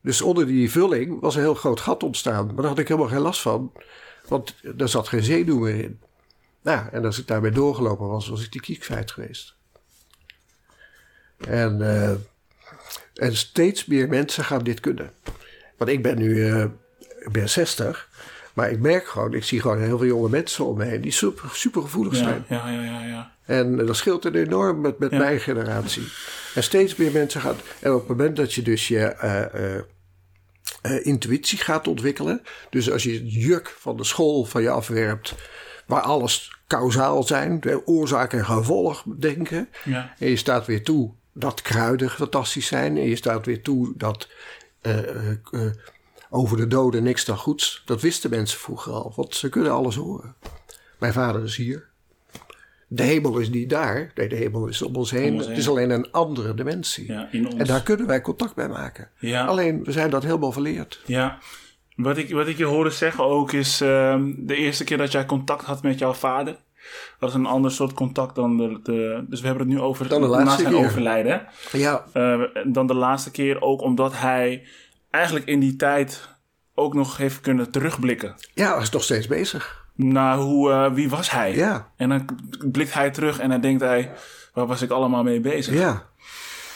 Dus 0.01 0.21
onder 0.21 0.45
die 0.45 0.71
vulling 0.71 1.19
was 1.19 1.35
een 1.35 1.41
heel 1.41 1.55
groot 1.55 1.79
gat 1.79 2.03
ontstaan. 2.03 2.45
Maar 2.45 2.55
daar 2.55 2.65
had 2.65 2.79
ik 2.79 2.87
helemaal 2.87 3.09
geen 3.09 3.19
last 3.19 3.41
van. 3.41 3.71
Want 4.27 4.55
er 4.77 4.89
zat 4.89 5.07
geen 5.07 5.23
zenuw 5.23 5.59
meer 5.59 5.83
in. 5.83 5.99
Nou, 6.61 6.87
en 6.91 7.05
als 7.05 7.19
ik 7.19 7.27
daarmee 7.27 7.51
doorgelopen 7.51 8.07
was, 8.07 8.27
was 8.27 8.43
ik 8.43 8.51
die 8.51 8.61
kiek 8.61 8.79
kwijt 8.79 9.11
geweest. 9.11 9.55
En, 11.37 11.81
eh, 11.81 12.11
en 13.13 13.35
steeds 13.35 13.85
meer 13.85 14.07
mensen 14.07 14.43
gaan 14.43 14.63
dit 14.63 14.79
kunnen. 14.79 15.13
Want 15.83 15.95
ik 15.95 16.03
ben 16.03 16.17
nu 16.17 16.49
eh, 16.51 16.63
ik 17.19 17.31
ben 17.31 17.49
60. 17.49 18.09
Maar 18.53 18.71
ik 18.71 18.79
merk 18.79 19.07
gewoon, 19.07 19.33
ik 19.33 19.43
zie 19.43 19.61
gewoon 19.61 19.79
heel 19.81 19.97
veel 19.97 20.07
jonge 20.07 20.29
mensen 20.29 20.65
om 20.65 20.77
me 20.77 20.83
heen 20.85 21.01
die 21.01 21.11
super, 21.11 21.49
super 21.53 21.81
gevoelig 21.81 22.15
zijn. 22.15 22.45
ja, 22.47 22.69
ja, 22.69 22.81
ja, 22.83 23.05
ja. 23.05 23.31
En 23.45 23.79
eh, 23.79 23.87
dat 23.87 23.95
scheelt 23.95 24.25
er 24.25 24.35
enorm 24.35 24.81
met, 24.81 24.99
met 24.99 25.11
Ja. 25.11 25.17
mijn 25.17 25.39
generatie. 25.39 26.03
En 26.55 26.63
steeds 26.63 26.95
meer 26.95 27.11
mensen 27.11 27.41
gaan. 27.41 27.55
En 27.79 27.93
op 27.93 27.99
het 27.99 28.07
moment 28.07 28.35
dat 28.35 28.53
je 28.53 28.61
dus 28.61 28.87
je 28.87 28.99
eh, 30.81 31.05
intuïtie 31.05 31.57
gaat 31.57 31.87
ontwikkelen. 31.87 32.41
Dus 32.69 32.91
als 32.91 33.03
je 33.03 33.13
het 33.13 33.33
juk 33.33 33.75
van 33.79 33.97
de 33.97 34.03
school 34.03 34.43
van 34.45 34.61
je 34.61 34.69
afwerpt. 34.69 35.35
Waar 35.87 36.01
alles 36.01 36.57
kausaal 36.67 37.23
zijn, 37.23 37.61
oorzaak 37.85 38.33
en 38.33 38.45
gevolg 38.45 39.03
denken. 39.19 39.69
Ja. 39.83 40.13
En 40.19 40.29
je 40.29 40.35
staat 40.35 40.65
weer 40.65 40.83
toe 40.83 41.11
dat 41.33 41.61
kruiden 41.61 42.09
fantastisch 42.09 42.67
zijn. 42.67 42.97
En 42.97 43.09
je 43.09 43.15
staat 43.15 43.45
weer 43.45 43.61
toe 43.61 43.93
dat 43.97 44.27
over 46.29 46.57
de 46.57 46.67
doden 46.67 47.03
niks 47.03 47.25
dan 47.25 47.37
goeds. 47.37 47.81
Dat 47.85 48.01
wisten 48.01 48.29
mensen 48.29 48.59
vroeger 48.59 48.91
al, 48.91 49.13
want 49.15 49.35
ze 49.35 49.49
kunnen 49.49 49.71
alles 49.71 49.95
horen. 49.95 50.35
Mijn 50.99 51.13
vader 51.13 51.43
is 51.43 51.55
hier. 51.55 51.91
De 52.87 53.03
hemel 53.03 53.37
is 53.37 53.49
niet 53.49 53.69
daar. 53.69 54.11
Nee, 54.15 54.29
de 54.29 54.35
hemel 54.35 54.67
is 54.67 54.81
om 54.81 54.95
ons 54.95 55.11
heen. 55.11 55.31
Om 55.31 55.37
ons 55.37 55.47
Het 55.47 55.57
is 55.57 55.69
alleen 55.69 55.89
een 55.89 56.11
andere 56.11 56.53
dimensie. 56.53 57.11
Ja. 57.11 57.31
En 57.31 57.65
daar 57.65 57.83
kunnen 57.83 58.07
wij 58.07 58.21
contact 58.21 58.55
bij 58.55 58.67
maken. 58.67 59.09
Ja. 59.19 59.45
Alleen, 59.45 59.83
we 59.83 59.91
zijn 59.91 60.09
dat 60.09 60.23
helemaal 60.23 60.51
verleerd. 60.51 61.01
Ja. 61.05 61.37
Wat 61.95 62.17
ik, 62.17 62.31
wat 62.31 62.47
ik 62.47 62.57
je 62.57 62.65
hoorde 62.65 62.89
zeggen 62.89 63.23
ook 63.23 63.51
is... 63.51 63.81
ehm, 63.81 64.33
de 64.37 64.55
eerste 64.55 64.83
keer 64.83 64.97
dat 64.97 65.11
jij 65.11 65.25
contact 65.25 65.65
had 65.65 65.83
met 65.83 65.99
jouw 65.99 66.13
vader... 66.13 66.57
Dat 67.19 67.29
is 67.29 67.35
een 67.35 67.45
ander 67.45 67.71
soort 67.71 67.93
contact 67.93 68.35
dan 68.35 68.57
de... 68.57 68.79
de 68.83 69.25
dus 69.27 69.41
we 69.41 69.47
hebben 69.47 69.67
het 69.67 69.75
nu 69.75 69.81
over... 69.81 70.07
Dan 70.07 70.21
de 70.21 70.27
na 70.27 70.33
laatste 70.43 70.61
zijn 70.61 70.73
keer. 70.73 70.85
overlijden. 70.85 71.45
Ja, 71.71 72.05
Eh, 72.13 72.41
dan 72.65 72.87
de 72.87 72.93
laatste 72.93 73.31
keer 73.31 73.61
ook 73.61 73.81
omdat 73.81 74.13
hij... 74.17 74.67
Eigenlijk 75.09 75.45
in 75.45 75.59
die 75.59 75.75
tijd 75.75 76.29
ook 76.75 76.93
nog 76.93 77.17
heeft 77.17 77.41
kunnen 77.41 77.71
terugblikken. 77.71 78.35
ja, 78.53 78.73
hij 78.73 78.81
is 78.81 78.89
nog 78.89 79.03
steeds 79.03 79.27
bezig. 79.27 79.85
Naar 79.95 80.37
hoe, 80.37 80.71
eh, 80.71 80.93
wie 80.93 81.09
was 81.09 81.31
hij? 81.31 81.55
Ja. 81.55 81.91
En 81.97 82.09
dan 82.09 82.29
blikt 82.71 82.93
hij 82.93 83.11
terug 83.11 83.39
en 83.39 83.49
dan 83.49 83.61
denkt 83.61 83.81
hij... 83.81 84.11
Waar 84.53 84.65
was 84.67 84.81
ik 84.81 84.89
allemaal 84.89 85.23
mee 85.23 85.39
bezig? 85.39 85.73
Ja. 85.73 86.03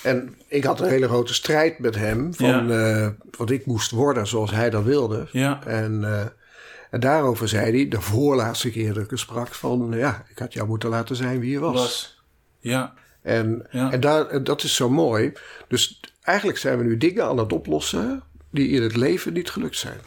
En 0.03 0.35
ik 0.47 0.63
had 0.63 0.79
een 0.81 0.89
hele 0.89 1.07
grote 1.07 1.33
strijd 1.33 1.79
met 1.79 1.95
hem. 1.95 2.33
Van, 2.33 2.71
eh, 2.71 3.07
want 3.37 3.51
ik 3.51 3.65
moest 3.65 3.91
worden 3.91 4.27
zoals 4.27 4.51
hij 4.51 4.69
dat 4.69 4.83
wilde. 4.83 5.27
Ja. 5.31 5.59
En, 5.65 6.03
en 6.91 6.99
daarover 6.99 7.47
zei 7.47 7.71
hij, 7.71 7.87
de 7.87 8.01
voorlaatste 8.01 8.71
keer 8.71 8.93
dat 8.93 9.03
ik 9.03 9.11
er 9.11 9.19
sprak, 9.19 9.53
van 9.53 9.91
ja, 9.91 10.25
ik 10.29 10.37
had 10.39 10.53
jou 10.53 10.67
moeten 10.67 10.89
laten 10.89 11.15
zijn 11.15 11.39
wie 11.39 11.51
je 11.51 11.59
was. 11.59 11.73
Was. 11.73 12.21
Ja. 12.59 12.93
En, 13.21 13.67
Ja. 13.71 13.91
en, 13.91 13.99
daar, 13.99 14.43
dat 14.43 14.63
is 14.63 14.75
zo 14.75 14.89
mooi. 14.89 15.33
Dus 15.67 15.99
eigenlijk 16.21 16.57
zijn 16.57 16.77
we 16.77 16.83
nu 16.83 16.97
dingen 16.97 17.25
aan 17.25 17.37
het 17.37 17.53
oplossen 17.53 18.23
die 18.51 18.69
in 18.69 18.81
het 18.81 18.95
leven 18.95 19.33
niet 19.33 19.49
gelukt 19.49 19.77
zijn. 19.77 19.99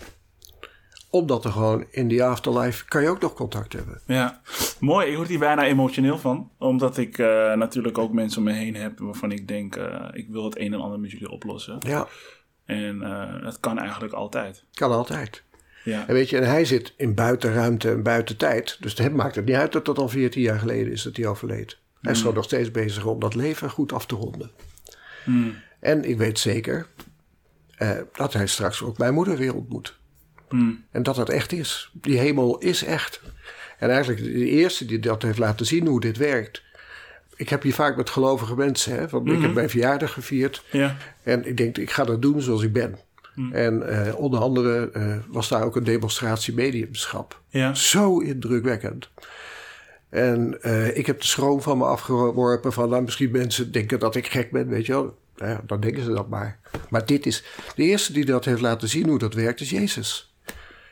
Omdat 1.11 1.45
er 1.45 1.53
gewoon 1.53 1.85
in 1.91 2.09
die 2.09 2.25
afterlife 2.25 2.85
kan 2.85 3.03
je 3.03 3.09
ook 3.09 3.21
nog 3.21 3.33
contact 3.35 3.73
hebben. 3.73 4.01
Ja, 4.07 4.41
mooi. 4.81 5.07
Ik 5.11 5.17
word 5.17 5.29
hier 5.29 5.39
bijna 5.39 5.65
emotioneel 5.65 6.19
van. 6.19 6.51
Omdat 6.59 6.97
ik 6.97 7.19
eh, 7.19 7.27
natuurlijk 7.53 7.99
ook 7.99 8.13
mensen 8.13 8.39
om 8.39 8.45
me 8.45 8.53
heen 8.53 8.75
heb 8.77 8.99
waarvan 8.99 9.33
ik 9.33 9.49
denk... 9.49 9.77
eh, 9.77 10.09
ik 10.13 10.29
wil 10.29 10.45
het 10.45 10.59
een 10.59 10.73
en 10.73 10.81
ander 10.81 11.01
met 11.01 11.11
jullie 11.11 11.31
oplossen. 11.31 11.77
Ja, 11.79 12.07
En 12.65 12.97
uh, 12.97 13.45
het 13.45 13.61
kan 13.61 13.79
eigenlijk 13.79 14.13
altijd. 14.13 14.65
Kan 14.73 14.91
altijd. 14.91 15.43
Ja. 15.85 16.09
En 16.09 16.15
weet 16.15 16.31
je, 16.31 16.37
en 16.37 16.49
hij 16.49 16.65
zit 16.65 16.93
in 16.97 17.15
buitenruimte 17.15 17.91
en 17.91 18.03
buitentijd. 18.03 18.77
Dus 18.81 18.99
het 18.99 19.15
maakt 19.15 19.35
het 19.35 19.45
niet 19.45 19.57
uit 19.57 19.73
dat 19.73 19.85
dat 19.85 19.99
al 19.99 20.09
14 20.09 20.43
jaar 20.43 20.59
geleden 20.59 20.93
is 20.93 21.03
dat 21.03 21.17
hij 21.17 21.27
overleed. 21.27 21.79
Hij 22.01 22.13
is 22.13 22.19
gewoon 22.19 22.35
nog 22.35 22.45
steeds 22.45 22.71
bezig 22.71 23.05
om 23.05 23.21
dat 23.21 23.35
leven 23.35 23.71
goed 23.71 23.93
af 23.93 24.07
te 24.07 24.15
ronden. 24.15 24.51
Hmm. 25.25 25.55
En 25.81 26.05
ik 26.05 26.19
weet 26.19 26.39
zeker 26.39 26.87
uh, 27.79 27.91
dat 28.13 28.33
hij 28.33 28.47
straks 28.47 28.83
ook 28.83 28.99
mijn 28.99 29.15
moeder 29.15 29.37
weer 29.37 29.55
ontmoet. 29.55 29.99
Hmm. 30.49 30.85
En 30.91 31.03
dat 31.03 31.17
dat 31.17 31.29
echt 31.29 31.53
is. 31.53 31.91
Die 31.93 32.19
hemel 32.19 32.59
is 32.59 32.85
echt. 32.85 33.21
En 33.79 33.91
eigenlijk 33.91 34.23
de 34.23 34.47
eerste 34.47 34.85
die 34.85 34.99
dat 34.99 35.23
heeft 35.23 35.39
laten 35.39 35.67
zien 35.67 35.87
hoe 35.87 36.01
dit 36.01 36.17
werkt. 36.17 36.63
Ik 37.37 37.49
heb 37.49 37.63
hier 37.63 37.75
vaak 37.75 37.97
met 37.97 38.11
gelovige 38.11 38.57
mensen, 38.57 38.95
hè, 38.95 39.09
want 39.09 39.29
ik 39.29 39.41
heb 39.41 39.55
mijn 39.55 39.71
verjaardag 39.71 40.13
gevierd. 40.13 40.65
Ja. 40.71 40.97
En 41.23 41.47
ik 41.47 41.57
denk, 41.57 41.79
ik 41.79 41.91
ga 41.91 42.05
dat 42.05 42.23
doen 42.23 42.41
zoals 42.41 42.63
ik 42.63 42.73
ben. 42.73 42.99
En 43.53 43.83
uh, 43.89 44.15
onder 44.17 44.41
andere 44.41 44.91
uh, 44.97 45.17
was 45.29 45.49
daar 45.49 45.65
ook 45.65 45.77
een 45.77 45.85
demonstratie 45.85 46.55
mediumschap. 46.55 47.41
Ja. 47.49 47.75
Zo 47.75 48.19
indrukwekkend. 48.19 49.09
En 50.09 50.59
uh, 50.63 50.97
ik 50.97 51.07
heb 51.07 51.21
de 51.21 51.27
schroom 51.27 51.63
van 51.63 51.79
me 51.79 51.85
afgeworpen 51.85 52.73
van, 52.73 52.89
nou, 52.89 53.03
misschien 53.03 53.31
mensen 53.31 53.73
denken 53.73 53.99
dat 53.99 54.15
ik 54.17 54.27
gek 54.27 54.51
ben, 54.51 54.69
weet 54.69 54.87
je 54.87 54.93
wel. 54.93 55.19
Nou 55.37 55.53
ja, 55.53 55.61
dan 55.67 55.81
denken 55.81 56.03
ze 56.03 56.13
dat 56.13 56.29
maar. 56.29 56.59
Maar 56.89 57.07
dit 57.07 57.27
is, 57.27 57.45
de 57.75 57.83
eerste 57.83 58.13
die 58.13 58.25
dat 58.25 58.45
heeft 58.45 58.61
laten 58.61 58.89
zien 58.89 59.09
hoe 59.09 59.19
dat 59.19 59.35
werkt, 59.35 59.61
is 59.61 59.71
Jezus. 59.71 60.35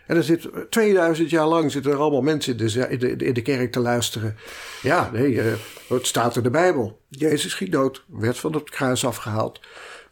En 0.07 0.17
er 0.17 0.23
zit 0.23 0.49
2000 0.71 1.31
jaar 1.31 1.47
lang 1.47 1.73
zitten 1.73 1.93
er 1.93 1.99
allemaal 1.99 2.23
mensen 2.23 2.59
in 2.59 2.67
de, 2.67 2.89
in 2.89 2.99
de, 2.99 3.27
in 3.27 3.35
de 3.35 3.43
kerk 3.43 3.73
te 3.73 3.81
luisteren. 3.81 4.37
Ja, 4.83 5.11
nee, 5.13 5.41
het 5.89 6.07
staat 6.07 6.37
in 6.37 6.43
de 6.43 6.51
Bijbel. 6.51 7.01
Jezus 7.09 7.55
ging 7.55 7.71
dood, 7.71 8.05
werd 8.07 8.39
van 8.39 8.53
het 8.53 8.71
kruis 8.71 9.05
afgehaald. 9.05 9.61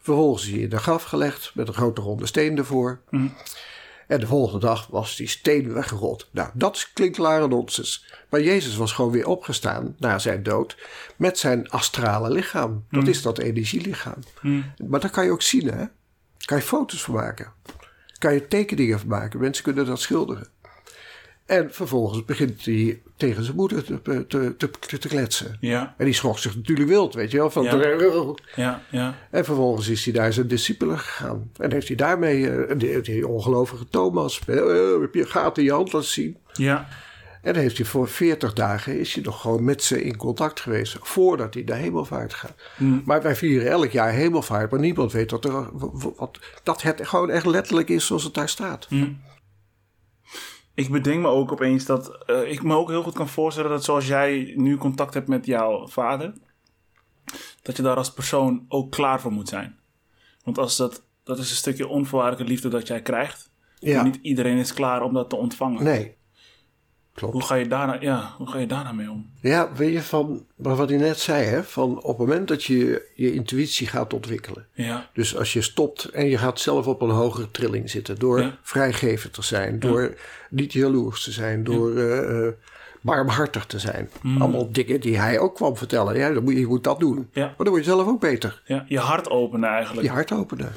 Vervolgens 0.07 0.44
is 0.44 0.50
hij 0.50 0.61
in 0.61 0.68
de 0.68 0.78
graf 0.78 1.02
gelegd 1.02 1.50
met 1.54 1.68
een 1.68 1.74
grote 1.74 2.00
ronde 2.00 2.26
steen 2.26 2.59
ervoor. 2.59 3.00
Mm. 3.11 3.34
En 4.07 4.20
de 4.20 4.26
volgende 4.26 4.66
dag 4.66 4.86
was 4.86 5.16
die 5.16 5.28
steen 5.28 5.72
weggerold. 5.72 6.28
Nou, 6.30 6.50
dat 6.54 6.90
klinkt 6.94 7.16
klare 7.16 7.48
nonsens. 7.48 8.07
Maar 8.30 8.40
Jezus 8.40 8.76
was 8.76 8.92
gewoon 8.92 9.11
weer 9.11 9.26
opgestaan 9.26 9.94
na 9.98 10.18
zijn 10.18 10.42
dood 10.42 10.76
met 11.16 11.38
zijn 11.38 11.68
astrale 11.68 12.30
lichaam. 12.30 12.84
Dat 12.90 13.02
Mm. 13.02 13.09
is 13.09 13.22
dat 13.22 13.38
energielichaam. 13.38 14.18
Mm. 14.40 14.64
Maar 14.88 15.00
dat 15.00 15.11
kan 15.11 15.24
je 15.24 15.30
ook 15.30 15.42
zien, 15.42 15.66
hè? 15.68 15.84
Kan 16.44 16.57
je 16.57 16.62
foto's 16.62 17.02
van 17.02 17.14
maken. 17.14 17.52
Kan 18.18 18.34
je 18.34 18.48
tekeningen 18.48 18.98
van 18.98 19.09
maken. 19.09 19.40
Mensen 19.40 19.64
kunnen 19.64 19.86
dat 19.86 20.00
schilderen. 20.00 20.48
En 21.47 21.72
vervolgens 21.72 22.24
begint 22.24 22.64
hij 22.64 23.01
tegen 23.16 23.44
zijn 23.44 23.57
moeder 23.57 23.84
te, 23.84 24.26
te, 24.26 24.57
te, 24.57 24.99
te 24.99 25.09
kletsen. 25.09 25.57
Ja. 25.61 25.94
En 25.99 26.05
die 26.05 26.14
schrok 26.14 26.38
zich 26.38 26.57
natuurlijk 26.57 26.88
wild, 26.88 27.14
weet 27.14 27.30
je 27.30 27.36
wel. 27.36 27.51
Van 27.51 27.64
Ja. 27.64 28.32
Ja. 28.55 28.82
Ja. 28.90 29.14
En 29.30 29.44
vervolgens 29.44 29.88
is 29.88 30.05
hij 30.05 30.14
naar 30.14 30.32
zijn 30.32 30.49
discipelen 30.49 30.99
gegaan. 30.99 31.51
En 31.57 31.72
heeft 31.72 31.86
hij 31.86 31.97
daarmee, 31.97 32.40
uh, 32.40 32.78
die, 32.78 33.01
die 33.01 33.28
ongelovige 33.28 33.88
Thomas, 33.88 34.40
uh, 34.47 35.01
heb 35.01 35.14
je 35.14 35.26
gaten 35.26 35.62
in 35.62 35.68
je 35.68 35.74
hand 35.74 35.92
laten 35.92 36.09
zien. 36.09 36.36
Ja. 36.53 36.88
En 37.42 37.57
heeft 37.57 37.76
hij 37.76 37.86
voor 37.86 38.09
40 38.09 38.53
dagen 38.53 38.99
is 39.01 39.14
hij 39.14 39.22
nog 39.22 39.40
gewoon 39.40 39.64
met 39.64 39.82
ze 39.82 40.05
in 40.05 40.16
contact 40.16 40.61
geweest. 40.61 40.97
Voordat 41.01 41.55
hij 41.55 41.62
naar 41.66 41.78
hemelvaart 41.78 42.34
gaat. 42.34 42.55
Mm. 42.76 43.03
Maar 43.05 43.22
wij 43.22 43.36
vieren 43.36 43.70
elk 43.70 43.90
jaar 43.90 44.12
hemelvaart. 44.12 44.70
Maar 44.70 44.80
niemand 44.80 45.12
weet 45.12 45.30
dat, 45.30 45.44
er, 45.44 45.68
wat, 46.16 46.38
dat 46.62 46.82
het 46.82 47.07
gewoon 47.07 47.30
echt 47.30 47.47
letterlijk 47.47 47.88
is 47.88 48.07
zoals 48.07 48.24
het 48.24 48.34
daar 48.34 48.49
staat. 48.49 48.86
Mm. 48.90 49.20
Ik 50.76 50.90
bedenk 50.90 51.20
me 51.20 51.28
ook 51.28 51.52
opeens 51.52 51.84
dat 51.84 52.18
uh, 52.26 52.50
ik 52.50 52.62
me 52.62 52.74
ook 52.74 52.88
heel 52.88 53.02
goed 53.02 53.14
kan 53.14 53.28
voorstellen 53.28 53.70
dat 53.70 53.84
zoals 53.84 54.06
jij 54.06 54.52
nu 54.56 54.76
contact 54.76 55.14
hebt 55.14 55.28
met 55.28 55.46
jouw 55.46 55.88
vader, 55.88 56.32
dat 57.62 57.76
je 57.76 57.82
daar 57.82 57.96
als 57.96 58.12
persoon 58.12 58.64
ook 58.68 58.90
klaar 58.90 59.20
voor 59.20 59.32
moet 59.32 59.48
zijn. 59.48 59.78
Want 60.44 60.58
als 60.58 60.76
dat, 60.76 61.02
dat 61.24 61.38
is 61.38 61.50
een 61.50 61.56
stukje 61.56 61.88
onvoorwaardelijke 61.88 62.52
liefde 62.52 62.68
dat 62.68 62.86
jij 62.86 63.02
krijgt. 63.02 63.50
Ja. 63.78 64.02
Niet 64.02 64.18
iedereen 64.22 64.58
is 64.58 64.74
klaar 64.74 65.02
om 65.02 65.14
dat 65.14 65.30
te 65.30 65.36
ontvangen. 65.36 65.84
Nee. 65.84 66.16
Klopt. 67.16 67.32
Hoe 67.32 67.42
ga 67.42 67.54
je 67.54 67.68
daarna, 67.68 67.96
ja, 68.00 68.34
hoe 68.36 68.46
ga 68.50 68.58
je 68.58 68.66
daarna 68.66 68.92
mee 68.92 69.10
om? 69.10 69.30
Ja, 69.40 69.72
weet 69.74 69.92
je 69.92 70.02
van, 70.02 70.44
wat 70.56 70.88
hij 70.88 70.98
net 70.98 71.18
zei, 71.18 71.44
hè, 71.44 71.62
van 71.64 71.96
op 72.02 72.18
het 72.18 72.26
moment 72.28 72.48
dat 72.48 72.64
je 72.64 73.08
je 73.14 73.32
intuïtie 73.32 73.86
gaat 73.86 74.12
ontwikkelen. 74.12 74.66
Ja. 74.72 75.08
Dus 75.14 75.36
als 75.36 75.52
je 75.52 75.62
stopt 75.62 76.04
en 76.04 76.26
je 76.28 76.38
gaat 76.38 76.60
zelf 76.60 76.86
op 76.86 77.00
een 77.02 77.10
hogere 77.10 77.50
trilling 77.50 77.90
zitten. 77.90 78.18
Door 78.18 78.40
Ja. 78.40 78.58
vrijgevend 78.62 79.32
te 79.32 79.42
zijn, 79.42 79.78
door 79.80 80.14
niet 80.50 80.72
jaloers 80.72 81.24
te 81.24 81.30
zijn, 81.32 81.64
door 81.64 81.96
eh, 81.96 82.48
barmhartig 83.00 83.66
te 83.66 83.78
zijn. 83.78 84.10
Mm. 84.22 84.42
Allemaal 84.42 84.72
dingen 84.72 85.00
die 85.00 85.18
hij 85.18 85.38
ook 85.38 85.54
kwam 85.54 85.76
vertellen. 85.76 86.16
Ja, 86.16 86.30
dan 86.32 86.42
moet 86.44 86.52
je, 86.52 86.60
je 86.60 86.66
moet 86.66 86.84
dat 86.84 87.00
doen. 87.00 87.28
Ja. 87.32 87.44
Maar 87.46 87.54
dan 87.56 87.68
word 87.68 87.84
je 87.84 87.90
zelf 87.90 88.06
ook 88.06 88.20
beter. 88.20 88.62
ja, 88.64 88.84
je 88.88 88.98
hart 88.98 89.30
openen 89.30 89.68
eigenlijk. 89.70 90.06
Je 90.06 90.12
hart 90.12 90.32
openen. 90.32 90.72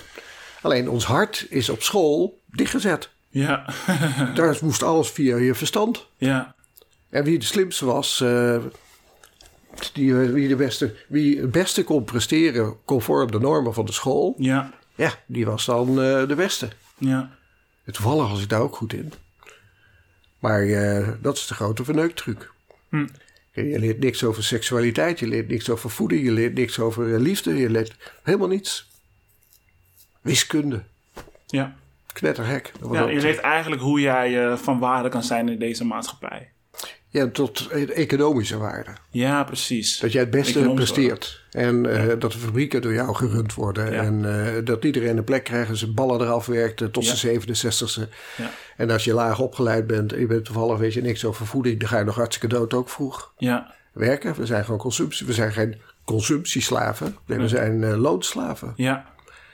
Alleen 0.61 0.89
ons 0.89 1.05
hart 1.05 1.45
is 1.49 1.69
op 1.69 1.81
school 1.81 2.39
dichtgezet. 2.45 3.09
Ja. 3.29 3.65
Daar 4.35 4.57
moest 4.61 4.83
alles 4.83 5.09
via 5.09 5.37
je 5.37 5.55
verstand. 5.55 6.07
ja. 6.17 6.55
En 7.09 7.23
wie 7.23 7.39
de 7.39 7.45
slimste 7.45 7.85
was, 7.85 8.21
eh, 8.21 8.57
die, 9.93 10.13
wie, 10.15 10.47
de 10.47 10.55
beste, 10.55 10.95
wie 11.07 11.39
het 11.41 11.51
beste 11.51 11.83
kon 11.83 12.03
presteren 12.03 12.75
conform 12.85 13.31
de 13.31 13.39
normen 13.39 13.73
van 13.73 13.85
de 13.85 13.91
school, 13.91 14.35
Ja. 14.37 14.71
ja, 14.95 15.13
die 15.25 15.45
was 15.45 15.65
dan 15.65 15.87
eh, 15.89 16.27
de 16.27 16.35
beste. 16.35 16.69
Ja. 16.97 17.29
Toevallig 17.91 18.29
was 18.29 18.41
ik 18.41 18.49
daar 18.49 18.61
ook 18.61 18.75
goed 18.75 18.93
in. 18.93 19.13
Maar 20.39 20.61
eh, 20.63 21.07
dat 21.21 21.37
is 21.37 21.47
de 21.47 21.53
grote 21.53 21.83
verneuktruc. 21.83 22.51
Hm. 22.89 23.07
Je 23.53 23.79
leert 23.79 23.99
niks 23.99 24.23
over 24.23 24.43
seksualiteit, 24.43 25.19
je 25.19 25.27
leert 25.27 25.47
niks 25.47 25.69
over 25.69 25.89
voeding, 25.89 26.23
je 26.23 26.31
leert 26.31 26.53
niks 26.53 26.79
over 26.79 27.13
eh, 27.13 27.19
liefde, 27.19 27.55
je 27.55 27.69
leert 27.69 27.95
helemaal 28.23 28.47
niets. 28.47 28.87
Wiskunde, 30.21 30.83
Ja. 31.47 31.75
Knetterhek. 32.19 32.71
Ja 32.91 33.07
je 33.09 33.21
leert 33.21 33.39
eigenlijk 33.39 33.81
hoe 33.81 33.99
jij 33.99 34.45
eh, 34.45 34.55
van 34.57 34.79
waarde 34.79 35.09
kan 35.09 35.23
zijn 35.23 35.49
in 35.49 35.59
deze 35.59 35.85
maatschappij. 35.85 36.51
ja, 37.07 37.27
tot 37.27 37.67
economische 37.93 38.57
waarde. 38.57 38.91
Ja, 39.09 39.43
precies. 39.43 39.99
Dat 39.99 40.11
jij 40.11 40.21
het 40.21 40.31
beste 40.31 40.71
presteert. 40.75 41.43
En 41.51 41.85
eh, 41.85 42.19
dat 42.19 42.31
de 42.31 42.37
fabrieken 42.37 42.81
door 42.81 42.93
jou 42.93 43.15
gerund 43.15 43.53
worden. 43.53 43.91
Ja. 43.91 44.01
En 44.01 44.45
eh, 44.45 44.65
dat 44.65 44.83
iedereen 44.83 45.17
een 45.17 45.23
plek 45.23 45.43
krijgt 45.43 45.69
en 45.69 45.77
zijn 45.77 45.93
ballen 45.93 46.21
eraf 46.21 46.45
werkt 46.45 46.93
tot 46.93 47.05
Ja. 47.05 47.15
zijn 47.15 47.41
67ste. 47.41 48.09
Ja. 48.37 48.51
En 48.77 48.89
als 48.89 49.03
je 49.03 49.13
laag 49.13 49.39
opgeleid 49.39 49.87
bent 49.87 50.13
en 50.13 50.19
je 50.19 50.27
bent 50.27 50.45
toevallig 50.45 50.77
weet 50.77 50.93
je 50.93 51.01
niks 51.01 51.25
over 51.25 51.45
voeding, 51.45 51.79
dan 51.79 51.89
ga 51.89 51.97
je 51.97 52.03
nog 52.05 52.15
hartstikke 52.15 52.55
dood 52.55 52.73
ook 52.73 52.89
vroeg. 52.89 53.33
Ja. 53.37 53.73
Werken, 53.93 54.35
we 54.35 54.45
zijn 54.45 54.63
gewoon 54.63 54.79
consumptie. 54.79 55.25
We 55.25 55.33
zijn 55.33 55.51
geen 55.51 55.81
consumptieslaven. 56.05 57.15
Nee, 57.25 57.37
we 57.39 57.47
zijn 57.47 57.95
loonslaven. 57.97 58.73
Ja. 58.75 59.05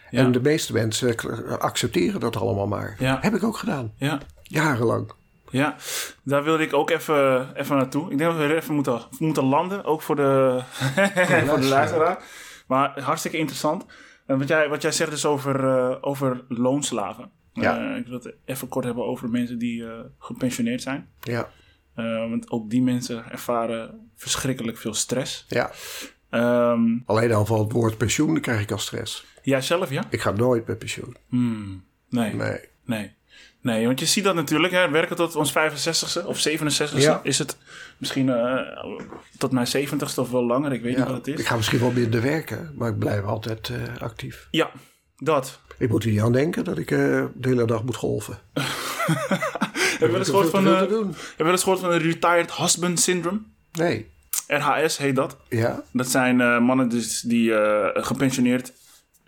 Ja. 0.09 0.19
En 0.19 0.31
de 0.31 0.41
meeste 0.41 0.73
mensen 0.73 1.15
accepteren 1.59 2.19
dat 2.19 2.35
allemaal 2.35 2.67
maar. 2.67 2.95
Ja. 2.99 3.17
Heb 3.21 3.35
ik 3.35 3.43
ook 3.43 3.57
gedaan. 3.57 3.93
Ja. 3.97 4.19
Jarenlang. 4.43 5.11
Ja, 5.49 5.75
daar 6.23 6.43
wilde 6.43 6.63
ik 6.63 6.73
ook 6.73 6.89
even, 6.89 7.49
even 7.55 7.75
naartoe. 7.77 8.11
Ik 8.11 8.17
denk 8.17 8.31
dat 8.31 8.47
we 8.47 8.55
even 8.55 8.73
moeten, 8.73 9.01
moeten 9.19 9.43
landen, 9.43 9.83
ook 9.83 10.01
voor 10.01 10.15
de, 10.15 10.61
voor 11.45 11.59
de 11.59 11.67
luisteraar. 11.77 12.23
Maar 12.67 13.01
hartstikke 13.01 13.37
interessant. 13.37 13.85
En 14.25 14.37
wat, 14.37 14.47
jij, 14.47 14.69
wat 14.69 14.81
jij 14.81 14.91
zegt 14.91 15.11
is 15.11 15.25
over, 15.25 15.67
eh, 15.67 15.95
over 16.01 16.45
loonslaven. 16.47 17.31
Ja. 17.53 17.91
Eh, 17.91 17.97
ik 17.97 18.05
wil 18.05 18.17
het 18.17 18.33
even 18.45 18.67
kort 18.67 18.85
hebben 18.85 19.05
over 19.05 19.29
mensen 19.29 19.57
die 19.57 19.85
eh, 19.85 19.99
gepensioneerd 20.19 20.81
zijn. 20.81 21.09
Ja. 21.21 21.49
Want 22.29 22.49
ook 22.49 22.69
die 22.69 22.81
mensen 22.81 23.31
ervaren 23.31 24.09
verschrikkelijk 24.15 24.77
veel 24.77 24.93
stress. 24.93 25.45
ja. 25.47 25.71
Ehm 26.35 26.81
Alleen 27.05 27.33
al 27.33 27.45
van 27.45 27.59
het 27.59 27.71
woord 27.71 27.97
pensioen 27.97 28.27
dan 28.27 28.41
krijg 28.41 28.61
ik 28.61 28.71
al 28.71 28.77
stress. 28.77 29.25
jij 29.41 29.61
zelf, 29.61 29.89
ja? 29.89 30.03
Ik 30.09 30.21
ga 30.21 30.31
nooit 30.31 30.67
met 30.67 30.77
pensioen. 30.77 31.15
Hmm, 31.29 31.83
nee. 32.09 32.33
Nee. 32.33 32.59
Nee. 32.85 33.13
Nee, 33.61 33.85
want 33.85 33.99
je 33.99 34.05
ziet 34.05 34.23
dat 34.23 34.35
natuurlijk, 34.35 34.73
hè, 34.73 34.89
werken 34.89 35.15
tot 35.15 35.35
ons 35.35 35.51
65ste 35.51 36.25
of 36.25 36.47
67ste. 36.49 36.97
Ja. 36.97 37.19
Is 37.23 37.37
het 37.37 37.57
misschien 37.97 38.29
eh, 38.29 38.59
tot 39.37 39.51
mijn 39.51 39.67
70ste 39.67 40.15
of 40.15 40.31
wel 40.31 40.45
langer, 40.45 40.73
ik 40.73 40.81
weet 40.81 40.97
niet 40.97 41.05
wat 41.05 41.15
het 41.15 41.27
is. 41.27 41.39
ik 41.39 41.45
ga 41.45 41.55
misschien 41.55 41.79
wel 41.79 41.91
minder 41.91 42.21
werken, 42.21 42.73
maar 42.75 42.89
ik 42.89 42.99
blijf 42.99 43.23
altijd 43.23 43.69
eh, 43.69 44.01
actief. 44.01 44.47
Ja, 44.51 44.71
dat. 45.17 45.59
Ik 45.77 45.89
moet 45.89 46.03
er 46.03 46.09
niet 46.09 46.21
aan 46.21 46.31
denken 46.31 46.63
dat 46.63 46.77
ik 46.77 46.91
eh, 46.91 46.97
de 47.33 47.47
hele 47.47 47.65
dag 47.65 47.83
moet 47.83 47.95
golven. 47.95 48.37
Heb 49.99 49.99
je 49.99 50.07
wel 50.07 50.17
eens 50.17 50.29
gehoord 50.29 50.49
van, 50.49 50.65
heb 50.65 51.47
je 51.47 51.57
gehoord 51.57 51.79
van 51.79 51.91
een 51.91 51.99
Retired 51.99 52.55
Husband 52.55 52.99
Syndrome? 52.99 53.39
Nee. 53.71 54.13
RHS 54.47 54.97
heet 54.97 55.15
dat. 55.15 55.37
Ja? 55.49 55.81
Dat 55.93 56.07
zijn 56.07 56.41
eh, 56.41 56.59
mannen 56.59 56.89
dus 56.89 57.21
die 57.21 57.55
eh, 57.55 58.03
gepensioneerd 58.03 58.73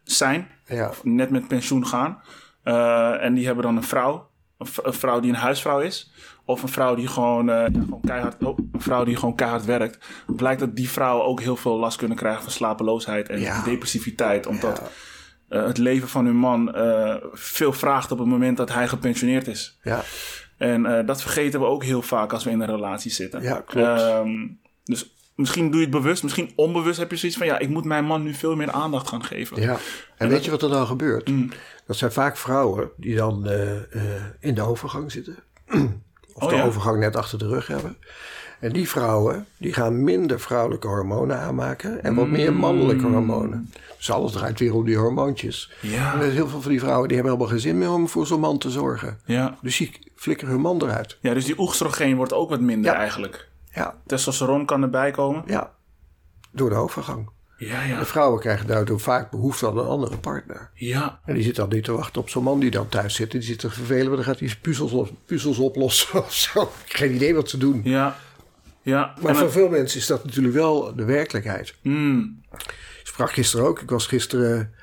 zijn, 0.04 0.48
Ja. 0.66 0.92
net 1.04 1.30
met 1.30 1.48
pensioen 1.48 1.88
gaan. 1.88 2.22
Eh, 2.64 3.24
en 3.24 3.34
die 3.34 3.46
hebben 3.46 3.64
dan 3.64 3.76
een 3.78 3.84
vrouw. 3.84 4.30
Een, 4.58 4.68
een 4.84 4.94
vrouw 4.94 5.20
die 5.20 5.30
een 5.32 5.38
huisvrouw 5.38 5.80
is. 5.80 6.12
Of 6.46 6.62
een 6.64 6.70
vrouw 6.70 6.96
die 6.96 7.08
gewoon, 7.08 7.46
ja, 7.46 7.64
gewoon 7.72 8.02
keihard, 8.06 8.44
oh, 8.44 8.58
een 8.72 8.82
vrouw 8.82 9.04
die 9.04 9.16
gewoon 9.16 9.36
keihard 9.36 9.66
werkt. 9.66 10.06
Blijkt 10.28 10.60
dat 10.60 10.76
die 10.76 10.90
vrouwen 10.90 11.26
ook 11.26 11.42
heel 11.42 11.56
veel 11.56 11.78
last 11.78 11.98
kunnen 11.98 12.18
krijgen 12.18 12.42
van 12.44 12.52
slapeloosheid 12.52 13.30
en 13.30 13.40
Ja. 13.40 13.64
depressiviteit. 13.64 14.46
Omdat 14.46 14.82
het 15.50 15.78
leven 15.78 16.08
van 16.10 16.26
hun 16.26 16.36
man 16.36 16.76
veel 17.32 17.74
vraagt 17.74 18.12
op 18.12 18.18
het 18.20 18.28
moment 18.28 18.58
dat 18.58 18.74
hij 18.74 18.88
gepensioneerd 18.88 19.48
is. 19.48 19.80
Ja. 19.84 20.02
En 20.58 21.06
dat 21.06 21.22
vergeten 21.22 21.60
we 21.60 21.66
ook 21.66 21.84
heel 21.84 22.02
vaak 22.02 22.34
als 22.34 22.44
we 22.44 22.50
in 22.50 22.60
een 22.60 22.68
relatie 22.68 23.12
zitten. 23.12 23.42
Ja, 23.42 23.62
klopt. 23.62 24.02
Ehm, 24.02 24.48
dus 24.88 25.14
misschien 25.36 25.66
doe 25.72 25.80
je 25.80 25.86
het 25.86 25.96
bewust, 25.96 26.24
misschien 26.24 26.52
onbewust 26.56 27.00
heb 27.00 27.12
je 27.12 27.18
zoiets 27.18 27.38
van... 27.38 27.48
ja, 27.48 27.60
ik 27.60 27.70
moet 27.70 27.86
mijn 27.86 28.06
man 28.06 28.24
nu 28.24 28.34
veel 28.34 28.56
meer 28.56 28.72
aandacht 28.72 29.08
gaan 29.08 29.24
geven. 29.24 29.62
Ja, 29.62 29.78
en 30.18 30.30
weet 30.30 30.46
je 30.46 30.52
wat 30.52 30.62
er 30.62 30.70
dan 30.70 30.88
gebeurt? 30.88 31.32
Dat 31.86 31.98
zijn 31.98 32.12
vaak 32.12 32.38
vrouwen 32.38 32.90
die 32.98 33.16
dan 33.16 33.48
eh, 33.48 33.76
eh, 33.76 33.82
in 34.40 34.56
de 34.56 34.62
overgang 34.62 35.12
zitten. 35.12 35.36
of 36.34 36.44
Oh, 36.44 36.50
de 36.50 36.56
ja. 36.56 36.64
overgang 36.64 37.00
net 37.00 37.16
achter 37.16 37.38
de 37.40 37.48
rug 37.48 37.68
hebben. 37.68 37.98
En 38.60 38.72
die 38.74 38.90
vrouwen 38.90 39.46
die 39.58 39.74
gaan 39.74 40.04
minder 40.04 40.40
vrouwelijke 40.40 40.88
hormonen 40.88 41.40
aanmaken 41.40 42.04
en 42.04 42.16
wat 42.16 42.28
meer 42.28 42.54
mannelijke 42.54 43.06
hormonen. 43.06 43.72
Dus 43.98 44.12
alles 44.12 44.32
draait 44.32 44.60
weer 44.60 44.74
om 44.74 44.86
die 44.86 44.98
hormoontjes. 44.98 45.72
Ja. 45.82 46.22
En 46.22 46.32
heel 46.32 46.48
veel 46.48 46.62
van 46.62 46.72
die 46.72 46.80
vrouwen 46.80 47.08
die 47.08 47.18
hebben 47.18 47.34
helemaal 47.36 47.54
geen 47.58 47.68
zin 47.70 47.78
meer 47.78 47.92
om 47.92 48.08
voor 48.10 48.28
zo'n 48.28 48.40
man 48.40 48.58
te 48.58 48.70
zorgen. 48.70 49.20
Ja. 49.26 49.58
Dus 49.62 49.78
die 49.78 49.92
flikkeren 50.16 50.54
hun 50.54 50.62
man 50.62 50.82
eruit. 50.82 51.18
ja, 51.22 51.34
dus 51.34 51.46
die 51.46 51.60
oestrogeen 51.60 52.16
wordt 52.16 52.34
ook 52.34 52.50
wat 52.50 52.60
minder 52.60 52.92
Ja. 52.92 52.98
eigenlijk. 52.98 53.47
Ja, 53.78 53.96
Testosteron 54.06 54.66
kan 54.66 54.82
erbij 54.82 55.12
komen. 55.12 55.44
ja. 55.46 55.76
Door 56.52 56.70
de 56.70 56.76
overgang. 56.76 57.30
Ja, 57.58 57.84
ja. 57.84 58.00
De 58.00 58.06
vrouwen 58.06 58.40
krijgen 58.40 58.68
daardoor 58.68 59.00
vaak 59.00 59.32
behoefte 59.32 59.68
aan 59.68 59.78
een 59.78 59.86
andere 59.86 60.18
partner. 60.18 60.70
Ja, 60.74 61.20
En 61.26 61.34
die 61.34 61.44
zit 61.44 61.56
dan 61.56 61.70
niet 61.70 61.84
te 61.84 61.92
wachten 61.92 62.22
op 62.22 62.30
zo'n 62.30 62.44
man 62.44 62.60
die 62.60 62.72
dan 62.72 62.90
thuis 62.90 63.16
zit. 63.16 63.32
Die 63.32 63.42
zit 63.42 63.60
te 63.60 63.70
vervelen, 63.70 64.08
maar 64.08 64.16
dan 64.16 64.26
gaat 64.26 64.40
hij 64.40 64.56
puzzels, 64.62 64.92
op- 64.92 65.10
puzzels 65.26 65.58
oplossen 65.58 66.20
of 66.24 66.34
zo. 66.34 66.72
Geen 66.86 67.14
idee 67.16 67.36
wat 67.36 67.50
ze 67.50 67.58
doen. 67.58 67.82
ja. 67.84 68.16
Ja. 68.82 69.14
Maar 69.22 69.30
En 69.32 69.36
voor 69.38 69.52
veel 69.52 69.70
mensen 69.70 70.00
is 70.00 70.08
dat 70.08 70.24
natuurlijk 70.26 70.54
wel 70.56 70.96
de 70.96 71.06
werkelijkheid. 71.06 71.76
Mm, 71.82 72.42
Ik 72.52 73.02
sprak 73.04 73.32
gisteren 73.32 73.66
ook. 73.66 73.82
Ik 73.82 73.90
was 73.90 74.08
gisteren 74.08 74.74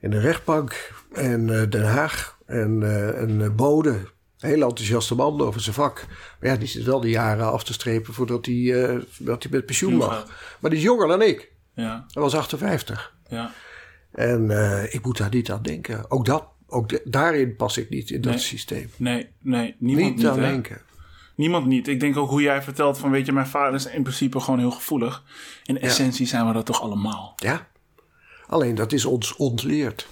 in 0.00 0.10
de 0.10 0.20
rechtbank 0.20 0.92
in 1.12 1.50
eh, 1.50 1.62
Den 1.70 1.84
Haag. 1.88 2.38
En 2.46 2.82
eh, 2.82 3.20
een 3.20 3.40
eh, 3.42 3.50
bode, 3.50 3.96
een 4.40 4.48
heel 4.48 4.62
enthousiaste 4.62 5.14
man 5.14 5.40
over 5.40 5.60
zijn 5.60 5.74
vak. 5.74 6.06
Maar 6.40 6.50
ja, 6.50 6.56
die 6.56 6.68
zit 6.68 6.84
wel 6.84 7.00
de 7.00 7.10
jaren 7.10 7.52
af 7.52 7.64
te 7.64 7.72
strepen 7.72 8.14
voordat 8.14 8.46
hij, 8.46 8.84
eh, 8.84 8.98
dat 9.18 9.42
hij 9.42 9.52
met 9.52 9.66
pensioen 9.66 9.94
mag. 9.94 10.26
Maar 10.60 10.70
die 10.70 10.78
is 10.78 10.84
jonger 10.84 11.08
dan 11.08 11.22
ik. 11.22 11.52
ja, 11.74 12.04
Hij 12.12 12.22
was 12.22 12.34
58. 12.34 13.14
ja. 13.28 13.52
En 14.12 14.50
eh, 14.50 14.94
ik 14.94 15.04
moet 15.04 15.16
daar 15.18 15.30
niet 15.30 15.50
aan 15.50 15.62
denken. 15.62 16.10
Ook, 16.10 16.24
dat, 16.24 16.44
ook 16.66 16.88
de- 16.88 17.02
daarin 17.04 17.56
pas 17.56 17.76
ik 17.76 17.90
niet 17.90 18.10
in 18.10 18.20
dat 18.20 18.40
systeem. 18.40 18.90
Nee, 18.96 19.28
nee. 19.42 19.76
Niemand 19.78 20.06
Niet 20.08 20.16
niet, 20.16 20.26
aan 20.26 20.38
hè? 20.40 20.50
denken. 20.50 20.80
Niemand 21.34 21.66
niet. 21.66 21.88
Ik 21.88 22.00
denk 22.00 22.16
ook 22.16 22.30
hoe 22.30 22.42
jij 22.42 22.62
vertelt 22.62 22.98
van, 22.98 23.10
weet 23.10 23.26
je, 23.26 23.32
mijn 23.32 23.46
vader 23.46 23.74
is 23.74 23.86
in 23.86 24.02
principe 24.02 24.40
gewoon 24.40 24.58
heel 24.58 24.70
gevoelig. 24.70 25.22
In 25.64 25.80
essentie 25.80 26.26
zijn 26.26 26.46
we 26.46 26.52
dat 26.52 26.66
toch 26.66 26.82
allemaal. 26.82 27.32
Ja. 27.36 27.66
Alleen 28.46 28.74
dat 28.74 28.92
is 28.92 29.04
ons 29.04 29.36
ontleerd. 29.36 30.06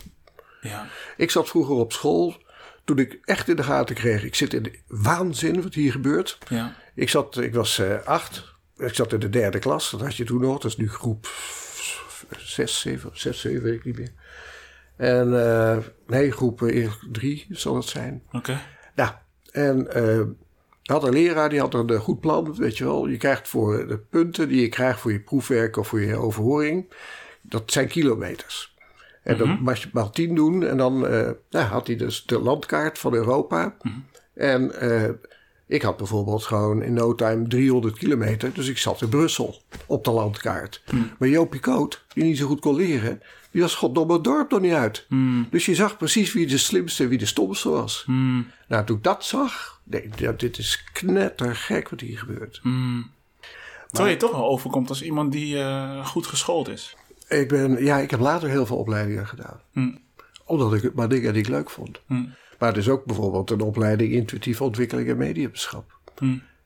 Ja, 0.61 0.87
Ik 1.17 1.31
zat 1.31 1.49
vroeger 1.49 1.75
op 1.75 1.93
school. 1.93 2.37
Toen 2.87 2.99
ik 2.99 3.19
echt 3.25 3.49
in 3.49 3.57
de 3.57 3.63
gaten 3.63 3.95
kreeg. 3.95 4.25
Ik 4.25 4.35
zit 4.35 4.53
in 4.55 4.63
de 4.63 4.79
waanzin 4.87 5.63
wat 5.63 5.75
hier 5.75 5.93
gebeurt. 5.93 6.39
ja, 6.49 6.77
Ik, 6.95 7.09
zat, 7.09 7.37
ik 7.37 7.55
was 7.55 7.79
eh, 7.79 8.03
acht. 8.05 8.55
Ik 8.77 8.95
zat 8.95 9.13
in 9.13 9.21
de 9.21 9.31
derde 9.31 9.59
klas. 9.59 9.91
Dat 9.91 10.01
had 10.01 10.17
je 10.17 10.25
toen 10.25 10.41
nog. 10.41 10.61
Dat 10.61 10.71
is 10.71 10.77
nu 10.77 10.89
groep 10.89 11.29
zes, 12.39 12.81
zeven, 12.81 13.11
zes, 13.13 13.41
zeven, 13.41 13.63
weet 13.63 13.75
ik 13.75 13.85
niet 13.85 13.99
meer. 13.99 14.13
En 14.97 15.47
eh, 15.47 15.79
nee, 16.07 16.31
groep 16.31 16.63
eh, 16.63 16.93
drie 17.13 17.47
zal 17.51 17.77
het 17.77 17.85
zijn. 17.85 18.23
oké. 18.33 18.61
Nou, 18.95 19.11
en 19.53 19.93
eh 19.95 20.21
had 20.83 21.05
een 21.05 21.13
leraar 21.13 21.49
die 21.49 21.61
had 21.61 21.75
een 21.75 21.99
goed 21.99 22.21
plan, 22.21 22.55
weet 22.55 22.79
je 22.79 22.85
wel. 22.85 23.09
Je 23.09 23.17
krijgt 23.17 23.49
voor 23.49 23.89
de 23.89 23.99
punten 23.99 24.49
die 24.49 24.61
je 24.61 24.69
krijgt 24.69 25.01
voor 25.01 25.13
je 25.13 25.21
proefwerk 25.21 25.77
of 25.77 25.89
voor 25.89 26.01
je 26.01 26.17
overhoring, 26.17 26.93
dat 27.43 27.73
zijn 27.73 27.89
kilometers. 27.89 28.76
En 29.27 29.37
dan 29.39 29.59
mag 29.63 29.83
je 29.83 29.89
maar 29.93 30.11
tien 30.11 30.35
doen 30.35 30.65
en 30.65 30.77
dan 30.77 31.01
nou, 31.51 31.65
had 31.65 31.87
hij 31.87 31.97
dus 31.97 32.25
de 32.27 32.39
landkaart 32.39 32.99
van 32.99 33.15
Europa. 33.15 33.77
En 34.35 34.81
eh, 34.81 35.11
ik 35.67 35.83
had 35.83 35.97
bijvoorbeeld 35.97 36.45
gewoon 36.45 36.83
in 36.83 36.93
no 36.93 37.15
time 37.15 37.49
300 37.49 37.99
kilometer, 37.99 38.53
dus 38.53 38.69
ik 38.69 38.79
zat 38.79 39.03
in 39.03 39.09
Brussel 39.09 39.63
op 39.87 40.05
de 40.05 40.11
landkaart. 40.11 40.83
Maar 41.19 41.29
Jopie 41.29 41.61
Koot, 41.61 42.05
die 42.13 42.25
niet 42.25 42.39
zo 42.39 42.47
goed 42.47 42.61
kon 42.61 42.75
leren, 42.75 43.23
die 43.51 43.63
was 43.63 43.75
goddomme 43.75 44.13
het 44.13 44.25
dorp 44.25 44.51
nog 44.51 44.61
niet 44.61 44.73
uit. 44.73 45.07
Dus 45.51 45.67
je 45.67 45.75
zag 45.75 45.97
precies 45.97 46.33
wie 46.33 46.47
de 46.47 46.59
slimste 46.59 47.03
en 47.03 47.09
wie 47.09 47.19
de 47.19 47.27
stomste 47.27 47.69
was. 47.69 48.05
Nou, 48.69 48.85
toen 48.85 48.97
ik 48.97 49.03
dat 49.03 49.25
zag, 49.25 49.81
denk 49.85 50.05
ik, 50.05 50.19
ja, 50.19 50.33
dit 50.33 50.59
is 50.59 50.85
knettergek 50.93 51.89
wat 51.89 52.01
hier 52.01 52.19
gebeurt. 52.19 52.61
Terwijl 53.91 54.15
je 54.15 54.21
toch 54.21 54.33
wel 54.33 54.49
overkomt 54.49 54.89
als 54.89 55.03
iemand 55.03 55.33
die 55.33 55.59
eh, 55.59 56.07
goed 56.07 56.27
geschoold 56.27 56.69
is. 56.69 56.97
Ik, 57.29 57.49
ben, 57.49 57.85
ja, 57.85 57.99
ik 57.99 58.11
heb 58.11 58.21
later 58.21 58.49
heel 58.49 58.67
veel 58.67 58.77
opleidingen 58.77 59.27
gedaan. 59.27 59.61
Omdat 60.45 60.75
ik 60.75 60.83
het 60.83 60.95
maar 60.95 61.09
dingen 61.09 61.33
die 61.33 61.43
ik 61.43 61.49
leuk 61.49 61.71
vond. 61.71 62.01
Maar 62.59 62.69
het 62.69 62.77
is 62.77 62.89
ook 62.89 63.05
bijvoorbeeld 63.05 63.51
een 63.51 63.61
opleiding 63.61 64.13
intuïtieve 64.13 64.65
ontwikkeling 64.65 65.09
en 65.09 65.17
mediumschap. 65.17 66.01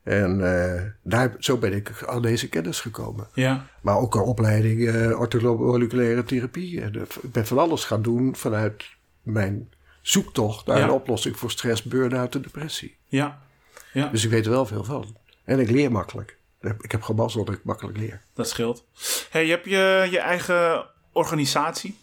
En 0.03 0.55
eh, 0.55 0.82
daar, 1.03 1.35
zo 1.39 1.57
ben 1.57 1.73
ik 1.73 2.05
aan 2.07 2.23
deze 2.23 2.49
kennis 2.49 2.81
gekomen. 2.81 3.28
Ja, 3.35 3.66
Maar 3.81 3.97
ook 3.99 4.15
een 4.15 4.20
opleiding 4.20 4.81
uh, 4.81 5.20
orthomoleculaire 5.20 6.24
therapie. 6.24 6.81
En, 6.81 6.97
uh, 6.97 7.03
ik 7.23 7.32
ben 7.32 7.47
van 7.47 7.59
alles 7.59 7.85
gaan 7.85 8.03
doen 8.03 8.37
vanuit 8.37 8.85
mijn 9.23 9.69
zoektocht 10.01 10.66
naar 10.66 10.78
Ja. 10.78 10.85
een 10.85 10.91
oplossing 10.91 11.37
voor 11.37 11.51
stress, 11.51 11.82
burn-out 11.82 12.35
en 12.35 12.43
depressie. 12.43 12.97
ja, 13.07 13.39
ja. 13.93 14.09
Dus 14.09 14.24
ik 14.24 14.31
weet 14.31 14.45
er 14.45 14.51
wel 14.51 14.66
veel 14.66 14.85
van. 14.85 15.16
En 15.45 15.59
ik 15.59 15.70
leer 15.70 15.93
makkelijk. 15.93 16.37
Ik 16.61 16.91
heb 16.93 17.03
gemazeld 17.03 17.47
dat 17.47 17.55
ik 17.55 17.65
makkelijk 17.65 17.99
leer. 17.99 18.23
dat 18.35 18.49
scheelt. 18.49 18.85
Hey, 19.31 19.45
je 19.45 19.51
hebt 19.51 19.65
je, 19.65 20.09
je 20.11 20.19
eigen 20.19 20.87
organisatie. 21.12 21.99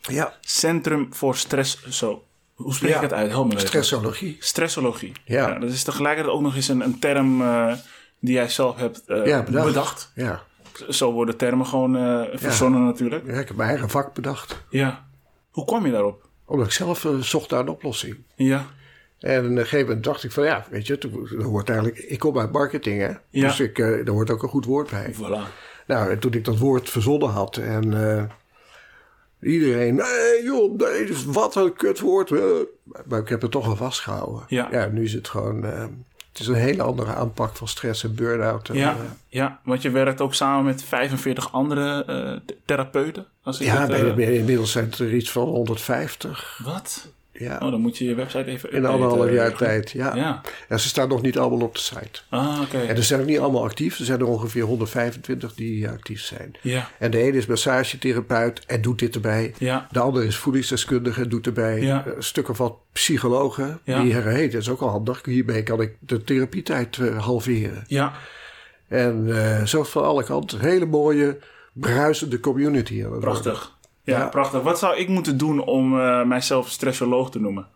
Ja, 0.00 0.34
Centrum 0.40 1.14
voor 1.14 1.36
Stress. 1.36 1.82
Zo. 1.88 2.24
Hoe 2.54 2.74
spreek 2.74 2.90
Ja. 2.90 2.96
ik 2.96 3.02
het 3.02 3.12
uit? 3.12 3.30
Help 3.30 3.52
me 3.52 3.58
stressologie. 3.58 4.36
Stressologie. 4.40 5.12
Ja. 5.24 5.58
Dat 5.58 5.70
is 5.70 5.82
tegelijkertijd 5.82 6.34
ook 6.36 6.42
nog 6.42 6.54
eens 6.54 6.68
een, 6.68 6.80
een 6.80 6.98
term 6.98 7.42
eh, 7.42 7.74
die 8.20 8.34
jij 8.34 8.48
zelf 8.48 8.76
hebt 8.76 9.02
eh, 9.06 9.26
Ja, 9.26 9.42
bedacht. 9.42 9.66
bedacht. 9.66 10.12
Ja. 10.14 10.42
Zo 10.88 11.12
worden 11.12 11.36
termen 11.36 11.66
gewoon 11.66 11.96
eh, 11.96 12.38
verzonnen 12.38 12.84
natuurlijk. 12.84 13.26
ja, 13.26 13.38
ik 13.40 13.48
heb 13.48 13.56
mijn 13.56 13.68
eigen 13.68 13.90
vak 13.90 14.14
bedacht. 14.14 14.62
Ja. 14.70 15.04
Hoe 15.50 15.64
kwam 15.64 15.86
je 15.86 15.92
daarop? 15.92 16.28
Omdat 16.44 16.66
ik 16.66 16.72
zelf 16.72 17.06
zocht 17.20 17.50
naar 17.50 17.60
een 17.60 17.68
oplossing. 17.68 18.16
Ja. 18.36 18.66
En 19.22 19.38
op 19.44 19.50
een 19.50 19.56
gegeven 19.58 19.86
moment 19.86 20.04
dacht 20.04 20.24
ik 20.24 20.32
van 20.32 20.44
ja, 20.44 20.66
weet 20.70 20.86
je, 20.86 20.98
er 20.98 21.42
hoort 21.44 21.68
eigenlijk, 21.68 21.98
ik 21.98 22.18
kom 22.18 22.38
uit 22.38 22.52
marketing 22.52 23.00
hè. 23.00 23.08
Ja. 23.30 23.46
Dus 23.46 23.60
ik, 23.60 23.78
eh, 23.78 23.86
er 23.86 24.10
hoort 24.10 24.30
ook 24.30 24.42
een 24.42 24.48
goed 24.48 24.64
woord 24.64 24.90
bij. 24.90 25.14
Voilà. 25.14 25.48
Nou, 25.86 26.10
en 26.10 26.18
toen 26.18 26.32
ik 26.32 26.44
dat 26.44 26.58
woord 26.58 26.90
verzonnen 26.90 27.28
had 27.28 27.56
en 27.56 28.08
eh, 28.08 28.24
iedereen, 29.40 29.94
nee 29.94 30.42
joh, 30.44 30.76
nee, 30.78 31.08
wat 31.26 31.56
een 31.56 31.72
kutwoord. 31.72 32.30
Maar 33.06 33.20
ik 33.20 33.28
heb 33.28 33.42
het 33.42 33.50
toch 33.50 33.66
al 33.66 33.76
vastgehouden. 33.76 34.42
Ja. 34.48 34.86
nu 34.92 35.04
is 35.04 35.12
het 35.12 35.28
gewoon, 35.28 35.64
eh, 35.64 35.80
het 36.32 36.40
is 36.40 36.46
een 36.46 36.54
hele 36.54 36.82
andere 36.82 37.14
aanpak 37.14 37.56
van 37.56 37.68
stress 37.68 38.04
en 38.04 38.14
burn-out. 38.14 38.70
Ja, 38.72 38.96
ja, 39.28 39.60
want 39.64 39.82
je 39.82 39.90
werkt 39.90 40.20
ook 40.20 40.34
samen 40.34 40.64
met 40.64 40.82
45 40.82 41.52
andere 41.52 42.04
th- 42.46 42.54
therapeuten. 42.64 43.26
Als 43.42 43.60
ik 43.60 43.66
ja, 43.66 43.86
het, 43.86 44.18
eh, 44.18 44.34
inmiddels 44.38 44.72
zijn 44.72 44.84
het 44.84 44.98
er 44.98 45.14
iets 45.14 45.30
van 45.30 45.46
150. 45.48 46.60
Wat? 46.64 47.08
Ja, 47.34 47.58
Oh, 47.62 47.70
dan 47.70 47.80
moet 47.80 47.98
je 47.98 48.04
je 48.04 48.14
website 48.14 48.44
even 48.44 48.70
in 48.70 48.76
updaten. 48.76 49.00
anderhalf 49.00 49.30
jaar 49.30 49.54
tijd. 49.56 49.90
Ja. 49.90 50.14
Ja. 50.16 50.40
En 50.68 50.80
ze 50.80 50.88
staan 50.88 51.08
nog 51.08 51.22
niet 51.22 51.38
allemaal 51.38 51.60
op 51.66 51.74
de 51.74 51.80
site. 51.80 52.20
Ah, 52.28 52.60
oké. 52.62 52.78
En 52.78 52.96
er 52.96 53.02
zijn 53.02 53.20
ook 53.20 53.26
niet 53.26 53.38
allemaal 53.38 53.64
actief. 53.64 53.98
Er 53.98 54.04
zijn 54.04 54.20
er 54.20 54.26
ongeveer 54.26 54.62
125 54.62 55.54
die 55.54 55.88
actief 55.88 56.20
zijn. 56.20 56.52
Ja. 56.60 56.88
En 56.98 57.10
de 57.10 57.18
ene 57.18 57.36
is 57.36 57.46
massagetherapeut 57.46 58.62
en 58.66 58.82
doet 58.82 58.98
dit 58.98 59.14
erbij. 59.14 59.54
Ja. 59.58 59.86
De 59.90 60.00
andere 60.00 60.26
is 60.26 60.36
voedingsdeskundige 60.36 61.22
en 61.22 61.28
doet 61.28 61.46
erbij. 61.46 61.80
Ja. 61.80 62.04
Een 62.16 62.22
stukken 62.22 62.56
van 62.56 62.76
psychologen. 62.92 63.80
Ja. 63.84 64.02
Die 64.02 64.12
zeggen, 64.12 64.32
hey, 64.32 64.48
dat 64.50 64.60
is 64.60 64.68
ook 64.68 64.80
al 64.80 64.88
handig. 64.88 65.20
Hiermee 65.24 65.62
kan 65.62 65.80
ik 65.80 65.96
de 66.00 66.24
therapietijd 66.24 66.98
eh, 66.98 67.24
halveren. 67.24 67.84
Ja. 67.86 68.12
En 68.88 69.26
eh, 69.58 69.64
zo 69.64 69.82
van 69.82 70.04
alle 70.04 70.24
kanten. 70.24 70.60
Hele 70.60 70.86
mooie, 70.86 71.38
bruisende 71.72 72.40
community. 72.40 73.04
Prachtig. 73.20 73.72
Ja, 74.04 74.18
Ja. 74.18 74.26
prachtig. 74.26 74.60
Wat 74.62 74.78
zou 74.78 74.96
ik 74.96 75.08
moeten 75.08 75.36
doen 75.38 75.60
om 75.64 76.00
eh, 76.00 76.22
mijzelf 76.24 76.70
stressoloog 76.70 77.30
te 77.30 77.40
noemen? 77.40 77.66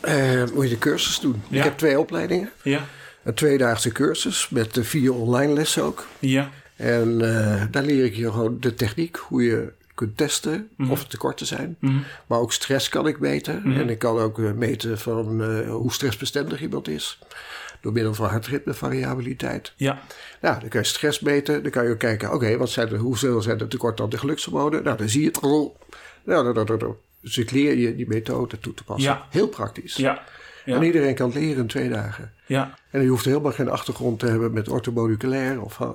Eh, 0.00 0.42
moet 0.54 0.64
je 0.64 0.68
de 0.70 0.78
cursus 0.78 1.20
doen. 1.20 1.42
Ja. 1.48 1.58
Ik 1.58 1.64
heb 1.64 1.78
twee 1.78 1.98
opleidingen. 1.98 2.50
Ja. 2.62 2.84
Een 3.24 3.34
tweedaagse 3.34 3.92
cursus 3.92 4.48
met 4.48 4.78
vier 4.80 5.14
online 5.14 5.52
lessen 5.52 5.82
ook. 5.82 6.06
Ja. 6.18 6.50
En 6.76 7.20
eh, 7.20 7.62
daar 7.70 7.82
leer 7.82 8.04
ik 8.04 8.14
je 8.14 8.30
gewoon 8.32 8.56
de 8.60 8.74
techniek, 8.74 9.16
hoe 9.16 9.42
je 9.44 9.72
kunt 9.94 10.16
testen 10.16 10.68
Mhm. 10.76 10.90
of 10.90 11.00
er 11.00 11.06
tekorten 11.08 11.46
zijn. 11.46 11.76
Maar 12.26 12.38
ook 12.38 12.52
stress 12.52 12.88
kan 12.88 13.06
ik 13.06 13.20
meten. 13.20 13.60
Mhm. 13.64 13.80
En 13.80 13.88
ik 13.90 13.98
kan 13.98 14.18
ook 14.18 14.38
meten 14.38 14.98
van 14.98 15.42
hoe 15.66 15.92
stressbestendig 15.92 16.60
iemand 16.62 16.88
is. 16.88 17.18
Door 17.80 17.92
middel 17.92 18.14
van 18.14 18.28
hartritmevariabiliteit. 18.28 19.72
Ja. 19.76 20.02
Nou, 20.40 20.60
dan 20.60 20.68
kan 20.68 20.80
je 20.80 20.86
stress 20.86 21.20
meten. 21.20 21.62
Dan 21.62 21.70
kan 21.70 21.84
je 21.84 21.90
ook 21.90 21.98
kijken, 21.98 22.32
oké, 22.32 22.56
wat 22.56 22.70
zijn 22.70 22.88
de, 22.88 22.96
hoeveel 22.96 23.42
zijn 23.42 23.58
de 23.58 23.68
tekorten 23.68 24.04
aan 24.04 24.10
de 24.10 24.18
gelukshormonen? 24.18 24.82
Nou, 24.82 24.96
dan 24.96 25.08
zie 25.08 25.20
je 25.20 25.26
het. 25.26 25.42
Nou, 25.42 25.72
nou, 26.24 26.52
nou, 26.52 26.66
nou, 26.66 26.78
nou. 26.78 26.94
Dus 27.20 27.38
ik 27.38 27.50
leer 27.50 27.78
je 27.78 27.96
die 27.96 28.08
methode 28.08 28.58
toe 28.58 28.74
te 28.74 28.84
passen. 28.84 29.10
Ja. 29.10 29.26
Heel 29.30 29.48
praktisch. 29.48 29.96
Ja. 29.96 30.22
En 30.64 30.82
iedereen 30.82 31.14
kan 31.14 31.26
het 31.26 31.38
leren 31.38 31.60
in 31.60 31.66
twee 31.66 31.88
dagen. 31.88 32.32
Ja. 32.46 32.74
En 32.90 33.02
je 33.02 33.08
hoeft 33.08 33.24
helemaal 33.24 33.52
geen 33.52 33.68
achtergrond 33.68 34.18
te 34.18 34.26
hebben 34.26 34.52
met 34.52 34.68
orthomoleculair. 34.68 35.62
Of, 35.62 35.80
eh, 35.80 35.90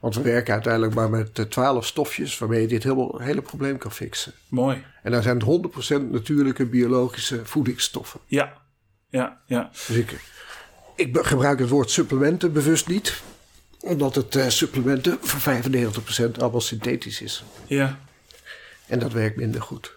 want 0.00 0.14
we 0.14 0.22
werken 0.22 0.52
uiteindelijk 0.52 0.94
maar 0.94 1.10
met 1.10 1.38
eh, 1.38 1.44
twaalf 1.44 1.86
stofjes 1.86 2.38
waarmee 2.38 2.60
je 2.60 2.66
dit 2.66 2.82
helemaal, 2.82 3.18
hele 3.18 3.42
probleem 3.42 3.78
kan 3.78 3.92
fixen. 3.92 4.32
Mooi. 4.48 4.84
En 5.02 5.12
dan 5.12 5.22
zijn 5.22 5.34
het 5.36 5.44
100% 5.44 6.10
natuurlijke 6.10 6.66
biologische 6.66 7.44
voedingsstoffen. 7.44 8.20
Ja. 8.26 8.52
Ja. 9.08 9.40
Ja. 9.46 9.70
Dus 9.72 9.96
ik, 9.96 10.20
ik 10.94 11.18
gebruik 11.20 11.58
het 11.58 11.68
woord 11.68 11.90
supplementen 11.90 12.52
bewust 12.52 12.88
niet. 12.88 13.22
Omdat 13.80 14.14
het 14.14 14.36
eh, 14.36 14.48
supplementen 14.48 15.18
voor 15.20 15.54
95% 16.30 16.38
allemaal 16.38 16.60
synthetisch 16.60 17.20
is. 17.20 17.44
Ja. 17.66 17.98
En 18.86 18.98
dat 18.98 19.12
werkt 19.12 19.36
minder 19.36 19.62
goed. 19.62 19.94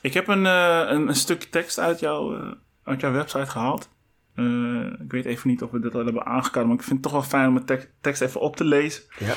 Ik 0.00 0.14
heb 0.14 0.28
een, 0.28 0.46
eh, 0.46 0.82
een, 0.86 1.08
een 1.08 1.14
stukje 1.14 1.48
tekst 1.48 1.78
uit, 1.78 2.00
jouw 2.00 2.36
eh, 2.36 2.50
uit 2.84 3.00
jouw 3.00 3.12
website 3.12 3.46
gehaald. 3.46 3.88
Eh, 4.34 4.84
ik 5.04 5.10
weet 5.10 5.24
even 5.24 5.48
niet 5.48 5.62
of 5.62 5.70
we 5.70 5.80
dit 5.80 5.94
al 5.94 6.04
hebben 6.04 6.26
aangekaart, 6.26 6.66
maar 6.66 6.74
ik 6.74 6.82
vind 6.82 6.92
het 6.94 7.02
toch 7.02 7.12
wel 7.12 7.22
fijn 7.30 7.48
om 7.48 7.54
de 7.54 7.64
tek- 7.64 7.90
tekst 8.00 8.20
even 8.22 8.40
op 8.40 8.56
te 8.56 8.64
lezen. 8.64 9.02
Ja. 9.18 9.34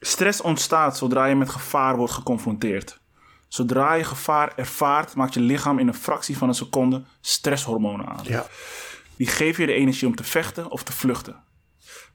Stress 0.00 0.40
ontstaat 0.40 0.96
zodra 0.96 1.24
je 1.26 1.34
met 1.36 1.50
gevaar 1.50 1.96
wordt 1.96 2.12
geconfronteerd. 2.12 2.98
Zodra 3.48 3.94
je 3.94 4.04
gevaar 4.04 4.52
ervaart, 4.56 5.14
maakt 5.14 5.34
je 5.34 5.40
lichaam 5.40 5.78
in 5.78 5.88
een 5.88 5.94
fractie 5.94 6.36
van 6.36 6.48
een 6.48 6.54
seconde 6.54 7.02
stresshormonen 7.20 8.06
aan. 8.06 8.20
Ja. 8.22 8.46
Die 9.20 9.28
geven 9.28 9.60
je 9.60 9.66
de 9.72 9.78
energie 9.78 10.08
om 10.08 10.14
te 10.14 10.24
vechten 10.24 10.70
of 10.70 10.82
te 10.82 10.92
vluchten. 10.92 11.36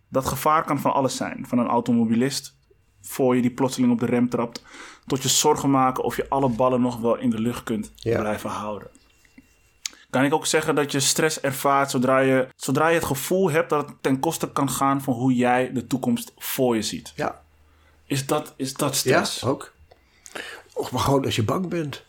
Dat 0.09 0.25
gevaar 0.25 0.63
kan 0.63 0.79
van 0.79 0.93
alles 0.93 1.15
zijn. 1.15 1.45
Van 1.47 1.57
een 1.59 1.67
automobilist 1.67 2.55
voor 3.01 3.35
je 3.35 3.41
die 3.41 3.51
plotseling 3.51 3.91
op 3.93 3.99
de 3.99 4.05
rem 4.05 4.29
trapt. 4.29 4.63
Tot 5.05 5.23
je 5.23 5.29
zorgen 5.29 5.69
maken 5.71 6.03
of 6.03 6.15
je 6.15 6.29
alle 6.29 6.49
ballen 6.49 6.81
nog 6.81 6.97
wel 6.99 7.17
in 7.17 7.29
de 7.29 7.39
lucht 7.39 7.63
kunt 7.63 7.91
Ja. 7.95 8.19
blijven 8.19 8.49
houden. 8.49 8.87
Kan 10.09 10.23
ik 10.23 10.33
ook 10.33 10.45
zeggen 10.45 10.75
dat 10.75 10.91
je 10.91 10.99
stress 10.99 11.39
ervaart 11.41 11.91
zodra 11.91 12.19
je, 12.19 12.47
zodra 12.55 12.87
je 12.87 12.95
het 12.95 13.05
gevoel 13.05 13.51
hebt 13.51 13.69
dat 13.69 13.87
het 13.89 14.03
ten 14.03 14.19
koste 14.19 14.51
kan 14.51 14.69
gaan 14.69 15.01
van 15.01 15.13
hoe 15.13 15.33
jij 15.35 15.71
de 15.73 15.87
toekomst 15.87 16.33
voor 16.37 16.75
je 16.75 16.81
ziet. 16.81 17.13
Ja. 17.15 17.41
Is 18.05 18.25
dat, 18.25 18.53
is 18.57 18.73
dat 18.73 18.93
Ja, 18.93 19.23
stress? 19.23 19.43
ook. 19.43 19.73
Of 20.73 20.91
maar 20.91 21.01
gewoon 21.01 21.25
als 21.25 21.35
je 21.35 21.43
bang 21.43 21.67
bent. 21.67 22.03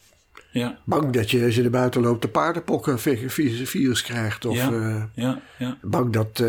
Ja, 0.59 0.79
Bang 0.85 1.11
dat 1.13 1.31
je 1.31 1.45
als 1.45 1.55
je 1.55 1.63
naar 1.63 1.71
buiten 1.71 2.01
loopt 2.03 2.23
de 2.23 2.29
paardenpokken 2.29 2.99
vi- 2.99 3.29
vi- 3.31 3.67
virus 3.67 4.03
krijgt. 4.03 4.45
Of 4.45 4.57
Ja. 4.57 4.71
eh, 4.73 5.03
ja, 5.15 5.39
ja. 5.59 5.77
bang 5.83 6.13
dat, 6.13 6.39
eh, 6.39 6.49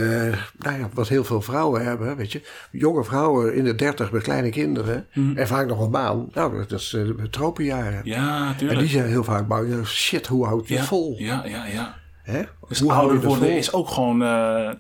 nou 0.58 0.80
ja, 0.80 0.90
wat 0.94 1.08
heel 1.08 1.24
veel 1.24 1.42
vrouwen 1.42 1.86
hebben, 1.86 2.16
weet 2.18 2.32
je. 2.32 2.42
Jonge 2.72 3.04
vrouwen 3.04 3.56
in 3.56 3.64
de 3.64 3.76
dertig 3.76 4.12
met 4.12 4.24
kleine 4.24 4.50
kinderen. 4.50 5.08
En 5.36 5.48
vaak 5.48 5.68
nog 5.68 5.80
een 5.82 5.92
baan. 5.92 6.30
Nou, 6.34 6.66
dat 6.68 6.80
is 6.80 6.90
de 6.90 7.28
tropenjaren. 7.30 8.02
Ja, 8.04 8.48
En 8.48 8.56
tuurlijk. 8.56 8.80
die 8.80 8.90
zijn 8.90 9.08
heel 9.08 9.24
vaak 9.24 9.48
bang. 9.48 9.88
Shit, 9.88 10.28
hoe 10.28 10.46
houd 10.46 10.68
je 10.68 10.84
vol? 10.84 11.16
Ja, 11.18 11.46
ja, 11.46 11.66
ja. 11.66 11.96
Hè? 12.24 12.42
Dus 12.68 12.80
hoe 12.80 12.92
ouder 12.94 13.22
worden 13.22 13.58
is 13.58 13.74
ook 13.74 13.90
gewoon, 13.90 14.20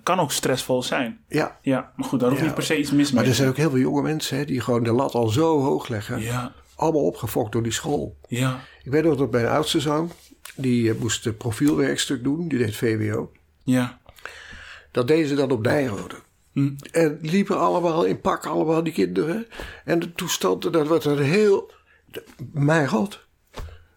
kan 0.03 0.19
ook 0.19 0.31
stressvol 0.31 0.83
zijn. 0.83 1.17
Ja, 1.27 1.57
Ja, 1.61 1.91
maar 1.95 2.07
goed, 2.07 2.19
daar 2.19 2.29
hoeft 2.29 2.41
Ja. 2.41 2.47
niet 2.47 2.55
per 2.55 2.63
se 2.65 2.77
iets 2.79 2.91
mis 2.91 3.11
maar 3.11 3.21
mee. 3.21 3.29
er 3.31 3.37
zijn 3.37 3.49
ook 3.49 3.57
heel 3.57 3.69
veel 3.69 3.79
jonge 3.79 4.01
mensen 4.01 4.37
hè, 4.37 4.45
die 4.45 4.61
gewoon 4.61 4.83
de 4.83 4.91
lat 4.91 5.13
al 5.13 5.27
zo 5.27 5.61
hoog 5.61 5.87
leggen. 5.87 6.21
Ja, 6.21 6.51
Allemaal 6.75 7.01
opgefokt 7.05 7.51
door 7.51 7.63
die 7.63 7.71
school. 7.71 8.17
ja, 8.27 8.59
Ik 8.87 8.93
weet 8.93 9.03
nog 9.03 9.17
dat 9.17 9.31
mijn 9.31 9.45
oudste 9.47 9.79
zoon, 9.79 10.11
die 10.55 10.91
eh, 10.91 10.99
moest 10.99 11.25
een 11.25 11.37
profielwerkstuk 11.37 12.23
doen. 12.23 12.47
Die 12.47 12.57
deed 12.57 12.75
VWO. 12.75 13.31
ja. 13.63 13.99
Dat 14.91 15.07
deden 15.07 15.27
ze 15.27 15.35
dan 15.35 15.51
op 15.51 15.63
Nijrode. 15.63 16.15
Hm. 16.51 16.71
En 16.91 17.17
liepen 17.21 17.59
allemaal 17.59 18.03
in 18.05 18.21
pak, 18.21 18.45
allemaal 18.45 18.83
die 18.83 18.93
kinderen. 18.93 19.47
En 19.85 19.99
de 19.99 20.13
toestand, 20.13 20.73
dat 20.73 20.87
werd 20.87 21.05
een 21.05 21.17
heel... 21.21 21.71
Mijn 22.51 22.87
god. 22.87 23.25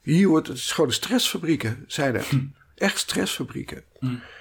Hier 0.02 0.28
wordt 0.28 0.48
het 0.48 0.56
is 0.56 0.72
gewoon 0.72 0.88
de 0.88 0.94
stressfabrieken, 0.96 1.84
zijn 1.86 2.14
het. 2.14 2.28
Echt 2.74 2.98
stressfabrieken. 2.98 3.84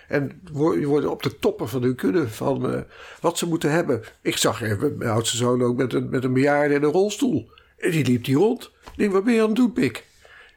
En 0.07 0.41
wo- 0.51 0.79
je 0.79 0.85
wordt 0.85 1.05
op 1.07 1.23
de 1.23 1.39
toppen 1.39 1.69
van 1.69 1.81
hun 1.81 1.95
kunnen 1.95 2.29
van 2.31 2.73
eh, 2.73 2.81
wat 3.21 3.37
ze 3.37 3.47
moeten 3.47 3.71
hebben. 3.71 4.01
Ik 4.21 4.37
zag 4.37 4.61
even 4.61 4.97
mijn 4.97 5.09
oudste 5.11 5.37
zoon 5.37 5.61
ook 5.61 5.77
met 5.77 5.93
een, 5.93 6.09
met 6.09 6.23
een 6.23 6.33
bejaarde 6.33 6.73
in 6.73 6.83
een 6.83 6.91
rolstoel. 6.91 7.51
En 7.77 7.91
die 7.91 8.05
liep 8.05 8.23
die 8.23 8.35
rond. 8.35 8.63
Ik 8.83 8.91
denk, 8.97 9.11
wat 9.11 9.23
ben 9.23 9.33
je 9.33 9.41
aan 9.41 9.47
het 9.47 9.55
doen, 9.55 9.73
Pik? 9.73 10.07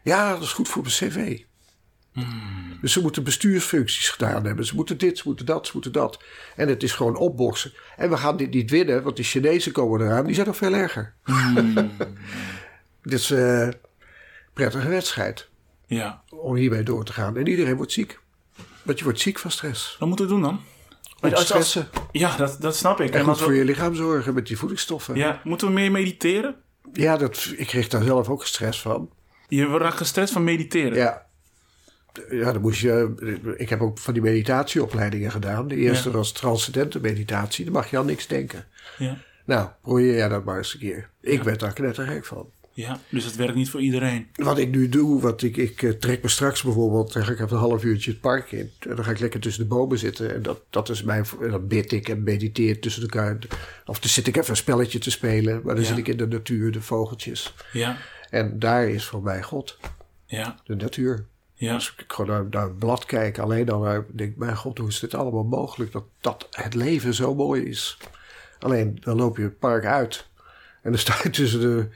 Ja, 0.03 0.33
dat 0.33 0.43
is 0.43 0.53
goed 0.53 0.69
voor 0.69 0.83
mijn 0.83 0.95
cv. 0.95 1.41
Dus 2.81 2.93
ze 2.93 3.01
moeten 3.01 3.24
bestuursfuncties 3.24 4.09
gedaan 4.09 4.45
hebben. 4.47 4.66
Ze 4.66 4.74
moeten 4.74 4.99
dit, 4.99 5.19
ze 5.19 5.23
moeten 5.27 5.47
dat, 5.47 5.66
ze 5.66 5.73
moeten 5.74 5.93
dat. 5.93 6.23
En 6.57 6.69
het 6.69 6.83
is 6.83 6.93
gewoon 6.93 7.16
opboksen. 7.16 7.73
En 7.97 8.11
we 8.11 8.16
gaan 8.16 8.37
dit 8.37 8.51
niet 8.51 8.70
winnen, 8.70 9.03
want 9.03 9.16
die 9.16 9.24
Chinezen 9.24 9.73
komen 9.73 10.01
eraan. 10.01 10.24
Die 10.24 10.35
zijn 10.35 10.47
nog 10.47 10.57
veel 10.57 10.73
erger. 10.74 11.15
dit 13.03 13.12
is 13.12 13.31
eh, 13.31 13.61
een 13.61 13.74
prettige 14.53 14.89
wedstrijd 14.89 15.49
ja. 15.87 16.23
om 16.31 16.55
hiermee 16.55 16.83
door 16.83 17.05
te 17.05 17.12
gaan. 17.12 17.37
En 17.37 17.47
iedereen 17.47 17.77
wordt 17.77 17.93
ziek. 17.93 18.20
Want 18.83 18.99
je 18.99 19.05
wordt 19.05 19.20
ziek 19.20 19.39
van 19.39 19.51
stress. 19.51 19.97
Wat 19.99 20.09
moeten 20.09 20.27
we 20.27 20.33
doen 20.33 20.43
dan? 20.43 20.61
Met 21.20 21.31
als- 21.31 21.41
als- 21.41 21.49
stressen. 21.49 21.89
Ja, 22.12 22.37
dat, 22.37 22.57
dat 22.61 22.77
snap 22.77 23.01
ik. 23.01 23.07
En 23.09 23.12
En 23.15 23.20
goed 23.20 23.29
als 23.29 23.39
we- 23.39 23.45
voor 23.45 23.55
je 23.55 23.65
lichaam 23.65 23.95
zorgen 23.95 24.35
met 24.35 24.47
die 24.47 24.59
voedingsstoffen. 24.59 25.15
Ja, 25.16 25.27
Ja, 25.27 25.41
moeten 25.45 25.66
we 25.66 25.73
meer 25.73 25.91
mediteren? 25.91 26.57
dat, 26.93 27.53
ik 27.57 27.66
kreeg 27.66 27.89
daar 27.89 28.03
zelf 28.03 28.29
ook 28.29 28.47
stress 28.47 28.81
van. 28.81 29.11
Je 29.57 29.66
raakt 29.79 29.97
gestrest 29.97 30.33
van 30.33 30.45
mediteren. 30.45 30.95
Ja. 30.95 31.27
Ja, 32.31 32.53
dan 32.53 32.61
moest 32.62 32.81
je. 32.81 33.15
Ik 33.57 33.69
heb 33.69 33.81
ook 33.81 33.99
van 33.99 34.12
die 34.12 34.23
meditatieopleidingen 34.23 35.31
gedaan. 35.31 35.69
De 35.69 35.77
eerste 35.77 36.09
Ja. 36.09 36.15
was 36.15 36.33
transcendente 36.33 37.01
meditatie. 37.01 37.65
Dan 37.65 37.73
mag 37.74 37.91
je 37.91 37.99
aan 37.99 38.07
niks 38.07 38.27
denken. 38.27 38.65
Ja. 38.99 39.16
Nou, 39.45 39.69
probeer 39.83 40.15
jij 40.15 40.29
dat 40.29 40.45
maar 40.45 40.57
eens 40.57 40.73
een 40.74 40.79
keer. 40.81 41.09
Ik 41.20 41.43
werd 41.43 41.61
daar 41.61 41.73
knettergek 41.73 42.24
van. 42.24 42.47
Ja, 42.74 42.99
dus 43.09 43.24
het 43.24 43.37
werkt 43.37 43.55
niet 43.55 43.70
voor 43.70 43.81
iedereen. 43.81 44.27
Wat 44.35 44.59
ik 44.59 44.70
nu 44.70 44.89
doe, 44.89 45.20
wat 45.20 45.43
ik, 45.43 45.57
ik 45.57 45.83
eh, 45.83 45.91
trek 45.91 46.23
me 46.23 46.29
straks 46.29 46.62
bijvoorbeeld, 46.62 47.12
dan 47.12 47.24
ga 47.24 47.33
ik 47.33 47.41
even 47.41 47.53
een 47.57 47.62
half 47.62 47.85
uurtje 47.85 48.11
het 48.11 48.20
park 48.20 48.53
in. 48.53 48.70
En 48.89 48.97
dan 48.97 49.05
ga 49.05 49.11
ik 49.11 49.19
lekker 49.19 49.41
tussen 49.41 49.62
de 49.62 49.69
bomen 49.69 49.99
zitten. 49.99 50.35
En 50.35 50.43
dat, 50.43 50.61
dat 50.70 50.89
is 50.89 51.03
mijn, 51.03 51.24
en 51.43 51.51
dan 51.51 51.66
bid 51.66 51.93
ik 51.93 52.09
en 52.09 52.23
mediteer 52.23 52.81
tussen 52.81 53.03
elkaar. 53.03 53.39
Of 53.87 53.99
dan 54.01 54.11
zit 54.11 54.27
ik 54.27 54.37
even 54.37 54.51
een 54.51 54.57
spelletje 54.57 54.99
te 54.99 55.11
spelen. 55.11 55.61
Maar 55.65 55.74
dan 55.74 55.83
Ja. 55.83 55.89
zit 55.89 55.99
ik 55.99 56.09
in 56.09 56.16
de 56.16 56.27
natuur, 56.27 56.73
de 56.73 56.81
vogeltjes. 56.83 57.55
Ja, 57.73 57.97
En 58.33 58.59
daar 58.59 58.89
is 58.89 59.05
voor 59.05 59.23
mij 59.23 59.43
God, 59.43 59.79
ja, 60.27 60.57
de 60.65 60.75
natuur. 60.77 61.25
ja. 61.55 61.75
Als 61.75 61.95
ik 61.97 62.05
gewoon 62.13 62.31
naar, 62.31 62.47
naar 62.51 62.67
een 62.67 62.77
blad 62.79 63.05
kijk, 63.05 63.39
alleen 63.39 63.65
dan 63.67 64.05
denk 64.13 64.31
ik, 64.31 64.37
mijn 64.37 64.57
god, 64.57 64.79
hoe 64.79 64.89
is 64.89 65.01
dit 65.01 65.15
allemaal 65.15 65.45
mogelijk? 65.45 65.93
Dat, 65.93 66.05
dat 66.21 66.47
het 66.51 66.75
leven 66.75 67.15
zo 67.15 67.35
mooi 67.35 67.63
is. 67.65 67.99
Alleen, 68.59 68.99
dan 69.01 69.17
loop 69.17 69.37
je 69.37 69.43
het 69.43 69.59
park 69.59 69.85
uit. 69.85 70.27
En 70.83 70.91
dan 70.91 71.01
sta 71.07 71.15
je 71.23 71.31
tussen 71.31 71.61
de, 71.61 71.89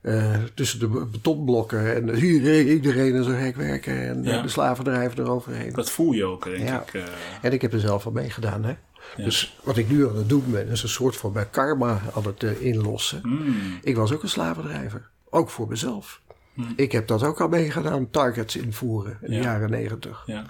eh, 0.00 0.42
tussen 0.54 0.78
de 0.78 0.88
betonblokken. 1.06 1.94
En 1.94 2.08
iedereen, 2.18 2.66
iedereen 2.68 3.14
is 3.14 3.26
er 3.26 3.38
hek 3.38 3.56
werken. 3.56 4.08
En 4.08 4.22
Ja. 4.22 4.36
eh, 4.36 4.42
de 4.42 4.48
slavendrijven 4.48 5.18
eroverheen. 5.18 5.72
Dat 5.72 5.90
voel 5.90 6.12
je 6.12 6.24
ook, 6.24 6.44
denk 6.44 6.68
Ja. 6.68 6.82
ik. 6.82 6.94
eh. 6.94 7.02
En 7.42 7.52
ik 7.52 7.62
heb 7.62 7.72
er 7.72 7.80
zelf 7.80 8.06
al 8.06 8.12
meegedaan. 8.12 8.64
Hè? 8.64 8.74
Dus 9.16 9.58
wat 9.62 9.76
ik 9.76 9.88
nu 9.88 10.08
aan 10.08 10.16
het 10.16 10.28
doen 10.28 10.44
ben, 10.50 10.68
is 10.68 10.82
een 10.82 10.88
soort 10.88 11.16
van 11.16 11.32
mijn 11.32 11.50
karma 11.50 12.00
aan 12.14 12.24
het 12.26 12.42
inlossen. 12.42 13.20
Mm. 13.22 13.78
Ik 13.82 13.96
was 13.96 14.12
ook 14.12 14.22
een 14.22 14.28
slavendrijver. 14.28 15.08
Ook 15.30 15.50
voor 15.50 15.68
mezelf. 15.68 16.22
Hmm. 16.54 16.72
Ik 16.76 16.92
heb 16.92 17.06
dat 17.06 17.22
ook 17.22 17.40
al 17.40 17.48
meegedaan, 17.48 18.10
targets 18.10 18.56
invoeren 18.56 19.18
in 19.20 19.32
Ja. 19.32 19.38
de 19.38 19.44
jaren 19.44 19.70
negentig. 19.70 20.22
ja. 20.26 20.44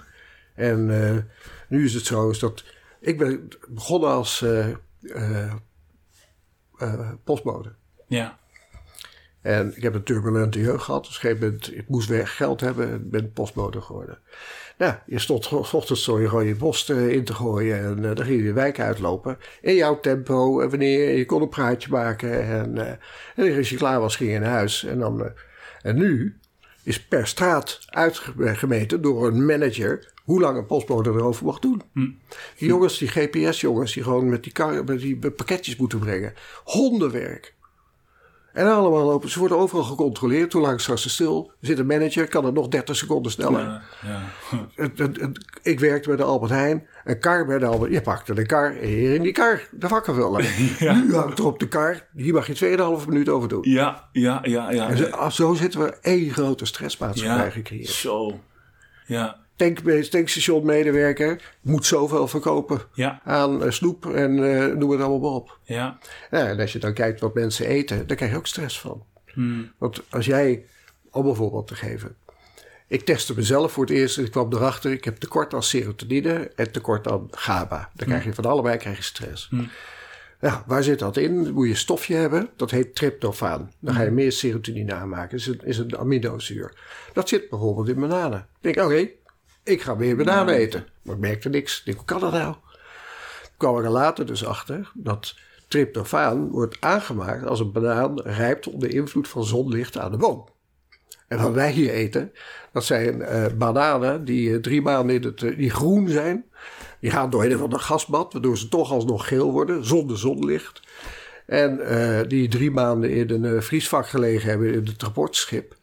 En 0.55 1.03
eh, 1.05 1.17
nu 1.69 1.85
is 1.85 1.93
het 1.93 2.05
zo 2.05 2.29
is 2.29 2.39
dat 2.39 2.63
ik 2.99 3.17
ben 3.17 3.47
begonnen 3.67 4.09
als 4.09 4.41
eh, 4.41 5.53
postbode. 7.23 7.75
Ja, 8.07 8.37
En 9.47 9.73
ik 9.75 9.83
heb 9.83 9.93
een 9.93 10.03
turbulente 10.03 10.59
jeugd 10.59 10.83
gehad. 10.83 11.05
Dus 11.05 11.17
op 11.17 11.23
een 11.23 11.29
gegeven 11.29 11.45
moment, 11.45 11.77
ik 11.77 11.87
moest 11.87 12.09
weer 12.09 12.27
geld 12.27 12.61
hebben 12.61 12.91
en 12.91 13.09
ben 13.09 13.31
postbode 13.31 13.81
geworden. 13.81 14.19
Nou, 14.77 14.93
je 15.05 15.19
stond 15.19 15.43
s 15.43 15.73
ochtends 15.73 16.03
zo 16.03 16.19
je 16.19 16.29
gewoon 16.29 16.45
je 16.45 16.55
post 16.55 16.89
eh, 16.89 17.09
in 17.09 17.23
te 17.23 17.33
gooien 17.33 17.79
en 17.79 18.09
eh, 18.09 18.15
dan 18.15 18.25
ging 18.25 18.39
je 18.39 18.45
de 18.45 18.53
wijk 18.53 18.79
uitlopen. 18.79 19.37
In 19.61 19.75
jouw 19.75 19.99
tempo 19.99 20.61
en 20.61 20.69
wanneer 20.69 21.17
je 21.17 21.25
kon 21.25 21.41
een 21.41 21.49
praatje 21.49 21.89
maken. 21.89 22.43
En, 22.43 22.77
eh, 22.77 22.93
en 23.35 23.57
als 23.57 23.69
je 23.69 23.75
klaar 23.75 23.99
was, 23.99 24.15
ging 24.15 24.31
je 24.31 24.39
naar 24.39 24.49
huis. 24.49 24.83
En, 24.83 24.99
dan, 24.99 25.23
eh, 25.23 25.31
en 25.81 25.95
nu 25.95 26.37
is 26.83 27.03
per 27.03 27.27
straat 27.27 27.79
uitgemeten 27.85 29.01
door 29.01 29.27
een 29.27 29.45
manager 29.45 30.13
hoe 30.23 30.41
lang 30.41 30.57
een 30.57 30.65
postbode 30.65 31.09
erover 31.09 31.45
mag 31.45 31.59
doen. 31.59 31.81
Die 32.57 32.67
jongens, 32.67 32.97
die 32.97 33.07
GPS-jongens, 33.07 33.93
die 33.93 34.03
gewoon 34.03 34.29
met 34.29 34.43
die, 34.43 34.51
kar, 34.51 34.83
met 34.83 34.99
die 34.99 35.17
pakketjes 35.31 35.75
moeten 35.75 35.99
brengen. 35.99 36.33
Hondenwerk. 36.63 37.55
En 38.57 38.67
allemaal 38.71 39.03
lopen, 39.05 39.29
ze 39.29 39.39
worden 39.39 39.57
overal 39.57 39.83
gecontroleerd. 39.83 40.53
Hoe 40.53 40.61
lang 40.61 40.81
staan 40.81 40.97
ze 40.97 41.09
stil? 41.09 41.51
Zit 41.61 41.79
een 41.79 41.85
manager, 41.85 42.27
kan 42.27 42.45
het 42.45 42.53
nog 42.53 42.67
30 42.67 42.95
seconden 42.95 43.31
sneller. 43.31 43.59
ja, 43.61 43.81
ja. 44.05 44.21
Het- 44.83 44.97
het- 44.97 45.19
het- 45.19 45.45
ik 45.61 45.79
werkte 45.79 46.07
bij 46.07 46.17
de 46.17 46.23
Albert 46.23 46.51
Heijn. 46.51 46.87
Een 47.03 47.19
kar 47.19 47.45
bij 47.45 47.57
de 47.59 47.65
Albert 47.65 47.91
Je 47.91 48.01
pakte 48.01 48.33
de 48.33 48.45
kar 48.45 48.71
hier 48.71 49.13
in 49.13 49.21
die 49.21 49.31
kar 49.31 49.61
de 49.71 49.87
vakkenvuller. 49.87 50.45
Nu 50.79 51.13
hangt 51.15 51.39
er 51.39 51.45
op 51.45 51.59
de 51.59 51.67
kar. 51.67 52.07
Hier 52.15 52.33
mag 52.33 52.47
je 52.47 52.99
2,5 53.01 53.07
minuut 53.07 53.29
over 53.29 53.49
doen. 53.49 53.59
Ja, 53.69 54.07
ja, 54.11 54.39
ja, 54.43 54.71
ja. 54.71 54.89
En 54.89 54.97
zo, 54.97 55.29
zo 55.29 55.53
zitten 55.53 55.79
we 55.79 55.97
één 56.01 56.29
grote 56.29 56.65
stressmaatschappij 56.65 57.45
ja. 57.45 57.51
gecreëerd. 57.51 57.87
Zo. 57.87 58.39
Ja, 59.05 59.37
Tank, 59.57 59.79
tankstationmedewerker 60.09 61.55
moet 61.61 61.85
zoveel 61.85 62.27
verkopen 62.27 62.81
ja, 62.93 63.21
aan 63.23 63.63
eh, 63.63 63.71
snoep 63.71 64.05
en 64.05 64.43
eh, 64.43 64.75
noem 64.75 64.89
het 64.91 65.01
allemaal 65.01 65.19
maar 65.19 65.29
op. 65.29 65.59
ja. 65.63 65.97
Ja, 66.31 66.47
en 66.47 66.59
als 66.59 66.73
je 66.73 66.79
dan 66.79 66.93
kijkt 66.93 67.19
wat 67.19 67.33
mensen 67.33 67.67
eten, 67.67 68.07
daar 68.07 68.17
krijg 68.17 68.31
je 68.31 68.37
ook 68.37 68.47
stress 68.47 68.79
van. 68.79 69.03
Hmm. 69.33 69.71
Want 69.77 70.03
als 70.09 70.25
jij, 70.25 70.65
om 71.11 71.27
een 71.27 71.35
voorbeeld 71.35 71.67
te 71.67 71.75
geven. 71.75 72.15
Ik 72.87 73.05
testte 73.05 73.35
mezelf 73.35 73.71
voor 73.71 73.85
het 73.85 73.93
eerst 73.93 74.17
en 74.17 74.25
ik 74.25 74.31
kwam 74.31 74.53
erachter. 74.53 74.91
Ik 74.91 75.03
heb 75.03 75.17
tekort 75.17 75.53
aan 75.53 75.63
serotonine 75.63 76.51
en 76.55 76.71
tekort 76.71 77.07
aan 77.07 77.27
GABA. 77.31 77.89
Dan 77.93 78.07
krijg 78.07 78.23
je 78.23 78.33
van 78.33 78.45
allebei 78.45 78.77
krijg 78.77 78.97
je 78.97 79.03
stress. 79.03 79.49
Ja, 80.41 80.63
waar 80.67 80.83
zit 80.83 80.99
dat 80.99 81.17
in? 81.17 81.43
Dan 81.43 81.53
moet 81.53 81.65
je 81.65 81.71
een 81.71 81.77
stofje 81.77 82.15
hebben. 82.15 82.49
Dat 82.55 82.71
heet 82.71 82.95
tryptofaan. 82.95 83.71
Dan 83.79 83.93
ga 83.93 84.01
je 84.01 84.11
meer 84.11 84.31
serotonine 84.31 84.93
aanmaken. 84.93 85.37
Dat 85.37 85.39
is 85.39 85.47
een, 85.47 85.61
is 85.63 85.77
een 85.77 85.97
aminozuur. 85.97 86.73
Dat 87.13 87.29
zit 87.29 87.49
bijvoorbeeld 87.49 87.87
in 87.87 87.99
bananen. 87.99 88.47
Ik 88.61 88.73
denk, 88.73 88.87
oké, 88.87 89.09
ik 89.67 89.81
ga 89.81 89.95
meer 89.95 90.15
bananen 90.15 90.55
eten. 90.55 90.87
Maar 91.01 91.15
ik 91.15 91.21
merkte 91.21 91.49
niks. 91.49 91.81
Ik 91.85 91.95
hoe 91.95 92.05
kan 92.05 92.19
dat 92.19 92.31
nou? 92.31 92.55
kwam 93.57 93.77
ik 93.77 93.83
er 93.83 93.89
later 93.89 94.25
dus 94.25 94.45
achter 94.45 94.91
dat 94.93 95.35
tryptofaan 95.67 96.49
wordt 96.49 96.77
aangemaakt 96.79 97.45
als 97.45 97.59
een 97.59 97.71
banaan 97.71 98.21
rijpt 98.21 98.67
onder 98.67 98.93
invloed 98.93 99.27
van 99.27 99.43
zonlicht 99.43 99.97
aan 99.97 100.11
de 100.11 100.17
boom. 100.17 100.47
En 101.27 101.41
wat 101.41 101.53
wij 101.53 101.71
hier 101.71 101.89
eten, 101.89 102.31
dat 102.71 102.85
zijn 102.85 103.21
eh, 103.21 103.45
bananen 103.57 104.25
die 104.25 104.53
eh, 104.53 104.59
drie 104.59 104.81
maanden 104.81 105.15
in 105.15 105.23
het, 105.23 105.43
eh, 105.43 105.57
die 105.57 105.69
groen 105.69 106.09
zijn. 106.09 106.45
Die 106.99 107.11
gaan 107.11 107.29
door 107.29 107.43
een 107.43 107.57
van 107.57 107.69
de 107.69 107.79
gasbad, 107.79 108.33
waardoor 108.33 108.57
ze 108.57 108.67
toch 108.67 108.91
alsnog 108.91 109.27
geel 109.27 109.51
worden, 109.51 109.85
zonder 109.85 110.17
zonlicht. 110.17 110.81
En 111.45 111.79
die 112.27 112.47
drie 112.47 112.71
maanden 112.71 113.09
in 113.11 113.43
een 113.43 113.63
vriesvak 113.63 114.07
gelegen 114.07 114.49
hebben 114.49 114.73
in 114.73 114.85
het 114.85 114.99
transportschip. 114.99 115.75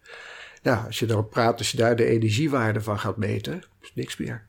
Nou, 0.63 0.87
als 0.87 0.99
je 0.99 1.07
daarop 1.07 1.31
praat, 1.31 1.59
als 1.59 1.71
je 1.71 1.77
daar 1.77 1.97
de 1.97 2.05
energiewaarde 2.05 2.81
van 2.81 2.99
gaat 2.99 3.17
meten, 3.17 3.63
niks 3.95 4.17
meer. 4.17 4.47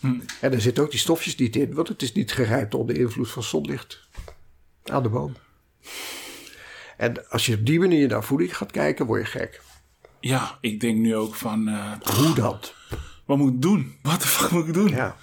Hm. 0.00 0.20
En 0.40 0.52
er 0.52 0.60
zitten 0.60 0.82
ook 0.84 0.90
die 0.90 1.00
stofjes 1.00 1.36
niet 1.36 1.56
in, 1.56 1.74
want 1.74 1.88
het 1.88 2.02
is 2.02 2.12
niet 2.12 2.32
gerijpt 2.32 2.74
onder 2.74 2.96
invloed 2.98 3.30
van 3.30 3.42
zonlicht 3.42 4.08
aan 4.84 5.02
de 5.02 5.08
boom. 5.08 5.36
En 6.96 7.28
als 7.30 7.46
je 7.46 7.54
op 7.54 7.66
die 7.66 7.78
manier 7.80 8.08
naar 8.08 8.24
voeding 8.24 8.56
gaat 8.56 8.70
kijken, 8.70 9.06
word 9.06 9.20
je 9.20 9.26
gek. 9.38 9.60
Ja, 10.20 10.58
ik 10.60 10.80
denk 10.80 10.98
nu 10.98 11.16
ook 11.16 11.34
van, 11.34 11.68
eh, 11.68 11.92
Hoe 12.16 12.34
dat? 12.34 12.74
wat 13.24 13.36
moet 13.38 13.52
ik 13.54 13.62
doen? 13.62 13.94
Wat 14.02 14.20
de 14.20 14.26
fuck 14.28 14.50
moet 14.50 14.66
ik 14.68 14.74
doen? 14.74 14.88
Ja. 14.88 15.16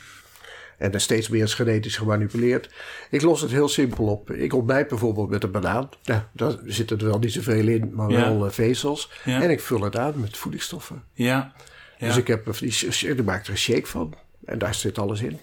En 0.77 0.93
er 0.93 1.01
steeds 1.01 1.29
meer 1.29 1.43
is 1.43 1.53
genetisch 1.53 1.97
gemanipuleerd. 1.97 2.69
Ik 3.09 3.21
los 3.21 3.41
het 3.41 3.51
heel 3.51 3.67
simpel 3.69 4.05
op. 4.05 4.31
Ik 4.31 4.53
ontbijt 4.53 4.87
bijvoorbeeld 4.87 5.29
met 5.29 5.43
een 5.43 5.51
banaan. 5.51 5.89
Nou, 6.03 6.21
daar 6.33 6.55
zitten 6.65 6.99
er 6.99 7.05
wel 7.05 7.19
niet 7.19 7.31
zoveel 7.33 7.67
in, 7.67 7.91
maar 7.95 8.09
Ja. 8.09 8.19
wel 8.19 8.45
eh, 8.45 8.51
vezels. 8.51 9.11
Ja. 9.25 9.41
En 9.41 9.49
ik 9.49 9.59
vul 9.59 9.81
het 9.81 9.97
aan 9.97 10.19
met 10.19 10.37
voedingsstoffen. 10.37 11.03
Ja, 11.13 11.53
ja, 12.01 12.07
Dus 12.07 12.17
ik, 12.17 12.27
heb, 12.27 12.45
een- 12.47 12.53
die- 12.59 13.09
ik 13.09 13.23
maak 13.25 13.43
er 13.45 13.51
een 13.51 13.57
shake 13.57 13.85
van. 13.85 14.13
En 14.45 14.57
daar 14.59 14.75
zit 14.75 14.97
alles 14.97 15.21
in. 15.21 15.39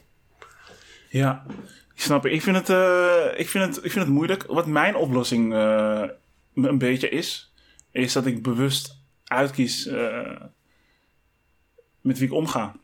ja. 1.11 1.47
Ik 1.95 2.05
snap 2.05 2.23
het. 2.23 2.33
Ik 2.33 2.43
vind 2.43 2.57
het, 2.57 2.69
eh, 2.71 3.25
ik 3.37 3.49
vind 3.49 3.65
het, 3.65 3.85
ik 3.85 3.91
vind 3.93 4.05
het 4.05 4.15
moeilijk. 4.15 4.45
Wat 4.47 4.67
mijn 4.67 4.95
oplossing 4.97 5.55
eh, 5.55 6.03
een 6.55 6.79
beetje 6.79 7.09
is, 7.09 7.53
is 7.91 8.13
dat 8.13 8.27
ik 8.27 8.43
bewust 8.43 8.97
uitkies 9.25 9.87
eh, 9.87 10.41
met 12.01 12.19
wie 12.19 12.27
ik 12.29 12.33
omga. 12.35 12.75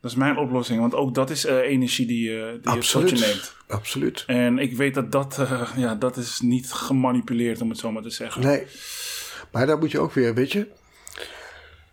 Dat 0.00 0.10
is 0.10 0.16
mijn 0.16 0.36
oplossing, 0.36 0.80
want 0.80 0.94
ook 0.94 1.14
dat 1.14 1.30
is 1.30 1.44
energie 1.44 2.06
die, 2.06 2.28
die 2.28 2.72
je 2.74 2.80
tot 2.90 3.10
je 3.10 3.16
neemt. 3.26 3.54
Absoluut. 3.68 4.24
En 4.26 4.58
ik 4.58 4.76
weet 4.76 4.94
dat 4.94 5.12
dat, 5.12 5.38
ja, 5.76 5.94
dat 5.94 6.16
is 6.16 6.40
niet 6.40 6.72
gemanipuleerd, 6.72 7.60
om 7.60 7.68
het 7.68 7.78
zo 7.78 7.92
maar 7.92 8.02
te 8.02 8.10
zeggen. 8.10 8.42
Nee. 8.42 8.66
Maar 9.52 9.66
daar 9.66 9.78
moet 9.78 9.90
je 9.90 9.98
ook 9.98 10.12
weer, 10.12 10.34
weet 10.34 10.52
je. 10.52 10.66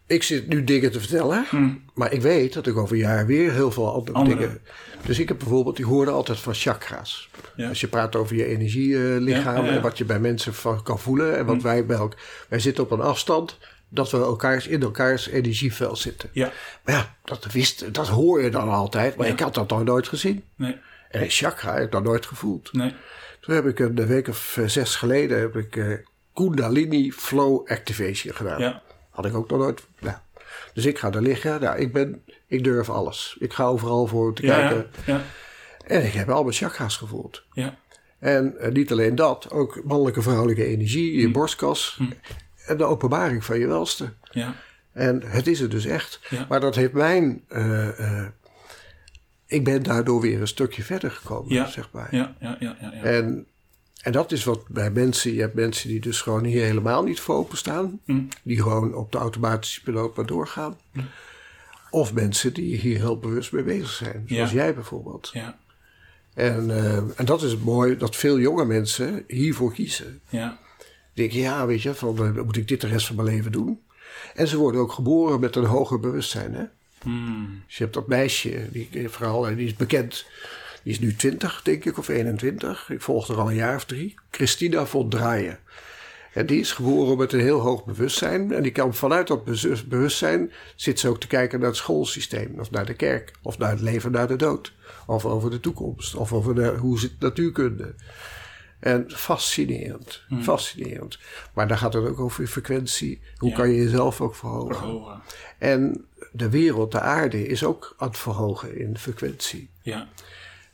Ik 0.10 0.24
zit 0.24 0.48
nu 0.48 0.64
dingen 0.64 0.92
te 0.92 1.00
vertellen. 1.00 1.46
Maar 1.94 2.14
ik 2.14 2.22
weet 2.22 2.54
dat 2.54 2.68
ik 2.68 2.78
over 2.78 2.94
een 2.96 3.02
jaar 3.02 3.26
weer 3.26 3.52
heel 3.52 3.72
veel 3.72 3.94
andere, 3.94 4.18
Andere. 4.18 4.38
dingen... 4.38 4.62
Dus 5.06 5.20
ik 5.20 5.28
heb 5.28 5.38
bijvoorbeeld, 5.38 5.76
die 5.76 5.86
hoorde 5.86 6.12
altijd 6.12 6.40
van 6.40 6.54
chakra's. 6.54 7.30
Ja. 7.56 7.68
Als 7.70 7.82
je 7.82 7.88
praat 7.88 8.16
over 8.16 8.36
je 8.36 8.46
energielichaam 8.46 9.56
Ja, 9.56 9.62
ja, 9.64 9.70
ja. 9.70 9.76
en 9.76 9.82
wat 9.82 9.98
je 9.98 10.06
bij 10.06 10.20
mensen 10.20 10.54
van 10.54 10.84
kan 10.84 11.00
voelen. 11.00 11.38
En 11.38 11.46
wat 11.46 11.62
wij 11.62 11.86
bij 11.86 11.98
elk... 11.98 12.16
Wij 12.50 12.60
zitten 12.60 12.84
op 12.84 12.92
een 12.92 13.02
afstand 13.02 13.58
dat 13.90 14.12
we 14.12 14.18
elkaars, 14.18 14.68
in 14.68 14.82
elkaars 14.82 15.28
energieveld 15.28 15.98
zitten. 16.00 16.30
Ja, 16.34 16.52
Maar 16.84 16.96
ja, 16.96 17.16
dat, 17.24 17.52
wist, 17.52 17.94
dat 17.94 18.08
hoor 18.08 18.42
je 18.42 18.50
dan 18.50 18.70
altijd. 18.70 19.16
Maar 19.16 19.28
ik 19.28 19.40
had 19.40 19.54
dat 19.54 19.70
nog 19.70 19.84
nooit 19.84 20.08
gezien. 20.08 20.44
nee, 20.56 20.78
En 21.10 21.22
een 21.22 21.30
chakra 21.30 21.74
heb 21.74 21.84
ik 21.84 21.92
nog 21.92 22.04
nooit 22.04 22.26
gevoeld. 22.26 22.74
nee. 22.74 22.94
Toen 23.40 23.56
heb 23.56 23.66
ik 23.66 23.80
een 23.80 24.08
week 24.08 24.28
of 24.28 24.58
eh, 24.58 24.66
zes 24.68 24.96
geleden 24.96 25.40
heb 25.40 25.56
ik 25.56 25.76
eh, 25.76 25.86
Kundalini 26.34 27.12
Flow 27.12 27.68
Activation 27.68 28.36
gedaan. 28.36 28.60
Ja, 28.60 28.82
Had 29.20 29.28
ik 29.32 29.36
ook 29.38 29.50
nog 29.50 29.60
nooit. 29.60 29.82
Nou, 30.00 30.18
dus 30.74 30.86
ik 30.86 31.00
ga 31.00 31.12
er 31.12 31.22
liggen. 31.22 31.62
Nou, 31.62 31.78
ik, 31.80 31.94
ben, 31.94 32.24
ik 32.48 32.64
durf 32.64 32.90
alles. 32.90 33.36
Ik 33.40 33.54
ga 33.54 33.64
overal 33.66 34.08
voor 34.08 34.34
te 34.34 34.46
ja, 34.46 34.58
kijken. 34.68 34.88
ja, 35.06 35.22
En 35.86 36.06
ik 36.06 36.14
heb 36.14 36.30
al 36.30 36.44
mijn 36.44 36.56
chakra's 36.56 36.98
gevoeld. 36.98 37.44
ja. 37.54 37.78
En 38.20 38.58
eh, 38.58 38.72
niet 38.72 38.92
alleen 38.92 39.16
dat, 39.16 39.52
ook 39.52 39.82
mannelijke 39.84 40.22
vrouwelijke 40.22 40.66
energie, 40.66 41.14
Hm. 41.14 41.20
je 41.20 41.32
borstkas. 41.32 42.00
En 42.66 42.78
de 42.78 42.84
openbaring 42.84 43.46
van 43.46 43.60
je 43.60 43.68
welste. 43.68 44.14
ja. 44.32 44.56
En 44.92 45.22
het 45.26 45.48
is 45.48 45.60
er 45.60 45.70
dus 45.70 45.86
echt. 45.86 46.20
Ja. 46.30 46.46
Maar 46.50 46.60
dat 46.60 46.76
heeft 46.76 46.94
mijn. 46.94 47.44
eh, 47.48 48.00
eh, 48.00 48.28
ik 49.46 49.64
ben 49.64 49.84
daardoor 49.84 50.22
weer 50.22 50.42
een 50.42 50.48
stukje 50.48 50.84
verder 50.84 51.12
gekomen, 51.12 51.54
Ja. 51.54 51.66
zeg 51.68 51.90
maar. 51.92 52.16
Ja, 52.16 52.36
ja, 52.40 52.58
ja, 52.60 52.78
ja, 52.82 52.92
ja. 52.94 53.02
En, 53.02 53.46
en 54.02 54.12
dat 54.12 54.32
is 54.32 54.44
wat 54.44 54.68
bij 54.68 54.92
mensen. 54.92 55.34
Je 55.34 55.42
hebt 55.42 55.54
mensen 55.54 55.90
die 55.90 56.00
dus 56.00 56.22
gewoon 56.22 56.44
hier 56.44 56.64
helemaal 56.64 57.04
niet 57.04 57.20
voor 57.20 57.36
openstaan. 57.36 58.00
Mm. 58.06 58.28
Die 58.44 58.62
gewoon 58.62 58.94
op 58.96 59.12
de 59.12 59.18
automatische 59.18 59.84
piloot 59.84 60.16
maar 60.16 60.26
doorgaan. 60.26 60.78
Of 61.92 62.14
mensen 62.14 62.54
die 62.54 62.76
hier 62.76 62.98
heel 62.98 63.20
bewust 63.20 63.52
mee 63.52 63.64
bezig 63.64 63.90
zijn. 63.90 64.24
Zoals 64.28 64.50
Ja. 64.52 64.56
jij 64.56 64.74
bijvoorbeeld. 64.74 65.30
ja, 65.34 65.58
En, 66.34 66.70
eh, 66.70 66.96
en 66.98 67.26
dat 67.26 67.42
is 67.44 67.52
het 67.52 67.64
mooi 67.64 67.98
dat 67.98 68.16
veel 68.16 68.40
jonge 68.40 68.66
mensen 68.66 69.24
hiervoor 69.28 69.74
kiezen. 69.74 70.22
ja, 70.30 70.58
Die 71.14 71.28
denken, 71.28 71.40
ja, 71.50 71.66
weet 71.66 71.82
je, 71.82 71.94
van, 71.96 72.18
eh, 72.38 72.44
moet 72.44 72.58
ik 72.58 72.68
dit 72.68 72.82
de 72.82 72.88
rest 72.88 73.08
van 73.08 73.16
mijn 73.16 73.28
leven 73.28 73.52
doen. 73.52 73.80
En 74.36 74.48
ze 74.48 74.58
worden 74.58 74.82
ook 74.82 74.92
geboren 74.92 75.40
met 75.40 75.56
een 75.56 75.66
hoger 75.66 76.00
bewustzijn. 76.00 76.54
Hè? 76.54 76.64
Hmm. 77.02 77.62
Dus 77.68 77.78
je 77.78 77.84
hebt 77.84 77.96
dat 77.96 78.08
meisje, 78.08 78.68
die 78.72 79.10
vooral, 79.10 79.56
die 79.56 79.66
is 79.68 79.76
bekend. 79.76 80.26
Die 80.90 80.98
is 80.98 81.04
nu 81.04 81.16
20, 81.16 81.62
denk 81.64 81.86
ik, 81.86 81.98
of 81.98 82.08
21. 82.08 82.90
Ik 82.90 83.02
volg 83.02 83.28
er 83.28 83.38
al 83.38 83.50
een 83.50 83.56
jaar 83.56 83.76
of 83.76 83.86
drie. 83.86 84.16
Christina 84.32 84.86
von 84.86 85.10
Draaien. 85.10 85.60
En 86.34 86.46
die 86.46 86.60
is 86.60 86.72
geboren 86.72 87.18
met 87.18 87.34
een 87.34 87.40
heel 87.40 87.60
hoog 87.60 87.86
bewustzijn. 87.86 88.52
En 88.54 88.64
die 88.64 88.72
kan 88.72 88.94
vanuit 88.94 89.28
dat 89.28 89.44
bewustzijn 89.90 90.52
zit 90.76 91.00
ze 91.00 91.08
ook 91.08 91.20
te 91.20 91.28
kijken 91.28 91.60
naar 91.60 91.68
het 91.68 91.78
schoolsysteem. 91.78 92.60
Of 92.60 92.72
naar 92.72 92.86
de 92.86 92.94
kerk. 92.94 93.32
Of 93.42 93.58
naar 93.58 93.70
het 93.70 93.82
leven 93.82 94.12
na 94.12 94.26
de 94.26 94.36
dood. 94.36 94.74
Of 95.06 95.26
over 95.26 95.50
de 95.50 95.60
toekomst. 95.60 96.16
Of 96.16 96.34
over 96.34 96.56
de, 96.56 96.68
hoe 96.68 97.00
zit 97.00 97.20
natuurkunde. 97.20 97.94
En 98.80 99.06
fascinerend. 99.12 100.24
Fascinerend. 100.42 101.20
Maar 101.54 101.68
daar 101.68 101.78
gaat 101.78 101.94
het 101.94 102.04
ook 102.08 102.20
over 102.20 102.48
frequentie. 102.48 103.22
Hoe 103.38 103.50
Ja. 103.50 103.56
kan 103.56 103.70
je 103.70 103.84
jezelf 103.84 104.22
ook 104.22 104.36
verhogen. 104.36 104.76
verhogen. 104.76 105.22
En 105.58 106.06
de 106.32 106.50
wereld, 106.50 106.92
de 106.92 107.00
aarde, 107.00 107.48
is 107.48 107.64
ook 107.64 107.96
aan 107.98 108.08
het 108.08 108.18
verhogen 108.18 108.78
in 108.78 108.98
frequentie. 108.98 109.70
Ja, 109.82 110.08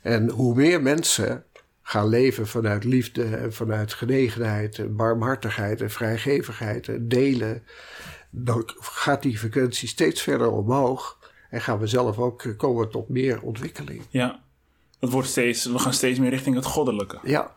En 0.06 0.30
hoe 0.30 0.54
meer 0.54 0.82
mensen 0.82 1.44
gaan 1.82 2.08
leven 2.08 2.46
vanuit 2.46 2.84
liefde 2.84 3.24
en 3.36 3.52
vanuit 3.52 3.92
genegenheid 3.92 4.78
en 4.78 4.96
barmhartigheid 4.96 5.80
en 5.80 5.90
vrijgevigheid 5.90 6.88
en 6.88 7.08
delen, 7.08 7.62
dan 8.30 8.62
gaat 8.80 9.22
die 9.22 9.38
frequentie 9.38 9.88
steeds 9.88 10.22
verder 10.22 10.50
omhoog. 10.50 11.18
En 11.50 11.60
gaan 11.60 11.78
we 11.78 11.86
zelf 11.86 12.18
ook 12.18 12.54
komen 12.56 12.90
tot 12.90 13.08
meer 13.08 13.40
ontwikkeling. 13.42 14.02
ja. 14.10 14.44
Het 15.00 15.10
wordt 15.10 15.28
steeds, 15.28 15.64
we 15.64 15.78
gaan 15.78 15.92
steeds 15.92 16.18
meer 16.18 16.30
richting 16.30 16.54
het 16.56 16.64
goddelijke. 16.64 17.18
Ja, 17.22 17.52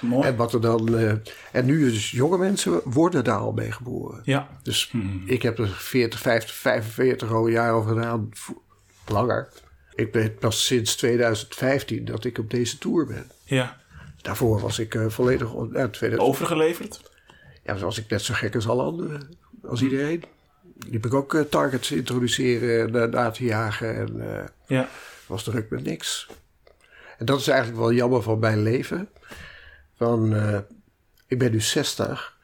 Mooi. 0.00 0.26
en 0.28 0.36
wat 0.36 0.52
er 0.52 0.60
dan. 0.60 0.98
eh, 0.98 1.12
en 1.52 1.64
nu 1.64 1.90
dus 1.90 2.10
jonge 2.10 2.38
mensen 2.38 2.80
worden 2.84 3.24
daar 3.24 3.38
al 3.38 3.52
mee 3.52 3.72
geboren. 3.72 4.20
Ja, 4.24 4.48
Dus 4.62 4.92
ik 5.26 5.42
heb 5.42 5.58
er 5.58 5.68
40, 5.68 6.20
50, 6.20 6.54
45 6.54 7.32
al 7.32 7.46
jaar 7.46 7.72
over 7.72 7.94
gedaan. 7.94 8.28
Langer. 9.06 9.48
Ik 9.98 10.12
ben 10.12 10.34
pas 10.34 10.64
sinds 10.66 10.96
2015 10.96 12.04
dat 12.04 12.24
ik 12.24 12.38
op 12.38 12.50
deze 12.50 12.78
tour 12.78 13.06
ben. 13.06 13.30
ja. 13.44 13.76
Daarvoor 14.22 14.60
was 14.60 14.78
ik 14.78 14.94
eh, 14.94 15.06
volledig... 15.08 15.52
on- 15.52 15.70
Ja, 15.72 15.88
2000, 15.88 16.28
Overgeleverd? 16.30 17.10
ja, 17.64 17.72
dan 17.74 17.82
was 17.82 17.98
ik 17.98 18.08
net 18.10 18.22
zo 18.22 18.34
gek 18.34 18.54
als 18.54 18.68
alle 18.68 18.82
anderen. 18.82 19.36
Als 19.62 19.82
iedereen. 19.82 20.24
Liep 20.90 21.06
ik 21.06 21.14
ook 21.14 21.34
eh, 21.34 21.40
targets 21.40 21.90
introduceren 21.90 22.80
en 22.94 23.02
uh, 23.08 23.12
na 23.12 23.30
te 23.30 23.44
jagen. 23.44 23.96
En 23.96 24.36
eh, 24.38 24.44
Ja, 24.66 24.88
was 25.26 25.42
druk 25.44 25.70
met 25.70 25.84
niks. 25.84 26.28
En 27.18 27.26
dat 27.26 27.40
is 27.40 27.48
eigenlijk 27.48 27.78
wel 27.80 27.92
jammer 27.92 28.22
van 28.22 28.38
mijn 28.38 28.62
leven. 28.62 29.08
Van, 29.96 30.34
eh, 30.34 30.58
ik 31.26 31.38
ben 31.38 31.50
nu 31.50 31.60
60. 31.60 32.36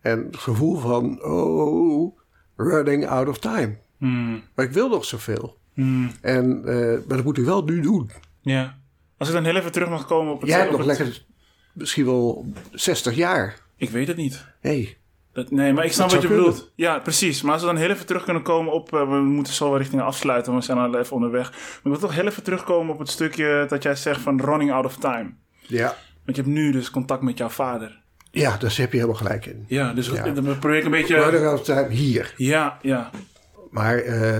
En 0.00 0.24
het 0.26 0.36
gevoel 0.36 0.78
van, 0.78 1.22
oh, 1.24 2.18
running 2.56 3.06
out 3.06 3.28
of 3.28 3.38
time. 3.38 3.76
Hmm. 3.98 4.42
Maar 4.54 4.64
ik 4.64 4.72
wil 4.72 4.88
nog 4.88 5.04
zoveel. 5.04 5.58
Hmm. 5.74 6.10
En, 6.20 6.62
eh, 6.66 6.74
maar 7.08 7.16
dat 7.16 7.24
moet 7.24 7.38
ik 7.38 7.44
wel 7.44 7.64
nu 7.64 7.80
doen. 7.80 8.10
ja. 8.42 8.80
Als 9.18 9.30
ik 9.30 9.36
dan 9.36 9.44
heel 9.44 9.56
even 9.56 9.72
terug 9.72 9.88
mag 9.88 10.06
komen 10.06 10.32
op 10.32 10.40
het... 10.40 10.48
Jij 10.50 10.58
hebt 10.58 10.70
nog 10.70 10.78
het- 10.78 10.88
lekker 10.98 11.24
misschien 11.72 12.04
wel 12.04 12.46
60 12.72 13.14
jaar. 13.14 13.56
Ik 13.76 13.90
weet 13.90 14.06
het 14.08 14.16
niet. 14.16 14.44
Nee, 14.62 14.96
Dat, 15.32 15.50
nee, 15.50 15.72
maar 15.72 15.84
ik 15.84 15.92
snap 15.92 16.10
wat 16.10 16.22
je 16.22 16.28
zou 16.28 16.38
bedoelt. 16.40 16.72
Ja, 16.76 16.98
precies. 16.98 17.42
Maar 17.42 17.52
als 17.52 17.60
we 17.62 17.66
dan 17.68 17.76
heel 17.76 17.90
even 17.90 18.06
terug 18.06 18.24
kunnen 18.24 18.42
komen 18.42 18.72
op... 18.72 18.92
eh, 18.94 19.08
we 19.10 19.16
moeten 19.20 19.52
zo 19.52 19.68
wel 19.68 19.78
richting 19.78 20.02
afsluiten, 20.02 20.54
we 20.54 20.60
zijn 20.60 20.78
al 20.78 20.98
even 20.98 21.12
onderweg. 21.16 21.50
Maar 21.50 21.60
ik 21.60 21.80
wil 21.82 21.98
toch 21.98 22.14
heel 22.14 22.26
even 22.26 22.42
terugkomen 22.42 22.92
op 22.92 22.98
het 22.98 23.08
stukje 23.08 23.66
dat 23.68 23.82
jij 23.82 23.94
zegt 23.96 24.20
van 24.20 24.40
running 24.40 24.72
out 24.72 24.84
of 24.84 24.96
time. 24.96 25.30
ja. 25.60 25.96
Want 26.24 26.36
je 26.36 26.42
hebt 26.42 26.54
nu 26.54 26.72
dus 26.72 26.90
contact 26.90 27.22
met 27.22 27.38
jouw 27.38 27.48
vader. 27.48 28.00
Ja, 28.30 28.56
daar 28.56 28.74
heb 28.76 28.90
je 28.90 28.96
helemaal 28.96 29.16
gelijk 29.20 29.46
in. 29.46 29.64
Ja, 29.68 29.92
dus 29.92 30.06
Ja. 30.08 30.28
dan 30.30 30.58
probeer 30.58 30.78
ik 30.78 30.84
een 30.84 30.90
beetje... 30.90 31.16
Running 31.22 31.44
out 31.46 31.58
of 31.60 31.64
time 31.64 31.88
hier. 31.88 32.34
Ja, 32.36 32.78
ja. 32.82 33.10
Maar 33.70 33.96
eh, 33.98 34.38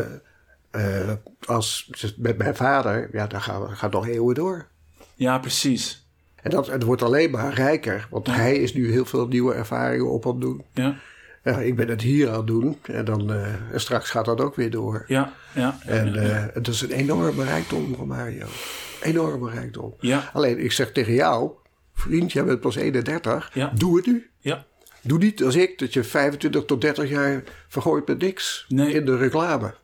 eh, 0.72 1.12
als, 1.44 1.90
met 2.16 2.38
mijn 2.38 2.56
vader, 2.56 3.08
ja, 3.12 3.26
daar 3.26 3.40
gaan 3.40 3.62
we, 3.62 3.68
gaat 3.68 3.92
nog 3.92 4.06
eeuwen 4.06 4.34
door. 4.34 4.66
Ja, 5.14 5.38
precies. 5.38 6.06
En 6.42 6.50
dat, 6.50 6.66
het 6.66 6.82
wordt 6.82 7.02
alleen 7.02 7.30
maar 7.30 7.54
rijker, 7.54 8.06
want 8.10 8.26
hij 8.26 8.56
is 8.56 8.74
nu 8.74 8.90
heel 8.90 9.04
veel 9.04 9.26
nieuwe 9.26 9.54
ervaringen 9.54 10.10
op 10.10 10.26
aan 10.26 10.32
het 10.32 10.40
doen. 10.40 10.62
Ja, 10.72 10.96
Ja, 11.44 11.58
ik 11.60 11.76
ben 11.76 11.88
het 11.88 12.00
hier 12.02 12.28
aan 12.30 12.36
het 12.36 12.46
doen 12.46 12.78
en, 12.82 13.04
dan, 13.04 13.32
eh, 13.32 13.46
en 13.72 13.80
straks 13.80 14.10
gaat 14.10 14.24
dat 14.24 14.40
ook 14.40 14.54
weer 14.56 14.70
door. 14.70 15.04
ja, 15.08 15.32
ja. 15.54 15.78
En 15.86 16.14
eh, 16.16 16.44
het 16.54 16.68
is 16.68 16.80
een 16.80 16.90
enorme 16.90 17.44
rijkdom 17.44 17.94
van 17.96 18.06
Mario. 18.06 18.46
Enorme 19.02 19.50
rijkdom. 19.50 19.94
Ja. 20.00 20.30
Alleen, 20.32 20.58
ik 20.64 20.72
zeg 20.72 20.92
tegen 20.92 21.12
jou, 21.14 21.50
vriend, 21.94 22.32
jij 22.32 22.44
bent 22.44 22.60
pas 22.60 22.76
31, 22.76 23.50
Ja. 23.54 23.72
doe 23.74 23.96
het 23.96 24.06
nu. 24.06 24.30
Ja. 24.38 24.64
Doe 25.00 25.18
niet 25.18 25.42
als 25.44 25.54
ik, 25.54 25.78
dat 25.78 25.92
je 25.92 26.04
25 26.04 26.64
tot 26.64 26.80
30 26.80 27.08
jaar 27.08 27.42
vergooit 27.68 28.06
met 28.08 28.18
niks 28.18 28.64
Nee. 28.68 28.92
in 28.92 29.04
de 29.04 29.16
reclame. 29.16 29.74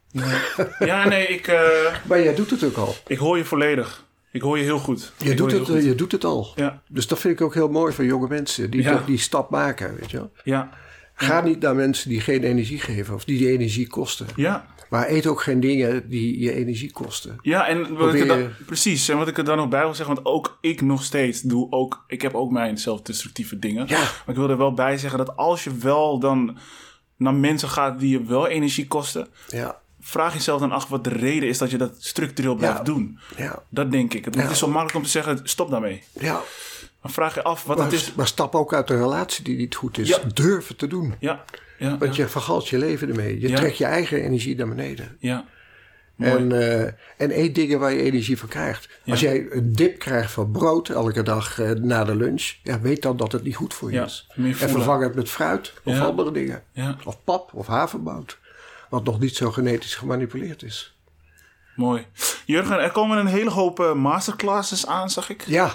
Ja, 0.79 1.09
nee, 1.09 1.27
ik, 1.27 1.47
eh, 1.47 1.61
Maar 2.09 2.23
jij 2.23 2.35
doet 2.35 2.51
het 2.51 2.65
ook 2.65 2.77
al. 2.77 2.95
ik 3.07 3.19
hoor 3.19 3.37
je 3.37 3.45
volledig. 3.45 4.07
Ik 4.33 4.41
hoor 4.43 4.59
je 4.59 4.65
heel 4.65 4.79
goed. 4.79 5.13
Je 5.19 5.31
Ik 5.31 5.37
doet 5.37 5.53
het, 5.53 5.85
je 5.85 5.95
doet 5.95 6.13
het 6.13 6.25
al. 6.25 6.53
Ja, 6.55 6.83
Dus 6.89 7.07
dat 7.07 7.19
vind 7.19 7.35
ik 7.35 7.41
ook 7.41 7.55
heel 7.55 7.69
mooi 7.69 7.93
van 7.93 8.05
jonge 8.05 8.29
mensen 8.29 8.71
die 8.71 8.83
Ja. 8.83 9.03
die 9.07 9.19
stap 9.19 9.51
maken. 9.51 9.97
Weet 10.01 10.11
je 10.11 10.17
wel. 10.17 10.33
ja, 10.45 10.71
Ga 11.15 11.41
niet 11.41 11.61
naar 11.61 11.75
mensen 11.75 12.09
die 12.11 12.21
geen 12.21 12.43
energie 12.45 12.79
geven 12.81 13.15
of 13.15 13.25
die 13.25 13.39
die 13.39 13.51
energie 13.51 13.87
kosten. 13.87 14.27
ja. 14.37 14.67
Maar 14.89 15.09
eet 15.09 15.27
ook 15.27 15.43
geen 15.43 15.61
dingen 15.61 16.09
die 16.09 16.39
je 16.41 16.53
energie 16.53 16.93
kosten. 16.93 17.39
Ja, 17.43 17.67
en 17.67 17.97
wat 17.97 18.15
ik 18.15 18.21
er 18.21 18.27
dan, 18.27 18.49
precies. 18.67 19.09
En 19.09 19.17
wat 19.19 19.29
ik 19.29 19.39
er 19.39 19.45
dan 19.45 19.57
nog 19.57 19.69
bij 19.69 19.81
wil 19.83 19.95
zeggen, 19.95 20.15
want 20.15 20.27
ook 20.27 20.59
ik 20.61 20.81
nog 20.81 21.03
steeds 21.05 21.41
doe 21.41 21.67
ook, 21.71 22.05
ik 22.07 22.23
heb 22.23 22.35
ook 22.35 22.51
mijn 22.51 22.79
zelfdestructieve 22.79 23.59
dingen. 23.59 23.87
Ja. 23.89 23.99
Maar 23.99 24.23
ik 24.29 24.35
wil 24.35 24.51
er 24.51 24.57
wel 24.57 24.75
bij 24.75 24.99
zeggen 24.99 25.19
dat 25.19 25.37
als 25.37 25.65
je 25.65 25.77
wel 25.77 26.19
dan 26.19 26.59
naar 27.17 27.35
mensen 27.35 27.69
gaat 27.69 27.99
die 28.01 28.11
je 28.11 28.25
wel 28.25 28.47
energie 28.47 28.87
kosten, 28.87 29.29
Ja, 29.49 29.79
vraag 30.09 30.33
jezelf 30.35 30.61
dan 30.61 30.73
af 30.73 30.89
wat 30.89 31.05
de 31.05 31.11
reden 31.11 31.49
is 31.49 31.59
dat 31.59 31.71
je 31.71 31.77
dat 31.79 31.95
structureel 31.99 32.55
blijft 32.55 32.77
Ja. 32.79 32.83
doen. 32.85 33.19
ja, 33.37 33.63
Dat 33.69 33.91
denk 33.91 34.15
ik. 34.15 34.25
Het 34.25 34.35
Ja. 34.35 34.49
is 34.51 34.59
zo 34.59 34.67
makkelijk 34.67 34.95
om 34.97 35.03
te 35.03 35.09
zeggen, 35.09 35.41
stop 35.43 35.71
daarmee. 35.71 36.03
ja. 36.13 36.41
Dan 37.03 37.11
vraag 37.11 37.35
je 37.35 37.43
af 37.43 37.65
wat 37.65 37.77
Maar, 37.77 37.87
het 37.87 37.95
is. 37.95 38.15
maar 38.15 38.27
stap 38.27 38.55
ook 38.55 38.75
uit 38.75 38.91
een 38.91 38.97
relatie 38.99 39.45
die 39.45 39.57
niet 39.57 39.75
goed 39.75 39.99
is. 39.99 40.09
Het 40.17 40.79
te 40.79 40.87
doen. 40.87 41.15
Ja, 41.19 41.45
ja, 41.79 41.99
Want 41.99 42.17
je 42.17 42.29
vergalt 42.29 42.69
je 42.69 42.79
leven 42.79 43.09
ermee. 43.09 43.41
Je 43.41 43.53
trekt 43.53 43.79
je 43.79 43.85
eigen 43.85 44.23
energie 44.23 44.57
naar 44.57 44.69
beneden. 44.69 45.17
ja. 45.21 45.45
Mooi. 46.15 46.33
En, 46.33 46.53
eh, 46.53 46.83
en 47.17 47.39
eet 47.39 47.55
dingen 47.55 47.79
waar 47.79 47.93
je 47.93 48.03
energie 48.03 48.39
van 48.39 48.49
krijgt. 48.49 48.89
Als 49.07 49.21
jij 49.21 49.47
een 49.51 49.73
dip 49.73 49.99
krijgt 49.99 50.33
van 50.33 50.51
brood 50.51 50.89
elke 50.89 51.23
dag 51.23 51.61
eh, 51.61 51.71
na 51.71 52.05
de 52.05 52.17
lunch, 52.17 52.55
ja, 52.63 52.81
weet 52.81 53.03
dan 53.03 53.17
dat 53.17 53.33
het 53.33 53.43
niet 53.43 53.57
goed 53.57 53.75
voor 53.75 53.93
je 53.93 54.01
is. 54.01 54.27
En 54.37 54.55
vervang 54.55 55.03
het 55.03 55.15
met 55.15 55.29
fruit 55.31 55.73
of 55.85 56.01
andere 56.01 56.33
dingen. 56.33 56.63
Ja. 56.73 56.97
Of 57.05 57.25
pap 57.25 57.51
of 57.55 57.67
havermout. 57.67 58.39
Wat 58.91 59.05
nog 59.05 59.21
niet 59.21 59.37
zo 59.37 59.51
genetisch 59.51 59.95
gemanipuleerd 59.95 60.63
is. 60.63 60.97
Mooi. 61.77 62.07
Jurgen, 62.47 62.81
er 62.81 62.91
komen 62.91 63.19
een 63.19 63.27
hele 63.27 63.51
hoop 63.51 63.81
eh, 63.81 63.95
masterclasses 63.95 64.87
aan, 64.87 65.11
zag 65.11 65.31
ik. 65.31 65.43
Ja, 65.47 65.75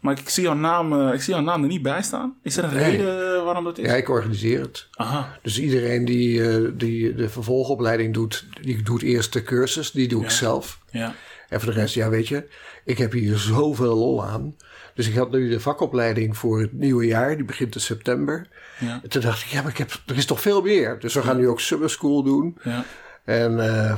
Maar 0.00 0.18
ik 0.18 0.28
zie, 0.28 0.42
jouw 0.42 0.54
naam, 0.54 0.92
eh, 1.08 1.14
ik 1.14 1.22
zie 1.22 1.34
jouw 1.34 1.42
naam 1.42 1.62
er 1.62 1.68
niet 1.68 1.82
bij 1.82 2.02
staan. 2.02 2.36
Is 2.42 2.56
er 2.56 2.64
een 2.64 2.74
Nee. 2.74 2.90
reden 2.90 3.36
eh, 3.36 3.44
waarom 3.44 3.64
dat 3.64 3.78
is? 3.78 3.86
ja 3.86 3.94
ik 3.94 4.08
organiseer 4.08 4.60
het. 4.60 4.86
Aha. 4.92 5.38
Dus 5.42 5.60
iedereen 5.60 6.04
die, 6.04 6.76
die 6.76 7.14
de 7.14 7.28
vervolgopleiding 7.28 8.14
doet, 8.14 8.46
die 8.60 8.82
doet 8.82 9.02
eerst 9.02 9.32
de 9.32 9.42
cursus. 9.42 9.90
Die 9.90 10.08
doe 10.08 10.22
ik 10.22 10.30
zelf. 10.30 10.78
Ja. 10.90 11.14
En 11.48 11.60
voor 11.60 11.72
de 11.72 11.80
rest, 11.80 11.94
ja, 11.94 12.08
weet 12.08 12.28
je, 12.28 12.48
ik 12.84 12.98
heb 12.98 13.12
hier 13.12 13.36
zoveel 13.38 13.94
lol 13.96 14.24
aan. 14.24 14.56
Dus 14.94 15.08
ik 15.08 15.14
had 15.14 15.30
nu 15.30 15.48
de 15.48 15.60
vakopleiding 15.60 16.36
voor 16.36 16.60
het 16.60 16.72
nieuwe 16.72 17.06
jaar, 17.06 17.36
die 17.36 17.44
begint 17.44 17.74
in 17.74 17.80
september. 17.80 18.46
Ja. 18.82 19.00
En 19.02 19.08
toen 19.08 19.22
dacht 19.22 19.42
ik, 19.42 19.48
ja, 19.48 19.62
maar 19.62 19.70
ik 19.70 19.78
heb, 19.78 20.02
er 20.06 20.16
is 20.16 20.26
toch 20.26 20.40
veel 20.40 20.62
meer. 20.62 20.98
Dus 20.98 21.14
we 21.14 21.22
gaan 21.22 21.36
nu 21.36 21.48
ook 21.48 21.60
summer 21.60 21.90
school 21.90 22.22
doen. 22.22 22.58
Ja. 22.62 22.84
En 23.24 23.60
eh, 23.60 23.96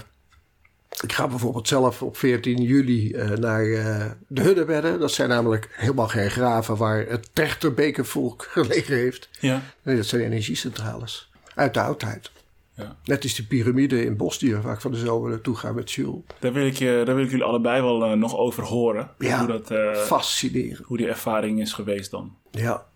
ik 1.01 1.12
ga 1.12 1.28
bijvoorbeeld 1.28 1.69
zelf 1.69 2.02
op 2.02 2.16
14 2.16 2.62
juli 2.62 3.12
eh, 3.12 3.31
naar 3.31 3.65
eh, 3.65 4.11
de 4.28 4.43
Hunnebedden. 4.43 5.01
Dat 5.01 5.12
zijn 5.12 5.28
namelijk 5.28 5.69
helemaal 5.73 6.09
geen 6.09 6.31
graven 6.31 6.77
waar 6.77 7.06
het 7.09 7.28
trechterbekervolk 7.32 8.47
gelegen 8.51 8.97
heeft. 8.97 9.28
Ja. 9.40 9.62
Nee, 9.82 9.97
dat 9.97 10.06
zijn 10.06 10.23
energiecentrales. 10.23 11.31
Uit 11.55 11.74
de 11.74 11.81
oudheid. 11.81 12.31
Ja. 12.77 12.97
Net 13.05 13.23
als 13.23 13.35
die 13.35 13.47
piramide 13.47 14.05
in 14.05 14.16
Bosnië, 14.16 14.56
waar 14.56 14.74
ik 14.74 14.81
van 14.81 14.90
de 14.90 14.98
zomer 14.98 15.31
naartoe 15.31 15.56
ga 15.56 15.73
met 15.73 15.93
Jules. 15.93 16.20
Daar, 16.39 16.52
wil 16.52 16.66
ik 16.66 16.77
je, 16.77 17.02
daar 17.05 17.15
wil 17.15 17.24
ik 17.24 17.31
jullie 17.31 17.44
allebei 17.44 17.82
wel 17.82 18.16
nog 18.16 18.36
over 18.36 18.62
horen. 18.62 19.11
Ja. 19.19 19.39
Hoe, 19.39 19.62
dat, 19.62 19.97
Fascinerend. 19.98 20.86
hoe 20.86 20.97
die 20.97 21.09
ervaring 21.09 21.61
is 21.61 21.73
geweest 21.73 22.11
dan. 22.11 22.36
Ja. 22.51 22.86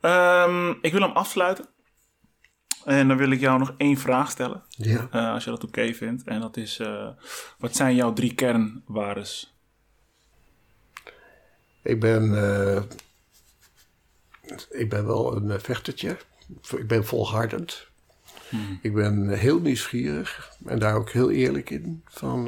Ehm, 0.00 0.70
ik 0.80 0.92
wil 0.92 1.00
hem 1.00 1.10
afsluiten. 1.10 1.68
En 2.84 3.08
dan 3.08 3.16
wil 3.16 3.30
ik 3.30 3.40
jou 3.40 3.58
nog 3.58 3.74
één 3.76 3.96
vraag 3.96 4.30
stellen. 4.30 4.62
Ja. 4.68 5.08
eh, 5.10 5.32
als 5.32 5.44
je 5.44 5.50
dat 5.50 5.64
oké 5.64 5.94
vindt. 5.94 6.24
En 6.24 6.40
dat 6.40 6.56
is, 6.56 6.78
eh, 6.78 7.08
wat 7.58 7.76
zijn 7.76 7.94
jouw 7.94 8.12
drie 8.12 8.34
kernwaardes? 8.34 9.54
Ik 11.82 12.00
ben, 12.00 12.34
eh, 12.36 12.82
ik 14.70 14.88
ben 14.88 15.06
wel 15.06 15.36
een 15.36 15.60
vechtertje. 15.60 16.16
Ik 16.76 16.86
ben 16.86 17.04
volhardend. 17.04 17.86
Ik 18.82 18.94
ben 18.94 19.28
heel 19.28 19.60
nieuwsgierig 19.60 20.56
en 20.64 20.78
daar 20.78 20.94
ook 20.94 21.10
heel 21.10 21.30
eerlijk 21.30 21.70
in. 21.70 22.02
Van, 22.04 22.44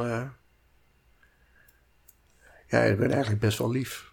ja, 2.68 2.82
ik 2.82 2.98
ben 2.98 3.10
eigenlijk 3.10 3.40
best 3.40 3.58
wel 3.58 3.70
lief. 3.70 4.12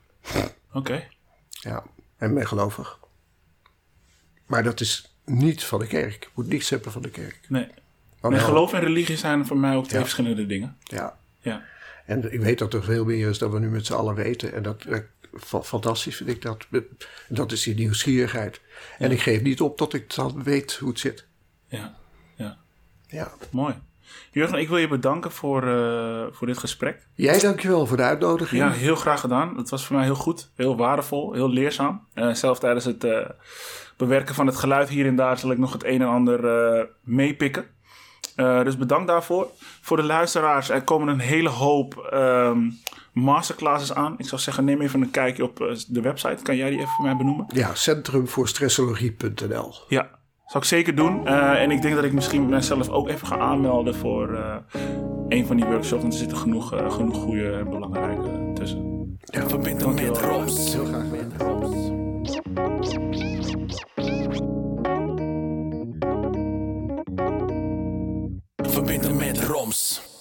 Oké. 0.74 1.08
Ja, 1.50 1.84
en 2.18 2.34
ben 2.34 2.48
gelovig. 2.48 3.00
Maar 4.46 4.64
dat 4.64 4.80
is 4.80 5.16
niet 5.26 5.64
van 5.64 5.80
de 5.80 5.88
kerk. 5.88 6.30
Moet 6.36 6.48
niks 6.48 6.70
hebben 6.70 6.92
van 6.92 7.02
de 7.02 7.10
kerk. 7.10 7.40
Nee. 7.48 7.68
Wel- 8.22 8.40
Geloof 8.40 8.74
en 8.74 8.80
religie 8.80 9.18
zijn 9.18 9.46
voor 9.46 9.58
mij 9.58 9.76
ook 9.76 9.84
twee 9.84 9.98
Ja. 10.00 10.06
verschillende 10.06 10.46
dingen. 10.46 10.78
Ja. 10.84 11.18
Ja. 11.40 11.64
En 12.06 12.34
ik 12.34 12.40
weet 12.42 12.60
dat 12.60 12.74
er 12.74 12.84
veel 12.84 13.06
meer 13.06 13.30
is 13.30 13.38
dan 13.38 13.52
we 13.52 13.60
nu 13.60 13.70
met 13.70 13.86
z'n 13.86 13.94
allen 13.94 14.16
weten. 14.16 14.54
En 14.54 14.64
dat 14.64 14.84
fa- 15.40 15.62
fantastisch 15.62 16.16
vind 16.16 16.30
ik 16.30 16.42
dat. 16.42 16.66
Dat 17.30 17.52
is 17.52 17.64
die 17.64 17.76
nieuwsgierigheid. 17.76 18.62
En 18.98 19.12
ik 19.12 19.22
geef 19.22 19.42
niet 19.42 19.62
op 19.62 19.78
tot 19.78 19.94
ik 19.94 20.16
dan 20.16 20.44
weet 20.44 20.74
hoe 20.74 20.90
het 20.90 21.00
zit. 21.00 21.26
Ja. 21.68 21.96
Ja. 22.36 22.58
Ja. 23.08 23.32
Mooi. 23.52 23.76
Jurgen, 24.32 24.60
ik 24.60 24.68
wil 24.68 24.78
je 24.78 24.88
bedanken 24.88 25.32
voor, 25.32 25.68
eh, 25.68 26.26
voor 26.32 26.48
dit 26.48 26.58
gesprek. 26.58 27.08
Jij 27.14 27.40
dankjewel 27.40 27.86
voor 27.86 27.98
de 27.98 28.04
uitnodiging. 28.04 28.62
Ja, 28.62 28.72
heel 28.72 28.96
graag 28.96 29.20
gedaan. 29.20 29.58
Het 29.58 29.70
was 29.70 29.86
voor 29.86 29.96
mij 29.96 30.06
heel 30.06 30.16
goed, 30.16 30.50
heel 30.56 30.78
waardevol, 30.78 31.34
heel 31.34 31.50
leerzaam. 31.50 32.08
Eh, 32.14 32.34
zelf 32.34 32.60
tijdens 32.60 32.86
het 32.86 33.04
eh, 33.04 33.30
bewerken 33.98 34.36
van 34.36 34.48
het 34.48 34.56
geluid 34.56 34.90
hier 34.90 35.06
en 35.06 35.16
daar 35.16 35.38
zal 35.38 35.52
ik 35.52 35.58
nog 35.58 35.74
het 35.74 35.84
een 35.84 36.02
en 36.02 36.08
ander 36.08 36.48
eh, 36.48 36.84
meepikken. 37.04 37.66
Eh, 38.36 38.64
dus 38.64 38.78
bedankt 38.78 39.08
daarvoor. 39.08 39.48
Voor 39.82 39.98
de 39.98 40.04
luisteraars, 40.04 40.70
er 40.70 40.82
komen 40.84 41.08
een 41.08 41.20
hele 41.20 41.50
hoop 41.50 41.98
ehm, 41.98 42.60
masterclasses 43.14 43.94
aan. 43.94 44.16
Ik 44.18 44.26
zou 44.28 44.42
zeggen, 44.42 44.66
neem 44.66 44.82
even 44.82 45.02
een 45.02 45.12
kijkje 45.12 45.44
op 45.44 45.62
eh, 45.62 45.76
de 45.88 46.02
website. 46.02 46.44
Kan 46.44 46.56
jij 46.56 46.70
die 46.70 46.80
even 46.80 46.92
voor 46.92 47.06
mij 47.06 47.16
benoemen? 47.18 47.46
Ja, 47.54 47.76
centrumvoorstressologie.nl. 47.76 49.74
Ja, 49.88 50.10
zou 50.46 50.64
ik 50.64 50.64
zeker 50.64 50.96
doen. 50.96 51.28
Eh, 51.28 51.62
en 51.62 51.72
ik 51.72 51.82
denk 51.82 51.96
dat 51.96 52.04
ik 52.04 52.14
misschien 52.14 52.50
mezelf 52.50 52.90
ook 52.90 53.10
even 53.10 53.28
ga 53.28 53.38
aanmelden 53.38 53.96
voor 53.96 54.34
eh, 54.34 54.56
een 55.28 55.46
van 55.46 55.56
die 55.56 55.66
workshops. 55.66 56.02
Want 56.02 56.14
er 56.14 56.20
zitten 56.20 56.38
genoeg, 56.38 56.70
genoeg 56.88 57.18
goede 57.18 57.52
en 57.52 57.70
belangrijke 57.70 58.52
tussen. 58.54 59.18
Ja, 59.20 59.48
Verbind 59.48 59.82
hem 59.82 59.94
met 59.94 60.18
Roos. 60.18 60.74
heel 60.74 60.86
graag. 60.86 61.95
Holmes. 69.66 70.15